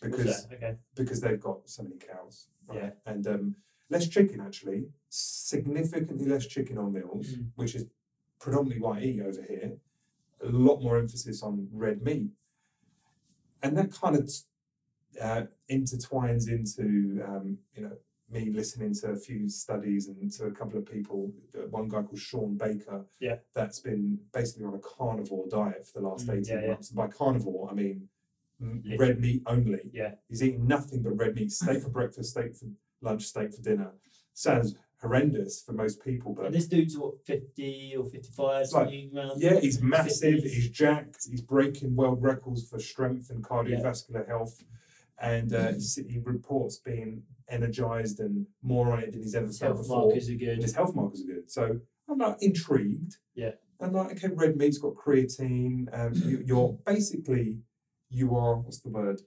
because 0.02 0.46
okay, 0.52 0.76
because 0.96 1.22
they've 1.22 1.40
got 1.40 1.68
so 1.70 1.84
many 1.84 1.98
cows. 1.98 2.50
right? 2.68 2.78
Yeah. 2.84 2.92
And 3.06 3.28
um, 3.28 3.56
less 3.90 4.08
chicken 4.08 4.40
actually, 4.42 4.90
significantly 5.10 6.26
less 6.26 6.46
chicken 6.48 6.78
on 6.78 6.94
meals, 6.94 7.28
Mhm. 7.36 7.52
which 7.56 7.76
is 7.76 7.86
predominantly 8.40 8.82
what 8.82 8.98
I 8.98 9.02
eat 9.02 9.22
over 9.22 9.42
here. 9.42 9.78
A 10.42 10.50
lot 10.50 10.82
more 10.82 10.98
emphasis 10.98 11.42
on 11.44 11.70
red 11.72 12.02
meat, 12.04 12.32
and 13.66 13.78
that 13.78 13.92
kind 14.00 14.16
of 14.16 14.30
uh, 15.22 15.44
intertwines 15.72 16.48
into 16.50 17.24
um, 17.28 17.58
you 17.76 17.84
know 17.84 17.92
me 18.30 18.50
listening 18.50 18.94
to 18.94 19.08
a 19.12 19.16
few 19.16 19.48
studies 19.48 20.08
and 20.08 20.32
to 20.32 20.46
a 20.46 20.52
couple 20.52 20.80
of 20.80 20.86
people. 20.86 21.32
uh, 21.56 21.68
One 21.70 21.88
guy 21.88 22.02
called 22.02 22.20
Shawn 22.20 22.58
Baker, 22.58 23.06
Yeah. 23.20 23.38
that's 23.54 23.80
been 23.80 24.20
basically 24.34 24.66
on 24.66 24.74
a 24.74 24.80
carnivore 24.80 25.46
diet 25.48 25.86
for 25.88 26.00
the 26.02 26.08
last 26.08 26.28
Mm, 26.28 26.34
eighteen 26.40 26.56
yeah, 26.56 26.62
yeah. 26.62 26.72
months. 26.72 26.90
By 26.90 27.08
carnivore, 27.08 27.70
I 27.72 27.74
mean 27.74 28.10
Literally. 28.60 28.98
red 28.98 29.20
meat 29.20 29.42
only. 29.48 29.90
yeah, 29.94 30.16
He's 30.30 30.42
eating 30.44 30.66
nothing 30.68 31.02
but 31.04 31.18
red 31.18 31.36
meat. 31.36 31.52
Steak 31.52 31.82
for 31.84 31.90
breakfast, 31.90 32.32
steak 32.32 32.56
for 32.56 32.68
lunch, 33.02 33.24
steak 33.26 33.54
for 33.54 33.62
dinner. 33.62 33.92
Sounds 34.34 34.76
horrendous 35.02 35.62
for 35.62 35.74
most 35.74 36.04
people, 36.04 36.34
but 36.34 36.46
and 36.48 36.56
this 36.56 36.68
dude's 36.68 36.98
what 36.98 37.26
fifty 37.26 37.96
or 37.98 38.06
fifty-five, 38.06 38.62
It's 38.64 38.74
like- 38.74 38.88
around 39.16 39.42
yeah, 39.42 39.60
he's 39.60 39.82
massive. 39.82 40.36
50s. 40.36 40.44
He's 40.44 40.70
jacked. 40.70 41.28
He's 41.30 41.42
breaking 41.42 41.96
world 41.96 42.22
records 42.24 42.68
for 42.68 42.80
strength 42.80 43.30
and 43.30 43.44
cardiovascular 43.44 44.28
health, 44.28 44.64
and 45.22 45.54
uh, 45.54 45.74
he 46.10 46.20
reports 46.24 46.78
being 46.78 47.24
energized 47.48 48.20
and 48.20 48.48
more 48.64 48.92
on 48.92 49.00
it 49.00 49.12
than 49.12 49.22
he's 49.22 49.36
ever 49.36 49.48
His 49.48 49.60
felt 49.60 49.76
health 49.76 49.86
before. 49.88 50.06
markers 50.08 50.30
are 50.30 50.34
good. 50.36 50.62
his 50.62 50.74
health 50.76 50.96
markers 50.96 51.22
are 51.22 51.26
good. 51.34 51.52
So 51.52 51.80
I'm 52.10 52.18
like 52.18 52.38
intrigued. 52.42 53.18
Yeah. 53.36 53.52
I'm 53.80 53.92
like, 53.94 54.12
okay, 54.14 54.30
red 54.34 54.56
meat's 54.56 54.78
got 54.78 54.96
creatine. 54.96 55.88
Um, 55.94 56.14
you, 56.16 56.42
you're 56.46 56.78
basically, 56.86 57.60
you 58.10 58.36
are, 58.36 58.56
what's 58.58 58.80
the 58.80 58.90
word? 58.90 59.22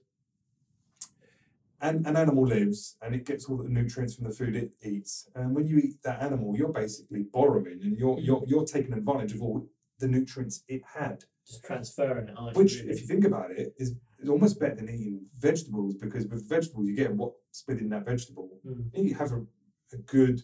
An, 1.81 2.03
an 2.05 2.17
animal 2.17 2.45
lives 2.45 2.97
and 3.01 3.15
it 3.15 3.25
gets 3.25 3.45
all 3.45 3.57
the 3.57 3.69
nutrients 3.69 4.15
from 4.15 4.25
the 4.25 4.33
food 4.33 4.55
it 4.55 4.71
eats. 4.83 5.29
And 5.35 5.55
when 5.55 5.65
you 5.67 5.77
eat 5.77 6.03
that 6.03 6.21
animal, 6.21 6.55
you're 6.57 6.73
basically 6.73 7.23
borrowing 7.31 7.79
and 7.81 7.97
you're, 7.97 8.19
you're, 8.19 8.43
you're 8.45 8.65
taking 8.65 8.93
advantage 8.93 9.33
of 9.33 9.41
all 9.41 9.65
the 9.99 10.07
nutrients 10.07 10.63
it 10.67 10.81
had. 10.95 11.23
Just 11.47 11.63
transferring 11.63 12.29
it? 12.29 12.35
Which, 12.53 12.75
really? 12.79 12.89
if 12.89 13.01
you 13.01 13.07
think 13.07 13.25
about 13.25 13.51
it, 13.51 13.73
is, 13.77 13.95
is 14.19 14.29
almost 14.29 14.59
better 14.59 14.75
than 14.75 14.89
eating 14.89 15.21
vegetables 15.37 15.95
because 15.95 16.27
with 16.27 16.47
vegetables, 16.47 16.87
you 16.87 16.95
get 16.95 17.13
what's 17.13 17.63
within 17.67 17.89
that 17.89 18.05
vegetable 18.05 18.49
Mm. 18.65 18.89
you 18.93 19.15
have 19.15 19.31
a, 19.31 19.45
a 19.93 19.97
good 19.97 20.43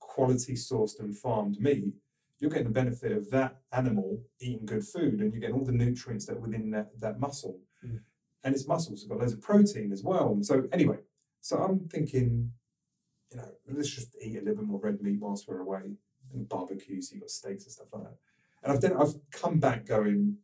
quality 0.00 0.54
sourced 0.54 0.98
and 1.00 1.16
farmed 1.16 1.58
meat, 1.60 1.94
you're 2.38 2.50
getting 2.50 2.66
the 2.66 2.72
benefit 2.72 3.12
of 3.12 3.30
that 3.30 3.60
animal 3.70 4.20
eating 4.40 4.66
good 4.66 4.84
food 4.84 5.20
and 5.20 5.32
you're 5.32 5.40
getting 5.40 5.54
all 5.54 5.64
the 5.64 5.72
nutrients 5.72 6.26
that 6.26 6.36
are 6.36 6.40
within 6.40 6.70
that, 6.70 6.88
that 7.00 7.20
muscle. 7.20 7.60
Mm. 7.86 8.00
And 8.44 8.54
it's 8.54 8.66
muscles. 8.66 9.00
It's 9.00 9.08
got 9.08 9.18
loads 9.18 9.32
of 9.32 9.40
protein 9.40 9.92
as 9.92 10.02
well. 10.02 10.38
So 10.42 10.68
anyway, 10.72 10.98
so 11.40 11.58
I'm 11.58 11.88
thinking, 11.88 12.52
you 13.30 13.36
know, 13.38 13.48
let's 13.70 13.88
just 13.90 14.16
eat 14.20 14.36
a 14.36 14.40
little 14.40 14.56
bit 14.56 14.66
more 14.66 14.80
red 14.80 15.00
meat 15.02 15.20
whilst 15.20 15.48
we're 15.48 15.60
away 15.60 15.96
and 16.32 16.48
barbecues. 16.48 17.08
So 17.10 17.14
you 17.14 17.20
got 17.20 17.30
steaks 17.30 17.64
and 17.64 17.72
stuff 17.72 17.86
like 17.92 18.04
that. 18.04 18.16
And 18.62 18.72
I've 18.72 18.80
then 18.80 18.96
I've 18.96 19.14
come 19.30 19.58
back 19.58 19.86
going, 19.86 20.38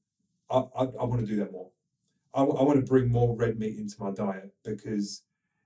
I 0.51 0.59
I, 0.59 0.83
I 0.85 1.05
want 1.05 1.21
to 1.21 1.27
do 1.27 1.37
that 1.37 1.53
more. 1.53 1.71
I, 2.35 2.43
I 2.43 2.63
want 2.63 2.79
to 2.79 2.85
bring 2.87 3.11
more 3.11 3.35
red 3.37 3.59
meat 3.59 3.79
into 3.79 3.97
my 4.03 4.11
diet 4.11 4.53
because 4.65 5.23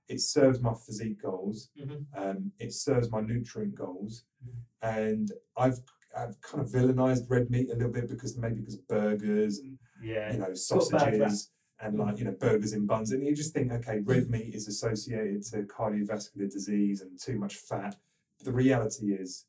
it 0.07 0.21
serves 0.21 0.59
my 0.59 0.73
physique 0.73 1.21
goals. 1.21 1.69
Mhm. 1.79 2.05
Um, 2.15 2.51
it 2.59 2.73
serves 2.73 3.09
my 3.09 3.21
nutrient 3.21 3.75
goals, 3.75 4.25
Mhm. 4.45 4.61
and 4.81 5.31
I've 5.57 5.79
I've 6.15 6.39
kind 6.41 6.63
of 6.63 6.69
villainized 6.69 7.27
red 7.27 7.49
meat 7.49 7.69
a 7.71 7.73
little 7.73 7.91
bit 7.91 8.07
because 8.07 8.37
maybe 8.37 8.59
because 8.59 8.75
burgers 8.77 9.57
and 9.59 9.79
Yeah. 10.03 10.31
you 10.31 10.37
know 10.39 10.45
got 10.53 10.87
a 10.87 10.91
bad 10.91 11.19
rap. 11.19 11.31
sausages 11.31 11.51
and 11.81 11.97
like 11.99 12.17
you 12.19 12.25
know 12.25 12.31
burgers 12.31 12.73
in 12.73 12.85
buns, 12.85 13.11
and 13.11 13.25
you 13.25 13.35
just 13.35 13.53
think 13.53 13.71
okay, 13.71 13.99
red 13.99 14.29
meat 14.29 14.53
is 14.53 14.67
associated 14.67 15.43
to 15.45 15.63
cardiovascular 15.63 16.51
disease 16.51 17.01
and 17.01 17.19
too 17.19 17.37
much 17.37 17.55
fat. 17.55 17.95
But 18.37 18.45
the 18.45 18.53
reality 18.53 19.07
is 19.13 19.45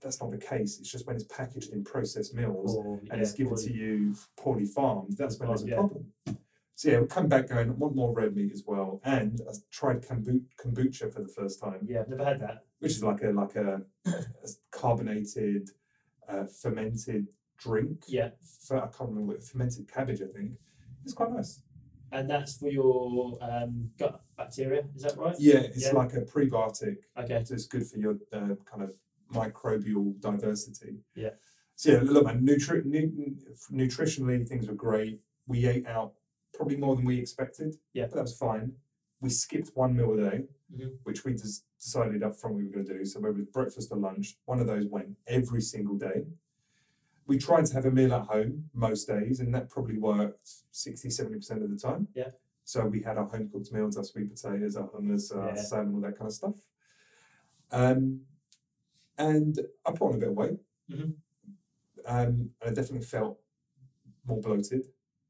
that's 0.00 0.20
not 0.20 0.30
the 0.30 0.38
case. 0.38 0.78
It's 0.80 0.90
just 0.90 1.06
when 1.06 1.16
it's 1.16 1.24
packaged 1.24 1.72
in 1.72 1.84
processed 1.84 2.34
meals 2.34 2.74
and 2.76 3.00
yeah, 3.08 3.14
it's 3.16 3.32
given 3.32 3.52
or- 3.52 3.56
to 3.58 3.72
you 3.72 4.14
poorly 4.36 4.64
farmed, 4.64 5.16
that's 5.16 5.38
when 5.38 5.48
there's 5.48 5.62
a 5.64 5.68
Yeah. 5.68 5.74
problem. 5.76 6.06
So 6.74 6.90
yeah, 6.90 6.98
we'll 6.98 7.06
come 7.06 7.28
back 7.28 7.48
going, 7.48 7.68
I 7.68 7.72
want 7.74 7.94
more 7.94 8.12
red 8.12 8.34
meat 8.34 8.50
as 8.52 8.64
well. 8.66 9.00
And 9.04 9.40
I 9.48 9.52
tried 9.70 10.02
kombu- 10.02 10.42
kombucha 10.60 11.12
for 11.12 11.22
the 11.22 11.28
first 11.28 11.60
time, 11.60 11.86
Yeah, 11.88 12.00
I've 12.00 12.08
never 12.08 12.24
had 12.24 12.40
that. 12.40 12.64
which 12.80 12.92
is 12.92 13.04
like 13.04 13.22
a 13.22 13.30
like 13.30 13.54
a, 13.54 13.82
a 14.06 14.48
carbonated, 14.72 15.68
uh, 16.28 16.44
fermented 16.46 17.28
drink. 17.58 18.04
Yeah. 18.08 18.30
For, 18.66 18.78
I 18.78 18.88
can't 18.88 19.10
remember 19.10 19.34
what 19.34 19.44
fermented 19.44 19.86
cabbage. 19.92 20.20
I 20.22 20.26
think 20.26 20.52
it's 21.04 21.14
quite 21.14 21.30
nice. 21.32 21.62
And 22.10 22.28
that's 22.28 22.58
for 22.58 22.68
your 22.68 23.38
um, 23.40 23.90
gut 23.98 24.20
bacteria, 24.36 24.84
is 24.94 25.02
that 25.02 25.16
right? 25.16 25.34
Yeah, 25.38 25.60
it's 25.60 25.86
Yeah. 25.86 25.92
like 25.92 26.12
a 26.14 26.20
prebiotic. 26.20 26.96
Okay. 27.18 27.42
So 27.44 27.54
it's 27.54 27.66
good 27.66 27.86
for 27.86 27.98
your 27.98 28.16
uh, 28.32 28.54
kind 28.66 28.82
of 28.82 28.92
microbial 29.32 30.20
diversity. 30.20 30.98
Yeah. 31.14 31.30
So 31.74 31.92
yeah, 31.92 32.00
look, 32.02 32.26
man, 32.26 32.46
nutri- 32.46 32.84
nu- 32.84 33.34
nutritionally 33.70 34.46
things 34.46 34.68
were 34.68 34.74
great. 34.74 35.20
We 35.46 35.66
ate 35.66 35.86
out 35.86 36.12
probably 36.54 36.76
more 36.76 36.94
than 36.96 37.04
we 37.06 37.18
expected. 37.18 37.76
Yeah. 37.94 38.06
But 38.06 38.16
that 38.16 38.22
was 38.22 38.36
fine. 38.36 38.72
We 39.20 39.30
skipped 39.30 39.70
one 39.74 39.96
meal 39.96 40.12
a 40.18 40.30
day, 40.30 40.44
Mhm. 40.74 40.98
which 41.04 41.24
we 41.24 41.32
just 41.32 41.64
decided 41.78 42.22
up 42.22 42.36
front 42.36 42.56
we 42.56 42.64
were 42.64 42.72
going 42.72 42.86
to 42.86 42.98
do. 42.98 43.04
So 43.04 43.20
whether 43.20 43.36
it 43.36 43.38
was 43.38 43.46
breakfast 43.48 43.90
or 43.90 43.96
lunch, 43.98 44.36
one 44.44 44.60
of 44.60 44.66
those 44.66 44.86
went 44.86 45.16
every 45.26 45.62
single 45.62 45.96
day. 45.96 46.26
We 47.26 47.38
tried 47.38 47.66
to 47.66 47.74
have 47.74 47.86
a 47.86 47.90
meal 47.90 48.12
at 48.14 48.26
home 48.26 48.68
most 48.74 49.06
days, 49.06 49.40
and 49.40 49.54
that 49.54 49.68
probably 49.70 49.98
worked 49.98 50.48
60, 50.72 51.08
70% 51.08 51.62
of 51.62 51.70
the 51.70 51.76
time. 51.76 52.08
Yeah. 52.14 52.30
So 52.64 52.84
we 52.86 53.02
had 53.02 53.16
our 53.18 53.26
home 53.26 53.48
cooked 53.52 53.72
meals, 53.72 53.96
our 53.96 54.04
sweet 54.04 54.30
potatoes, 54.34 54.76
our 54.76 54.88
hummus, 54.88 55.34
our 55.36 55.48
Yeah. 55.54 55.54
salmon, 55.62 55.94
all 55.94 56.00
that 56.02 56.18
kind 56.18 56.28
of 56.28 56.32
stuff. 56.34 56.56
Um, 57.70 58.22
and 59.18 59.58
I 59.86 59.92
put 59.92 60.02
on 60.08 60.14
a 60.14 60.18
bit 60.18 60.28
of 60.28 60.34
weight. 60.36 60.58
Mhm. 60.90 61.14
Um, 62.04 62.50
and 62.50 62.50
I 62.62 62.68
definitely 62.68 63.02
felt 63.06 63.40
more 64.26 64.40
bloated 64.40 64.86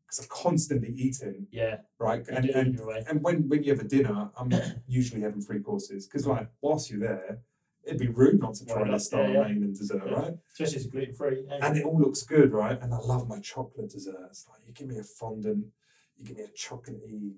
because 0.06 0.20
I'm 0.20 0.28
constantly 0.28 0.90
eating, 0.90 1.47
Yeah. 1.51 1.81
right? 1.98 2.27
And, 2.28 2.47
and, 2.47 2.81
and 2.81 3.23
when, 3.23 3.48
when 3.48 3.62
you 3.62 3.73
have 3.73 3.85
a 3.85 3.89
dinner, 3.89 4.31
I'm 4.36 4.51
usually 4.86 5.20
having 5.23 5.40
three 5.40 5.60
courses 5.60 6.06
because, 6.06 6.27
like, 6.27 6.48
whilst 6.60 6.90
you're 6.90 7.01
there, 7.01 7.43
it'd 7.84 7.98
be 8.00 8.09
rude 8.09 8.40
not 8.40 8.54
to 8.54 8.66
try 8.66 8.82
not? 8.84 8.92
the 8.92 9.00
star 9.00 9.22
Yeah, 9.22 9.32
yeah. 9.32 9.42
main 9.48 9.62
and 9.64 9.76
dessert, 9.76 10.02
Yeah. 10.06 10.12
right? 10.12 10.34
Especially 10.52 10.76
it's 10.76 10.86
gluten 10.86 11.14
free. 11.14 11.46
And 11.50 11.76
it 11.76 11.84
all 11.84 11.98
looks 11.98 12.22
good, 12.22 12.52
right? 12.52 12.80
And 12.80 12.92
I 12.94 12.98
love 12.98 13.28
my 13.28 13.40
chocolate 13.40 13.90
desserts. 13.90 14.46
Like, 14.50 14.60
you 14.66 14.72
give 14.72 14.88
me 14.88 14.98
a 14.98 15.02
fondant, 15.04 15.66
you 16.16 16.24
give 16.24 16.36
me 16.36 16.44
a 16.44 16.48
chocolatey, 16.48 17.34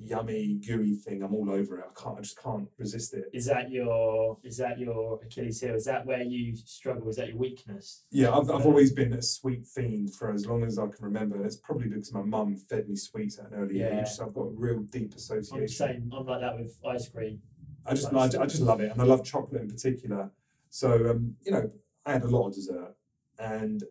yummy, 0.00 0.54
gooey 0.64 0.94
thing. 0.94 1.22
I'm 1.24 1.34
all 1.34 1.50
over 1.50 1.78
it. 1.78 1.84
I 1.84 2.00
can't. 2.00 2.18
I 2.18 2.20
just 2.20 2.40
can't 2.40 2.68
resist 2.78 3.14
it. 3.14 3.24
Is 3.32 3.46
that 3.46 3.70
your 3.72 4.38
is 4.44 4.56
that 4.58 4.78
your 4.78 5.18
Achilles 5.24 5.60
heel? 5.60 5.74
Is 5.74 5.86
that 5.86 6.06
where 6.06 6.22
you 6.22 6.54
struggle? 6.54 7.08
Is 7.08 7.16
that 7.16 7.28
your 7.28 7.36
weakness? 7.38 8.04
Yeah, 8.12 8.30
I've, 8.30 8.48
I've 8.48 8.64
always 8.66 8.92
been 8.92 9.12
a 9.14 9.22
sweet 9.22 9.66
fiend 9.66 10.14
for 10.14 10.30
as 10.32 10.46
long 10.46 10.62
as 10.62 10.78
I 10.78 10.86
can 10.86 11.04
remember. 11.04 11.34
And 11.36 11.44
it's 11.46 11.56
probably 11.56 11.88
because 11.88 12.12
my 12.14 12.22
mum 12.22 12.54
fed 12.56 12.88
me 12.88 12.94
sweets 12.94 13.40
at 13.40 13.46
an 13.50 13.54
early 13.54 13.82
age, 13.82 14.06
so 14.06 14.26
I've 14.26 14.34
got 14.34 14.42
a 14.42 14.50
real 14.54 14.80
deep 14.82 15.10
I'm 15.12 15.16
association. 15.16 15.60
the 15.62 15.68
same. 15.68 16.12
I'm 16.16 16.26
like 16.26 16.42
that 16.42 16.56
with 16.56 16.78
ice 16.86 17.08
cream. 17.08 17.40
I 17.88 17.94
just, 17.94 18.12
I, 18.12 18.42
I 18.42 18.46
just 18.46 18.60
love 18.62 18.80
it, 18.80 18.92
and 18.92 19.00
I 19.00 19.04
love 19.04 19.24
chocolate 19.24 19.62
in 19.62 19.70
particular. 19.70 20.30
So, 20.70 21.10
um, 21.10 21.36
you 21.42 21.52
know, 21.52 21.70
I 22.04 22.12
had 22.12 22.22
a 22.22 22.28
lot 22.28 22.48
of 22.48 22.54
dessert, 22.54 22.94
and 23.38 23.82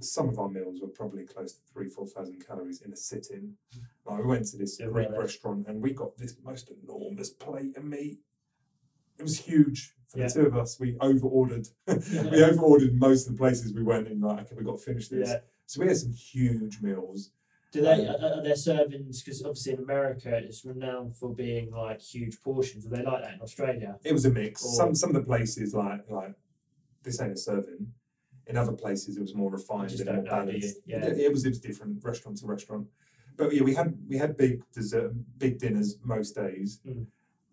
some 0.00 0.28
of 0.28 0.38
our 0.38 0.48
meals 0.48 0.80
were 0.82 0.88
probably 0.88 1.24
close 1.24 1.54
to 1.54 1.60
three, 1.72 1.88
four 1.88 2.06
thousand 2.06 2.44
calories 2.46 2.82
in 2.82 2.92
a 2.92 2.96
sitting. 2.96 3.54
Like 4.04 4.18
we 4.20 4.26
went 4.26 4.46
to 4.48 4.58
this 4.58 4.78
Yeah, 4.78 4.86
Greek 4.86 5.08
really? 5.08 5.18
restaurant, 5.18 5.66
and 5.68 5.82
we 5.82 5.92
got 5.92 6.16
this 6.18 6.36
most 6.44 6.70
enormous 6.82 7.30
plate 7.30 7.76
of 7.76 7.84
meat. 7.84 8.18
It 9.18 9.22
was 9.22 9.38
huge 9.38 9.94
for 10.08 10.18
Yeah. 10.18 10.28
the 10.28 10.34
two 10.34 10.46
of 10.46 10.56
us. 10.56 10.78
We 10.78 10.96
over 11.00 11.26
ordered. 11.26 11.68
we 11.86 12.42
over 12.44 12.60
ordered 12.60 12.94
most 13.00 13.26
of 13.26 13.32
the 13.32 13.38
places 13.38 13.72
we 13.72 13.82
went 13.82 14.08
in. 14.08 14.20
Like, 14.20 14.40
okay, 14.40 14.54
we 14.56 14.64
got 14.64 14.78
to 14.78 14.84
finish 14.84 15.08
this. 15.08 15.30
Yeah. 15.30 15.38
So 15.64 15.80
we 15.80 15.88
had 15.88 15.96
some 15.96 16.12
huge 16.12 16.82
meals. 16.82 17.30
Do 17.76 17.82
they 17.82 18.06
are, 18.06 18.38
are 18.38 18.42
their 18.42 18.54
servings? 18.54 19.22
Because 19.22 19.42
obviously 19.44 19.74
in 19.74 19.80
America 19.80 20.34
it's 20.34 20.64
renowned 20.64 21.14
for 21.14 21.34
being 21.34 21.70
like 21.72 22.00
huge 22.00 22.40
portions. 22.40 22.84
Do 22.84 22.90
they 22.96 23.02
like 23.02 23.22
that 23.22 23.34
in 23.34 23.42
Australia? 23.42 23.96
It 24.02 24.14
was 24.14 24.24
a 24.24 24.30
mix. 24.30 24.64
Or- 24.64 24.72
Some 24.80 24.94
some 24.94 25.10
of 25.10 25.16
the 25.16 25.26
places 25.32 25.74
like 25.74 26.08
like 26.08 26.34
this 27.02 27.20
ain't 27.20 27.32
a 27.32 27.36
serving. 27.36 27.92
In 28.46 28.56
other 28.56 28.72
places, 28.72 29.16
it 29.18 29.20
was 29.20 29.34
more 29.34 29.50
refined 29.50 29.90
and 29.92 30.06
more 30.06 30.14
know, 30.16 30.22
balanced. 30.22 30.76
Yeah. 30.86 31.04
It, 31.04 31.18
it 31.18 31.32
was 31.32 31.44
it 31.44 31.50
was 31.50 31.60
different 31.60 32.02
restaurant 32.02 32.38
to 32.38 32.46
restaurant. 32.46 32.86
But 33.36 33.52
yeah, 33.54 33.62
we 33.62 33.74
had 33.74 33.98
we 34.08 34.16
had 34.16 34.38
big 34.38 34.62
dessert, 34.72 35.12
big 35.36 35.58
dinners 35.58 35.98
most 36.02 36.34
days. 36.34 36.80
Mm. 36.86 37.06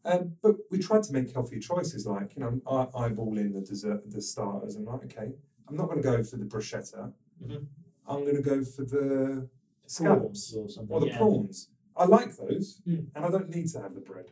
Um, 0.06 0.34
but 0.42 0.56
we 0.72 0.80
tried 0.80 1.04
to 1.04 1.14
make 1.14 1.34
healthy 1.34 1.60
choices, 1.60 2.06
like 2.06 2.36
you 2.36 2.42
know, 2.44 2.62
I 2.70 3.06
eyeball 3.06 3.38
in 3.38 3.52
the 3.52 3.62
dessert, 3.62 4.10
the 4.10 4.22
starters, 4.22 4.76
and 4.76 4.86
like, 4.86 5.04
okay, 5.06 5.34
I'm 5.68 5.76
not 5.76 5.88
going 5.90 6.02
to 6.02 6.10
go 6.12 6.24
for 6.24 6.38
the 6.38 6.46
bruschetta. 6.46 7.12
Mhm. 7.46 7.66
I'm 8.08 8.22
going 8.24 8.36
to 8.36 8.42
go 8.42 8.64
for 8.64 8.84
the 8.84 9.48
scallops 9.86 10.54
or 10.56 10.70
something. 10.70 10.94
or 10.94 11.02
the 11.02 11.08
yeah. 11.08 11.18
prawns. 11.18 11.70
I 11.96 12.06
like 12.06 12.36
those, 12.36 12.82
Mm. 12.88 13.06
and 13.16 13.26
I 13.26 13.30
don't 13.30 13.50
need 13.56 13.68
to 13.70 13.82
have 13.82 13.94
the 13.94 14.02
bread. 14.02 14.26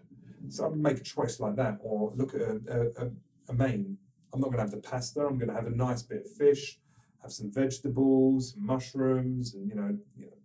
So 0.49 0.65
I 0.65 0.67
would 0.69 0.79
make 0.79 0.97
a 0.97 1.03
choice 1.03 1.39
like 1.39 1.55
that, 1.57 1.77
or 1.83 2.11
look 2.15 2.33
at 2.33 2.41
a, 2.41 2.91
a, 2.97 3.11
a, 3.49 3.53
main. 3.53 3.97
I'm 4.33 4.39
not 4.39 4.47
going 4.47 4.57
to 4.57 4.63
have 4.63 4.71
the 4.71 4.77
pasta. 4.77 5.21
I'm 5.21 5.37
going 5.37 5.49
to 5.49 5.53
have 5.53 5.67
a 5.67 5.75
nice 5.75 6.01
bit 6.01 6.25
of 6.25 6.31
fish, 6.31 6.79
have 7.21 7.31
some 7.31 7.51
vegetables, 7.51 8.55
mushrooms, 8.57 9.53
and 9.53 9.69
you 9.69 9.75
know, 9.75 9.95
you 10.17 10.25
know, 10.25 10.37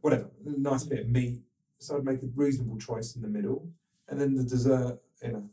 whatever, 0.00 0.28
a 0.44 0.58
nice 0.58 0.82
bit 0.84 1.00
of 1.00 1.08
meat. 1.08 1.42
So 1.78 1.96
I'd 1.96 2.04
make 2.04 2.22
a 2.22 2.26
reasonable 2.34 2.78
choice 2.78 3.14
in 3.14 3.22
the 3.22 3.28
middle, 3.28 3.68
and 4.08 4.20
then 4.20 4.34
the 4.34 4.42
dessert, 4.42 4.98
you 5.22 5.32
know. 5.32 5.50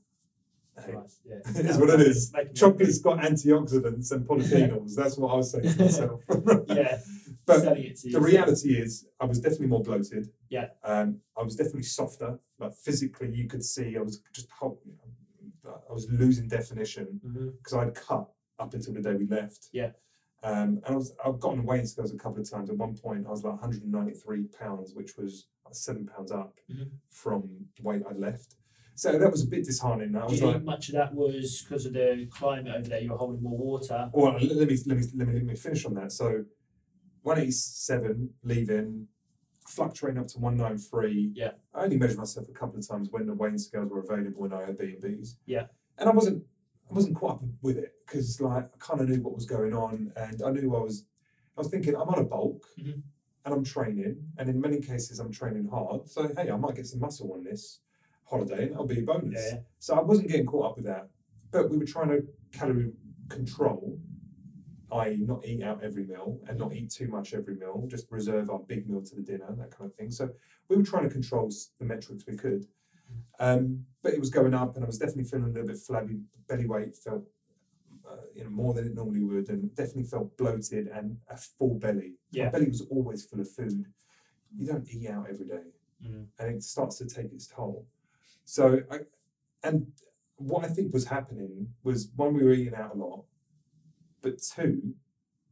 Hey, 0.83 0.93
Right, 0.93 1.11
yeah. 1.23 1.35
it 1.59 1.65
is 1.67 1.77
what 1.77 1.91
it 1.91 2.01
is. 2.01 2.33
Chocolate's 2.55 2.97
got 2.99 3.19
antioxidants 3.19 4.11
and 4.11 4.27
polyphenols. 4.27 4.95
That's 4.95 5.17
what 5.17 5.31
I 5.31 5.35
was 5.35 5.51
saying 5.51 5.71
to 5.71 5.83
myself. 5.83 6.21
Yeah. 6.67 6.97
But 7.45 7.61
selling 7.61 7.83
it 7.83 7.99
to 7.99 8.07
you. 8.07 8.13
the 8.13 8.21
reality 8.21 8.77
is, 8.77 9.05
I 9.19 9.25
was 9.25 9.39
definitely 9.39 9.67
more 9.67 9.81
bloated. 9.83 10.29
Yeah. 10.49 10.67
Um, 10.83 11.19
I 11.37 11.43
was 11.43 11.55
definitely 11.55 11.83
softer. 11.83 12.39
Like 12.59 12.73
physically, 12.75 13.31
you 13.33 13.47
could 13.47 13.63
see 13.63 13.97
I 13.97 14.01
was 14.01 14.21
just 14.33 14.49
whole, 14.51 14.79
I 15.65 15.93
was 15.93 16.07
losing 16.11 16.47
definition 16.47 17.19
because 17.57 17.73
I'd 17.73 17.95
cut 17.95 18.29
up 18.59 18.73
until 18.73 18.93
the 18.93 19.01
day 19.01 19.13
we 19.15 19.27
left. 19.27 19.69
Yeah. 19.71 19.91
Um, 20.43 20.81
and 20.85 20.87
I 20.87 20.95
was 20.95 21.15
I've 21.25 21.39
gotten 21.39 21.63
weight 21.65 21.87
scales 21.87 22.13
a 22.13 22.17
couple 22.17 22.41
of 22.41 22.49
times. 22.49 22.69
At 22.69 22.77
one 22.77 22.95
point, 22.95 23.25
I 23.25 23.29
was 23.31 23.43
like 23.43 23.53
193 23.53 24.47
pounds, 24.59 24.93
which 24.93 25.17
was 25.17 25.47
seven 25.71 26.05
pounds 26.05 26.31
up 26.31 26.53
Mhm. 26.69 26.91
from 27.09 27.49
the 27.75 27.81
weight 27.83 28.03
I'd 28.07 28.17
left. 28.19 28.55
So 28.95 29.17
that 29.17 29.31
was 29.31 29.41
a 29.43 29.47
bit 29.47 29.63
disheartening. 29.65 30.15
I 30.15 30.19
Do 30.19 30.31
was 30.33 30.39
you 30.39 30.45
like, 30.45 30.55
think 30.57 30.65
much 30.65 30.89
of 30.89 30.95
that 30.95 31.15
was 31.15 31.63
because 31.63 31.87
of 31.87 31.93
the 31.93 32.27
climate 32.29 32.75
over 32.75 32.87
there? 32.89 32.99
You 33.01 33.09
were 33.11 33.17
holding 33.17 33.41
more 33.41 33.57
water. 33.57 34.09
Well, 34.13 34.33
let 34.33 34.41
me 34.67 34.77
let 34.85 34.97
me 34.97 35.03
let 35.15 35.27
me 35.27 35.33
let 35.33 35.43
me 35.45 35.55
finish 35.55 35.83
on 35.85 35.95
that. 35.95 36.11
So, 36.11 36.43
one 37.23 37.39
eighty 37.39 37.51
seven 37.51 38.29
leaving, 38.43 39.07
fluctuating 39.67 40.19
up 40.19 40.27
to 40.27 40.39
one 40.39 40.55
nine 40.57 40.77
three. 40.77 41.31
Yeah. 41.33 41.51
I 41.73 41.83
only 41.83 41.97
measured 41.97 42.17
myself 42.19 42.47
a 42.49 42.51
couple 42.53 42.77
of 42.79 42.87
times 42.87 43.09
when 43.11 43.25
the 43.25 43.33
weighing 43.33 43.57
scales 43.57 43.89
were 43.89 44.01
available 44.01 44.45
in 44.45 44.51
Airbnbs. 44.51 45.35
Yeah. 45.45 45.65
And 45.97 46.07
I 46.09 46.11
wasn't 46.11 46.43
I 46.89 46.93
wasn't 46.93 47.15
caught 47.15 47.31
up 47.35 47.43
with 47.61 47.77
it 47.77 47.93
because 48.05 48.39
like 48.41 48.65
I 48.65 48.77
kind 48.77 49.01
of 49.01 49.09
knew 49.09 49.21
what 49.21 49.33
was 49.35 49.45
going 49.45 49.73
on 49.73 50.11
and 50.15 50.41
I 50.43 50.51
knew 50.51 50.75
I 50.75 50.79
was 50.79 51.05
I 51.57 51.61
was 51.61 51.69
thinking 51.69 51.95
I'm 51.95 52.09
on 52.09 52.19
a 52.19 52.23
bulk. 52.23 52.65
Mhm. 52.79 53.01
And 53.45 53.53
I'm 53.53 53.65
training, 53.65 54.25
and 54.37 54.47
in 54.49 54.61
many 54.61 54.79
cases 54.79 55.19
I'm 55.19 55.29
training 55.29 55.67
hard. 55.67 56.07
So 56.07 56.31
hey, 56.33 56.49
I 56.49 56.55
might 56.55 56.75
get 56.75 56.87
some 56.87 57.01
muscle 57.01 57.33
on 57.33 57.43
this 57.43 57.81
holiday, 58.23 58.63
and 58.63 58.71
that'll 58.71 58.87
be 58.87 58.99
a 58.99 59.03
bonus. 59.03 59.49
Yeah. 59.51 59.59
So 59.79 59.95
I 59.95 60.01
wasn't 60.01 60.29
getting 60.29 60.45
caught 60.45 60.65
up 60.71 60.75
with 60.77 60.85
that. 60.85 61.09
But 61.51 61.69
we 61.69 61.75
were 61.77 61.83
trying 61.83 62.07
to 62.07 62.25
calorie 62.53 62.93
control, 63.27 63.99
i.e., 64.93 65.17
not 65.25 65.45
eat 65.45 65.63
out 65.63 65.83
every 65.83 66.05
meal 66.05 66.39
and 66.47 66.57
not 66.57 66.73
eat 66.73 66.91
too 66.91 67.07
much 67.07 67.33
every 67.33 67.55
meal, 67.55 67.85
just 67.87 68.07
reserve 68.11 68.49
our 68.49 68.59
big 68.59 68.89
meal 68.89 69.01
to 69.01 69.15
the 69.15 69.21
dinner, 69.21 69.47
that 69.57 69.71
kind 69.71 69.89
of 69.89 69.95
thing. 69.95 70.11
So 70.11 70.29
we 70.69 70.75
were 70.75 70.83
trying 70.83 71.03
to 71.03 71.09
control 71.09 71.49
the 71.79 71.85
metrics 71.85 72.25
we 72.27 72.35
could. 72.37 72.65
Um, 73.39 73.85
but 74.01 74.13
it 74.13 74.19
was 74.19 74.29
going 74.29 74.53
up, 74.53 74.75
and 74.75 74.83
I 74.83 74.87
was 74.87 74.97
definitely 74.97 75.25
feeling 75.25 75.45
a 75.45 75.49
little 75.49 75.67
bit 75.67 75.77
flabby. 75.77 76.21
Belly 76.47 76.65
weight 76.65 76.95
felt, 76.95 77.23
uh, 78.09 78.15
you 78.33 78.43
know, 78.43 78.49
more 78.49 78.73
than 78.73 78.85
it 78.87 78.95
normally 78.95 79.23
would, 79.23 79.49
and 79.49 79.73
definitely 79.75 80.03
felt 80.05 80.35
bloated 80.37 80.87
and 80.87 81.17
a 81.29 81.37
full 81.37 81.75
belly. 81.75 82.13
Yeah. 82.31 82.45
My 82.45 82.51
belly 82.51 82.67
was 82.69 82.81
always 82.81 83.25
full 83.25 83.39
of 83.41 83.49
food. 83.49 83.85
you 84.55 84.67
don't 84.67 84.87
eat 84.93 85.09
out 85.09 85.27
every 85.29 85.47
day, 85.47 85.63
Mm. 86.05 86.27
and 86.37 86.55
it 86.55 86.63
starts 86.63 86.97
to 86.99 87.05
take 87.07 87.31
its 87.33 87.47
toll. 87.47 87.87
So, 88.45 88.81
I, 88.91 88.99
and 89.63 89.91
what 90.35 90.63
I 90.65 90.67
think 90.67 90.93
was 90.93 91.05
happening 91.05 91.73
was 91.83 92.09
one, 92.15 92.33
we 92.35 92.43
were 92.43 92.51
eating 92.53 92.75
out 92.75 92.93
a 92.93 92.97
lot, 92.97 93.23
but 94.23 94.41
two, 94.41 94.95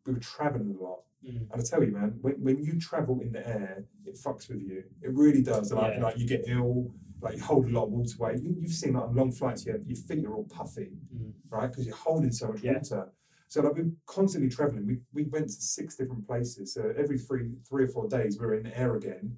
we 0.06 0.14
were 0.14 0.20
traveling 0.20 0.76
a 0.80 0.84
lot. 0.84 1.02
Mm. 1.24 1.52
And 1.52 1.62
I 1.62 1.64
tell 1.64 1.84
you, 1.84 1.92
man, 1.92 2.18
when, 2.22 2.34
when 2.42 2.64
you 2.64 2.80
travel 2.80 3.20
in 3.22 3.32
the 3.32 3.48
air, 3.48 3.86
it 4.06 4.16
fucks 4.16 4.50
with 4.50 4.62
you. 4.62 4.84
It 5.04 5.12
really 5.14 5.44
does. 5.44 5.72
Like, 5.72 5.98
Yeah. 5.98 6.04
like 6.06 6.18
you 6.18 6.26
get 6.28 6.46
ill, 6.48 6.92
like 7.22 7.36
you 7.38 7.44
hold 7.44 7.66
a 7.68 7.70
lot 7.70 7.86
of 7.86 7.92
water 7.92 8.16
weight. 8.18 8.42
You, 8.42 8.56
you've 8.60 8.72
seen 8.74 8.94
like 8.94 9.04
on 9.04 9.16
long 9.16 9.32
flights, 9.32 9.66
you 9.66 9.74
have, 9.74 9.86
your 9.86 9.98
feet 9.98 10.26
are 10.26 10.34
all 10.34 10.46
puffy, 10.46 10.90
Mm. 11.16 11.34
right? 11.52 11.70
Because 11.70 11.86
you're 11.86 11.96
holding 11.96 12.32
so 12.32 12.48
much 12.48 12.62
Yeah. 12.64 12.74
water. 12.78 13.12
So 13.50 13.62
like 13.62 13.76
we're 13.76 13.92
constantly 14.08 14.50
traveling. 14.50 14.88
We, 14.88 14.98
we 15.14 15.24
went 15.30 15.48
to 15.50 15.54
six 15.78 15.96
different 15.96 16.26
places. 16.26 16.74
So 16.74 16.94
every 16.98 17.20
three 17.20 17.58
three 17.70 17.84
or 17.84 17.90
four 17.90 18.08
days, 18.08 18.40
we 18.40 18.46
were 18.46 18.56
in 18.56 18.64
the 18.64 18.76
air 18.76 18.96
again. 18.96 19.38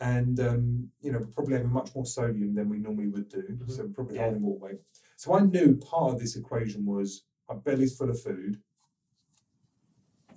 And 0.00 0.38
um, 0.38 0.88
you 1.00 1.10
know, 1.10 1.20
probably 1.34 1.54
having 1.54 1.72
much 1.72 1.92
more 1.96 2.06
sodium 2.06 2.54
than 2.54 2.68
we 2.68 2.78
normally 2.78 3.08
would 3.08 3.28
do. 3.28 3.42
Mhm. 3.42 3.70
So 3.70 3.88
probably 3.88 4.16
Yeah. 4.16 4.24
holding 4.24 4.42
water 4.42 4.60
weight. 4.66 4.80
So 5.16 5.32
I 5.34 5.40
knew 5.40 5.76
part 5.78 6.12
of 6.12 6.20
this 6.20 6.36
equation 6.36 6.84
was 6.86 7.24
my 7.48 7.56
belly's 7.56 7.96
full 7.96 8.10
of 8.10 8.20
food. 8.20 8.58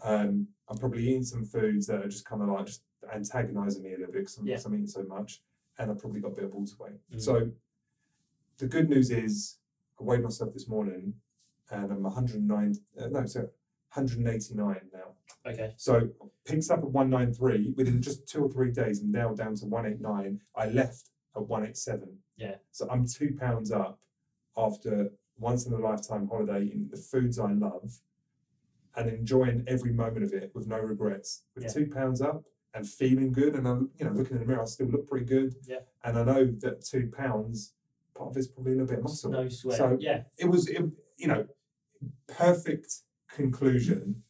Um, 0.04 0.48
I'm 0.70 0.78
probably 0.78 1.08
eating 1.08 1.24
some 1.24 1.46
foods 1.46 1.88
that 1.88 2.04
are 2.04 2.08
just 2.08 2.26
kind 2.26 2.42
of 2.42 2.50
like 2.50 2.66
just 2.66 2.82
antagonizing 3.14 3.84
me 3.84 3.94
a 3.94 3.98
little 3.98 4.14
bit 4.14 4.22
because 4.22 4.38
I'm, 4.38 4.48
Yeah. 4.48 4.58
I'm 4.66 4.74
eating 4.74 4.88
so 4.88 5.04
much, 5.04 5.42
and 5.78 5.92
I've 5.92 6.00
probably 6.00 6.22
got 6.22 6.32
a 6.32 6.36
bit 6.36 6.46
of 6.46 6.54
water 6.54 6.74
weight. 6.80 7.00
Mm. 7.14 7.22
So 7.22 7.52
the 8.58 8.68
good 8.68 8.90
news 8.90 9.12
is 9.12 9.58
I 10.00 10.04
weighed 10.04 10.24
myself 10.24 10.54
this 10.54 10.68
morning, 10.68 11.14
and 11.70 11.92
I'm 11.92 12.04
109. 12.04 12.76
Uh, 13.00 13.08
no, 13.08 13.26
sorry. 13.26 13.48
189 13.94 14.80
now. 14.94 15.52
Okay. 15.52 15.74
So 15.76 16.10
picks 16.46 16.70
up 16.70 16.80
at 16.80 16.90
193 16.90 17.74
within 17.76 18.02
just 18.02 18.26
two 18.28 18.46
or 18.46 18.50
three 18.50 18.72
days. 18.72 19.02
I'm 19.02 19.12
now 19.12 19.34
down 19.34 19.56
to 19.56 19.66
189. 19.66 20.40
I 20.56 20.66
left 20.68 21.10
at 21.36 21.42
187. 21.42 22.18
Yeah. 22.38 22.56
So 22.72 22.88
I'm 22.90 23.06
two 23.06 23.36
pounds 23.38 23.70
up 23.72 24.00
after 24.56 25.12
once 25.42 25.66
in 25.66 25.74
a 25.74 25.78
lifetime 25.78 26.28
holiday 26.30 26.62
in 26.72 26.88
the 26.90 26.98
foods 26.98 27.38
I 27.40 27.52
love 27.52 28.00
and 28.96 29.10
enjoying 29.10 29.64
every 29.68 29.92
moment 29.92 30.24
of 30.24 30.34
it 30.34 30.52
with 30.54 30.68
no 30.68 30.80
regrets. 30.80 31.44
With 31.56 31.64
Yeah. 31.66 31.70
two 31.72 31.88
pounds 31.88 32.22
up 32.22 32.46
and 32.74 32.88
feeling 32.88 33.32
good 33.34 33.56
and 33.56 33.68
I'm 33.68 33.90
you 33.98 34.06
know 34.06 34.12
looking 34.12 34.36
in 34.38 34.42
the 34.42 34.46
mirror, 34.48 34.62
I 34.62 34.66
still 34.66 34.88
look 34.88 35.08
pretty 35.08 35.26
good. 35.26 35.56
Yeah. 35.68 35.80
And 36.04 36.18
I 36.18 36.24
know 36.24 36.46
that 36.46 36.82
two 36.82 37.10
pounds, 37.12 37.74
part 38.14 38.30
of 38.32 38.38
it's 38.38 38.48
probably 38.48 38.74
a 38.74 38.76
little 38.76 38.88
bit 38.88 38.98
of 39.00 39.04
muscle 39.04 39.32
No 39.32 39.50
sweat. 39.50 39.78
So- 39.78 39.98
yeah. 40.00 40.24
it 40.38 40.46
was 40.46 40.68
it, 40.70 40.84
you 41.18 41.28
know 41.28 41.48
perfect 42.28 43.02
conclusion 43.30 44.24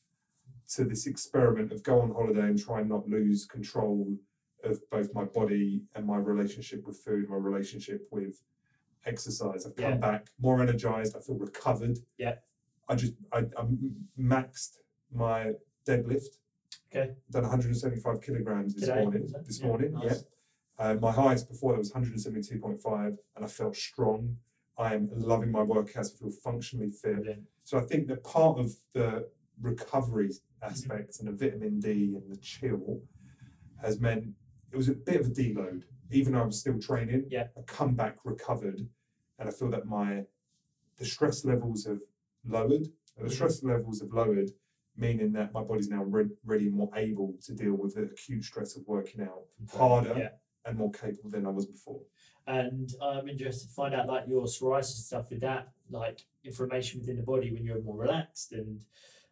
to 0.76 0.84
this 0.86 1.06
experiment 1.08 1.72
of 1.72 1.84
go 1.84 2.00
on 2.02 2.12
holiday 2.12 2.48
and 2.48 2.60
try 2.60 2.80
and 2.80 2.90
not 2.90 3.08
lose 3.10 3.46
control 3.46 4.18
of 4.64 4.80
both 4.90 5.14
my 5.14 5.24
body 5.26 5.84
and 5.96 6.06
my 6.06 6.18
relationship 6.18 6.86
with 6.86 6.98
food 6.98 7.28
my 7.30 7.36
relationship 7.36 8.08
with 8.12 8.42
exercise 9.06 9.66
i've 9.66 9.76
come 9.76 9.92
Yeah. 9.92 9.98
back 9.98 10.28
more 10.40 10.62
energized 10.62 11.16
i 11.16 11.20
feel 11.20 11.36
recovered 11.38 11.98
Yeah. 12.18 12.36
i 12.90 12.96
just 12.96 13.14
i, 13.34 13.40
I 13.40 13.64
maxed 14.20 14.78
my 15.14 15.54
deadlift 15.88 16.38
Okay. 16.94 17.14
done 17.30 17.44
175 17.44 18.22
kilograms 18.22 18.76
this 18.76 18.84
Today, 18.86 19.02
morning 19.04 19.34
this 19.46 19.60
Yeah, 19.60 19.68
morning 19.68 19.94
nice. 19.94 20.04
yeah 20.06 20.18
uh, 20.86 20.94
my 20.96 21.12
highest 21.12 21.50
before 21.50 21.74
that 21.74 21.80
was 21.80 21.92
172.5 21.92 23.18
and 23.36 23.46
i 23.46 23.48
felt 23.48 23.76
strong 23.76 24.38
i 24.78 24.94
am 24.94 25.10
loving 25.14 25.52
my 25.52 25.62
workouts 25.62 26.14
i 26.14 26.18
feel 26.20 26.32
functionally 26.44 26.90
fit 26.90 27.16
Brilliant. 27.16 27.44
so 27.64 27.78
I 27.78 27.82
think 27.82 28.08
that 28.08 28.24
part 28.24 28.60
of 28.60 28.74
the 28.94 29.28
recovery 29.62 30.32
aspect 30.64 31.20
and 31.20 31.28
the 31.28 31.34
vitamin 31.34 31.80
D 31.80 32.16
and 32.16 32.30
the 32.32 32.38
chill 32.38 33.02
has 33.82 34.00
meant 34.00 34.26
it 34.72 34.78
was 34.78 34.90
a 34.90 34.94
bit 34.94 35.20
of 35.22 35.28
a 35.28 35.30
deload. 35.30 35.84
Even 36.12 36.34
though 36.34 36.42
I 36.42 36.46
was 36.46 36.60
still 36.60 36.80
training, 36.80 37.26
Yeah. 37.30 37.48
I 37.58 37.62
come 37.62 37.96
back 37.96 38.18
recovered, 38.26 38.80
and 39.40 39.50
I 39.50 39.52
feel 39.52 39.70
that 39.72 39.86
my 39.88 40.26
the 40.98 41.06
stress 41.06 41.44
levels 41.46 41.86
have 41.86 42.02
lowered. 42.46 42.86
The 43.18 43.24
Mhm. 43.24 43.32
stress 43.32 43.64
levels 43.64 44.02
have 44.02 44.12
lowered, 44.14 44.52
meaning 44.96 45.32
that 45.32 45.52
my 45.54 45.64
body's 45.64 45.90
now 45.90 46.04
re- 46.04 46.30
ready 46.44 46.68
and 46.68 46.76
more 46.76 46.92
able 46.96 47.34
to 47.42 47.54
deal 47.56 47.74
with 47.74 47.96
the 47.96 48.04
acute 48.04 48.44
stress 48.44 48.76
of 48.76 48.88
working 48.88 49.22
out 49.22 49.48
harder 49.72 50.16
Yeah. 50.16 50.34
and 50.66 50.78
more 50.78 50.92
capable 50.92 51.30
than 51.32 51.46
I 51.48 51.50
was 51.50 51.66
before. 51.66 52.02
And 52.46 52.94
I'm 53.02 53.28
interested 53.30 53.68
to 53.70 53.74
find 53.74 53.96
out 53.96 54.08
like 54.08 54.28
your 54.28 54.44
psoriasis 54.46 55.06
stuff 55.06 55.30
with 55.32 55.42
that, 55.42 55.74
like 55.90 56.28
information 56.44 57.00
within 57.00 57.18
the 57.18 57.24
body 57.24 57.52
when 57.52 57.64
you're 57.66 57.82
more 57.82 57.98
relaxed 57.98 58.52
and 58.52 58.86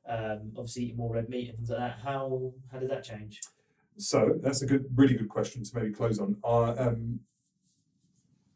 um, 0.06 0.54
obviously 0.56 0.86
eating 0.86 0.98
more 0.98 1.14
red 1.14 1.30
meat 1.30 1.50
and 1.50 1.58
things 1.58 1.70
like 1.70 1.80
that. 1.80 2.00
How 2.00 2.54
how 2.72 2.80
did 2.80 2.90
that 2.90 3.04
change? 3.04 3.42
So 4.00 4.40
that's 4.42 4.62
a 4.62 4.66
good, 4.66 4.86
really 4.96 5.16
good 5.16 5.28
question 5.30 5.62
to 5.64 5.72
maybe 5.76 5.92
close 5.94 6.20
on. 6.20 6.38
I, 6.44 6.70
um, 6.72 7.20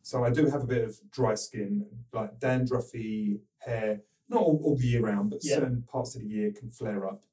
so 0.01 0.23
I 0.23 0.29
do 0.29 0.45
have 0.47 0.63
a 0.63 0.67
bit 0.67 0.83
of 0.85 0.97
dry 1.11 1.35
skin, 1.35 1.85
like 2.13 2.39
dandruffy 2.39 3.39
hair, 3.59 4.01
not 4.29 4.41
all, 4.41 4.59
all 4.63 4.77
the 4.77 4.87
year 4.87 5.01
round, 5.01 5.31
but 5.31 5.43
Yeah. 5.43 5.55
certain 5.55 5.83
parts 5.83 6.15
of 6.15 6.21
the 6.21 6.27
year 6.27 6.51
can 6.51 6.69
flare 6.69 7.05
up. 7.07 7.23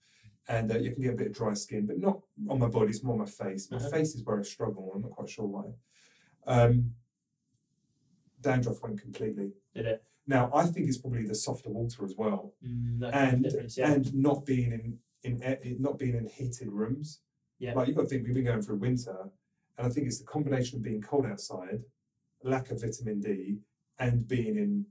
And 0.49 0.73
uh, 0.73 0.79
you 0.79 0.91
can 0.93 1.03
get 1.03 1.15
a 1.15 1.17
bit 1.17 1.29
of 1.29 1.33
dry 1.35 1.55
skin, 1.55 1.87
but 1.87 1.99
not 1.99 2.21
on 2.49 2.59
my 2.59 2.67
body, 2.69 2.91
it's 2.91 3.05
more 3.05 3.17
my 3.17 3.27
face. 3.27 3.71
My 3.71 3.77
Uh-huh. 3.77 3.91
face 3.91 4.15
is 4.17 4.25
where 4.25 4.41
I 4.41 4.43
struggle. 4.43 4.91
I'm 4.93 5.03
not 5.03 5.13
quite 5.13 5.29
sure 5.31 5.47
why. 5.47 5.67
Um, 6.47 6.95
dandruff 8.41 8.83
went 8.83 9.01
completely. 9.01 9.53
Did 9.75 9.87
it? 9.87 10.05
Now, 10.27 10.51
I 10.53 10.67
think 10.67 10.89
it's 10.89 10.99
probably 10.99 11.27
the 11.27 11.35
softer 11.35 11.71
water 11.71 12.05
as 12.05 12.15
well 12.17 12.55
Mm, 12.65 13.01
that 13.01 13.13
kind 13.13 13.47
of 13.47 13.55
and 13.55 13.77
yeah. 13.77 13.93
and 13.93 14.15
not 14.15 14.45
being 14.47 14.73
in 14.73 14.99
in 15.23 15.43
air- 15.43 15.61
not 15.79 15.99
being 15.99 16.17
in 16.17 16.27
heated 16.27 16.69
rooms. 16.69 17.21
Yeah. 17.61 17.75
Like 17.75 17.87
you've 17.87 17.97
got 17.97 18.05
to 18.05 18.09
think 18.09 18.25
we've 18.27 18.35
been 18.35 18.45
going 18.45 18.63
through 18.63 18.77
winter, 18.79 19.17
and 19.79 19.87
I 19.87 19.91
think 19.91 20.07
it's 20.07 20.19
the 20.19 20.25
combination 20.25 20.79
of 20.79 20.83
being 20.83 21.03
cold 21.03 21.27
outside, 21.27 21.83
lack 22.43 22.71
of 22.71 22.81
vitamin 22.81 23.21
D, 23.21 23.59
and 23.99 24.27
being 24.27 24.57
in 24.57 24.87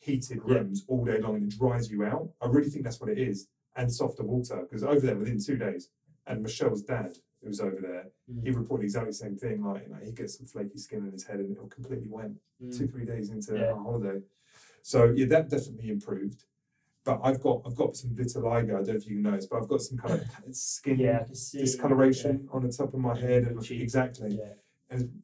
heated 0.00 0.40
Yeah. 0.46 0.54
rooms 0.54 0.84
all 0.88 1.04
day 1.04 1.20
long, 1.20 1.36
and 1.36 1.52
it 1.52 1.58
dries 1.58 1.90
you 1.90 2.04
out. 2.04 2.30
I 2.40 2.46
really 2.48 2.70
think 2.70 2.84
that's 2.84 3.00
what 3.00 3.10
it 3.10 3.18
is, 3.18 3.48
and 3.76 3.92
softer 3.92 4.24
water 4.24 4.62
because 4.62 4.82
over 4.82 5.00
there 5.00 5.16
within 5.16 5.38
two 5.38 5.56
days, 5.58 5.90
and 6.26 6.42
Michelle's 6.42 6.82
dad 6.82 7.12
who 7.42 7.48
was 7.48 7.60
over 7.60 7.80
there, 7.80 8.10
he 8.42 8.50
Mm, 8.50 8.56
reported 8.56 8.84
exactly 8.84 9.10
the 9.10 9.14
same 9.14 9.36
thing. 9.36 9.62
Like 9.62 9.82
you 9.82 9.90
know, 9.92 10.00
he 10.02 10.10
gets 10.12 10.38
some 10.38 10.46
flaky 10.46 10.78
skin 10.78 11.02
on 11.04 11.12
his 11.12 11.24
head, 11.24 11.38
and 11.40 11.52
it'll 11.52 11.68
completely 11.68 12.08
went 12.08 12.40
mm. 12.62 12.76
two 12.76 12.88
three 12.88 13.04
days 13.04 13.28
into 13.30 13.54
Yeah. 13.54 13.72
our 13.72 13.78
holiday. 13.78 14.22
So 14.82 15.04
yeah, 15.14 15.26
that 15.26 15.50
definitely 15.50 15.90
improved. 15.90 16.44
But 17.06 17.20
I've 17.22 17.40
got 17.40 17.62
I've 17.64 17.76
got 17.76 17.96
some 17.96 18.10
vitiligo. 18.10 18.72
I 18.74 18.82
don't 18.82 18.88
know 18.88 18.94
if 18.94 19.06
you 19.06 19.20
noticed, 19.22 19.48
but 19.48 19.62
I've 19.62 19.68
got 19.68 19.80
some 19.80 19.96
kind 19.96 20.14
of 20.20 20.26
skin 20.54 20.98
Yeah, 20.98 21.20
I 21.20 21.24
can 21.24 21.34
see 21.36 21.60
discoloration 21.60 22.48
on 22.52 22.62
the 22.66 22.72
top 22.72 22.92
of 22.92 23.00
my 23.00 23.16
head, 23.18 23.44
and 23.44 23.62
Cheek. 23.62 23.80
exactly. 23.80 24.36
Yeah. 24.38 24.54
And 24.90 25.22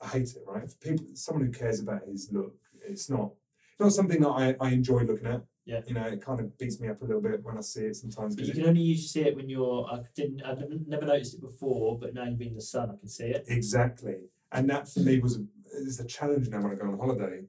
I 0.00 0.06
hate 0.06 0.28
it. 0.36 0.44
Right, 0.46 0.70
For 0.70 0.76
people, 0.78 1.04
someone 1.14 1.46
who 1.46 1.52
cares 1.52 1.80
about 1.80 2.02
his 2.06 2.30
look, 2.32 2.54
it's 2.88 3.10
not 3.10 3.32
it's 3.72 3.80
not 3.80 3.92
something 3.92 4.20
that 4.22 4.28
I, 4.28 4.54
I 4.60 4.70
enjoy 4.70 5.00
looking 5.02 5.26
at. 5.26 5.42
Yeah. 5.64 5.80
You 5.88 5.94
know, 5.94 6.04
it 6.04 6.22
kind 6.24 6.38
of 6.38 6.56
beats 6.58 6.78
me 6.80 6.86
up 6.88 7.02
a 7.02 7.04
little 7.04 7.20
bit 7.20 7.42
when 7.42 7.58
I 7.58 7.60
see 7.60 7.80
it 7.86 7.96
sometimes. 7.96 8.36
But 8.36 8.44
you 8.44 8.52
it- 8.52 8.56
can 8.56 8.66
only 8.68 8.82
usually 8.82 9.08
see 9.08 9.22
it 9.22 9.34
when 9.34 9.48
you're. 9.48 9.84
I 9.90 9.98
didn't. 10.14 10.42
I've 10.44 10.60
never, 10.60 10.74
never 10.86 11.06
noticed 11.06 11.34
it 11.34 11.40
before, 11.40 11.98
but 11.98 12.14
now 12.14 12.22
you've 12.24 12.38
been 12.38 12.48
in 12.50 12.54
the 12.54 12.60
sun, 12.62 12.90
I 12.90 12.96
can 12.96 13.08
see 13.08 13.26
it. 13.26 13.44
Exactly. 13.48 14.14
And 14.52 14.70
that 14.70 14.88
for 14.88 15.00
me 15.00 15.18
was 15.18 15.38
a, 15.38 15.44
is 15.72 15.98
a 15.98 16.04
challenge 16.06 16.48
now 16.50 16.62
when 16.62 16.70
I 16.70 16.74
go 16.76 16.86
on 16.88 16.96
holiday. 16.98 17.42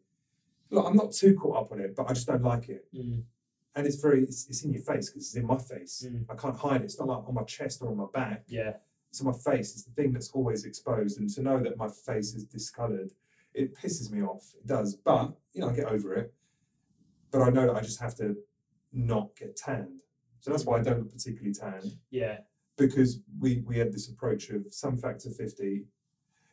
Look, 0.71 0.85
I'm 0.87 0.95
not 0.97 1.11
too 1.13 1.35
caught 1.35 1.57
up 1.65 1.71
on 1.71 1.79
it, 1.79 1.95
but 1.95 2.09
I 2.09 2.13
just 2.13 2.25
don't 2.27 2.41
like 2.43 2.67
it. 2.69 2.85
Mm, 2.93 3.21
And 3.77 3.85
it's 3.87 3.97
very, 4.01 4.23
it's, 4.23 4.47
it's 4.49 4.63
in 4.63 4.73
your 4.73 4.81
face 4.81 5.09
because 5.09 5.27
it's 5.27 5.35
in 5.35 5.45
my 5.45 5.57
face. 5.57 6.05
Mm. 6.05 6.25
I 6.29 6.35
can't 6.35 6.57
hide 6.57 6.81
it. 6.81 6.85
It's 6.85 6.99
not 6.99 7.07
like 7.07 7.27
on 7.27 7.35
my 7.35 7.43
chest 7.43 7.81
or 7.81 7.89
on 7.89 7.97
my 7.97 8.07
back. 8.13 8.43
yeah. 8.47 8.73
It's 9.09 9.21
on 9.21 9.27
my 9.27 9.37
face. 9.51 9.71
It's 9.73 9.83
the 9.83 9.91
thing 9.91 10.11
that's 10.11 10.31
always 10.31 10.65
exposed. 10.65 11.19
And 11.19 11.29
to 11.35 11.41
know 11.41 11.59
that 11.59 11.77
my 11.77 11.87
face 11.87 12.33
is 12.33 12.43
discoloured, 12.43 13.11
it 13.53 13.73
pisses 13.73 14.11
me 14.11 14.21
off. 14.21 14.45
It 14.57 14.67
does. 14.67 14.95
But, 14.95 15.31
you 15.53 15.61
know, 15.61 15.69
I 15.69 15.73
get 15.73 15.85
over 15.85 16.13
it. 16.15 16.33
But 17.31 17.41
I 17.43 17.49
know 17.49 17.67
that 17.67 17.75
I 17.75 17.81
just 17.81 18.01
have 18.01 18.15
to 18.15 18.35
not 18.91 19.35
get 19.35 19.55
tanned. 19.55 20.01
So 20.41 20.51
that's 20.51 20.65
why 20.65 20.79
I 20.79 20.81
don't 20.81 20.99
look 20.99 21.11
particularly 21.13 21.53
tanned. 21.53 21.97
Yeah. 22.09 22.39
because 22.77 23.21
we 23.39 23.63
we 23.65 23.77
had 23.77 23.91
this 23.91 24.07
approach 24.09 24.49
of 24.49 24.65
some 24.71 24.97
factor 24.97 25.29
50 25.29 25.85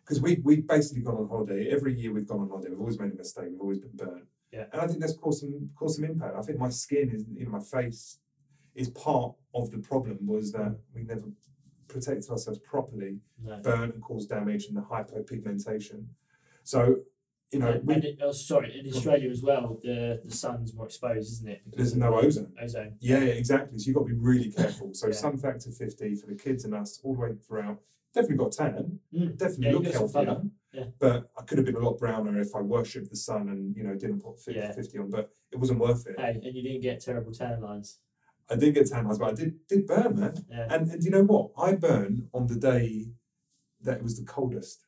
because 0.02 0.20
we 0.20 0.40
we've 0.44 0.66
basically 0.66 1.02
gone 1.02 1.16
on 1.16 1.28
holiday 1.28 1.68
every 1.70 1.94
year 2.00 2.12
we've 2.12 2.26
gone 2.26 2.40
on 2.40 2.48
holiday 2.48 2.70
we've 2.70 2.80
always 2.80 2.98
made 2.98 3.12
a 3.12 3.14
mistake 3.14 3.48
we've 3.50 3.60
always 3.60 3.78
been 3.78 3.94
burnt 3.94 4.24
Yeah. 4.54 4.64
and 4.72 4.80
i 4.82 4.86
think 4.86 5.00
that's 5.00 5.16
caused 5.16 5.40
some 5.40 5.70
caused 5.78 5.96
some 5.96 6.04
impact 6.04 6.34
i 6.36 6.42
think 6.42 6.58
my 6.58 6.68
skin 6.84 7.10
is 7.10 7.24
you 7.38 7.44
know 7.46 7.52
my 7.58 7.64
face 7.76 8.18
is 8.74 8.88
part 8.90 9.32
of 9.54 9.70
the 9.70 9.78
problem 9.78 10.18
was 10.34 10.52
that 10.52 10.72
we 10.94 11.02
never 11.02 11.26
protected 11.88 12.28
ourselves 12.30 12.58
properly 12.60 13.18
No. 13.42 13.56
burn 13.68 13.90
and 13.94 14.02
cause 14.02 14.26
damage 14.26 14.66
and 14.68 14.76
the 14.76 14.82
hypopigmentation 14.82 16.06
so 16.62 17.00
you 17.52 17.58
know 17.58 17.68
and, 17.72 17.86
we, 17.86 17.94
and 17.94 18.04
it, 18.04 18.18
oh, 18.22 18.32
sorry, 18.32 18.68
in 18.80 18.84
Australia 18.92 19.30
as 19.30 19.42
well, 19.42 19.78
the 19.82 20.20
the 20.24 20.30
sun's 20.44 20.74
more 20.74 20.86
exposed, 20.86 21.28
isn't 21.34 21.48
it? 21.48 21.60
because 21.70 21.90
there's 21.92 21.96
no 22.06 22.18
ozone 22.18 22.52
Ozone. 22.60 22.94
Yeah, 23.00 23.18
yeah, 23.18 23.34
exactly. 23.42 23.78
So 23.78 23.84
you've 23.86 23.96
got 23.96 24.06
to 24.08 24.12
be 24.14 24.20
really 24.30 24.50
careful. 24.50 24.88
So 24.94 25.06
Yeah. 25.08 25.12
sun 25.12 25.36
factor 25.36 25.70
50 25.70 26.14
for 26.16 26.26
the 26.26 26.34
kids 26.34 26.64
and 26.64 26.74
us 26.74 26.98
all 27.04 27.14
the 27.14 27.20
way 27.20 27.32
throughout. 27.46 27.78
Definitely 28.14 28.36
got 28.36 28.52
tan. 28.52 29.00
Mm. 29.12 29.36
Definitely 29.36 29.66
Yeah, 29.66 29.72
look 29.72 29.86
healthier. 30.12 30.42
Yeah. 30.72 30.84
But 30.98 31.30
I 31.38 31.42
could 31.42 31.58
have 31.58 31.66
been 31.66 31.76
a 31.76 31.80
lot 31.80 31.98
browner 31.98 32.38
if 32.40 32.54
I 32.54 32.60
worshipped 32.60 33.10
the 33.10 33.16
sun 33.16 33.48
and, 33.48 33.76
you 33.76 33.82
know, 33.84 33.94
didn't 33.94 34.20
put 34.22 34.40
50, 34.40 34.58
Yeah. 34.60 34.72
50 34.72 34.98
on. 34.98 35.10
But 35.10 35.30
it 35.52 35.58
wasn't 35.58 35.80
worth 35.80 36.06
it. 36.06 36.18
Hey, 36.18 36.30
and 36.42 36.54
you 36.54 36.62
didn't 36.62 36.82
get 36.82 37.00
terrible 37.00 37.32
tan 37.32 37.60
lines. 37.60 37.98
I 38.48 38.56
did 38.56 38.74
get 38.74 38.88
tan 38.88 39.04
lines, 39.06 39.18
but 39.18 39.30
I 39.30 39.34
did 39.34 39.66
did 39.66 39.86
burn, 39.86 40.18
man. 40.20 40.44
Yeah. 40.48 40.66
And, 40.70 40.90
and 40.90 41.02
you 41.02 41.10
know 41.10 41.22
what? 41.24 41.50
I 41.58 41.74
burn 41.74 42.28
on 42.32 42.46
the 42.46 42.56
day 42.56 43.06
that 43.82 43.98
it 43.98 44.02
was 44.02 44.18
the 44.18 44.24
coldest. 44.26 44.86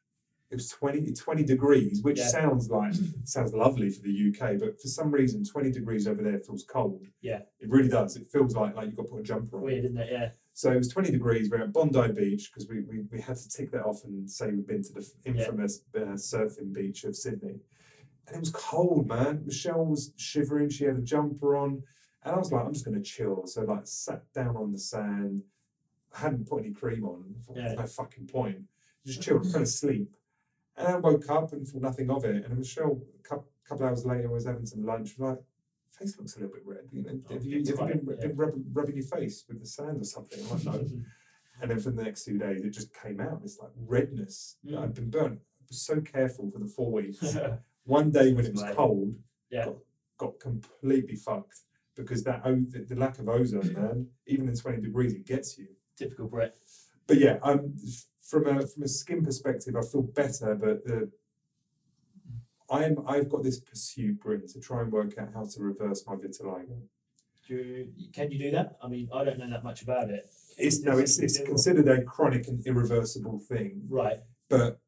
It 0.51 0.55
was 0.55 0.69
20, 0.69 1.13
20 1.13 1.43
degrees, 1.43 2.03
which 2.03 2.19
Yeah. 2.19 2.29
sounds 2.29 2.71
like 2.71 2.95
sounds 3.25 3.53
lovely 3.53 3.91
for 3.91 4.03
the 4.03 4.11
UK, 4.29 4.59
but 4.61 4.81
for 4.81 4.87
some 4.89 5.11
reason, 5.11 5.43
twenty 5.45 5.73
degrees 5.73 6.07
over 6.07 6.23
there 6.23 6.39
feels 6.39 6.65
cold. 6.65 7.05
Yeah. 7.21 7.41
it 7.59 7.69
really 7.69 7.89
does. 7.89 8.17
It 8.17 8.29
feels 8.31 8.55
like 8.55 8.77
like 8.77 8.87
you've 8.87 8.97
got 8.97 9.07
to 9.07 9.09
put 9.09 9.21
a 9.21 9.25
jumper 9.25 9.57
on. 9.57 9.63
Weird, 9.65 9.85
isn't 9.87 9.99
it? 9.99 10.09
Yeah. 10.13 10.31
So 10.57 10.73
it 10.73 10.79
was 10.79 10.89
20 10.89 11.11
degrees. 11.11 11.51
We're 11.51 11.65
at 11.65 11.73
Bondi 11.75 12.13
Beach 12.13 12.51
because 12.51 12.67
we, 12.67 12.81
we, 12.81 13.03
we 13.13 13.21
had 13.21 13.37
to 13.37 13.47
tick 13.47 13.71
that 13.73 13.85
off 13.85 14.05
and 14.05 14.29
say 14.29 14.47
we've 14.47 14.67
been 14.67 14.83
to 14.85 14.93
the 14.95 15.07
infamous 15.27 15.83
uh, 15.95 16.17
surfing 16.17 16.73
beach 16.73 17.05
of 17.05 17.15
Sydney. 17.15 17.61
And 18.27 18.37
it 18.37 18.41
was 18.41 18.49
cold, 18.49 19.07
man. 19.07 19.43
Michelle 19.45 19.85
was 19.85 20.15
shivering. 20.17 20.71
She 20.71 20.85
had 20.85 20.97
a 20.97 21.03
jumper 21.03 21.59
on. 21.59 21.83
And 22.25 22.35
I 22.35 22.39
was 22.39 22.51
like, 22.53 22.65
I'm 22.65 22.73
just 22.73 22.87
going 22.87 22.97
to 22.97 23.03
chill. 23.03 23.43
So 23.47 23.65
like 23.65 23.83
sat 23.85 24.23
down 24.33 24.57
on 24.57 24.73
the 24.73 24.79
sand. 24.79 25.43
I 26.17 26.21
hadn't 26.21 26.49
put 26.49 26.65
any 26.65 26.73
cream 26.73 27.05
on. 27.05 27.35
Thought, 27.47 27.57
Yeah. 27.59 27.75
No 27.75 27.85
fucking 27.87 28.27
point. 28.27 28.63
Just 29.05 29.21
chilled, 29.21 29.53
fell 29.53 29.61
asleep. 29.61 30.11
And 30.79 30.89
I 30.89 30.97
woke 30.97 31.29
up 31.29 31.53
and 31.53 31.69
thought 31.69 31.83
nothing 31.83 32.09
of 32.11 32.25
it. 32.25 32.47
And 32.47 32.57
Michelle, 32.57 32.99
a 33.23 33.29
couple, 33.29 33.51
couple 33.69 33.85
hours 33.85 34.07
later, 34.07 34.31
was 34.31 34.47
having 34.47 34.65
some 34.65 34.87
lunch. 34.87 35.17
Like, 35.19 35.37
face 35.99 36.17
looks 36.19 36.37
a 36.37 36.41
little 36.41 36.55
bit 36.55 36.63
red. 36.67 36.85
You 36.91 37.03
know, 37.03 37.21
Oh, 37.31 37.35
have 37.35 37.45
you, 37.45 37.59
have 37.59 37.77
been, 37.89 38.07
yeah. 38.09 38.27
been 38.27 38.37
rubbing, 38.37 38.65
rubbing 38.73 38.97
your 38.97 39.05
face 39.07 39.45
with 39.49 39.61
the 39.61 39.67
sand 39.67 40.01
or 40.01 40.05
something? 40.05 40.41
I'm 40.51 40.65
like, 40.65 40.65
no. 40.65 40.89
And 41.63 41.71
then 41.71 41.81
for 41.81 41.89
the 41.91 42.03
next 42.03 42.27
two 42.27 42.37
days, 42.37 42.63
it 42.63 42.71
just 42.71 42.93
came 42.93 43.19
out. 43.19 43.43
This 43.43 43.59
like 43.59 43.71
redness 43.87 44.57
Mm. 44.67 44.79
I'd 44.79 44.93
been 44.95 45.09
burnt. 45.09 45.39
I 45.41 45.65
was 45.71 45.81
so 45.81 46.03
careful 46.03 46.51
for 46.51 46.59
the 46.59 46.67
four 46.67 46.93
weeks. 46.93 47.35
One 47.85 48.11
day 48.11 48.35
when 48.35 48.45
it 48.45 48.53
was 48.53 48.65
cold, 48.75 49.15
yeah. 49.51 49.65
got, 49.65 49.77
got 50.19 50.41
completely 50.41 51.17
fucked 51.17 51.61
because 51.97 52.23
that 52.25 52.45
the, 52.45 52.85
the 52.87 52.95
lack 52.95 53.19
of 53.19 53.29
ozone, 53.31 53.73
man. 53.77 54.07
Even 54.27 54.49
in 54.49 54.55
twenty 54.55 54.83
degrees, 54.83 55.15
it 55.15 55.25
gets 55.27 55.57
you. 55.57 55.69
Typical 55.97 56.27
Brit. 56.29 56.55
But 57.07 57.19
yeah, 57.19 57.39
um, 57.43 57.75
from 58.21 58.47
a 58.49 58.67
from 58.67 58.83
a 58.83 58.89
skin 58.89 59.25
perspective, 59.25 59.77
I 59.77 59.81
feel 59.81 60.03
better. 60.03 60.55
But 60.57 60.85
the 60.85 61.11
I'm 62.71 63.05
I've 63.07 63.29
got 63.29 63.43
this 63.43 63.61
pursuit, 63.61 64.21
Bryn, 64.21 64.47
to 64.49 64.61
try 64.61 64.83
and 64.83 64.93
work 64.93 65.17
out 65.19 65.29
how 65.35 65.45
to 65.45 65.63
reverse 65.63 66.05
my 66.07 66.15
vitiligo. 66.15 66.81
Do 67.47 67.55
you, 67.55 68.09
can 68.13 68.31
you 68.33 68.39
do 68.39 68.51
that? 68.53 68.77
I 68.83 68.89
mean, 68.89 69.09
I 69.15 69.25
don't 69.25 69.39
know 69.39 69.49
that 69.51 69.63
much 69.63 69.83
about 69.83 70.11
it. 70.11 70.29
It's 70.59 70.81
no, 70.81 70.99
it's 70.99 71.19
it's 71.19 71.39
considered 71.39 71.89
a 71.89 72.03
chronic 72.03 72.49
and 72.49 72.67
irreversible 72.67 73.39
thing. 73.39 73.83
Right. 73.89 74.19
But 74.49 74.81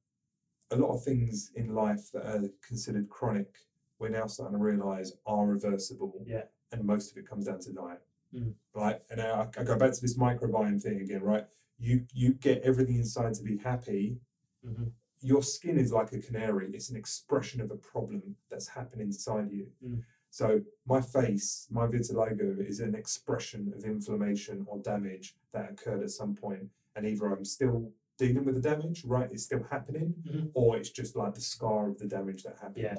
a 0.71 0.77
lot 0.77 0.95
of 0.95 1.05
things 1.05 1.51
in 1.55 1.75
life 1.75 2.11
that 2.13 2.27
are 2.27 2.51
considered 2.67 3.09
chronic, 3.09 3.55
we're 3.99 4.09
now 4.09 4.27
starting 4.27 4.59
to 4.59 4.63
realise 4.63 5.13
are 5.27 5.47
reversible. 5.47 6.23
Yeah. 6.27 6.43
And 6.73 6.85
most 6.85 7.13
of 7.13 7.17
it 7.17 7.29
comes 7.29 7.47
down 7.47 7.61
to 7.61 7.73
diet. 7.73 8.03
Mm. 8.35 8.55
Right. 8.75 9.01
And 9.11 9.21
I, 9.21 9.47
I 9.59 9.63
go 9.63 9.77
back 9.77 9.93
to 9.93 10.01
this 10.01 10.19
microbiome 10.19 10.83
thing 10.83 11.01
again, 11.01 11.23
right? 11.23 11.47
You 11.79 12.05
you 12.13 12.35
get 12.35 12.63
everything 12.63 12.97
inside 12.97 13.35
to 13.35 13.43
be 13.43 13.59
happy. 13.59 14.19
hmm 14.65 14.89
Your 15.21 15.43
skin 15.43 15.79
is 15.79 15.93
like 15.93 16.13
a 16.13 16.19
canary. 16.19 16.71
It's 16.73 16.91
an 16.91 16.97
expression 16.97 17.61
of 17.61 17.71
a 17.71 17.77
problem 17.77 18.37
that's 18.51 18.69
happened 18.69 19.03
inside 19.03 19.51
you. 19.51 19.67
Mm. 19.85 20.03
So 20.31 20.61
my 20.87 21.01
face, 21.01 21.67
my 21.71 21.87
vitiligo 21.87 22.65
is 22.65 22.81
an 22.81 22.95
expression 22.95 23.73
of 23.77 23.85
inflammation 23.85 24.65
or 24.69 24.79
damage 24.79 25.37
that 25.53 25.71
occurred 25.71 26.03
at 26.03 26.11
some 26.11 26.35
point, 26.35 26.69
and 26.95 27.07
either 27.07 27.27
I'm 27.33 27.45
still 27.45 27.91
dealing 28.19 28.45
with 28.45 28.57
the 28.57 28.61
damage, 28.61 29.05
right? 29.05 29.31
It's 29.33 29.45
still 29.45 29.63
happening, 29.63 30.15
Mhm. 30.27 30.51
or 30.55 30.77
it's 30.77 30.91
just 30.91 31.17
like 31.17 31.35
the 31.35 31.41
scar 31.41 31.89
of 31.89 31.99
the 31.99 32.07
damage 32.07 32.43
that 32.45 32.57
happened. 32.59 32.79
Yeah. 32.85 32.99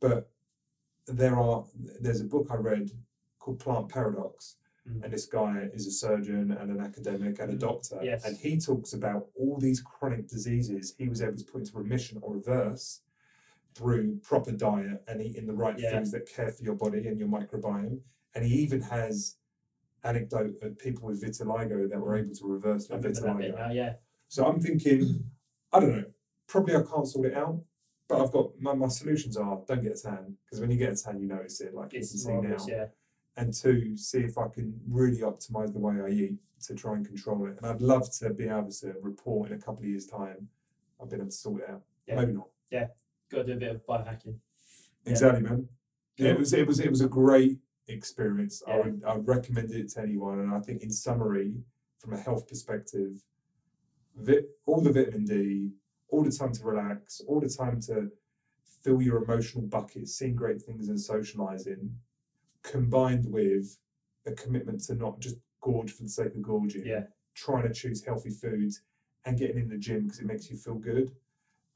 But 0.00 0.30
there 1.06 1.36
are 1.36 1.66
there's 2.00 2.20
a 2.20 2.24
book 2.24 2.48
I 2.50 2.56
read 2.56 2.90
called 3.38 3.58
Plant 3.58 3.88
Paradox, 3.88 4.56
Mm. 4.88 5.04
and 5.04 5.12
this 5.12 5.26
guy 5.26 5.68
is 5.72 5.86
a 5.86 5.92
surgeon 5.92 6.50
and 6.50 6.70
an 6.72 6.80
academic 6.80 7.38
and 7.38 7.52
a 7.52 7.54
Mhm. 7.54 7.58
doctor, 7.60 8.00
Yes. 8.02 8.24
and 8.26 8.36
he 8.36 8.58
talks 8.58 8.92
about 8.92 9.30
all 9.36 9.56
these 9.58 9.80
chronic 9.80 10.26
diseases 10.26 10.94
he 10.98 11.08
was 11.08 11.22
able 11.22 11.36
to 11.36 11.44
put 11.44 11.60
into 11.60 11.78
remission 11.78 12.18
or 12.20 12.34
reverse 12.34 13.00
through 13.74 14.16
proper 14.18 14.50
diet 14.50 15.02
and 15.06 15.22
eating 15.22 15.46
the 15.46 15.54
right 15.54 15.78
Yeah. 15.78 15.98
foods 15.98 16.10
that 16.10 16.26
care 16.26 16.50
for 16.50 16.64
your 16.64 16.74
body 16.74 17.06
and 17.06 17.16
your 17.18 17.28
microbiome. 17.28 18.00
And 18.34 18.44
he 18.44 18.56
even 18.56 18.80
has 18.82 19.36
anecdote 20.02 20.56
of 20.62 20.78
people 20.78 21.06
with 21.06 21.22
vitiligo 21.22 21.88
that 21.88 22.00
were 22.00 22.16
able 22.16 22.34
to 22.34 22.46
reverse 22.46 22.88
their 22.88 22.98
vitiligo. 22.98 23.54
now, 23.56 23.70
yeah. 23.70 23.94
So 24.28 24.44
I'm 24.46 24.60
thinking, 24.60 25.30
I 25.72 25.78
don't 25.78 25.92
know, 25.96 26.04
probably 26.48 26.74
I 26.74 26.82
can't 26.82 27.06
sort 27.06 27.26
it 27.26 27.34
out, 27.34 27.64
but 28.08 28.20
I've 28.20 28.32
got 28.32 28.60
my, 28.60 28.74
my 28.74 28.88
solutions 28.88 29.36
are 29.36 29.62
don't 29.66 29.80
get 29.82 29.96
a 29.96 30.02
tan 30.02 30.38
because 30.44 30.60
when 30.60 30.70
you 30.72 30.76
get 30.76 30.92
a 30.92 30.96
tan, 30.96 31.20
you 31.20 31.26
notice 31.28 31.60
it, 31.60 31.72
like 31.72 31.92
you 31.92 32.00
can 32.00 32.08
see 32.08 32.32
now. 32.34 32.56
yeah. 32.66 32.88
And 33.36 33.52
two, 33.54 33.96
see 33.96 34.18
if 34.18 34.36
I 34.36 34.48
can 34.48 34.78
really 34.88 35.20
optimize 35.20 35.72
the 35.72 35.78
way 35.78 35.94
I 36.04 36.08
eat 36.10 36.36
to 36.66 36.74
try 36.74 36.94
and 36.94 37.06
control 37.06 37.46
it. 37.46 37.56
And 37.56 37.66
I'd 37.66 37.80
love 37.80 38.10
to 38.18 38.30
be 38.30 38.48
able 38.48 38.70
to 38.70 38.94
report 39.00 39.50
in 39.50 39.56
a 39.56 39.60
couple 39.60 39.80
of 39.80 39.86
years' 39.86 40.06
time 40.06 40.48
I've 41.00 41.10
been 41.10 41.20
able 41.20 41.30
to 41.30 41.36
sort 41.36 41.62
it 41.62 41.70
out. 41.70 41.82
Yeah. 42.06 42.16
Maybe 42.16 42.32
not. 42.32 42.48
Yeah, 42.70 42.86
got 43.30 43.38
to 43.38 43.44
do 43.44 43.52
a 43.52 43.56
bit 43.56 43.70
of 43.70 43.86
biohacking. 43.86 44.36
Yeah. 45.04 45.10
Exactly, 45.10 45.42
man. 45.42 45.68
Yeah, 46.16 46.30
it 46.30 46.38
was 46.38 46.52
it 46.52 46.66
was 46.66 46.78
it 46.78 46.90
was 46.90 47.00
a 47.00 47.08
great 47.08 47.58
experience. 47.88 48.62
I 48.68 48.78
would 48.78 49.02
I 49.06 49.16
would 49.16 49.26
recommend 49.26 49.72
it 49.72 49.88
to 49.90 50.00
anyone. 50.00 50.40
And 50.40 50.54
I 50.54 50.60
think 50.60 50.82
in 50.82 50.90
summary, 50.90 51.54
from 51.98 52.12
a 52.12 52.18
health 52.18 52.46
perspective, 52.46 53.14
vit, 54.16 54.50
all 54.66 54.80
the 54.80 54.92
vitamin 54.92 55.24
D, 55.24 55.70
all 56.08 56.22
the 56.22 56.30
time 56.30 56.52
to 56.52 56.64
relax, 56.64 57.20
all 57.26 57.40
the 57.40 57.48
time 57.48 57.80
to 57.82 58.10
fill 58.82 59.00
your 59.00 59.22
emotional 59.24 59.64
bucket, 59.64 60.08
seeing 60.08 60.34
great 60.34 60.60
things 60.60 60.88
and 60.88 61.00
socializing, 61.00 61.94
combined 62.62 63.26
with 63.30 63.78
a 64.26 64.32
commitment 64.32 64.80
to 64.84 64.94
not 64.94 65.20
just 65.20 65.36
gorge 65.60 65.92
for 65.92 66.02
the 66.02 66.08
sake 66.08 66.34
of 66.34 66.42
gorging, 66.42 66.86
Yeah. 66.86 67.04
trying 67.34 67.62
to 67.66 67.72
choose 67.72 68.04
healthy 68.04 68.30
foods 68.30 68.82
and 69.24 69.38
getting 69.38 69.58
in 69.58 69.68
the 69.68 69.78
gym 69.78 70.04
because 70.04 70.20
it 70.20 70.26
makes 70.26 70.50
you 70.50 70.56
feel 70.56 70.74
good. 70.74 71.14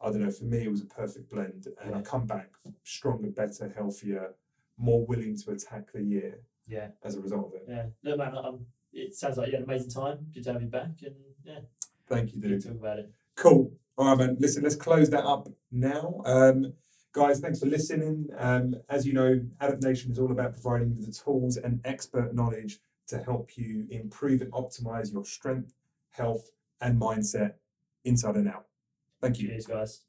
I 0.00 0.10
don't 0.10 0.20
know, 0.22 0.30
for 0.30 0.44
me, 0.44 0.64
it 0.64 0.70
was 0.70 0.82
a 0.82 0.86
perfect 0.86 1.30
blend. 1.30 1.68
And 1.82 1.94
I 1.94 2.02
come 2.02 2.26
back 2.26 2.50
stronger, 2.84 3.28
better, 3.28 3.68
healthier, 3.74 4.34
more 4.76 5.06
willing 5.06 5.36
to 5.38 5.52
attack 5.52 5.92
the 5.92 6.02
year 6.02 6.40
Yeah. 6.66 6.90
as 7.02 7.14
a 7.16 7.20
result 7.20 7.46
of 7.46 7.54
it. 7.54 7.64
Yeah. 7.68 7.86
No, 8.02 8.16
man, 8.16 8.36
um, 8.36 8.66
it 8.92 9.14
sounds 9.14 9.38
like 9.38 9.46
you 9.48 9.52
had 9.52 9.62
an 9.62 9.68
amazing 9.70 9.90
time. 9.90 10.26
Good 10.34 10.44
to 10.44 10.52
have 10.52 10.62
you 10.62 10.68
back. 10.68 10.90
And 11.02 11.16
yeah, 11.44 11.60
Thank 12.06 12.34
you, 12.34 12.40
good 12.40 12.48
dude. 12.48 12.62
to 12.62 12.68
talk 12.68 12.76
about 12.78 12.98
it. 12.98 13.12
Cool. 13.36 13.72
All 13.96 14.06
right, 14.08 14.18
man. 14.18 14.36
Listen, 14.38 14.62
let's 14.62 14.76
close 14.76 15.08
that 15.10 15.24
up 15.24 15.48
now. 15.70 16.20
Um, 16.26 16.74
guys, 17.16 17.40
thanks 17.40 17.60
for 17.60 17.66
listening. 17.66 18.28
Um, 18.36 18.76
as 18.90 19.06
you 19.06 19.14
know, 19.14 19.40
Adapt 19.58 19.82
Nation 19.82 20.12
is 20.12 20.18
all 20.18 20.30
about 20.30 20.52
providing 20.52 20.94
you 20.94 21.02
the 21.02 21.12
tools 21.12 21.56
and 21.56 21.80
expert 21.84 22.34
knowledge 22.34 22.78
to 23.08 23.18
help 23.18 23.56
you 23.56 23.86
improve 23.88 24.42
and 24.42 24.52
optimize 24.52 25.12
your 25.12 25.24
strength, 25.24 25.72
health, 26.10 26.50
and 26.82 27.00
mindset 27.00 27.54
inside 28.04 28.34
and 28.36 28.48
out. 28.48 28.66
Thank 29.22 29.40
you. 29.40 29.48
Cheers, 29.48 29.66
guys. 29.66 30.02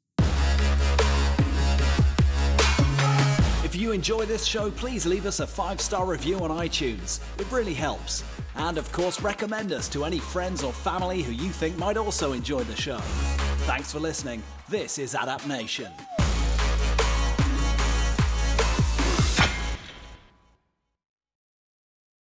If 3.64 3.74
you 3.74 3.92
enjoy 3.92 4.26
this 4.26 4.44
show, 4.44 4.70
please 4.70 5.06
leave 5.06 5.24
us 5.24 5.40
a 5.40 5.46
five 5.46 5.80
star 5.80 6.04
review 6.04 6.38
on 6.40 6.50
iTunes. 6.50 7.20
It 7.40 7.50
really 7.50 7.74
helps. 7.74 8.22
And 8.56 8.76
of 8.76 8.90
course, 8.92 9.22
recommend 9.22 9.72
us 9.72 9.88
to 9.90 10.04
any 10.04 10.18
friends 10.18 10.62
or 10.62 10.74
family 10.74 11.22
who 11.22 11.32
you 11.32 11.48
think 11.48 11.78
might 11.78 11.96
also 11.96 12.32
enjoy 12.32 12.64
the 12.64 12.76
show. 12.76 12.98
Thanks 13.64 13.92
for 13.92 13.98
listening. 13.98 14.42
This 14.68 14.98
is 14.98 15.14
Adapt 15.14 15.46
Nation. 15.46 15.90